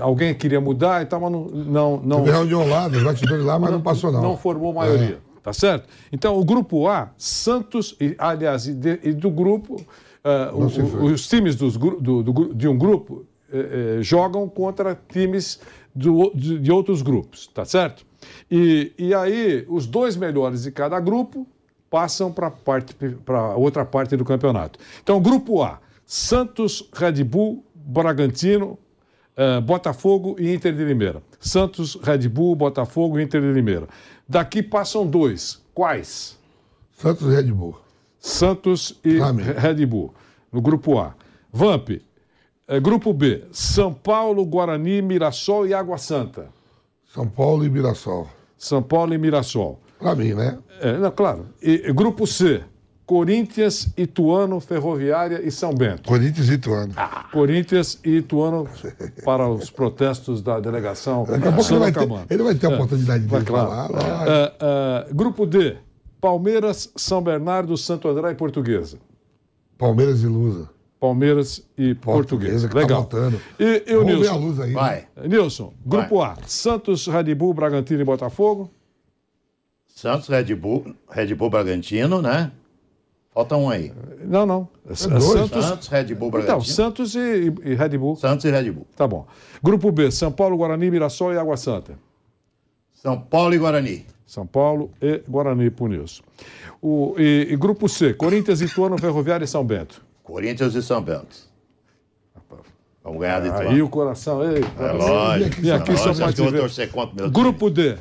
Alguém 0.00 0.34
queria 0.34 0.60
mudar 0.60 1.02
e 1.02 1.06
tal, 1.06 1.20
mas 1.20 1.30
não. 1.32 1.44
não, 1.46 2.00
não 2.02 2.16
Teve 2.24 2.30
reunião 2.36 2.66
lá, 2.68 2.88
bastidores 2.88 3.44
lá, 3.44 3.58
mas 3.58 3.70
não 3.70 3.80
passou, 3.80 4.10
não. 4.10 4.22
não 4.22 4.36
formou 4.36 4.72
maioria. 4.72 5.18
Tá 5.42 5.54
certo? 5.54 5.88
Então, 6.12 6.38
o 6.38 6.44
grupo 6.44 6.86
A, 6.86 7.10
Santos, 7.16 7.96
e, 7.98 8.14
aliás, 8.18 8.66
e, 8.66 8.74
de- 8.74 9.00
e 9.02 9.12
do 9.14 9.30
grupo, 9.30 9.76
o- 10.54 10.68
se 10.70 10.80
o- 10.80 11.04
os 11.04 11.26
times 11.28 11.56
dos 11.56 11.76
do- 11.76 12.22
do 12.22 12.54
de 12.54 12.68
um 12.68 12.76
grupo 12.76 13.24
eh, 13.52 13.96
eh, 13.98 14.02
jogam 14.02 14.48
contra 14.48 14.94
times 15.08 15.60
do- 15.94 16.30
de, 16.34 16.58
de 16.58 16.70
outros 16.70 17.02
grupos, 17.02 17.46
tá 17.48 17.64
certo? 17.64 18.04
E, 18.50 18.92
e 18.98 19.14
aí, 19.14 19.64
os 19.68 19.86
dois 19.86 20.16
melhores 20.16 20.62
de 20.64 20.70
cada 20.70 21.00
grupo 21.00 21.46
passam 21.88 22.30
para 22.30 22.50
para 23.24 23.56
outra 23.56 23.84
parte 23.84 24.16
do 24.16 24.24
campeonato. 24.24 24.78
Então, 25.02 25.20
grupo 25.20 25.62
A, 25.62 25.80
Santos, 26.04 26.88
Red 26.92 27.24
Bull, 27.24 27.64
Bragantino, 27.74 28.78
eh, 29.36 29.60
Botafogo 29.60 30.36
e 30.38 30.52
Inter 30.54 30.74
de 30.74 30.84
Limeira. 30.84 31.22
Santos, 31.40 31.96
Red 32.02 32.28
Bull, 32.28 32.54
Botafogo 32.54 33.18
e 33.18 33.22
Inter 33.22 33.40
de 33.40 33.52
Limeira. 33.52 33.88
Daqui 34.28 34.62
passam 34.62 35.06
dois. 35.06 35.60
Quais? 35.74 36.38
Santos 36.92 37.26
e 37.26 37.34
Red 37.34 37.50
Bull. 37.52 37.76
Santos 38.20 39.00
e. 39.04 39.18
Red 39.18 39.86
Bull, 39.86 40.14
no 40.52 40.60
grupo 40.60 40.98
A. 40.98 41.14
Vamp, 41.52 41.90
eh, 42.68 42.78
grupo 42.80 43.12
B, 43.12 43.44
São 43.50 43.92
Paulo, 43.92 44.44
Guarani, 44.44 45.02
Mirassol 45.02 45.66
e 45.66 45.74
Água 45.74 45.98
Santa. 45.98 46.48
São 47.12 47.26
Paulo 47.26 47.64
e 47.64 47.68
Mirassol. 47.70 48.28
São 48.56 48.82
Paulo 48.82 49.12
e 49.14 49.18
Mirassol. 49.18 49.80
Pra 49.98 50.14
mim, 50.14 50.34
né? 50.34 50.58
É, 50.80 50.96
não, 50.96 51.10
claro. 51.10 51.46
E, 51.60 51.92
grupo 51.92 52.26
C, 52.26 52.62
Corinthians, 53.04 53.88
Ituano, 53.96 54.60
Ferroviária 54.60 55.40
e 55.44 55.50
São 55.50 55.74
Bento. 55.74 56.08
Corinthians 56.08 56.48
e 56.48 56.52
Ituano. 56.52 56.94
Corinthians 57.32 57.98
e 58.04 58.18
Ituano 58.18 58.68
para 59.24 59.48
os 59.48 59.68
protestos 59.68 60.40
da 60.40 60.60
delegação 60.60 61.24
Daqui 61.24 61.48
a 61.48 61.52
pouco 61.52 61.72
ele 61.72 61.78
vai, 61.80 61.92
ter, 61.92 62.08
ele 62.30 62.42
vai 62.44 62.54
ter 62.54 62.66
a 62.66 62.70
oportunidade 62.70 63.24
de 63.24 63.28
Vai, 63.28 63.42
claro. 63.42 63.68
falar. 63.68 63.88
vai. 63.88 64.10
Ah, 64.28 64.52
ah, 64.60 65.06
grupo 65.12 65.44
D, 65.44 65.76
Palmeiras, 66.20 66.92
São 66.96 67.22
Bernardo, 67.22 67.76
Santo 67.76 68.08
André 68.08 68.32
e 68.32 68.34
Portuguesa. 68.34 68.98
Palmeiras 69.78 70.22
e 70.22 70.26
Lusa. 70.26 70.68
Palmeiras 71.00 71.62
e 71.78 71.94
Portuguesa. 71.94 72.68
que 72.68 72.74
tá 72.74 72.80
Legal. 72.80 73.00
voltando. 73.00 73.40
e, 73.58 73.84
e 73.86 73.94
o 73.94 74.00
Vamos 74.00 74.12
ver 74.12 74.18
Nilson? 74.18 74.34
a 74.34 74.36
luz 74.36 74.60
aí. 74.60 74.72
Vai. 74.72 75.08
Nilson, 75.26 75.72
Grupo 75.84 76.20
A. 76.22 76.36
Santos, 76.46 77.06
Red 77.06 77.34
Bull, 77.34 77.54
Bragantino 77.54 78.02
e 78.02 78.04
Botafogo. 78.04 78.70
Santos, 79.88 80.28
Red 80.28 80.54
Bull, 80.54 80.94
Red 81.10 81.34
Bull 81.34 81.48
Bragantino, 81.50 82.20
né? 82.20 82.52
Falta 83.32 83.56
um 83.56 83.70
aí. 83.70 83.92
Não, 84.24 84.44
não. 84.44 84.68
É. 84.88 84.94
Santos. 84.94 85.64
Santos, 85.64 85.88
Red 85.88 86.14
Bull 86.14 86.28
Então, 86.28 86.30
Bragantino. 86.42 86.64
Santos 86.74 87.14
e, 87.14 87.52
e 87.64 87.74
Red 87.74 87.96
Bull. 87.96 88.16
Santos 88.16 88.44
e 88.44 88.50
Red 88.50 88.70
Bull. 88.70 88.86
Tá 88.94 89.06
bom. 89.08 89.26
Grupo 89.62 89.90
B, 89.90 90.10
São 90.10 90.30
Paulo, 90.30 90.56
Guarani, 90.56 90.90
Mirassol 90.90 91.32
e 91.32 91.38
Água 91.38 91.56
Santa. 91.56 91.98
São 92.92 93.18
Paulo 93.18 93.54
e 93.54 93.58
Guarani. 93.58 94.04
São 94.30 94.46
Paulo 94.46 94.92
e 95.02 95.24
Guarani 95.28 95.72
Nilson. 95.80 96.22
O, 96.80 97.16
e, 97.18 97.48
e 97.50 97.56
grupo 97.56 97.88
C, 97.88 98.14
Corinthians, 98.14 98.60
Ituano, 98.60 98.96
Ferroviário 98.96 99.42
e 99.42 99.48
São 99.48 99.64
Bento. 99.64 100.00
Corinthians 100.22 100.72
e 100.76 100.82
São 100.84 101.02
Bento. 101.02 101.50
Vamos 103.02 103.20
ganhar 103.20 103.40
de 103.40 103.48
Aí 103.48 103.60
Ituano. 103.62 103.84
o 103.84 103.88
coração. 103.88 104.44
Ei, 104.44 104.62
É 104.78 104.92
lógico. 104.92 105.60
Vim 105.60 105.70
aqui 105.72 105.90
é 105.90 105.96
só 105.96 106.14
que 106.14 106.22
eu 106.22 106.44
vou 106.44 106.52
ver. 106.52 106.60
torcer 106.60 106.92
contra 106.92 107.16
meu 107.16 107.24
time. 107.28 107.42
Grupo 107.42 107.68
D, 107.68 107.96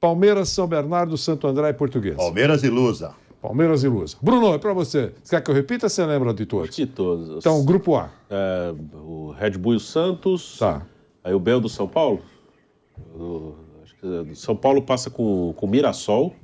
Palmeiras, 0.00 0.48
São 0.48 0.66
Bernardo, 0.66 1.18
Santo 1.18 1.46
André 1.46 1.68
e 1.68 1.74
Português. 1.74 2.16
Palmeiras 2.16 2.64
e 2.64 2.70
Lusa. 2.70 3.12
Palmeiras 3.42 3.84
e 3.84 3.88
Lusa. 3.88 4.16
Bruno, 4.22 4.54
é 4.54 4.58
pra 4.58 4.72
você. 4.72 5.12
Você 5.22 5.36
quer 5.36 5.42
que 5.42 5.50
eu 5.50 5.54
repita 5.54 5.84
ou 5.84 5.90
você 5.90 6.06
lembra 6.06 6.32
de 6.32 6.46
todos? 6.46 6.74
De 6.74 6.86
todos. 6.86 7.36
Então, 7.36 7.62
grupo 7.62 7.94
A. 7.94 8.08
É, 8.30 8.72
o 8.94 9.34
Red 9.38 9.58
Bull 9.58 9.74
e 9.74 9.76
o 9.76 9.80
Santos. 9.80 10.56
Tá. 10.58 10.80
Aí 11.22 11.34
o 11.34 11.38
Bel 11.38 11.60
do 11.60 11.68
São 11.68 11.86
Paulo. 11.86 12.22
O, 13.14 13.68
é 14.02 14.34
São 14.34 14.56
Paulo 14.56 14.82
passa 14.82 15.10
com 15.10 15.52
com 15.56 15.66
o 15.66 15.68
Mirassol. 15.68 16.34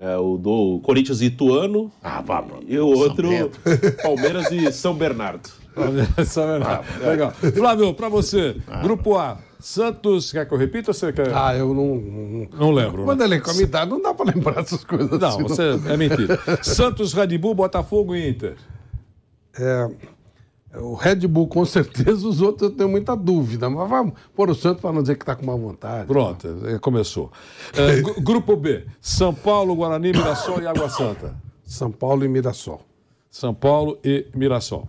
É, 0.00 0.16
o 0.16 0.36
do 0.36 0.80
Corinthians 0.84 1.20
e 1.20 1.26
Ituano. 1.26 1.90
Ah, 2.02 2.22
vá, 2.22 2.40
mano. 2.40 2.62
E 2.66 2.78
o 2.78 2.86
outro. 2.86 3.28
Palmeiras 4.02 4.50
e 4.52 4.70
São 4.70 4.94
Bernardo. 4.94 5.50
São 6.24 6.46
Bernardo. 6.46 6.84
Legal. 7.04 7.32
Flávio, 7.32 7.92
pra 7.94 8.08
você. 8.08 8.56
Grupo 8.82 9.16
A. 9.16 9.38
Santos. 9.58 10.30
Quer 10.30 10.46
que 10.46 10.54
eu 10.54 10.58
repita 10.58 10.90
ou 10.90 10.94
você 10.94 11.12
quer? 11.12 11.34
Ah, 11.34 11.56
eu 11.56 11.74
não. 11.74 11.96
não... 11.96 12.48
Não 12.52 12.70
lembro. 12.70 13.04
Quando 13.04 13.20
né? 13.20 13.24
ele 13.24 13.34
é 13.36 13.40
com 13.40 13.50
a 13.50 13.54
minha 13.54 13.64
idade, 13.64 13.90
não 13.90 14.00
dá 14.00 14.14
pra 14.14 14.26
lembrar 14.26 14.60
essas 14.60 14.84
coisas 14.84 15.18
Não, 15.18 15.28
assim. 15.28 15.42
você 15.42 15.62
é 15.86 15.96
mentira. 15.96 16.38
Santos, 16.62 17.12
Red 17.12 17.36
Bull, 17.38 17.54
Botafogo 17.54 18.14
e 18.14 18.28
Inter. 18.28 18.56
É, 19.58 19.90
o 20.74 20.94
Red 20.94 21.26
Bull, 21.26 21.48
com 21.48 21.64
certeza, 21.64 22.26
os 22.28 22.40
outros 22.42 22.70
eu 22.70 22.76
tenho 22.76 22.88
muita 22.88 23.16
dúvida. 23.16 23.68
Mas 23.70 23.88
vamos 23.88 24.12
pôr 24.34 24.50
o 24.50 24.54
Santos 24.54 24.80
para 24.82 24.92
não 24.92 25.00
dizer 25.02 25.16
que 25.16 25.22
está 25.22 25.34
com 25.34 25.46
má 25.46 25.54
vontade. 25.56 26.06
Pronto, 26.06 26.46
eh, 26.66 26.78
começou. 26.78 27.30
Gru- 28.02 28.20
grupo 28.22 28.56
B. 28.56 28.84
São 29.00 29.32
Paulo, 29.32 29.74
Guarani, 29.74 30.12
Mirassol 30.12 30.60
e 30.62 30.66
Água 30.66 30.88
Santa. 30.90 31.34
São 31.64 31.90
Paulo 31.90 32.24
e 32.24 32.28
Mirassol. 32.28 32.82
São 33.30 33.52
Paulo 33.54 33.98
e 34.04 34.26
Mirassol. 34.34 34.88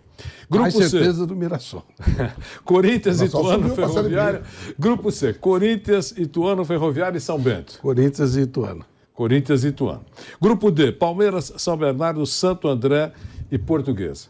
Grupo 0.49 0.63
Mais 0.63 0.73
C. 0.73 0.89
certeza 0.89 1.25
do 1.25 1.35
Mirassol. 1.35 1.83
Corinthians, 2.65 3.17
Mirassol 3.19 3.41
Ituano. 3.41 3.75
Ferroviário. 3.75 4.41
Grupo 4.77 5.11
C. 5.11 5.33
Corinthians, 5.33 6.11
Ituano, 6.17 6.65
Ferroviário 6.65 7.17
e 7.17 7.21
São 7.21 7.39
Bento. 7.39 7.79
Corinthians 7.81 8.35
e 8.35 8.41
Ituano. 8.41 8.85
Corinthians 9.13 9.63
e 9.63 9.67
Ituano. 9.67 10.01
Grupo 10.41 10.71
D. 10.71 10.91
Palmeiras, 10.91 11.53
São 11.57 11.75
Bernardo, 11.77 12.25
Santo 12.25 12.67
André 12.67 13.11
e 13.51 13.57
Portuguesa. 13.57 14.27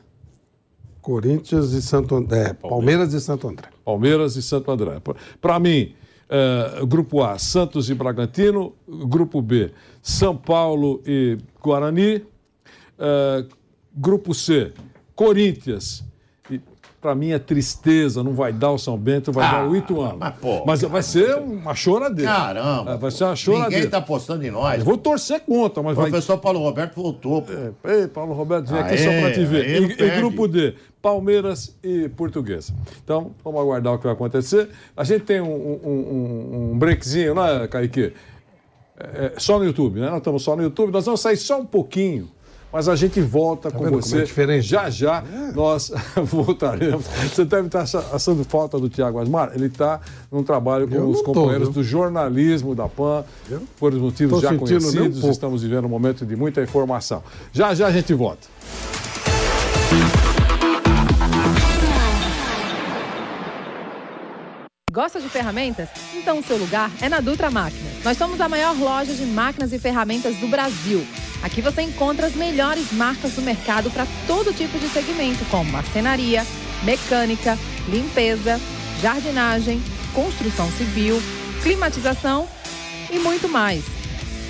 Corinthians 1.14 1.72
e 1.74 1.82
Santo 1.82 2.16
André. 2.16 2.50
É, 2.50 2.54
Palmeiras 2.54 3.14
e 3.14 3.20
Santo 3.20 3.48
André. 3.48 3.68
Palmeiras 3.84 4.36
e 4.36 4.44
Santo 4.44 4.70
André. 4.70 5.02
Para 5.42 5.60
mim, 5.60 5.94
eh, 6.30 6.86
grupo 6.88 7.24
A, 7.24 7.40
Santos 7.40 7.90
e 7.90 7.96
Bragantino. 7.96 8.74
Grupo 8.88 9.42
B, 9.42 9.72
São 10.04 10.38
Paulo 10.38 11.02
e 11.08 11.40
Guarani. 11.64 12.24
Eh, 13.00 13.46
grupo 13.96 14.36
C, 14.36 14.72
Corinthians. 15.16 16.04
Para 17.02 17.16
mim 17.16 17.32
é 17.32 17.40
tristeza, 17.40 18.22
não 18.22 18.34
vai 18.34 18.52
dar 18.52 18.72
o 18.72 18.78
São 18.78 18.98
Bento, 18.98 19.32
vai 19.32 19.50
dar 19.50 19.66
o 19.70 19.74
Ituano. 19.74 20.18
mas, 20.20 20.36
pô, 20.36 20.66
Mas 20.66 20.82
vai 20.82 21.02
ser 21.02 21.34
uma 21.38 21.74
choradeira. 21.74 22.30
Caramba. 22.30 22.92
É, 22.92 22.98
Vai 22.98 23.10
ser 23.10 23.24
uma 23.24 23.30
Ninguém 23.30 23.46
choradeira. 23.56 23.90
tá 23.90 23.98
apostando 24.00 24.46
em 24.46 24.52
nós. 24.52 24.80
Eu 24.80 24.84
vou 24.86 24.98
torcer 24.98 25.40
contra, 25.40 25.82
mas 25.82 25.94
O 25.94 26.02
vai 26.02 26.10
professor 26.10 26.38
Paulo 26.40 26.60
Roberto 26.60 26.96
voltou. 26.96 27.42
pô. 27.42 27.54
Ei, 27.90 28.06
Paulo 28.10 28.34
Roberto, 28.34 28.68
vem 28.68 28.80
aqui 28.82 28.98
só 28.98 29.10
para 29.12 29.32
te 29.32 29.46
ver. 29.46 29.98
E, 29.98 30.04
e 30.04 30.18
grupo 30.18 30.46
D, 30.46 30.76
Palmeiras 31.02 31.76
e 31.84 32.10
Portuguesa. 32.10 32.74
Então, 33.04 33.32
vamos 33.44 33.62
aguardar 33.62 33.94
o 33.94 33.98
que 33.98 34.04
vai 34.04 34.14
acontecer. 34.14 34.70
A 34.98 35.04
gente 35.04 35.24
tem 35.24 35.40
um, 35.42 35.48
um, 35.48 35.80
um- 35.90 36.72
um 36.74 36.78
breakzinho, 36.80 37.34
né, 37.36 37.68
Kaique? 37.68 38.14
É, 39.00 39.04
é, 39.28 39.34
só 39.38 39.58
no 39.58 39.66
YouTube, 39.66 40.00
né? 40.00 40.10
Nós 40.10 40.18
estamos 40.18 40.44
só 40.44 40.56
no 40.56 40.62
YouTube. 40.64 40.92
Nós 40.92 41.06
vamos 41.06 41.22
sair 41.22 41.38
só 41.38 41.60
um 41.60 41.66
pouquinho. 41.66 42.30
Mas 42.72 42.88
a 42.88 42.96
gente 42.96 43.20
volta 43.20 43.72
com 43.72 43.80
vendo 43.80 43.90
como 44.00 44.02
você. 44.04 44.24
é? 44.44 44.62
Já, 44.62 44.92
já, 44.92 45.24
nós 45.56 45.92
voltaremos. 46.26 47.04
Você 47.34 47.44
deve 47.44 47.66
estar 47.66 47.82
acha- 47.82 48.06
achando 48.14 48.44
falta 48.44 48.78
do 48.78 48.88
Tiago 48.88 49.18
Asmar. 49.20 49.54
Ele 49.56 49.66
está 49.66 50.00
num 50.32 50.44
trabalho 50.44 50.88
com 50.88 50.94
Eu 50.94 51.10
os 51.10 51.18
tô, 51.20 51.24
companheiros 51.34 51.70
viu? 51.70 51.76
do 51.76 51.84
jornalismo 51.84 52.76
da 52.76 52.88
PAN, 52.88 53.24
por 53.80 53.92
motivos 53.96 54.40
Tô 54.40 54.42
já 54.48 54.56
conhecidos. 54.56 55.24
Estamos 55.24 55.64
vivendo 55.64 55.86
um 55.86 55.90
momento 55.90 56.26
de 56.28 56.36
muita 56.36 56.62
informação. 56.62 57.24
Já, 57.52 57.74
já 57.74 57.88
a 57.88 57.92
gente 57.92 58.14
volta. 58.14 58.48
Gosta 65.00 65.22
de 65.22 65.30
ferramentas? 65.30 65.88
Então 66.14 66.40
o 66.40 66.44
seu 66.44 66.58
lugar 66.58 66.92
é 67.02 67.08
na 67.08 67.22
Dutra 67.22 67.50
Máquinas. 67.50 68.04
Nós 68.04 68.18
somos 68.18 68.42
a 68.42 68.50
maior 68.50 68.78
loja 68.78 69.14
de 69.14 69.24
máquinas 69.24 69.72
e 69.72 69.80
ferramentas 69.80 70.36
do 70.36 70.48
Brasil. 70.50 71.08
Aqui 71.42 71.62
você 71.62 71.84
encontra 71.84 72.28
as 72.28 72.36
melhores 72.36 72.92
marcas 72.92 73.32
do 73.32 73.42
mercado 73.42 73.90
para 73.92 74.06
todo 74.28 74.54
tipo 74.54 74.78
de 74.78 74.90
segmento, 74.90 75.46
como 75.46 75.72
marcenaria, 75.72 76.46
mecânica, 76.84 77.58
limpeza, 77.88 78.60
jardinagem, 79.02 79.82
construção 80.14 80.70
civil, 80.74 81.18
climatização 81.64 82.46
e 83.10 83.20
muito 83.20 83.48
mais. 83.48 83.99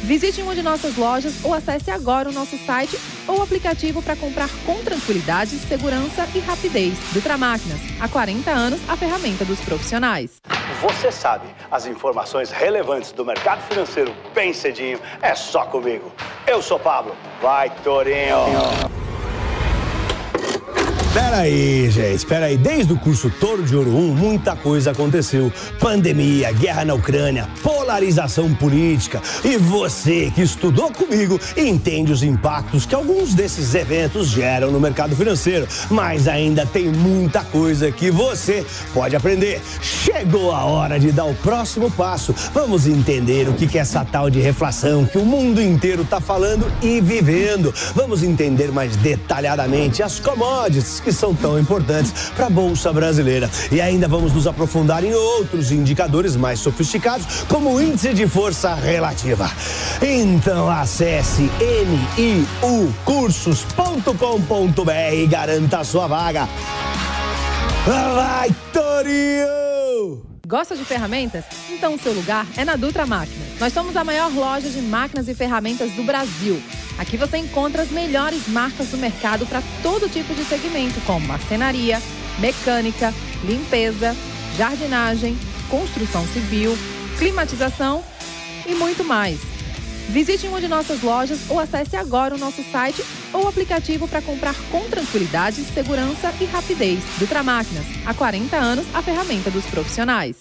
Visite 0.04 0.42
uma 0.42 0.56
de 0.56 0.62
nossas 0.62 0.96
lojas 0.96 1.44
ou 1.44 1.54
acesse 1.54 1.92
agora 1.92 2.30
o 2.30 2.32
nosso 2.32 2.58
site 2.58 2.98
ou 3.28 3.42
aplicativo 3.44 4.02
para 4.02 4.16
comprar 4.16 4.50
com 4.66 4.82
tranquilidade, 4.84 5.52
segurança 5.58 6.28
e 6.34 6.40
rapidez. 6.40 6.98
Dutra 7.12 7.38
Máquinas, 7.38 7.80
há 8.00 8.08
40 8.08 8.50
anos, 8.50 8.80
a 8.90 8.96
ferramenta 8.96 9.44
dos 9.46 9.60
profissionais. 9.60 10.42
Você 10.82 11.12
sabe, 11.12 11.48
as 11.70 11.86
informações 11.86 12.50
relevantes 12.50 13.12
do 13.12 13.26
mercado 13.26 13.62
financeiro 13.68 14.16
bem 14.34 14.54
cedinho 14.54 15.00
é 15.22 15.36
só 15.36 15.66
comigo. 15.66 16.12
Eu 16.48 16.62
sou 16.62 16.80
Pablo. 16.80 17.16
Vai, 17.42 17.70
Torinho! 17.84 19.09
Peraí, 21.12 21.90
gente, 21.90 22.24
peraí. 22.24 22.56
Desde 22.56 22.94
o 22.94 22.98
curso 22.98 23.32
Toro 23.32 23.64
de 23.64 23.76
Ouro 23.76 23.98
1, 23.98 24.14
muita 24.14 24.56
coisa 24.56 24.92
aconteceu. 24.92 25.52
Pandemia, 25.80 26.52
guerra 26.52 26.86
na 26.86 26.94
Ucrânia, 26.94 27.48
polarização 27.64 28.54
política. 28.54 29.20
E 29.44 29.58
você 29.58 30.32
que 30.36 30.44
estudou 30.44 30.92
comigo 30.92 31.40
entende 31.58 32.12
os 32.12 32.22
impactos 32.22 32.86
que 32.86 32.94
alguns 32.94 33.34
desses 33.34 33.74
eventos 33.74 34.28
geram 34.28 34.70
no 34.70 34.80
mercado 34.80 35.16
financeiro. 35.16 35.68
Mas 35.90 36.28
ainda 36.28 36.64
tem 36.64 36.90
muita 36.90 37.44
coisa 37.44 37.92
que 37.92 38.12
você 38.12 38.64
pode 38.94 39.16
aprender. 39.16 39.60
Chegou 39.82 40.52
a 40.52 40.64
hora 40.66 41.00
de 41.00 41.12
dar 41.12 41.26
o 41.26 41.34
próximo 41.34 41.90
passo. 41.90 42.36
Vamos 42.54 42.86
entender 42.86 43.50
o 43.50 43.54
que 43.54 43.80
é 43.80 43.82
essa 43.82 44.06
tal 44.06 44.30
de 44.30 44.40
reflação 44.40 45.06
que 45.06 45.18
o 45.18 45.26
mundo 45.26 45.60
inteiro 45.60 46.04
está 46.04 46.22
falando 46.22 46.72
e 46.84 47.02
vivendo. 47.02 47.74
Vamos 47.96 48.22
entender 48.22 48.72
mais 48.72 48.96
detalhadamente 48.98 50.04
as 50.04 50.20
commodities 50.20 50.99
que 51.00 51.12
são 51.12 51.34
tão 51.34 51.60
importantes 51.60 52.30
para 52.36 52.48
a 52.48 52.50
Bolsa 52.50 52.94
Brasileira. 52.94 53.50
E 53.72 53.82
ainda 53.82 54.08
vamos 54.08 54.34
nos 54.34 54.48
aprofundar 54.48 55.04
em 55.04 55.14
outros 55.14 55.72
indicadores 55.72 56.36
mais 56.36 56.60
sofisticados, 56.60 57.44
como 57.48 57.74
o 57.74 57.82
índice 57.82 58.14
de 58.14 58.28
força 58.28 58.74
relativa. 58.74 59.50
Então 60.02 60.70
acesse 60.70 61.50
niucursos.com.br 62.18 65.14
e 65.14 65.28
garanta 65.28 65.80
a 65.80 65.84
sua 65.84 66.08
vaga. 66.08 66.48
Vai, 67.86 68.50
Torinho! 68.74 70.30
Gosta 70.50 70.76
de 70.76 70.84
ferramentas? 70.84 71.46
Então 71.70 71.94
o 71.94 72.00
seu 72.00 72.12
lugar 72.12 72.48
é 72.58 72.66
na 72.66 72.76
Dutra 72.76 73.06
Máquinas. 73.06 73.60
Nós 73.60 73.72
somos 73.72 73.96
a 73.96 74.04
maior 74.04 74.34
loja 74.34 74.70
de 74.70 74.82
máquinas 74.82 75.28
e 75.28 75.36
ferramentas 75.36 75.92
do 75.92 76.04
Brasil. 76.04 76.60
Aqui 77.00 77.16
você 77.16 77.38
encontra 77.38 77.82
as 77.82 77.90
melhores 77.90 78.46
marcas 78.50 78.90
do 78.90 78.98
mercado 78.98 79.46
para 79.46 79.64
todo 79.82 80.10
tipo 80.10 80.36
de 80.36 80.44
segmento, 80.44 81.00
como 81.06 81.26
marcenaria, 81.26 82.02
mecânica, 82.40 83.14
limpeza, 83.42 84.14
jardinagem, 84.58 85.38
construção 85.70 86.28
civil, 86.28 86.78
climatização 87.18 88.04
e 88.68 88.76
muito 88.76 89.06
mais. 89.06 89.40
Visite 90.10 90.46
uma 90.48 90.60
de 90.60 90.68
nossas 90.68 91.02
lojas 91.02 91.40
ou 91.48 91.58
acesse 91.58 91.96
agora 91.96 92.36
o 92.36 92.38
nosso 92.38 92.62
site 92.70 93.02
ou 93.32 93.48
aplicativo 93.48 94.06
para 94.06 94.22
comprar 94.22 94.56
com 94.70 94.82
tranquilidade, 94.90 95.64
segurança 95.74 96.34
e 96.42 96.46
rapidez. 96.46 97.00
Dutra 97.18 97.42
Máquinas, 97.42 97.86
há 98.06 98.14
40 98.14 98.58
anos, 98.58 98.86
a 98.94 99.02
ferramenta 99.02 99.50
dos 99.50 99.66
profissionais. 99.68 100.36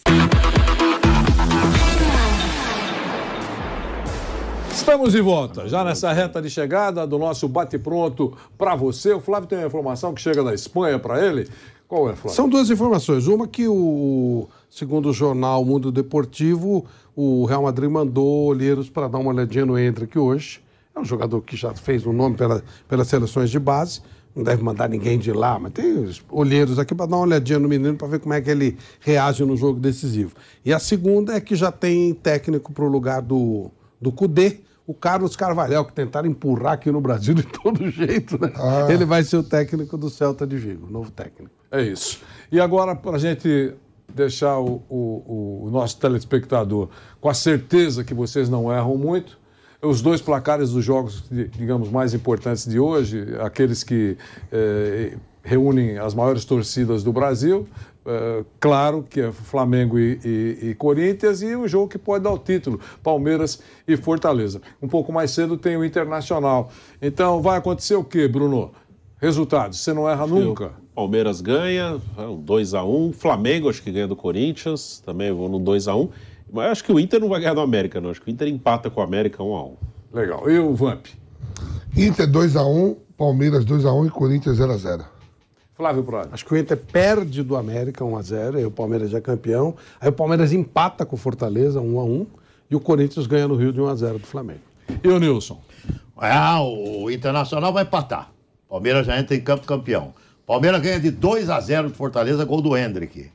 Estamos 4.78 5.12
de 5.12 5.20
volta, 5.20 5.68
já 5.68 5.82
nessa 5.82 6.12
reta 6.12 6.40
de 6.40 6.48
chegada 6.48 7.04
do 7.04 7.18
nosso 7.18 7.48
bate-pronto 7.48 8.32
para 8.56 8.76
você. 8.76 9.12
O 9.12 9.20
Flávio 9.20 9.48
tem 9.48 9.58
uma 9.58 9.66
informação 9.66 10.14
que 10.14 10.20
chega 10.20 10.42
da 10.42 10.54
Espanha 10.54 11.00
para 11.00 11.22
ele. 11.22 11.48
Qual 11.88 12.08
é, 12.08 12.14
Flávio? 12.14 12.36
São 12.36 12.48
duas 12.48 12.70
informações. 12.70 13.26
Uma 13.26 13.48
que 13.48 13.66
o, 13.66 14.48
segundo 14.70 15.10
o 15.10 15.12
jornal 15.12 15.64
Mundo 15.64 15.90
Deportivo, 15.90 16.86
o 17.14 17.44
Real 17.44 17.64
Madrid 17.64 17.90
mandou 17.90 18.46
olheiros 18.46 18.88
para 18.88 19.08
dar 19.08 19.18
uma 19.18 19.30
olhadinha 19.30 19.66
no 19.66 19.76
Hendrick 19.76 20.16
hoje. 20.16 20.60
É 20.94 21.00
um 21.00 21.04
jogador 21.04 21.42
que 21.42 21.56
já 21.56 21.74
fez 21.74 22.06
um 22.06 22.12
nome 22.12 22.36
pela, 22.36 22.62
pelas 22.88 23.08
seleções 23.08 23.50
de 23.50 23.58
base. 23.58 24.00
Não 24.34 24.44
deve 24.44 24.62
mandar 24.62 24.88
ninguém 24.88 25.18
de 25.18 25.32
lá, 25.32 25.58
mas 25.58 25.72
tem 25.72 25.98
os 25.98 26.22
olheiros 26.30 26.78
aqui 26.78 26.94
para 26.94 27.06
dar 27.06 27.16
uma 27.16 27.24
olhadinha 27.24 27.58
no 27.58 27.68
menino 27.68 27.96
para 27.96 28.06
ver 28.06 28.20
como 28.20 28.32
é 28.32 28.40
que 28.40 28.48
ele 28.48 28.78
reage 29.00 29.44
no 29.44 29.56
jogo 29.56 29.80
decisivo. 29.80 30.34
E 30.64 30.72
a 30.72 30.78
segunda 30.78 31.34
é 31.34 31.40
que 31.40 31.56
já 31.56 31.72
tem 31.72 32.14
técnico 32.14 32.72
para 32.72 32.84
o 32.84 32.88
lugar 32.88 33.20
do, 33.20 33.72
do 34.00 34.12
Cudê, 34.12 34.60
o 34.89 34.95
Carlos 34.95 35.36
Carvalhal, 35.36 35.84
que 35.84 35.93
tentaram 35.93 36.26
empurrar 36.26 36.72
aqui 36.72 36.91
no 36.91 36.99
Brasil 37.01 37.34
de 37.34 37.43
todo 37.43 37.91
jeito, 37.91 38.41
né? 38.41 38.51
Ah. 38.57 38.86
Ele 38.91 39.05
vai 39.05 39.22
ser 39.22 39.36
o 39.36 39.43
técnico 39.43 39.99
do 39.99 40.09
Celta 40.09 40.47
de 40.47 40.57
Vigo, 40.57 40.91
novo 40.91 41.11
técnico. 41.11 41.53
É 41.70 41.82
isso. 41.82 42.22
E 42.51 42.59
agora, 42.59 42.97
para 42.97 43.16
a 43.16 43.18
gente 43.18 43.74
deixar 44.14 44.59
o, 44.59 44.82
o- 44.89 45.64
o 45.66 45.70
nosso 45.70 45.99
telespectador 46.01 46.89
com 47.20 47.28
a 47.28 47.34
certeza 47.34 48.03
que 48.03 48.14
vocês 48.14 48.49
não 48.49 48.72
erram 48.72 48.97
muito, 48.97 49.39
os 49.82 50.01
dois 50.01 50.22
placares 50.22 50.70
dos 50.70 50.82
jogos, 50.82 51.22
di- 51.30 51.49
digamos, 51.49 51.91
mais 51.91 52.14
importantes 52.14 52.64
de 52.66 52.80
hoje, 52.80 53.26
aqueles 53.41 53.84
que 53.84 54.16
eh, 54.51 55.18
reúnem 55.43 55.99
as 55.99 56.14
maiores 56.14 56.45
torcidas 56.47 57.05
do 57.05 57.12
Brasil, 57.12 57.68
eh, 58.09 58.44
claro 58.59 59.04
que 59.09 59.20
é 59.20 59.30
Flamengo 59.30 59.98
e, 59.98 60.18
e- 60.24 60.70
e 60.70 60.74
Corinthians, 60.74 61.42
e 61.42 61.54
o 61.54 61.68
jogo 61.68 61.88
que 61.88 61.98
pode 61.98 62.24
dar 62.24 62.30
o 62.32 62.38
título, 62.38 62.80
Palmeiras 63.02 63.61
e 63.86 63.96
Fortaleza. 63.96 64.61
Um 64.82 64.88
pouco 64.88 65.12
mais 65.12 65.30
cedo 65.30 65.56
tem 65.56 65.76
o 65.76 65.84
Internacional. 65.84 66.70
Então, 67.02 67.40
vai 67.42 67.59
acontecer 67.59 67.94
o 67.96 68.02
quê, 68.02 68.26
Bruno? 68.26 68.72
Resultados, 69.20 69.80
você 69.80 69.92
não 69.92 70.09
erra 70.09 70.26
nunca. 70.26 70.72
Palmeiras 70.94 71.40
ganha, 71.40 72.00
é 72.16 72.22
um 72.22 72.40
2x1. 72.42 73.12
Flamengo 73.12 73.68
acho 73.68 73.82
que 73.82 73.90
ganha 73.92 74.06
do 74.09 74.16
Corinthians, 74.16 75.00
também 75.04 75.30
vou 75.32 75.48
no 75.48 75.61
2x1. 75.61 76.09
Mas 76.52 76.70
acho 76.72 76.84
que 76.84 76.92
o 76.92 76.98
Inter 76.98 77.20
não 77.20 77.28
vai 77.28 77.40
ganhar 77.40 77.54
do 77.54 77.61
América, 77.61 78.00
não. 78.00 78.11
Acho 78.11 78.22
que 78.22 78.30
o 78.30 78.32
Inter 78.32 78.48
empata 78.48 78.88
com 78.88 79.00
o 79.00 79.04
América 79.04 79.42
1x1. 79.42 79.72
Legal. 80.12 80.48
E 80.50 80.59
o 80.59 80.74
Vamp? 80.74 81.06
Inter 81.96 82.26
2x1, 82.30 82.96
Palmeiras 83.16 83.64
2x1 83.64 84.06
e 84.06 84.11
Corinthians 84.11 84.59
0x0. 84.59 85.04
Flávio 85.78 86.02
Prado. 86.02 86.30
Acho 86.32 86.44
que 86.44 86.52
o 86.52 86.56
Inter 86.56 86.76
perde 86.76 87.40
do 87.44 87.54
América 87.54 88.04
1x0, 88.04 88.56
aí 88.56 88.66
o 88.66 88.70
Palmeiras 88.70 89.10
já 89.10 89.18
é 89.18 89.20
campeão. 89.20 89.76
Aí 90.00 90.08
o 90.08 90.12
Palmeiras 90.12 90.52
empata 90.52 91.06
com 91.06 91.14
o 91.14 91.18
Fortaleza 91.18 91.80
1x1 91.80 92.26
e 92.68 92.74
o 92.74 92.80
Corinthians 92.80 93.28
ganha 93.28 93.46
no 93.46 93.54
Rio 93.54 93.72
de 93.72 93.80
1x0 93.80 94.18
do 94.18 94.26
Flamengo. 94.26 94.58
E 95.04 95.06
o 95.06 95.20
Nilson? 95.20 95.62
Ah, 96.16 96.60
o 96.60 97.08
Internacional 97.08 97.72
vai 97.72 97.84
empatar. 97.84 98.32
Palmeiras 98.68 99.06
já 99.06 99.20
entra 99.20 99.36
em 99.36 99.40
campo 99.40 99.64
campeão. 99.64 100.12
Palmeiras 100.44 100.82
ganha 100.82 100.98
de 100.98 101.12
2 101.12 101.48
a 101.48 101.60
0 101.60 101.90
do 101.90 101.94
Fortaleza, 101.94 102.44
gol 102.44 102.60
do 102.60 102.76
Hendrick. 102.76 103.30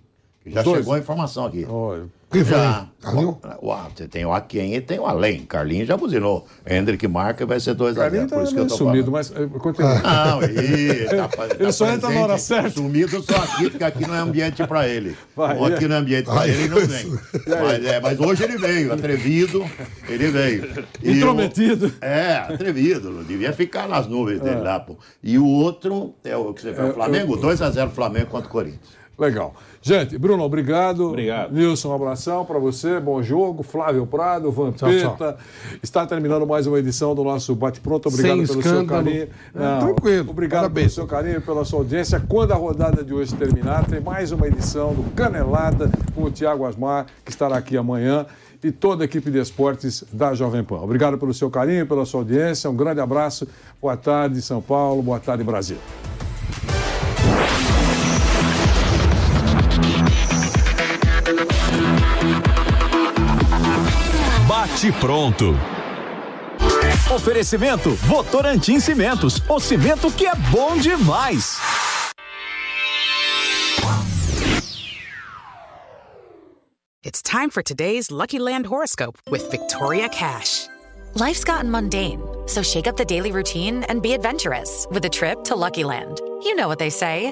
Já 0.46 0.60
Os 0.60 0.66
dois? 0.66 0.78
chegou 0.80 0.94
a 0.94 1.00
informação 1.00 1.46
aqui. 1.46 1.66
Olha. 1.70 2.04
Quem 2.30 2.44
foi? 2.44 2.58
Já. 2.58 2.88
Carlinho? 3.00 3.38
Uau, 3.62 3.92
você 3.96 4.08
tem 4.08 4.26
o 4.26 4.34
Aquém 4.34 4.74
e 4.74 4.82
tem 4.82 4.98
o 5.00 5.06
Além. 5.06 5.46
Carlinhos 5.46 5.88
já 5.88 5.96
buzinou. 5.96 6.48
Hendrick 6.68 7.08
marca 7.08 7.44
e 7.44 7.46
vai 7.46 7.60
ser 7.60 7.76
2 7.76 7.96
a 7.96 8.02
0 8.02 8.04
Carlinhos 8.10 8.30
tá 8.32 8.36
Por 8.38 8.44
isso 8.44 8.54
que 8.56 8.60
eu 8.60 8.68
tô 8.68 8.76
sumido, 8.76 9.12
falando. 9.12 9.12
mas 9.12 9.32
eh, 9.56 9.60
continua. 9.60 10.00
Não, 10.02 10.42
ele, 10.42 11.06
tá, 11.06 11.28
tá 11.28 11.46
Ele 11.60 11.72
só 11.72 11.88
entra 11.92 12.10
na 12.10 12.20
hora 12.22 12.38
certa. 12.40 12.72
Sumido 12.72 13.22
só 13.22 13.36
aqui, 13.38 13.70
porque 13.70 13.84
aqui 13.84 14.08
não 14.08 14.16
é 14.16 14.20
ambiente 14.20 14.66
pra 14.66 14.88
ele. 14.88 15.16
Vai, 15.36 15.58
Ou 15.60 15.66
aqui 15.68 15.86
é. 15.86 15.88
não 15.88 15.96
é 15.96 16.00
ambiente 16.00 16.26
pra 16.26 16.40
Ai, 16.42 16.50
ele, 16.50 16.64
ele 16.64 16.70
não 16.70 16.88
vem. 16.88 17.20
Mas, 17.48 17.86
é, 17.86 18.00
mas 18.02 18.20
hoje 18.20 18.44
ele 18.44 18.58
veio, 18.58 18.92
atrevido, 18.94 19.64
ele 20.10 20.28
veio. 20.32 20.70
E 21.04 21.12
Intrometido. 21.12 21.86
o- 21.88 22.04
é, 22.06 22.38
atrevido, 22.38 23.12
não 23.12 23.24
devia 23.24 23.54
ficar 23.54 23.88
nas 23.88 24.08
nuvens 24.08 24.42
dele 24.42 24.60
lá, 24.62 24.80
pô. 24.80 24.98
E 25.22 25.38
o 25.38 25.46
outro 25.46 26.16
é 26.24 26.36
o 26.36 26.52
que 26.54 26.62
você 26.64 26.74
falou, 26.74 26.90
É, 26.90 26.94
Flamengo, 26.94 27.36
eu- 27.36 27.40
2x0 27.42 27.90
Flamengo 27.92 28.26
contra 28.28 28.48
o 28.48 28.52
Corinthians. 28.52 29.04
Legal. 29.20 29.54
Gente, 29.86 30.18
Bruno, 30.18 30.44
obrigado. 30.44 31.10
Obrigado. 31.10 31.54
Nilson, 31.54 31.90
um 31.90 31.94
abração 31.96 32.46
para 32.46 32.58
você. 32.58 33.02
Bom 33.02 33.22
jogo. 33.22 33.64
Flávio 33.64 34.08
Prado, 34.08 34.50
Vampeta. 34.50 35.34
Tchau, 35.34 35.38
Está 35.84 36.06
terminando 36.08 36.48
mais 36.48 36.66
uma 36.66 36.80
edição 36.80 37.14
do 37.14 37.22
nosso 37.22 37.54
Bate 37.54 37.82
Pronto. 37.82 38.08
Obrigado 38.08 38.38
Sem 38.38 38.48
pelo 38.48 38.60
escândalo. 38.60 38.88
seu 38.88 38.88
carinho. 38.88 39.28
É, 39.54 39.80
tranquilo. 39.82 40.30
Obrigado 40.32 40.62
Parabéns. 40.62 40.96
pelo 40.96 40.96
seu 40.96 41.06
carinho, 41.06 41.42
pela 41.42 41.66
sua 41.66 41.80
audiência. 41.80 42.24
Quando 42.30 42.54
a 42.54 42.56
rodada 42.56 43.04
de 43.04 43.14
hoje 43.14 43.36
terminar, 43.36 43.86
tem 43.86 44.00
mais 44.00 44.32
uma 44.32 44.48
edição 44.48 44.94
do 44.94 45.04
Canelada 45.12 45.92
com 46.16 46.24
o 46.24 46.32
Tiago 46.32 46.66
Asmar, 46.66 47.08
que 47.26 47.32
estará 47.32 47.58
aqui 47.58 47.76
amanhã. 47.76 48.26
E 48.64 48.72
toda 48.72 49.04
a 49.04 49.06
equipe 49.06 49.30
de 49.30 49.40
esportes 49.40 50.06
da 50.14 50.34
Jovem 50.34 50.64
Pan. 50.64 50.78
Obrigado 50.78 51.18
pelo 51.18 51.34
seu 51.34 51.52
carinho, 51.52 51.86
pela 51.86 52.06
sua 52.06 52.22
audiência. 52.22 52.70
Um 52.70 52.76
grande 52.78 53.02
abraço. 53.02 53.46
Boa 53.82 53.98
tarde, 53.98 54.42
São 54.42 54.62
Paulo. 54.62 55.02
Boa 55.04 55.20
tarde, 55.20 55.44
Brasil. 55.44 55.76
Bate 64.84 64.92
pronto. 65.00 65.56
Oferecimento 67.10 67.92
Votorantim 67.92 68.82
Cimentos, 68.82 69.42
o 69.48 69.58
cimento 69.58 70.12
que 70.12 70.26
é 70.26 70.36
bom 70.52 70.78
demais. 70.78 71.58
It's 77.02 77.22
time 77.22 77.50
for 77.50 77.62
today's 77.62 78.12
Lucky 78.12 78.40
Land 78.40 78.66
horoscope 78.66 79.18
with 79.30 79.50
Victoria 79.52 80.10
Cash. 80.10 80.68
Life's 81.16 81.46
gotten 81.46 81.72
mundane, 81.72 82.22
so 82.48 82.62
shake 82.62 82.88
up 82.88 82.98
the 82.98 83.06
daily 83.06 83.32
routine 83.32 83.86
and 83.88 84.02
be 84.02 84.14
adventurous 84.14 84.86
with 84.92 85.06
a 85.06 85.10
trip 85.10 85.46
to 85.46 85.56
Lucky 85.56 85.86
Land. 85.86 86.20
You 86.44 86.56
know 86.56 86.68
what 86.68 86.80
they 86.80 86.90
say 86.90 87.32